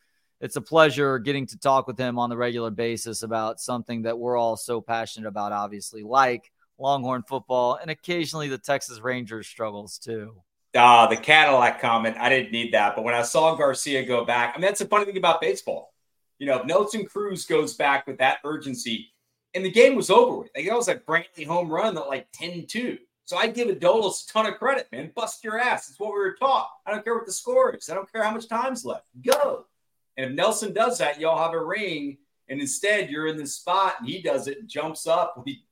it's 0.41 0.55
a 0.55 0.61
pleasure 0.61 1.19
getting 1.19 1.45
to 1.47 1.57
talk 1.57 1.87
with 1.87 1.97
him 1.97 2.17
on 2.17 2.29
the 2.29 2.35
regular 2.35 2.71
basis 2.71 3.21
about 3.21 3.61
something 3.61 4.01
that 4.01 4.17
we're 4.17 4.35
all 4.35 4.57
so 4.57 4.81
passionate 4.81 5.27
about, 5.27 5.51
obviously, 5.51 6.01
like 6.01 6.51
Longhorn 6.79 7.23
football 7.27 7.77
and 7.79 7.91
occasionally 7.91 8.47
the 8.47 8.57
Texas 8.57 8.99
Rangers 8.99 9.47
struggles, 9.47 9.99
too. 9.99 10.33
Ah, 10.75 11.03
uh, 11.03 11.07
the 11.07 11.17
Cadillac 11.17 11.79
comment. 11.79 12.17
I 12.17 12.29
didn't 12.29 12.51
need 12.51 12.73
that. 12.73 12.95
But 12.95 13.03
when 13.03 13.13
I 13.13 13.21
saw 13.21 13.55
Garcia 13.55 14.03
go 14.03 14.25
back, 14.25 14.53
I 14.55 14.57
mean, 14.57 14.65
that's 14.65 14.79
the 14.79 14.87
funny 14.87 15.05
thing 15.05 15.17
about 15.17 15.41
baseball. 15.41 15.93
You 16.39 16.47
know, 16.47 16.63
Nelson 16.63 17.05
Cruz 17.05 17.45
goes 17.45 17.75
back 17.75 18.07
with 18.07 18.17
that 18.17 18.39
urgency, 18.43 19.13
and 19.53 19.63
the 19.63 19.71
game 19.71 19.95
was 19.95 20.09
over 20.09 20.37
with. 20.37 20.49
Like, 20.55 20.65
that 20.65 20.75
was 20.75 20.87
like 20.87 21.05
Brantley 21.05 21.45
home 21.45 21.69
run 21.69 21.93
that 21.95 22.07
like 22.07 22.27
10 22.33 22.65
2. 22.67 22.97
So 23.25 23.37
I 23.37 23.47
give 23.47 23.67
Adolis 23.67 24.27
a 24.27 24.33
ton 24.33 24.45
of 24.47 24.57
credit, 24.57 24.87
man. 24.91 25.11
Bust 25.15 25.43
your 25.43 25.59
ass. 25.59 25.89
It's 25.89 25.99
what 25.99 26.13
we 26.13 26.19
were 26.19 26.35
taught. 26.35 26.69
I 26.85 26.91
don't 26.91 27.03
care 27.03 27.15
what 27.15 27.25
the 27.25 27.31
score 27.31 27.75
is. 27.75 27.89
I 27.89 27.93
don't 27.93 28.11
care 28.11 28.23
how 28.23 28.31
much 28.31 28.49
time's 28.49 28.83
left. 28.83 29.05
Go. 29.23 29.67
And 30.17 30.29
if 30.29 30.35
Nelson 30.35 30.73
does 30.73 30.97
that, 30.99 31.19
y'all 31.19 31.41
have 31.41 31.53
a 31.53 31.63
ring. 31.63 32.17
And 32.49 32.59
instead, 32.59 33.09
you're 33.09 33.27
in 33.27 33.37
the 33.37 33.47
spot 33.47 33.95
and 33.99 34.09
he 34.09 34.21
does 34.21 34.47
it 34.47 34.59
and 34.59 34.69
jumps 34.69 35.07
up. 35.07 35.41
He 35.45 35.63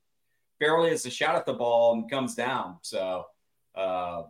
barely 0.66 0.90
has 0.90 1.06
a 1.06 1.10
shot 1.10 1.36
at 1.36 1.46
the 1.46 1.54
ball 1.54 1.94
and 1.94 2.12
comes 2.12 2.36
down. 2.36 2.80
So, 2.82 3.26
uh, 3.76 4.24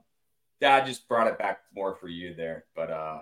I 0.61 0.81
just 0.81 1.07
brought 1.07 1.25
it 1.25 1.39
back 1.39 1.61
more 1.73 1.95
for 1.95 2.07
you 2.07 2.35
there. 2.35 2.65
But 2.75 2.91
uh, 2.91 3.19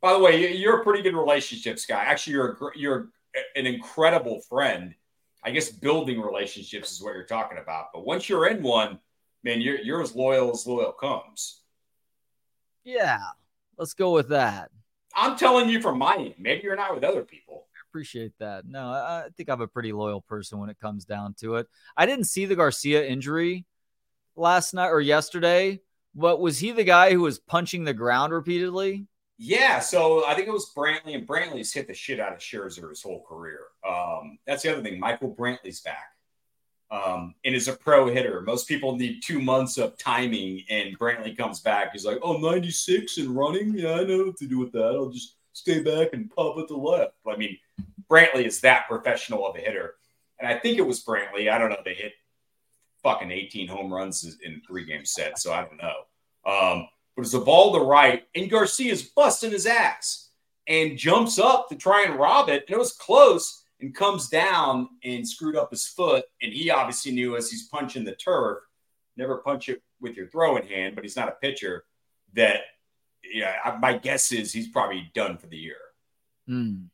by 0.00 0.14
the 0.14 0.18
way, 0.18 0.56
you're 0.56 0.80
a 0.80 0.84
pretty 0.84 1.02
good 1.02 1.14
relationships 1.14 1.84
guy. 1.84 2.02
Actually, 2.02 2.34
you're 2.34 2.52
a, 2.52 2.78
you're 2.78 3.08
an 3.56 3.66
incredible 3.66 4.40
friend 4.48 4.94
I 5.42 5.50
guess 5.50 5.70
building 5.70 6.20
relationships 6.20 6.92
is 6.92 7.02
what 7.02 7.14
you're 7.14 7.24
talking 7.24 7.58
about. 7.58 7.86
But 7.92 8.04
once 8.04 8.28
you're 8.28 8.48
in 8.48 8.62
one, 8.62 8.98
man, 9.42 9.60
you're 9.60 9.78
you're 9.78 10.02
as 10.02 10.14
loyal 10.14 10.50
as 10.50 10.66
loyal 10.66 10.92
comes. 10.92 11.62
Yeah, 12.84 13.20
let's 13.78 13.94
go 13.94 14.12
with 14.12 14.28
that. 14.28 14.70
I'm 15.14 15.36
telling 15.36 15.68
you 15.68 15.80
from 15.80 15.98
my 15.98 16.16
end. 16.16 16.34
Maybe 16.38 16.62
you're 16.64 16.76
not 16.76 16.94
with 16.94 17.04
other 17.04 17.22
people. 17.22 17.66
I 17.74 17.80
appreciate 17.90 18.32
that. 18.38 18.66
No, 18.66 18.88
I 18.88 19.28
think 19.36 19.48
I'm 19.48 19.60
a 19.60 19.66
pretty 19.66 19.92
loyal 19.92 20.20
person 20.20 20.58
when 20.58 20.70
it 20.70 20.78
comes 20.78 21.04
down 21.04 21.34
to 21.40 21.56
it. 21.56 21.66
I 21.96 22.06
didn't 22.06 22.24
see 22.24 22.46
the 22.46 22.56
Garcia 22.56 23.06
injury 23.06 23.66
last 24.36 24.74
night 24.74 24.88
or 24.88 25.00
yesterday, 25.00 25.80
but 26.14 26.40
was 26.40 26.58
he 26.58 26.72
the 26.72 26.84
guy 26.84 27.12
who 27.12 27.20
was 27.20 27.38
punching 27.38 27.84
the 27.84 27.94
ground 27.94 28.32
repeatedly? 28.32 29.06
Yeah, 29.38 29.80
so 29.80 30.26
I 30.26 30.34
think 30.34 30.48
it 30.48 30.52
was 30.52 30.70
Brantley, 30.76 31.14
and 31.14 31.26
Brantley's 31.26 31.72
hit 31.72 31.86
the 31.86 31.94
shit 31.94 32.20
out 32.20 32.34
of 32.34 32.40
Scherzer 32.40 32.90
his 32.90 33.02
whole 33.02 33.24
career. 33.26 33.60
Um, 33.88 34.38
that's 34.46 34.62
the 34.62 34.72
other 34.72 34.82
thing. 34.82 35.00
Michael 35.00 35.34
Brantley's 35.34 35.80
back 35.80 36.10
um, 36.90 37.34
and 37.44 37.54
is 37.54 37.68
a 37.68 37.74
pro 37.74 38.08
hitter. 38.08 38.40
Most 38.40 38.66
people 38.66 38.96
need 38.96 39.22
two 39.22 39.40
months 39.40 39.78
of 39.78 39.96
timing, 39.96 40.64
and 40.68 40.98
Brantley 40.98 41.36
comes 41.36 41.60
back. 41.60 41.92
He's 41.92 42.04
like, 42.04 42.18
oh, 42.22 42.38
96 42.38 43.18
and 43.18 43.36
running? 43.36 43.74
Yeah, 43.74 43.94
I 43.94 44.04
know 44.04 44.24
what 44.24 44.36
to 44.38 44.46
do 44.46 44.58
with 44.58 44.72
that. 44.72 44.94
I'll 44.96 45.10
just 45.10 45.36
stay 45.52 45.82
back 45.82 46.12
and 46.12 46.30
pop 46.30 46.58
at 46.58 46.68
the 46.68 46.76
left. 46.76 47.14
I 47.30 47.36
mean, 47.36 47.56
Brantley 48.10 48.44
is 48.44 48.60
that 48.60 48.88
professional 48.88 49.46
of 49.46 49.56
a 49.56 49.60
hitter. 49.60 49.94
And 50.38 50.48
I 50.48 50.58
think 50.58 50.78
it 50.78 50.86
was 50.86 51.04
Brantley. 51.04 51.50
I 51.50 51.58
don't 51.58 51.70
know. 51.70 51.76
They 51.84 51.94
hit 51.94 52.12
fucking 53.02 53.30
18 53.30 53.68
home 53.68 53.92
runs 53.92 54.38
in 54.42 54.60
three 54.66 54.84
game 54.84 55.04
set, 55.04 55.38
so 55.38 55.52
I 55.52 55.64
don't 55.64 55.80
know. 55.80 56.02
Um, 56.44 56.88
but 57.14 57.22
it's 57.22 57.34
a 57.34 57.40
ball 57.40 57.72
to 57.74 57.80
right, 57.80 58.24
and 58.34 58.50
Garcia's 58.50 59.02
busting 59.02 59.52
his 59.52 59.66
ass 59.66 60.30
and 60.66 60.96
jumps 60.96 61.38
up 61.38 61.68
to 61.68 61.76
try 61.76 62.04
and 62.04 62.18
rob 62.18 62.48
it. 62.48 62.64
And 62.66 62.76
it 62.76 62.78
was 62.78 62.92
close 62.92 63.59
and 63.80 63.94
comes 63.94 64.28
down 64.28 64.88
and 65.04 65.26
screwed 65.26 65.56
up 65.56 65.70
his 65.70 65.86
foot. 65.86 66.24
And 66.42 66.52
he 66.52 66.70
obviously 66.70 67.12
knew 67.12 67.36
as 67.36 67.50
he's 67.50 67.68
punching 67.68 68.04
the 68.04 68.14
turf, 68.14 68.58
never 69.16 69.38
punch 69.38 69.68
it 69.68 69.82
with 70.00 70.16
your 70.16 70.28
throwing 70.28 70.66
hand, 70.66 70.94
but 70.94 71.04
he's 71.04 71.16
not 71.16 71.28
a 71.28 71.32
pitcher, 71.32 71.84
that, 72.34 72.60
yeah, 73.22 73.76
my 73.80 73.96
guess 73.98 74.32
is 74.32 74.52
he's 74.52 74.68
probably 74.68 75.10
done 75.14 75.36
for 75.36 75.46
the 75.46 75.56
year. 75.56 75.76
Hmm. 76.46 76.84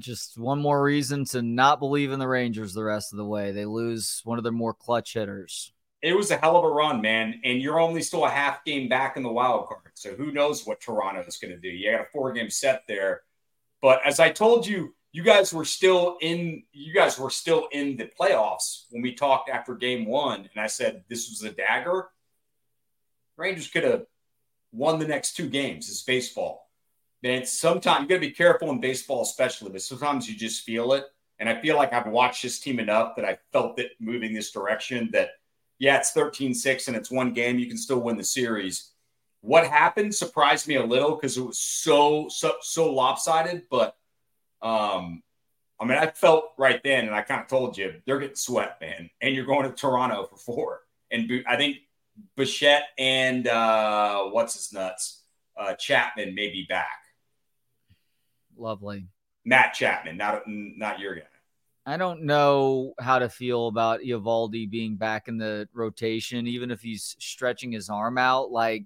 Just 0.00 0.36
one 0.36 0.60
more 0.60 0.82
reason 0.82 1.24
to 1.26 1.40
not 1.40 1.78
believe 1.78 2.10
in 2.10 2.18
the 2.18 2.26
Rangers 2.26 2.74
the 2.74 2.82
rest 2.82 3.12
of 3.12 3.16
the 3.16 3.24
way. 3.24 3.52
They 3.52 3.64
lose 3.64 4.20
one 4.24 4.38
of 4.38 4.42
their 4.44 4.52
more 4.52 4.74
clutch 4.74 5.14
hitters 5.14 5.72
it 6.00 6.16
was 6.16 6.30
a 6.30 6.36
hell 6.36 6.56
of 6.56 6.64
a 6.64 6.68
run, 6.68 7.00
man. 7.00 7.40
And 7.44 7.60
you're 7.60 7.80
only 7.80 8.02
still 8.02 8.24
a 8.24 8.30
half 8.30 8.64
game 8.64 8.88
back 8.88 9.16
in 9.16 9.22
the 9.22 9.32
wild 9.32 9.68
card. 9.68 9.92
So 9.94 10.14
who 10.14 10.30
knows 10.30 10.66
what 10.66 10.80
Toronto 10.80 11.24
is 11.26 11.38
going 11.38 11.52
to 11.52 11.60
do? 11.60 11.68
You 11.68 11.90
got 11.90 12.02
a 12.02 12.06
four 12.12 12.32
game 12.32 12.50
set 12.50 12.82
there. 12.86 13.22
But 13.82 14.00
as 14.06 14.20
I 14.20 14.30
told 14.30 14.66
you, 14.66 14.94
you 15.12 15.22
guys 15.22 15.52
were 15.52 15.64
still 15.64 16.18
in 16.20 16.62
you 16.72 16.92
guys 16.92 17.18
were 17.18 17.30
still 17.30 17.68
in 17.72 17.96
the 17.96 18.10
playoffs 18.20 18.84
when 18.90 19.02
we 19.02 19.14
talked 19.14 19.48
after 19.48 19.74
game 19.74 20.06
one. 20.06 20.40
And 20.40 20.62
I 20.62 20.66
said 20.66 21.04
this 21.08 21.30
was 21.30 21.42
a 21.42 21.50
dagger. 21.50 22.08
Rangers 23.36 23.68
could 23.68 23.84
have 23.84 24.06
won 24.72 24.98
the 24.98 25.06
next 25.06 25.36
two 25.36 25.48
games. 25.48 25.88
It's 25.88 26.02
baseball. 26.02 26.68
Man, 27.22 27.46
sometimes 27.46 28.02
you 28.02 28.08
gotta 28.08 28.20
be 28.20 28.30
careful 28.30 28.70
in 28.70 28.80
baseball, 28.80 29.22
especially, 29.22 29.70
but 29.70 29.82
sometimes 29.82 30.28
you 30.28 30.36
just 30.36 30.64
feel 30.64 30.92
it. 30.92 31.04
And 31.40 31.48
I 31.48 31.60
feel 31.60 31.76
like 31.76 31.92
I've 31.92 32.06
watched 32.06 32.42
this 32.42 32.58
team 32.58 32.78
enough 32.78 33.16
that 33.16 33.24
I 33.24 33.38
felt 33.52 33.78
it 33.78 33.92
moving 34.00 34.34
this 34.34 34.50
direction 34.50 35.08
that 35.12 35.30
yeah, 35.78 35.98
it's 35.98 36.10
13 36.10 36.54
6 36.54 36.88
and 36.88 36.96
it's 36.96 37.10
one 37.10 37.32
game. 37.32 37.58
You 37.58 37.66
can 37.66 37.76
still 37.76 38.00
win 38.00 38.16
the 38.16 38.24
series. 38.24 38.92
What 39.40 39.66
happened 39.66 40.14
surprised 40.14 40.66
me 40.66 40.74
a 40.74 40.84
little 40.84 41.14
because 41.14 41.36
it 41.36 41.42
was 41.42 41.58
so, 41.58 42.28
so, 42.28 42.54
so 42.60 42.92
lopsided. 42.92 43.62
But 43.70 43.96
um, 44.62 45.22
I 45.80 45.84
mean, 45.84 45.98
I 45.98 46.10
felt 46.10 46.52
right 46.58 46.80
then, 46.82 47.06
and 47.06 47.14
I 47.14 47.22
kind 47.22 47.40
of 47.40 47.46
told 47.46 47.78
you, 47.78 47.94
they're 48.04 48.18
getting 48.18 48.36
swept, 48.36 48.80
man. 48.80 49.10
And 49.20 49.34
you're 49.34 49.46
going 49.46 49.68
to 49.68 49.74
Toronto 49.74 50.26
for 50.26 50.36
four. 50.36 50.80
And 51.10 51.30
I 51.46 51.56
think 51.56 51.78
Bichette 52.36 52.84
and 52.98 53.46
uh, 53.46 54.24
what's 54.24 54.54
his 54.54 54.72
nuts, 54.72 55.22
uh, 55.56 55.74
Chapman 55.74 56.34
may 56.34 56.50
be 56.50 56.66
back. 56.68 56.98
Lovely. 58.56 59.06
Matt 59.44 59.72
Chapman, 59.74 60.16
not 60.16 60.42
not 60.46 60.98
your 60.98 61.14
guy. 61.14 61.22
I 61.86 61.96
don't 61.96 62.24
know 62.24 62.92
how 63.00 63.18
to 63.18 63.30
feel 63.30 63.68
about 63.68 64.00
Eovaldi 64.00 64.68
being 64.68 64.96
back 64.96 65.26
in 65.26 65.38
the 65.38 65.68
rotation, 65.72 66.46
even 66.46 66.70
if 66.70 66.82
he's 66.82 67.16
stretching 67.18 67.72
his 67.72 67.88
arm 67.88 68.18
out. 68.18 68.50
Like, 68.50 68.84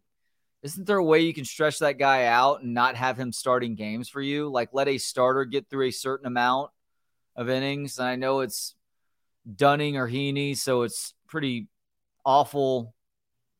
isn't 0.62 0.86
there 0.86 0.98
a 0.98 1.04
way 1.04 1.20
you 1.20 1.34
can 1.34 1.44
stretch 1.44 1.80
that 1.80 1.98
guy 1.98 2.26
out 2.26 2.62
and 2.62 2.72
not 2.72 2.94
have 2.96 3.18
him 3.18 3.32
starting 3.32 3.74
games 3.74 4.08
for 4.08 4.20
you? 4.20 4.48
Like, 4.48 4.70
let 4.72 4.88
a 4.88 4.98
starter 4.98 5.44
get 5.44 5.68
through 5.68 5.88
a 5.88 5.92
certain 5.92 6.26
amount 6.26 6.70
of 7.34 7.48
innings. 7.48 7.98
And 7.98 8.06
I 8.06 8.16
know 8.16 8.40
it's 8.40 8.74
Dunning 9.56 9.96
or 9.96 10.08
Heaney, 10.08 10.56
so 10.56 10.82
it's 10.82 11.14
pretty 11.26 11.66
awful 12.24 12.94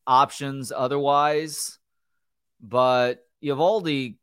options 0.06 0.70
otherwise. 0.70 1.78
But 2.60 3.26
Eovaldi 3.42 4.16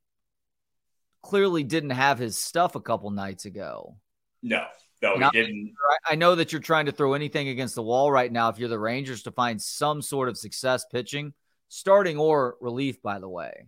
clearly 1.22 1.64
didn't 1.64 1.90
have 1.90 2.18
his 2.18 2.40
stuff 2.40 2.76
a 2.76 2.82
couple 2.82 3.12
nights 3.12 3.44
ago. 3.44 3.98
No, 4.42 4.64
no, 5.02 5.18
he 5.18 5.30
didn't. 5.32 5.74
I 6.08 6.16
know 6.16 6.36
that 6.36 6.54
you're 6.54 6.62
trying 6.62 6.86
to 6.86 6.94
throw 6.94 7.14
anything 7.14 7.50
against 7.50 7.76
the 7.76 7.84
wall 7.84 8.10
right 8.10 8.32
now 8.32 8.48
if 8.48 8.58
you're 8.58 8.70
the 8.70 8.80
Rangers 8.80 9.24
to 9.24 9.32
find 9.32 9.62
some 9.62 10.02
sort 10.02 10.30
of 10.30 10.38
success 10.38 10.86
pitching 10.90 11.34
starting 11.70 12.18
or 12.18 12.58
relief, 12.60 13.02
by 13.02 13.20
the 13.20 13.30
way. 13.30 13.68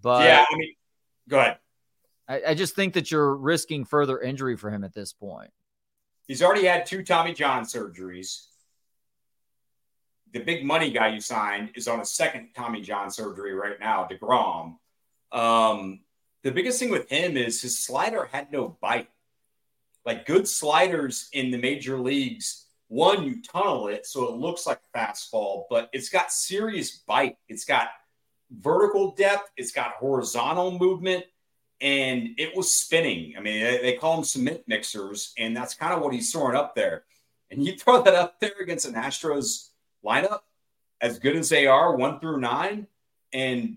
But 0.00 0.24
yeah, 0.24 0.44
I 0.48 0.56
mean, 0.56 0.74
go 1.28 1.40
ahead. 1.40 1.58
I, 2.28 2.42
I 2.48 2.54
just 2.54 2.76
think 2.76 2.94
that 2.94 3.10
you're 3.10 3.34
risking 3.34 3.84
further 3.84 4.20
injury 4.20 4.56
for 4.56 4.70
him 4.70 4.84
at 4.84 4.94
this 4.94 5.12
point. 5.12 5.50
He's 6.28 6.42
already 6.42 6.66
had 6.66 6.86
two 6.86 7.02
Tommy 7.02 7.34
John 7.34 7.64
surgeries. 7.64 8.46
The 10.32 10.38
big 10.38 10.64
money 10.64 10.92
guy 10.92 11.08
you 11.08 11.20
signed 11.20 11.70
is 11.74 11.88
on 11.88 11.98
a 11.98 12.04
second 12.04 12.50
Tommy 12.54 12.82
John 12.82 13.10
surgery 13.10 13.52
right 13.52 13.80
now, 13.80 14.06
DeGrom. 14.08 14.76
Um, 15.32 16.00
the 16.44 16.52
biggest 16.52 16.78
thing 16.78 16.90
with 16.90 17.08
him 17.08 17.36
is 17.36 17.60
his 17.60 17.76
slider 17.76 18.26
had 18.30 18.52
no 18.52 18.76
bite. 18.80 19.08
Like 20.06 20.24
good 20.24 20.46
sliders 20.46 21.28
in 21.32 21.50
the 21.50 21.58
major 21.58 21.98
leagues, 21.98 22.66
one, 22.90 23.22
you 23.22 23.40
tunnel 23.40 23.86
it 23.86 24.04
so 24.04 24.24
it 24.24 24.34
looks 24.34 24.66
like 24.66 24.80
a 24.92 24.98
fastball, 24.98 25.62
but 25.70 25.88
it's 25.92 26.08
got 26.08 26.32
serious 26.32 26.90
bite. 26.90 27.36
It's 27.48 27.64
got 27.64 27.86
vertical 28.50 29.12
depth, 29.14 29.48
it's 29.56 29.70
got 29.70 29.92
horizontal 29.92 30.76
movement, 30.76 31.24
and 31.80 32.30
it 32.36 32.56
was 32.56 32.72
spinning. 32.72 33.34
I 33.38 33.40
mean, 33.40 33.62
they, 33.62 33.78
they 33.78 33.92
call 33.92 34.16
them 34.16 34.24
cement 34.24 34.64
mixers, 34.66 35.32
and 35.38 35.56
that's 35.56 35.74
kind 35.74 35.94
of 35.94 36.02
what 36.02 36.12
he's 36.12 36.32
throwing 36.32 36.56
up 36.56 36.74
there. 36.74 37.04
And 37.52 37.64
you 37.64 37.76
throw 37.76 38.02
that 38.02 38.14
up 38.14 38.40
there 38.40 38.54
against 38.60 38.86
an 38.86 38.94
Astros 38.94 39.68
lineup, 40.04 40.40
as 41.00 41.20
good 41.20 41.36
as 41.36 41.48
they 41.48 41.68
are, 41.68 41.94
one 41.94 42.18
through 42.18 42.40
nine, 42.40 42.88
and 43.32 43.76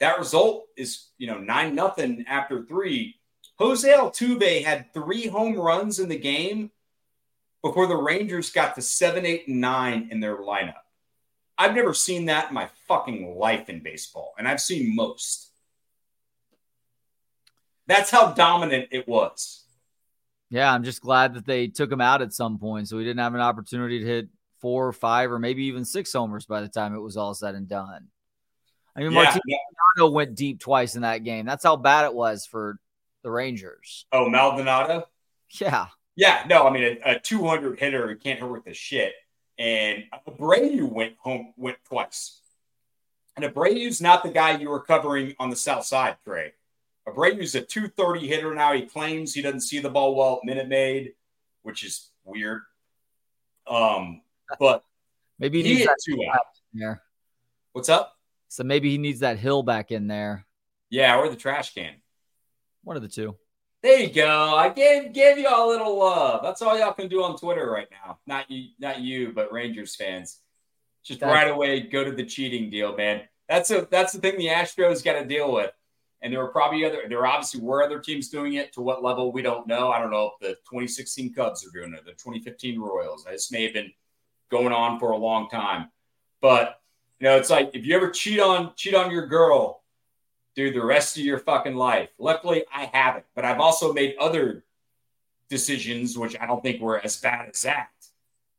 that 0.00 0.18
result 0.18 0.66
is, 0.76 1.06
you 1.16 1.26
know, 1.26 1.38
nine 1.38 1.74
nothing 1.74 2.26
after 2.28 2.66
three. 2.66 3.16
Jose 3.56 3.90
Altuve 3.90 4.62
had 4.62 4.92
three 4.92 5.28
home 5.28 5.56
runs 5.56 5.98
in 5.98 6.10
the 6.10 6.18
game 6.18 6.70
before 7.62 7.86
the 7.86 7.96
Rangers 7.96 8.50
got 8.50 8.74
to 8.74 8.82
seven, 8.82 9.26
eight, 9.26 9.48
and 9.48 9.60
nine 9.60 10.08
in 10.10 10.20
their 10.20 10.36
lineup. 10.36 10.74
I've 11.58 11.74
never 11.74 11.92
seen 11.92 12.26
that 12.26 12.48
in 12.48 12.54
my 12.54 12.68
fucking 12.88 13.36
life 13.36 13.68
in 13.68 13.82
baseball, 13.82 14.34
and 14.38 14.48
I've 14.48 14.60
seen 14.60 14.94
most. 14.94 15.50
That's 17.86 18.10
how 18.10 18.32
dominant 18.32 18.88
it 18.92 19.06
was. 19.06 19.64
Yeah, 20.48 20.72
I'm 20.72 20.84
just 20.84 21.00
glad 21.02 21.34
that 21.34 21.46
they 21.46 21.68
took 21.68 21.92
him 21.92 22.00
out 22.00 22.22
at 22.22 22.32
some 22.32 22.58
point, 22.58 22.88
so 22.88 22.98
he 22.98 23.04
didn't 23.04 23.20
have 23.20 23.34
an 23.34 23.40
opportunity 23.40 24.00
to 24.00 24.06
hit 24.06 24.28
four 24.60 24.86
or 24.86 24.92
five 24.92 25.30
or 25.30 25.38
maybe 25.38 25.64
even 25.64 25.84
six 25.84 26.12
homers 26.12 26.46
by 26.46 26.60
the 26.60 26.68
time 26.68 26.94
it 26.94 27.00
was 27.00 27.16
all 27.16 27.34
said 27.34 27.54
and 27.54 27.68
done. 27.68 28.08
I 28.96 29.00
mean, 29.00 29.12
yeah, 29.12 29.18
Martin 29.18 29.40
yeah. 29.46 30.04
went 30.04 30.34
deep 30.34 30.60
twice 30.60 30.96
in 30.96 31.02
that 31.02 31.24
game. 31.24 31.46
That's 31.46 31.64
how 31.64 31.76
bad 31.76 32.06
it 32.06 32.14
was 32.14 32.46
for 32.46 32.78
the 33.22 33.30
Rangers. 33.30 34.06
Oh, 34.12 34.28
Maldonado? 34.28 35.04
Yeah. 35.60 35.86
Yeah, 36.20 36.44
no, 36.46 36.66
I 36.66 36.70
mean 36.70 36.98
a, 37.02 37.12
a 37.12 37.18
200 37.18 37.78
hitter 37.78 38.06
who 38.06 38.14
can't 38.14 38.38
hurt 38.38 38.52
with 38.52 38.64
the 38.66 38.74
shit. 38.74 39.14
And 39.58 40.04
Abreu 40.28 40.82
went 40.82 41.14
home 41.18 41.54
went 41.56 41.78
twice. 41.88 42.42
And 43.36 43.44
Abreu's 43.46 44.02
not 44.02 44.22
the 44.22 44.28
guy 44.28 44.58
you 44.58 44.68
were 44.68 44.82
covering 44.82 45.34
on 45.38 45.48
the 45.48 45.56
south 45.56 45.86
side, 45.86 46.18
Trey. 46.22 46.52
Abreu's 47.08 47.54
a 47.54 47.62
230 47.62 48.28
hitter 48.28 48.54
now. 48.54 48.74
He 48.74 48.82
claims 48.82 49.32
he 49.32 49.40
doesn't 49.40 49.62
see 49.62 49.78
the 49.78 49.88
ball 49.88 50.14
well 50.14 50.40
at 50.42 50.44
Minute 50.44 50.68
Maid, 50.68 51.14
which 51.62 51.82
is 51.84 52.10
weird. 52.22 52.60
Um, 53.66 54.20
but 54.58 54.84
maybe 55.38 55.62
he, 55.62 55.70
he 55.70 55.74
needs 55.76 56.04
two 56.04 56.18
out. 56.30 56.44
There. 56.74 57.00
What's 57.72 57.88
up? 57.88 58.14
So 58.48 58.62
maybe 58.62 58.90
he 58.90 58.98
needs 58.98 59.20
that 59.20 59.38
hill 59.38 59.62
back 59.62 59.90
in 59.90 60.06
there. 60.06 60.44
Yeah, 60.90 61.16
or 61.16 61.30
the 61.30 61.36
trash 61.36 61.72
can. 61.72 61.94
One 62.84 62.96
of 62.96 63.02
the 63.02 63.08
two. 63.08 63.36
There 63.82 63.98
you 63.98 64.12
go. 64.12 64.54
I 64.54 64.68
gave 64.68 65.12
gave 65.14 65.38
y'all 65.38 65.68
a 65.68 65.70
little 65.70 65.98
love. 65.98 66.42
That's 66.42 66.60
all 66.60 66.78
y'all 66.78 66.92
can 66.92 67.08
do 67.08 67.22
on 67.22 67.38
Twitter 67.38 67.70
right 67.70 67.88
now. 67.90 68.18
Not 68.26 68.50
you, 68.50 68.68
not 68.78 69.00
you, 69.00 69.32
but 69.34 69.52
Rangers 69.52 69.96
fans. 69.96 70.40
Just 71.02 71.20
that's, 71.20 71.32
right 71.32 71.50
away 71.50 71.80
go 71.80 72.04
to 72.04 72.12
the 72.12 72.24
cheating 72.24 72.68
deal, 72.68 72.94
man. 72.94 73.22
That's 73.48 73.70
a 73.70 73.88
that's 73.90 74.12
the 74.12 74.20
thing 74.20 74.36
the 74.36 74.48
Astros 74.48 75.02
got 75.02 75.14
to 75.14 75.24
deal 75.24 75.52
with. 75.52 75.70
And 76.22 76.30
there 76.30 76.40
were 76.40 76.52
probably 76.52 76.84
other 76.84 77.04
there 77.08 77.26
obviously 77.26 77.62
were 77.62 77.82
other 77.82 78.00
teams 78.00 78.28
doing 78.28 78.54
it. 78.54 78.74
To 78.74 78.82
what 78.82 79.02
level 79.02 79.32
we 79.32 79.40
don't 79.40 79.66
know. 79.66 79.88
I 79.90 79.98
don't 79.98 80.10
know 80.10 80.32
if 80.34 80.40
the 80.40 80.54
2016 80.70 81.32
Cubs 81.32 81.66
are 81.66 81.70
doing 81.70 81.94
it, 81.94 82.04
the 82.04 82.12
2015 82.12 82.78
Royals. 82.78 83.24
This 83.24 83.50
may 83.50 83.64
have 83.64 83.72
been 83.72 83.90
going 84.50 84.72
on 84.74 84.98
for 84.98 85.12
a 85.12 85.16
long 85.16 85.48
time. 85.48 85.88
But 86.42 86.80
you 87.18 87.24
know, 87.24 87.36
it's 87.38 87.50
like 87.50 87.70
if 87.72 87.86
you 87.86 87.96
ever 87.96 88.10
cheat 88.10 88.40
on 88.40 88.72
cheat 88.76 88.94
on 88.94 89.10
your 89.10 89.26
girl, 89.26 89.79
dude, 90.54 90.74
the 90.74 90.84
rest 90.84 91.16
of 91.16 91.24
your 91.24 91.38
fucking 91.38 91.74
life. 91.74 92.10
Luckily, 92.18 92.64
I 92.72 92.90
haven't, 92.92 93.24
but 93.34 93.44
I've 93.44 93.60
also 93.60 93.92
made 93.92 94.16
other 94.18 94.64
decisions 95.48 96.16
which 96.16 96.36
I 96.40 96.46
don't 96.46 96.62
think 96.62 96.80
were 96.80 97.00
as 97.04 97.16
bad 97.16 97.48
as 97.50 97.62
that. 97.62 97.90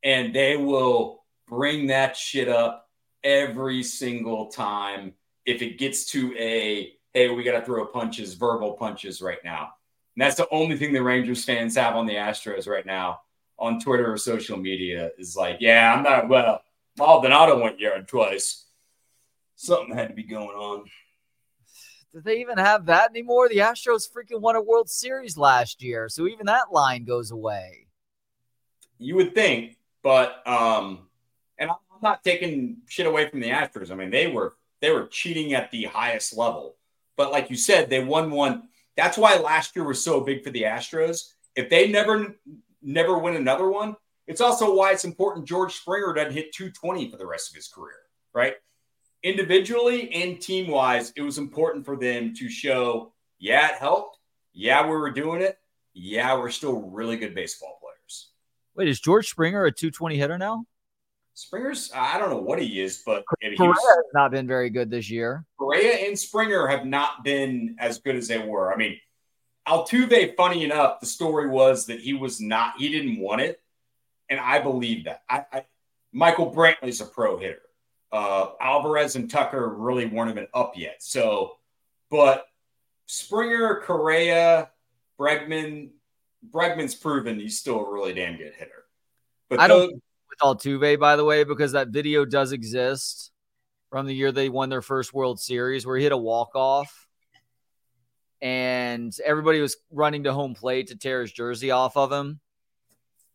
And 0.04 0.34
they 0.34 0.58
will 0.58 1.24
bring 1.48 1.88
that 1.88 2.18
shit 2.18 2.50
up 2.50 2.90
every 3.24 3.84
single 3.84 4.48
time 4.48 5.14
if 5.46 5.62
it 5.62 5.78
gets 5.78 6.06
to 6.12 6.36
a 6.38 6.94
hey, 7.14 7.30
we 7.30 7.44
got 7.44 7.60
to 7.60 7.66
throw 7.66 7.86
punches, 7.86 8.36
verbal 8.36 8.72
punches 8.72 9.22
right 9.22 9.44
now. 9.44 9.74
And 10.16 10.22
that's 10.24 10.38
the 10.38 10.48
only 10.50 10.78
thing 10.78 10.94
the 10.94 11.04
Rangers 11.04 11.44
fans 11.44 11.76
have 11.76 11.98
on 11.98 12.06
the 12.06 12.14
Astros 12.14 12.68
right 12.68 12.86
now 12.86 13.22
on 13.60 13.82
Twitter 13.82 14.12
or 14.12 14.18
social 14.18 14.58
media 14.58 15.12
is 15.18 15.36
like, 15.36 15.58
yeah, 15.60 15.94
I'm 15.94 16.04
not 16.04 16.30
well 16.30 16.62
Maldonado 16.98 17.62
went 17.62 17.80
yard 17.80 18.08
twice. 18.08 18.66
Something 19.56 19.96
had 19.96 20.10
to 20.10 20.14
be 20.14 20.24
going 20.24 20.56
on. 20.58 20.86
Do 22.14 22.20
they 22.20 22.42
even 22.42 22.58
have 22.58 22.88
that 22.88 23.12
anymore? 23.12 23.48
The 23.48 23.58
Astros 23.58 24.08
freaking 24.12 24.42
won 24.42 24.58
a 24.58 24.62
World 24.62 24.90
Series 24.90 25.38
last 25.38 25.82
year, 25.82 26.10
so 26.10 26.28
even 26.28 26.46
that 26.48 26.72
line 26.72 27.06
goes 27.06 27.32
away. 27.32 27.88
You 28.98 29.16
would 29.16 29.34
think, 29.34 29.78
but 30.04 30.46
um, 30.46 31.08
and 31.58 31.70
I'm 31.70 31.78
not 32.02 32.24
taking 32.24 32.78
shit 32.88 33.06
away 33.06 33.30
from 33.30 33.40
the 33.40 33.50
Astros. 33.50 33.92
I 33.92 33.96
mean, 33.96 34.10
they 34.10 34.28
were 34.28 34.56
they 34.82 34.92
were 34.92 35.08
cheating 35.08 35.54
at 35.54 35.72
the 35.72 35.86
highest 35.86 36.36
level. 36.36 36.76
But 37.16 37.32
like 37.32 37.50
you 37.50 37.56
said, 37.56 37.90
they 37.90 38.04
won 38.04 38.32
one. 38.32 38.64
That's 38.98 39.18
why 39.18 39.38
last 39.38 39.76
year 39.76 39.86
was 39.86 40.04
so 40.04 40.20
big 40.22 40.44
for 40.44 40.50
the 40.50 40.64
Astros. 40.64 41.34
If 41.56 41.70
they 41.70 41.90
never 41.90 42.36
never 42.82 43.18
win 43.18 43.36
another 43.36 43.70
one, 43.70 43.96
it's 44.28 44.42
also 44.42 44.76
why 44.76 44.92
it's 44.92 45.06
important 45.06 45.48
George 45.48 45.76
Springer 45.76 46.14
doesn't 46.14 46.34
hit 46.34 46.54
220 46.54 47.10
for 47.10 47.18
the 47.18 47.26
rest 47.26 47.50
of 47.50 47.56
his 47.56 47.68
career, 47.68 48.00
right? 48.34 48.56
Individually 49.23 50.11
and 50.14 50.41
team 50.41 50.68
wise, 50.68 51.14
it 51.15 51.22
was 51.22 51.38
important 51.38 51.85
for 51.85 51.95
them 51.95 52.34
to 52.35 52.49
show, 52.49 53.14
yeah, 53.39 53.69
it 53.69 53.76
helped. 53.76 54.18
Yeah, 54.53 54.84
we 54.84 54.91
were 54.91 55.11
doing 55.11 55.41
it. 55.41 55.57
Yeah, 55.93 56.38
we're 56.38 56.49
still 56.49 56.89
really 56.89 57.18
good 57.18 57.35
baseball 57.35 57.80
players. 57.81 58.30
Wait, 58.76 58.88
is 58.88 58.99
George 58.99 59.30
Springer 59.30 59.65
a 59.65 59.72
220 59.72 60.18
hitter 60.18 60.38
now? 60.38 60.65
Springer's, 61.34 61.91
I 61.95 62.18
don't 62.18 62.30
know 62.30 62.38
what 62.38 62.61
he 62.61 62.81
is, 62.81 63.03
but 63.06 63.23
he 63.39 63.49
was, 63.57 63.77
has 63.77 64.06
not 64.14 64.31
been 64.31 64.48
very 64.48 64.69
good 64.69 64.89
this 64.89 65.10
year. 65.10 65.45
Correa 65.57 66.07
and 66.07 66.18
Springer 66.18 66.68
have 66.68 66.85
not 66.85 67.23
been 67.23 67.76
as 67.80 67.99
good 67.99 68.15
as 68.15 68.27
they 68.27 68.38
were. 68.38 68.73
I 68.73 68.77
mean, 68.77 68.98
Altuve, 69.68 70.35
funny 70.35 70.64
enough, 70.64 70.99
the 70.99 71.06
story 71.06 71.48
was 71.48 71.85
that 71.85 71.99
he 71.99 72.14
was 72.14 72.41
not, 72.41 72.73
he 72.77 72.89
didn't 72.89 73.19
want 73.19 73.41
it 73.41 73.61
and 74.31 74.39
I 74.39 74.60
believe 74.60 75.06
that. 75.06 75.22
I, 75.30 75.45
I 75.52 75.65
Michael 76.11 76.52
Brantley's 76.52 77.02
a 77.02 77.06
pro 77.06 77.38
hitter. 77.38 77.61
Uh, 78.12 78.52
Alvarez 78.60 79.16
and 79.16 79.30
Tucker 79.30 79.70
really 79.70 80.06
weren't 80.06 80.32
even 80.32 80.48
up 80.54 80.74
yet. 80.76 81.02
So, 81.02 81.58
but 82.10 82.46
Springer, 83.06 83.82
Correa, 83.84 84.70
Bregman, 85.20 85.92
Bregman's 86.50 86.96
proven 86.96 87.40
he's 87.40 87.60
still 87.60 87.86
a 87.86 87.92
really 87.92 88.14
damn 88.14 88.38
good 88.38 88.54
hitter. 88.54 88.84
But 89.50 89.60
I 89.60 89.68
don't 89.68 89.94
with 89.94 90.40
Altuve, 90.42 91.00
by 91.00 91.16
the 91.16 91.26
way, 91.26 91.44
because 91.44 91.74
that 91.74 91.90
video 91.90 92.26
does 92.26 92.52
exist 92.52 93.32
from 93.90 94.08
the 94.08 94.16
year 94.16 94.32
they 94.32 94.50
won 94.50 94.70
their 94.70 94.82
first 94.82 95.14
World 95.14 95.40
Series 95.40 95.86
where 95.86 95.98
he 95.98 96.04
hit 96.04 96.14
a 96.14 96.18
walk 96.18 96.56
off 96.56 97.08
and 98.42 99.14
everybody 99.24 99.60
was 99.60 99.78
running 99.92 100.24
to 100.24 100.34
home 100.34 100.56
plate 100.56 100.88
to 100.88 100.98
tear 100.98 101.22
his 101.22 101.32
jersey 101.32 101.72
off 101.72 101.96
of 101.98 102.12
him 102.12 102.40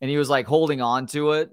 and 0.01 0.09
he 0.09 0.17
was 0.17 0.29
like 0.29 0.47
holding 0.47 0.81
on 0.81 1.07
to 1.07 1.33
it, 1.33 1.51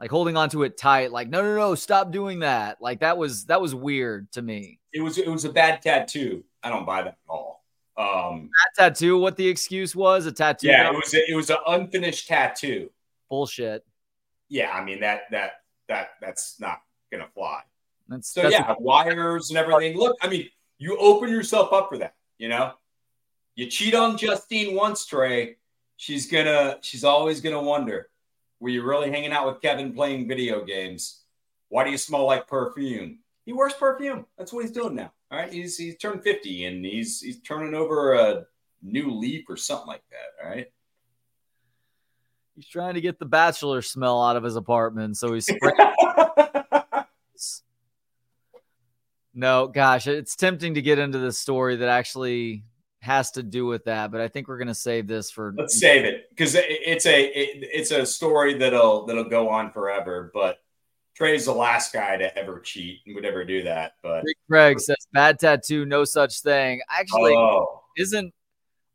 like 0.00 0.10
holding 0.10 0.36
on 0.36 0.50
to 0.50 0.62
it 0.64 0.76
tight, 0.76 1.12
like 1.12 1.28
no, 1.28 1.42
no, 1.42 1.56
no, 1.56 1.74
stop 1.74 2.10
doing 2.10 2.40
that. 2.40 2.80
Like 2.80 3.00
that 3.00 3.16
was 3.16 3.46
that 3.46 3.60
was 3.60 3.74
weird 3.74 4.30
to 4.32 4.42
me. 4.42 4.80
It 4.92 5.00
was 5.00 5.18
it 5.18 5.28
was 5.28 5.44
a 5.44 5.52
bad 5.52 5.82
tattoo. 5.82 6.44
I 6.62 6.70
don't 6.70 6.86
buy 6.86 7.02
that 7.02 7.08
at 7.08 7.18
all. 7.28 7.64
Um, 7.96 8.50
that 8.76 8.94
tattoo, 8.94 9.18
what 9.18 9.36
the 9.36 9.46
excuse 9.46 9.94
was, 9.94 10.26
a 10.26 10.32
tattoo. 10.32 10.68
Yeah, 10.68 10.90
it 10.90 10.94
was 10.94 11.14
a, 11.14 11.30
it 11.30 11.34
was 11.34 11.50
an 11.50 11.58
unfinished 11.66 12.26
tattoo. 12.26 12.90
Bullshit. 13.28 13.84
Yeah, 14.48 14.70
I 14.70 14.84
mean 14.84 15.00
that 15.00 15.22
that 15.30 15.52
that 15.88 16.10
that's 16.20 16.60
not 16.60 16.82
gonna 17.12 17.28
fly. 17.34 17.62
That's, 18.08 18.28
so 18.28 18.42
that's 18.42 18.54
yeah, 18.54 18.74
wires 18.78 19.50
and 19.50 19.58
everything. 19.58 19.96
Look, 19.96 20.16
I 20.20 20.28
mean, 20.28 20.48
you 20.78 20.96
open 20.98 21.30
yourself 21.30 21.72
up 21.72 21.88
for 21.88 21.98
that. 21.98 22.14
You 22.36 22.48
know, 22.48 22.72
you 23.54 23.66
cheat 23.66 23.94
on 23.94 24.18
Justine 24.18 24.74
once, 24.74 25.06
Trey 25.06 25.56
she's 25.96 26.30
gonna 26.30 26.78
she's 26.82 27.04
always 27.04 27.40
gonna 27.40 27.62
wonder 27.62 28.08
were 28.60 28.68
you 28.68 28.82
really 28.82 29.10
hanging 29.10 29.32
out 29.32 29.46
with 29.46 29.60
kevin 29.60 29.92
playing 29.92 30.28
video 30.28 30.64
games? 30.64 31.22
Why 31.68 31.84
do 31.84 31.90
you 31.90 31.98
smell 31.98 32.24
like 32.26 32.46
perfume? 32.46 33.18
He 33.44 33.52
wears 33.52 33.74
perfume. 33.74 34.26
That's 34.38 34.52
what 34.52 34.64
he's 34.64 34.72
doing 34.72 34.94
now. 34.94 35.12
All 35.30 35.38
right 35.38 35.52
he's 35.52 35.76
he's 35.76 35.96
turned 35.96 36.22
50 36.22 36.64
and 36.66 36.84
he's 36.84 37.20
he's 37.20 37.40
turning 37.40 37.74
over 37.74 38.14
a 38.14 38.46
new 38.82 39.10
leaf 39.10 39.44
or 39.48 39.56
something 39.56 39.86
like 39.88 40.02
that 40.10 40.44
all 40.44 40.50
right? 40.50 40.66
He's 42.54 42.68
trying 42.68 42.94
to 42.94 43.00
get 43.00 43.18
the 43.18 43.26
bachelor 43.26 43.82
smell 43.82 44.22
out 44.22 44.36
of 44.36 44.44
his 44.44 44.56
apartment 44.56 45.16
so 45.16 45.32
he's 45.32 45.50
No, 49.34 49.66
gosh, 49.66 50.06
it's 50.06 50.36
tempting 50.36 50.74
to 50.74 50.82
get 50.82 51.00
into 51.00 51.18
this 51.18 51.38
story 51.38 51.76
that 51.76 51.88
actually 51.88 52.62
has 53.04 53.30
to 53.32 53.42
do 53.42 53.66
with 53.66 53.84
that, 53.84 54.10
but 54.10 54.20
I 54.20 54.28
think 54.28 54.48
we're 54.48 54.58
going 54.58 54.68
to 54.68 54.74
save 54.74 55.06
this 55.06 55.30
for. 55.30 55.54
Let's 55.56 55.78
save 55.78 56.04
it 56.04 56.28
because 56.30 56.54
it's 56.56 57.06
a 57.06 57.24
it, 57.24 57.68
it's 57.72 57.90
a 57.90 58.04
story 58.06 58.54
that'll 58.54 59.06
that'll 59.06 59.28
go 59.28 59.50
on 59.50 59.70
forever. 59.70 60.30
But 60.32 60.58
Trey's 61.14 61.44
the 61.44 61.52
last 61.52 61.92
guy 61.92 62.16
to 62.16 62.36
ever 62.36 62.60
cheat 62.60 63.00
and 63.06 63.14
would 63.14 63.24
ever 63.24 63.44
do 63.44 63.62
that. 63.64 63.92
But 64.02 64.24
Craig 64.48 64.80
says 64.80 65.06
bad 65.12 65.38
tattoo, 65.38 65.84
no 65.84 66.04
such 66.04 66.40
thing. 66.40 66.80
Actually, 66.90 67.34
oh. 67.36 67.82
isn't 67.96 68.32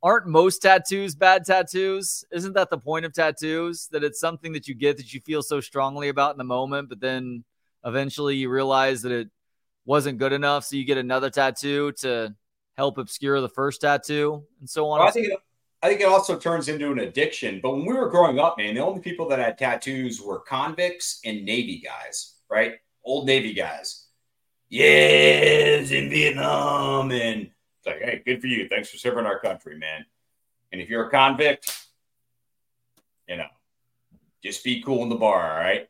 aren't 0.02 0.27
most 0.27 0.61
tattoos 0.61 1.15
bad 1.15 1.45
tattoos? 1.45 2.23
Isn't 2.31 2.53
that 2.53 2.69
the 2.69 2.77
point 2.77 3.06
of 3.06 3.14
tattoos? 3.14 3.88
That 3.91 4.03
it's 4.03 4.19
something 4.19 4.53
that 4.53 4.68
you 4.68 4.73
get 4.73 4.98
that 4.98 5.14
you 5.14 5.22
feel 5.22 5.44
so 5.44 5.61
strongly 5.61 6.10
about 6.10 6.31
in 6.34 6.38
the 6.38 6.44
moment, 6.44 6.90
but 6.90 6.99
then 6.99 7.44
eventually 7.86 8.36
you 8.36 8.49
realize 8.49 9.03
that 9.03 9.11
it 9.11 9.30
wasn't 9.86 10.18
good 10.18 10.34
enough, 10.34 10.65
so 10.65 10.76
you 10.76 10.84
get 10.84 10.98
another 10.98 11.30
tattoo 11.30 11.91
to 11.94 12.36
help 12.80 12.97
obscure 12.97 13.41
the 13.41 13.49
first 13.49 13.81
tattoo 13.81 14.41
and 14.61 14.69
so 14.69 14.88
on. 14.89 14.99
Well, 14.99 15.10
I 15.10 15.11
think 15.11 15.27
it, 15.27 15.39
I 15.84 15.89
think 15.89 15.99
it 15.99 16.07
also 16.07 16.39
turns 16.39 16.69
into 16.69 16.89
an 16.93 16.99
addiction. 16.99 17.60
But 17.61 17.72
when 17.76 17.85
we 17.85 17.93
were 17.93 18.10
growing 18.10 18.39
up, 18.39 18.57
man, 18.57 18.76
the 18.76 18.81
only 18.81 19.01
people 19.01 19.27
that 19.27 19.38
had 19.38 19.57
tattoos 19.57 20.22
were 20.22 20.39
convicts 20.39 21.19
and 21.26 21.43
Navy 21.43 21.84
guys, 21.84 22.35
right? 22.49 22.76
Old 23.03 23.27
Navy 23.27 23.53
guys. 23.53 24.06
Yes, 24.69 25.91
in 25.91 26.10
Vietnam, 26.10 27.11
and 27.11 27.49
it's 27.80 27.85
like, 27.85 27.99
hey, 27.99 28.22
good 28.26 28.39
for 28.39 28.47
you. 28.47 28.69
Thanks 28.69 28.89
for 28.89 28.97
serving 28.97 29.26
our 29.26 29.39
country, 29.39 29.77
man. 29.77 30.06
And 30.72 30.80
if 30.80 30.89
you're 30.89 31.07
a 31.07 31.10
convict, 31.10 31.76
you 33.27 33.35
know, 33.35 33.47
just 34.41 34.64
be 34.64 34.81
cool 34.81 35.03
in 35.03 35.10
the 35.10 35.15
bar, 35.15 35.51
all 35.51 35.60
right? 35.60 35.89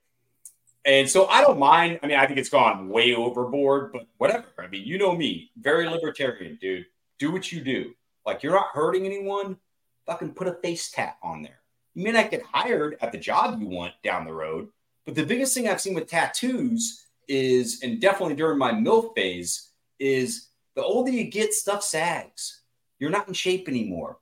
And 0.85 1.09
so 1.09 1.27
I 1.27 1.41
don't 1.41 1.59
mind. 1.59 1.99
I 2.01 2.07
mean, 2.07 2.17
I 2.17 2.25
think 2.25 2.39
it's 2.39 2.49
gone 2.49 2.89
way 2.89 3.13
overboard, 3.13 3.91
but 3.91 4.07
whatever. 4.17 4.45
I 4.57 4.67
mean, 4.67 4.85
you 4.85 4.97
know 4.97 5.15
me, 5.15 5.51
very 5.59 5.87
libertarian, 5.87 6.57
dude. 6.61 6.85
Do 7.17 7.31
what 7.31 7.51
you 7.51 7.61
do. 7.61 7.93
Like 8.25 8.43
you're 8.43 8.53
not 8.53 8.69
hurting 8.73 9.05
anyone. 9.05 9.57
Fucking 10.05 10.33
put 10.33 10.47
a 10.47 10.53
face 10.53 10.89
tat 10.89 11.17
on 11.21 11.41
there. 11.41 11.59
You 11.93 12.03
may 12.03 12.11
not 12.11 12.31
get 12.31 12.43
hired 12.43 12.97
at 13.01 13.11
the 13.11 13.17
job 13.17 13.59
you 13.59 13.67
want 13.67 13.93
down 14.03 14.25
the 14.25 14.33
road, 14.33 14.69
but 15.05 15.15
the 15.15 15.25
biggest 15.25 15.53
thing 15.53 15.67
I've 15.67 15.81
seen 15.81 15.93
with 15.93 16.07
tattoos 16.07 17.05
is, 17.27 17.81
and 17.83 17.99
definitely 17.99 18.35
during 18.35 18.57
my 18.57 18.71
MILF 18.71 19.13
phase, 19.15 19.69
is 19.99 20.47
the 20.75 20.83
older 20.83 21.11
you 21.11 21.25
get, 21.25 21.53
stuff 21.53 21.83
sags. 21.83 22.61
You're 22.99 23.09
not 23.09 23.27
in 23.27 23.33
shape 23.33 23.67
anymore. 23.67 24.17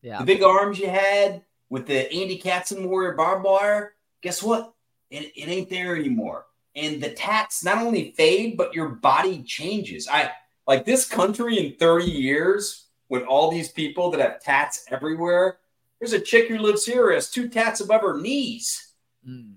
Yeah. 0.00 0.18
The 0.18 0.24
big 0.24 0.42
arms 0.42 0.78
you 0.78 0.88
had 0.88 1.42
with 1.70 1.86
the 1.86 2.10
Andy 2.12 2.40
Katzenmoyer 2.40 3.16
barbed 3.16 3.44
wire, 3.44 3.94
guess 4.22 4.42
what? 4.42 4.74
It, 5.12 5.32
it 5.36 5.48
ain't 5.48 5.68
there 5.68 5.94
anymore. 5.94 6.46
And 6.74 7.02
the 7.02 7.10
tats 7.10 7.62
not 7.62 7.78
only 7.78 8.12
fade, 8.12 8.56
but 8.56 8.74
your 8.74 8.88
body 8.88 9.42
changes. 9.42 10.08
I 10.08 10.30
like 10.66 10.86
this 10.86 11.06
country 11.06 11.58
in 11.58 11.76
30 11.76 12.06
years 12.06 12.86
with 13.10 13.24
all 13.24 13.50
these 13.50 13.68
people 13.68 14.10
that 14.10 14.20
have 14.20 14.42
tats 14.42 14.86
everywhere. 14.90 15.58
There's 16.00 16.14
a 16.14 16.20
chick 16.20 16.48
who 16.48 16.58
lives 16.58 16.86
here 16.86 17.08
who 17.08 17.14
has 17.14 17.30
two 17.30 17.48
tats 17.50 17.80
above 17.80 18.00
her 18.00 18.18
knees. 18.18 18.94
Mm. 19.28 19.56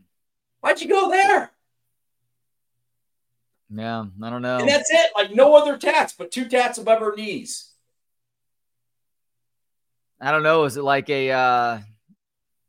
Why'd 0.59 0.81
you 0.81 0.89
go 0.89 1.09
there? 1.09 1.51
Yeah, 3.73 4.05
I 4.21 4.29
don't 4.29 4.41
know. 4.41 4.57
And 4.57 4.67
that's 4.67 4.91
it. 4.91 5.11
Like 5.15 5.33
no 5.33 5.55
other 5.55 5.77
tats, 5.77 6.13
but 6.13 6.31
two 6.31 6.49
tats 6.49 6.77
above 6.77 6.99
her 6.99 7.15
knees. 7.15 7.71
I 10.19 10.31
don't 10.31 10.43
know. 10.43 10.65
Is 10.65 10.77
it 10.77 10.83
like 10.83 11.09
a 11.09 11.31
uh 11.31 11.79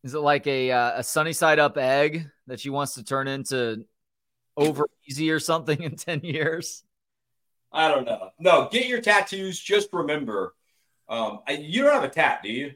is 0.04 0.14
it 0.14 0.20
like 0.20 0.46
a 0.46 0.70
uh, 0.70 0.92
a 1.00 1.02
sunny 1.02 1.32
side 1.32 1.58
up 1.58 1.76
egg 1.76 2.30
that 2.46 2.60
she 2.60 2.70
wants 2.70 2.94
to 2.94 3.04
turn 3.04 3.28
into 3.28 3.84
over 4.56 4.86
easy 5.06 5.30
or 5.30 5.40
something 5.40 5.82
in 5.82 5.96
10 5.96 6.20
years? 6.20 6.82
I 7.72 7.88
don't 7.88 8.06
know. 8.06 8.30
No, 8.38 8.68
get 8.70 8.86
your 8.86 9.00
tattoos. 9.00 9.60
Just 9.60 9.92
remember, 9.92 10.54
um, 11.08 11.40
I, 11.46 11.52
you 11.52 11.82
don't 11.82 11.92
have 11.92 12.04
a 12.04 12.08
tat, 12.08 12.40
do 12.42 12.50
you? 12.50 12.72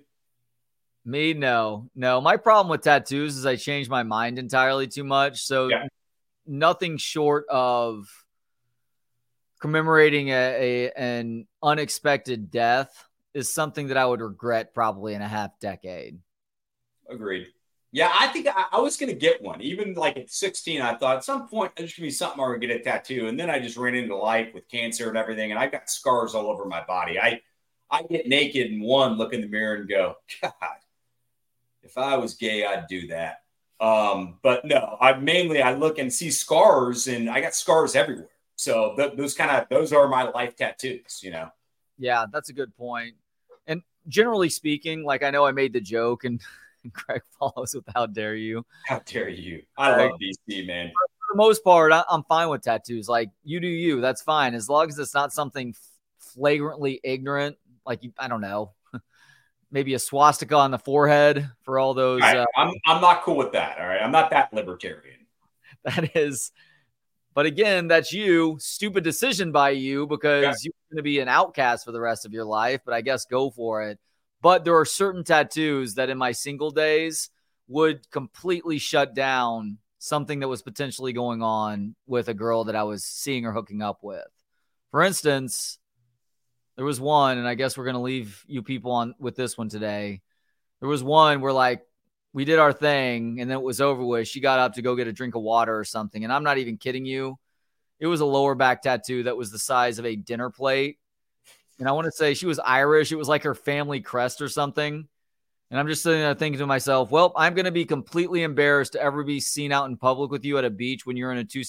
Me, 1.05 1.32
no, 1.32 1.88
no. 1.94 2.20
My 2.20 2.36
problem 2.36 2.70
with 2.70 2.82
tattoos 2.82 3.36
is 3.36 3.47
I 3.47 3.56
change 3.56 3.88
my 3.88 4.02
mind 4.02 4.38
entirely 4.38 4.86
too 4.86 5.05
much. 5.05 5.42
So 5.42 5.68
yeah. 5.68 5.86
nothing 6.47 6.98
short 6.98 7.47
of 7.48 8.06
commemorating 9.60 10.28
a, 10.28 10.88
a, 10.88 10.92
an 10.92 11.47
unexpected 11.62 12.51
death 12.51 13.06
is 13.32 13.51
something 13.51 13.88
that 13.88 13.97
I 13.97 14.05
would 14.05 14.20
regret 14.20 14.74
probably 14.74 15.14
in 15.14 15.22
a 15.22 15.28
half 15.28 15.59
decade. 15.60 16.18
Agreed. 17.09 17.47
Yeah, 17.92 18.12
I 18.18 18.28
think 18.28 18.46
I, 18.46 18.66
I 18.72 18.80
was 18.80 18.96
going 18.96 19.10
to 19.10 19.18
get 19.18 19.42
one. 19.42 19.60
Even 19.60 19.94
like 19.94 20.16
at 20.16 20.30
16, 20.30 20.80
I 20.80 20.94
thought 20.94 21.16
at 21.16 21.24
some 21.24 21.48
point 21.48 21.72
there's 21.76 21.92
going 21.92 22.02
to 22.04 22.08
be 22.08 22.10
something 22.10 22.40
I 22.40 22.48
would 22.48 22.60
get 22.60 22.70
a 22.70 22.78
tattoo. 22.78 23.26
And 23.26 23.38
then 23.38 23.50
I 23.50 23.58
just 23.58 23.76
ran 23.76 23.96
into 23.96 24.16
life 24.16 24.54
with 24.54 24.68
cancer 24.68 25.08
and 25.08 25.18
everything. 25.18 25.50
And 25.50 25.58
I 25.58 25.66
got 25.66 25.90
scars 25.90 26.34
all 26.34 26.48
over 26.48 26.64
my 26.66 26.84
body. 26.84 27.18
I, 27.18 27.40
I 27.90 28.04
get 28.04 28.28
naked 28.28 28.70
and 28.70 28.82
one 28.82 29.18
look 29.18 29.32
in 29.32 29.40
the 29.40 29.48
mirror 29.48 29.74
and 29.74 29.88
go, 29.88 30.14
God, 30.42 30.52
if 31.82 31.98
I 31.98 32.16
was 32.16 32.34
gay, 32.34 32.64
I'd 32.64 32.86
do 32.86 33.08
that. 33.08 33.42
Um, 33.80 34.38
but 34.42 34.64
no, 34.64 34.96
I 35.00 35.14
mainly 35.14 35.62
I 35.62 35.74
look 35.74 35.98
and 35.98 36.12
see 36.12 36.30
scars 36.30 37.08
and 37.08 37.30
I 37.30 37.40
got 37.40 37.54
scars 37.54 37.96
everywhere. 37.96 38.28
So 38.56 38.94
th- 38.94 39.16
those 39.16 39.34
kind 39.34 39.50
of 39.50 39.68
those 39.70 39.92
are 39.92 40.06
my 40.06 40.24
life 40.24 40.54
tattoos, 40.54 41.20
you 41.22 41.30
know. 41.30 41.48
Yeah, 41.98 42.26
that's 42.30 42.50
a 42.50 42.52
good 42.52 42.76
point. 42.76 43.14
And 43.66 43.82
generally 44.06 44.50
speaking, 44.50 45.02
like 45.02 45.22
I 45.22 45.30
know 45.30 45.46
I 45.46 45.52
made 45.52 45.72
the 45.72 45.80
joke 45.80 46.24
and 46.24 46.40
Craig 46.93 47.23
follows 47.39 47.74
with 47.74 47.85
"How 47.94 48.07
dare 48.07 48.35
you?" 48.35 48.65
How 48.86 49.01
dare 49.01 49.28
you? 49.28 49.62
I 49.77 49.97
love 49.97 50.12
DC, 50.20 50.66
man. 50.66 50.89
For 50.89 51.35
the 51.35 51.36
most 51.36 51.62
part, 51.62 51.93
I, 51.93 52.05
am 52.11 52.24
fine 52.24 52.48
with 52.48 52.62
tattoos. 52.62 53.09
Like 53.09 53.31
you 53.44 53.61
do 53.61 53.69
you, 53.69 54.01
that's 54.01 54.23
fine 54.23 54.55
as 54.55 54.69
long 54.69 54.89
as 54.89 54.98
it's 54.98 55.15
not 55.15 55.32
something 55.32 55.74
flagrantly 56.19 57.01
ignorant. 57.05 57.57
Like 57.86 58.02
you, 58.02 58.12
I 58.19 58.28
don't 58.28 58.40
know, 58.40 58.73
maybe 59.70 59.94
a 59.94 59.98
swastika 59.98 60.57
on 60.57 60.70
the 60.70 60.78
forehead 60.78 61.51
for 61.62 61.78
all 61.78 61.94
those. 61.94 62.20
Right. 62.20 62.39
Uh, 62.39 62.47
I'm 62.57 62.73
I'm 62.86 63.01
not 63.01 63.23
cool 63.23 63.36
with 63.36 63.52
that. 63.52 63.78
All 63.78 63.86
right, 63.86 64.01
I'm 64.02 64.12
not 64.12 64.31
that 64.31 64.52
libertarian. 64.52 65.16
That 65.82 66.15
is. 66.15 66.52
But 67.32 67.47
again, 67.47 67.89
that's 67.89 68.12
you. 68.12 68.59
Stupid 68.61 69.02
decision 69.02 69.51
by 69.51 69.70
you 69.70 70.07
because 70.07 70.62
you're 70.62 70.74
going 70.90 70.98
to 70.98 71.02
be 71.02 71.20
an 71.20 71.28
outcast 71.28 71.86
for 71.86 71.93
the 71.93 72.01
rest 72.01 72.27
of 72.27 72.35
your 72.35 72.44
life. 72.44 72.82
But 72.85 72.93
I 72.93 73.01
guess 73.01 73.24
go 73.24 73.48
for 73.51 73.82
it. 73.85 73.98
But 74.42 74.64
there 74.64 74.76
are 74.78 74.84
certain 74.84 75.24
tattoos 75.24 75.94
that 75.94 76.10
in 76.10 76.18
my 76.18 76.32
single 76.32 76.70
days 76.70 77.30
would 77.68 78.10
completely 78.10 78.78
shut 78.78 79.14
down 79.14 79.78
something 79.98 80.40
that 80.40 80.48
was 80.48 80.62
potentially 80.62 81.12
going 81.12 81.42
on 81.42 81.94
with 82.06 82.28
a 82.28 82.34
girl 82.34 82.64
that 82.64 82.76
I 82.76 82.84
was 82.84 83.04
seeing 83.04 83.44
or 83.44 83.52
hooking 83.52 83.82
up 83.82 83.98
with. 84.02 84.26
For 84.90 85.02
instance, 85.02 85.78
there 86.76 86.84
was 86.84 87.00
one, 87.00 87.36
and 87.36 87.46
I 87.46 87.54
guess 87.54 87.76
we're 87.76 87.84
gonna 87.84 88.00
leave 88.00 88.42
you 88.48 88.62
people 88.62 88.92
on 88.92 89.14
with 89.18 89.36
this 89.36 89.58
one 89.58 89.68
today. 89.68 90.22
There 90.80 90.88
was 90.88 91.02
one 91.02 91.42
where 91.42 91.52
like 91.52 91.82
we 92.32 92.46
did 92.46 92.58
our 92.58 92.72
thing 92.72 93.40
and 93.40 93.50
then 93.50 93.58
it 93.58 93.62
was 93.62 93.80
over 93.80 94.02
with. 94.02 94.26
She 94.26 94.40
got 94.40 94.58
up 94.58 94.74
to 94.74 94.82
go 94.82 94.96
get 94.96 95.06
a 95.06 95.12
drink 95.12 95.34
of 95.34 95.42
water 95.42 95.78
or 95.78 95.84
something, 95.84 96.24
and 96.24 96.32
I'm 96.32 96.44
not 96.44 96.58
even 96.58 96.78
kidding 96.78 97.04
you. 97.04 97.38
It 97.98 98.06
was 98.06 98.20
a 98.20 98.26
lower 98.26 98.54
back 98.54 98.82
tattoo 98.82 99.24
that 99.24 99.36
was 99.36 99.50
the 99.50 99.58
size 99.58 99.98
of 99.98 100.06
a 100.06 100.16
dinner 100.16 100.48
plate 100.48 100.98
and 101.81 101.89
I 101.89 101.93
want 101.93 102.05
to 102.05 102.12
say 102.12 102.35
she 102.35 102.47
was 102.47 102.59
Irish. 102.61 103.11
It 103.11 103.16
was 103.16 103.28
like 103.28 103.43
her 103.43 103.55
family 103.55 104.01
crest 104.01 104.40
or 104.40 104.48
something. 104.48 105.09
And 105.70 105.81
I'm 105.81 105.86
just 105.86 106.02
sitting 106.02 106.20
there 106.20 106.35
thinking 106.35 106.59
to 106.59 106.66
myself, 106.66 107.11
well, 107.11 107.32
I'm 107.36 107.55
going 107.55 107.65
to 107.65 107.70
be 107.70 107.85
completely 107.85 108.43
embarrassed 108.43 108.93
to 108.93 109.02
ever 109.02 109.24
be 109.24 109.40
seen 109.40 109.73
out 109.73 109.89
in 109.89 109.97
public 109.97 110.31
with 110.31 110.44
you 110.44 110.59
at 110.59 110.65
a 110.65 110.70
beach 110.70 111.07
when 111.07 111.16
you're 111.16 111.32
in 111.32 111.39
a 111.39 111.44
two 111.44 111.62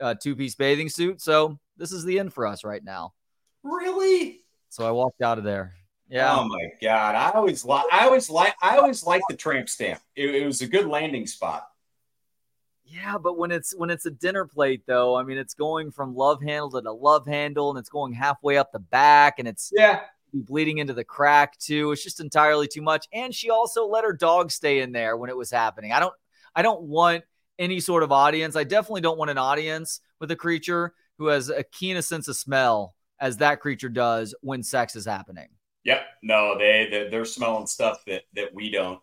uh, 0.00 0.14
two 0.14 0.36
piece 0.36 0.54
bathing 0.54 0.88
suit. 0.88 1.20
So 1.20 1.58
this 1.76 1.90
is 1.90 2.04
the 2.04 2.18
end 2.18 2.32
for 2.32 2.46
us 2.46 2.64
right 2.64 2.84
now. 2.84 3.14
Really? 3.62 4.42
So 4.68 4.86
I 4.86 4.90
walked 4.90 5.22
out 5.22 5.38
of 5.38 5.44
there. 5.44 5.74
Yeah. 6.08 6.36
Oh 6.38 6.46
my 6.46 6.68
god! 6.80 7.16
I 7.16 7.30
always 7.30 7.64
like. 7.64 7.86
I 7.90 8.04
always 8.04 8.30
like. 8.30 8.54
I 8.62 8.76
always 8.76 9.02
like 9.02 9.22
the 9.28 9.36
tramp 9.36 9.68
stamp. 9.68 10.00
It, 10.14 10.34
it 10.36 10.46
was 10.46 10.62
a 10.62 10.68
good 10.68 10.86
landing 10.86 11.26
spot. 11.26 11.66
Yeah, 12.86 13.18
but 13.18 13.36
when 13.36 13.50
it's 13.50 13.74
when 13.76 13.90
it's 13.90 14.06
a 14.06 14.10
dinner 14.10 14.46
plate 14.46 14.82
though, 14.86 15.16
I 15.16 15.24
mean 15.24 15.38
it's 15.38 15.54
going 15.54 15.90
from 15.90 16.14
love 16.14 16.40
handle 16.42 16.70
to 16.70 16.80
the 16.80 16.92
love 16.92 17.26
handle 17.26 17.70
and 17.70 17.78
it's 17.78 17.88
going 17.88 18.12
halfway 18.12 18.56
up 18.56 18.70
the 18.72 18.78
back 18.78 19.38
and 19.38 19.48
it's 19.48 19.72
yeah 19.74 20.02
bleeding 20.32 20.78
into 20.78 20.92
the 20.92 21.04
crack 21.04 21.58
too. 21.58 21.92
It's 21.92 22.02
just 22.02 22.20
entirely 22.20 22.68
too 22.68 22.82
much. 22.82 23.06
And 23.12 23.34
she 23.34 23.50
also 23.50 23.86
let 23.86 24.04
her 24.04 24.12
dog 24.12 24.50
stay 24.50 24.80
in 24.80 24.92
there 24.92 25.16
when 25.16 25.30
it 25.30 25.36
was 25.36 25.50
happening. 25.50 25.92
I 25.92 26.00
don't 26.00 26.14
I 26.54 26.62
don't 26.62 26.82
want 26.82 27.24
any 27.58 27.80
sort 27.80 28.02
of 28.02 28.12
audience. 28.12 28.56
I 28.56 28.64
definitely 28.64 29.00
don't 29.00 29.18
want 29.18 29.30
an 29.30 29.38
audience 29.38 30.00
with 30.20 30.30
a 30.30 30.36
creature 30.36 30.94
who 31.18 31.26
has 31.26 31.48
a 31.48 31.62
keen 31.62 31.96
a 31.96 32.02
sense 32.02 32.28
of 32.28 32.36
smell 32.36 32.94
as 33.18 33.38
that 33.38 33.60
creature 33.60 33.88
does 33.88 34.34
when 34.42 34.62
sex 34.62 34.94
is 34.94 35.06
happening. 35.06 35.48
Yep. 35.84 36.02
No, 36.22 36.58
they 36.58 37.08
they're 37.10 37.24
smelling 37.24 37.66
stuff 37.66 38.04
that 38.06 38.24
that 38.34 38.54
we 38.54 38.70
don't. 38.70 39.00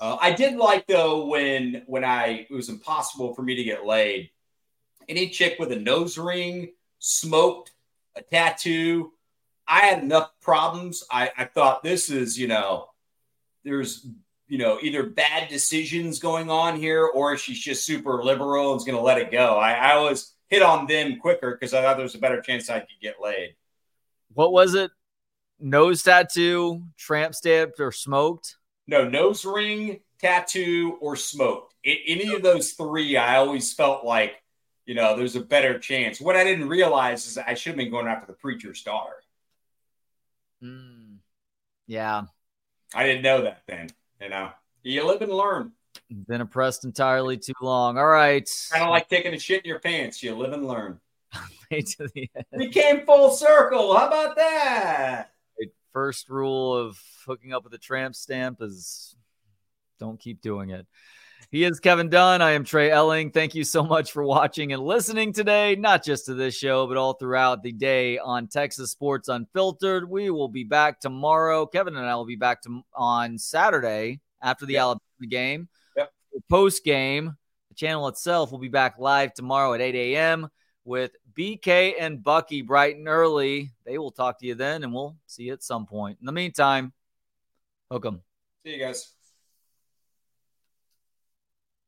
Uh, 0.00 0.16
I 0.20 0.32
did 0.32 0.56
like 0.56 0.86
though 0.86 1.26
when 1.26 1.82
when 1.86 2.04
I 2.04 2.46
it 2.48 2.52
was 2.52 2.68
impossible 2.68 3.34
for 3.34 3.42
me 3.42 3.56
to 3.56 3.64
get 3.64 3.84
laid. 3.84 4.30
Any 5.08 5.28
chick 5.30 5.56
with 5.58 5.72
a 5.72 5.76
nose 5.76 6.18
ring, 6.18 6.72
smoked, 6.98 7.72
a 8.14 8.22
tattoo, 8.22 9.12
I 9.66 9.80
had 9.80 10.02
enough 10.02 10.30
problems. 10.40 11.04
I, 11.10 11.30
I 11.36 11.44
thought 11.44 11.82
this 11.82 12.10
is 12.10 12.38
you 12.38 12.46
know, 12.46 12.88
there's 13.64 14.06
you 14.46 14.58
know 14.58 14.78
either 14.82 15.04
bad 15.04 15.48
decisions 15.48 16.20
going 16.20 16.50
on 16.50 16.76
here 16.76 17.04
or 17.04 17.36
she's 17.36 17.58
just 17.58 17.84
super 17.84 18.22
liberal 18.22 18.72
and's 18.72 18.84
going 18.84 18.96
to 18.96 19.02
let 19.02 19.18
it 19.18 19.32
go. 19.32 19.56
I, 19.56 19.72
I 19.72 19.98
was 19.98 20.34
hit 20.48 20.62
on 20.62 20.86
them 20.86 21.18
quicker 21.18 21.52
because 21.52 21.74
I 21.74 21.82
thought 21.82 21.96
there 21.96 22.04
was 22.04 22.14
a 22.14 22.18
better 22.20 22.40
chance 22.40 22.70
I 22.70 22.80
could 22.80 22.88
get 23.02 23.16
laid. 23.22 23.56
What 24.32 24.52
was 24.52 24.74
it? 24.74 24.90
Nose 25.58 26.04
tattoo, 26.04 26.84
tramp 26.96 27.34
stamped, 27.34 27.80
or 27.80 27.90
smoked? 27.90 28.57
No, 28.88 29.06
nose 29.06 29.44
ring, 29.44 30.00
tattoo, 30.18 30.96
or 31.00 31.14
smoked. 31.14 31.74
It, 31.84 31.98
any 32.06 32.34
of 32.34 32.42
those 32.42 32.72
three, 32.72 33.18
I 33.18 33.36
always 33.36 33.72
felt 33.74 34.04
like, 34.04 34.42
you 34.86 34.94
know, 34.94 35.14
there's 35.14 35.36
a 35.36 35.40
better 35.40 35.78
chance. 35.78 36.20
What 36.20 36.36
I 36.36 36.42
didn't 36.42 36.68
realize 36.68 37.26
is 37.26 37.36
I 37.36 37.52
should 37.52 37.70
have 37.72 37.76
been 37.76 37.90
going 37.90 38.06
after 38.06 38.26
the 38.26 38.32
preacher's 38.32 38.82
daughter. 38.82 39.22
Mm, 40.64 41.18
yeah. 41.86 42.22
I 42.94 43.04
didn't 43.04 43.22
know 43.22 43.42
that 43.42 43.62
then. 43.68 43.90
You 44.22 44.30
know, 44.30 44.50
you 44.82 45.06
live 45.06 45.20
and 45.20 45.32
learn. 45.32 45.72
Been 46.26 46.40
oppressed 46.40 46.84
entirely 46.84 47.36
too 47.36 47.52
long. 47.60 47.98
All 47.98 48.06
right. 48.06 48.48
Kind 48.72 48.84
of 48.84 48.90
like 48.90 49.10
taking 49.10 49.34
a 49.34 49.38
shit 49.38 49.64
in 49.64 49.68
your 49.68 49.80
pants. 49.80 50.22
You 50.22 50.34
live 50.34 50.54
and 50.54 50.66
learn. 50.66 50.98
to 51.70 52.08
the 52.14 52.30
end. 52.34 52.46
We 52.52 52.70
came 52.70 53.04
full 53.04 53.30
circle. 53.30 53.94
How 53.94 54.06
about 54.06 54.36
that? 54.36 55.32
First 55.92 56.30
rule 56.30 56.74
of 56.74 56.98
hooking 57.28 57.52
up 57.52 57.62
with 57.62 57.74
a 57.74 57.78
tramp 57.78 58.16
stamp 58.16 58.62
is 58.62 59.14
don't 60.00 60.18
keep 60.18 60.40
doing 60.40 60.70
it. 60.70 60.86
He 61.50 61.64
is 61.64 61.78
Kevin 61.78 62.08
Dunn. 62.08 62.42
I 62.42 62.52
am 62.52 62.64
Trey 62.64 62.90
Elling. 62.90 63.30
Thank 63.30 63.54
you 63.54 63.64
so 63.64 63.82
much 63.82 64.12
for 64.12 64.24
watching 64.24 64.72
and 64.72 64.82
listening 64.82 65.32
today, 65.32 65.76
not 65.76 66.02
just 66.02 66.26
to 66.26 66.34
this 66.34 66.56
show, 66.56 66.86
but 66.86 66.96
all 66.96 67.12
throughout 67.12 67.62
the 67.62 67.72
day 67.72 68.18
on 68.18 68.48
Texas 68.48 68.90
Sports 68.90 69.28
Unfiltered. 69.28 70.08
We 70.08 70.30
will 70.30 70.48
be 70.48 70.64
back 70.64 71.00
tomorrow. 71.00 71.66
Kevin 71.66 71.96
and 71.96 72.06
I 72.06 72.14
will 72.16 72.26
be 72.26 72.36
back 72.36 72.62
to, 72.62 72.82
on 72.94 73.38
Saturday 73.38 74.20
after 74.42 74.66
the 74.66 74.74
yep. 74.74 74.80
Alabama 74.82 75.26
game. 75.28 75.68
Yep. 75.96 76.12
Post 76.48 76.84
game, 76.84 77.36
the 77.68 77.74
channel 77.74 78.08
itself 78.08 78.50
will 78.50 78.58
be 78.58 78.68
back 78.68 78.96
live 78.98 79.34
tomorrow 79.34 79.74
at 79.74 79.80
8 79.80 79.94
a.m. 79.94 80.48
with 80.84 81.12
BK 81.38 81.94
and 81.98 82.22
Bucky 82.22 82.62
bright 82.62 82.96
and 82.96 83.08
early. 83.08 83.72
They 83.84 83.98
will 83.98 84.12
talk 84.12 84.38
to 84.40 84.46
you 84.46 84.54
then, 84.54 84.82
and 84.82 84.92
we'll 84.92 85.16
see 85.26 85.44
you 85.44 85.52
at 85.52 85.62
some 85.62 85.86
point. 85.86 86.18
In 86.20 86.26
the 86.26 86.32
meantime, 86.32 86.92
'em. 88.06 88.22
See 88.64 88.72
you 88.72 88.78
guys. 88.78 89.17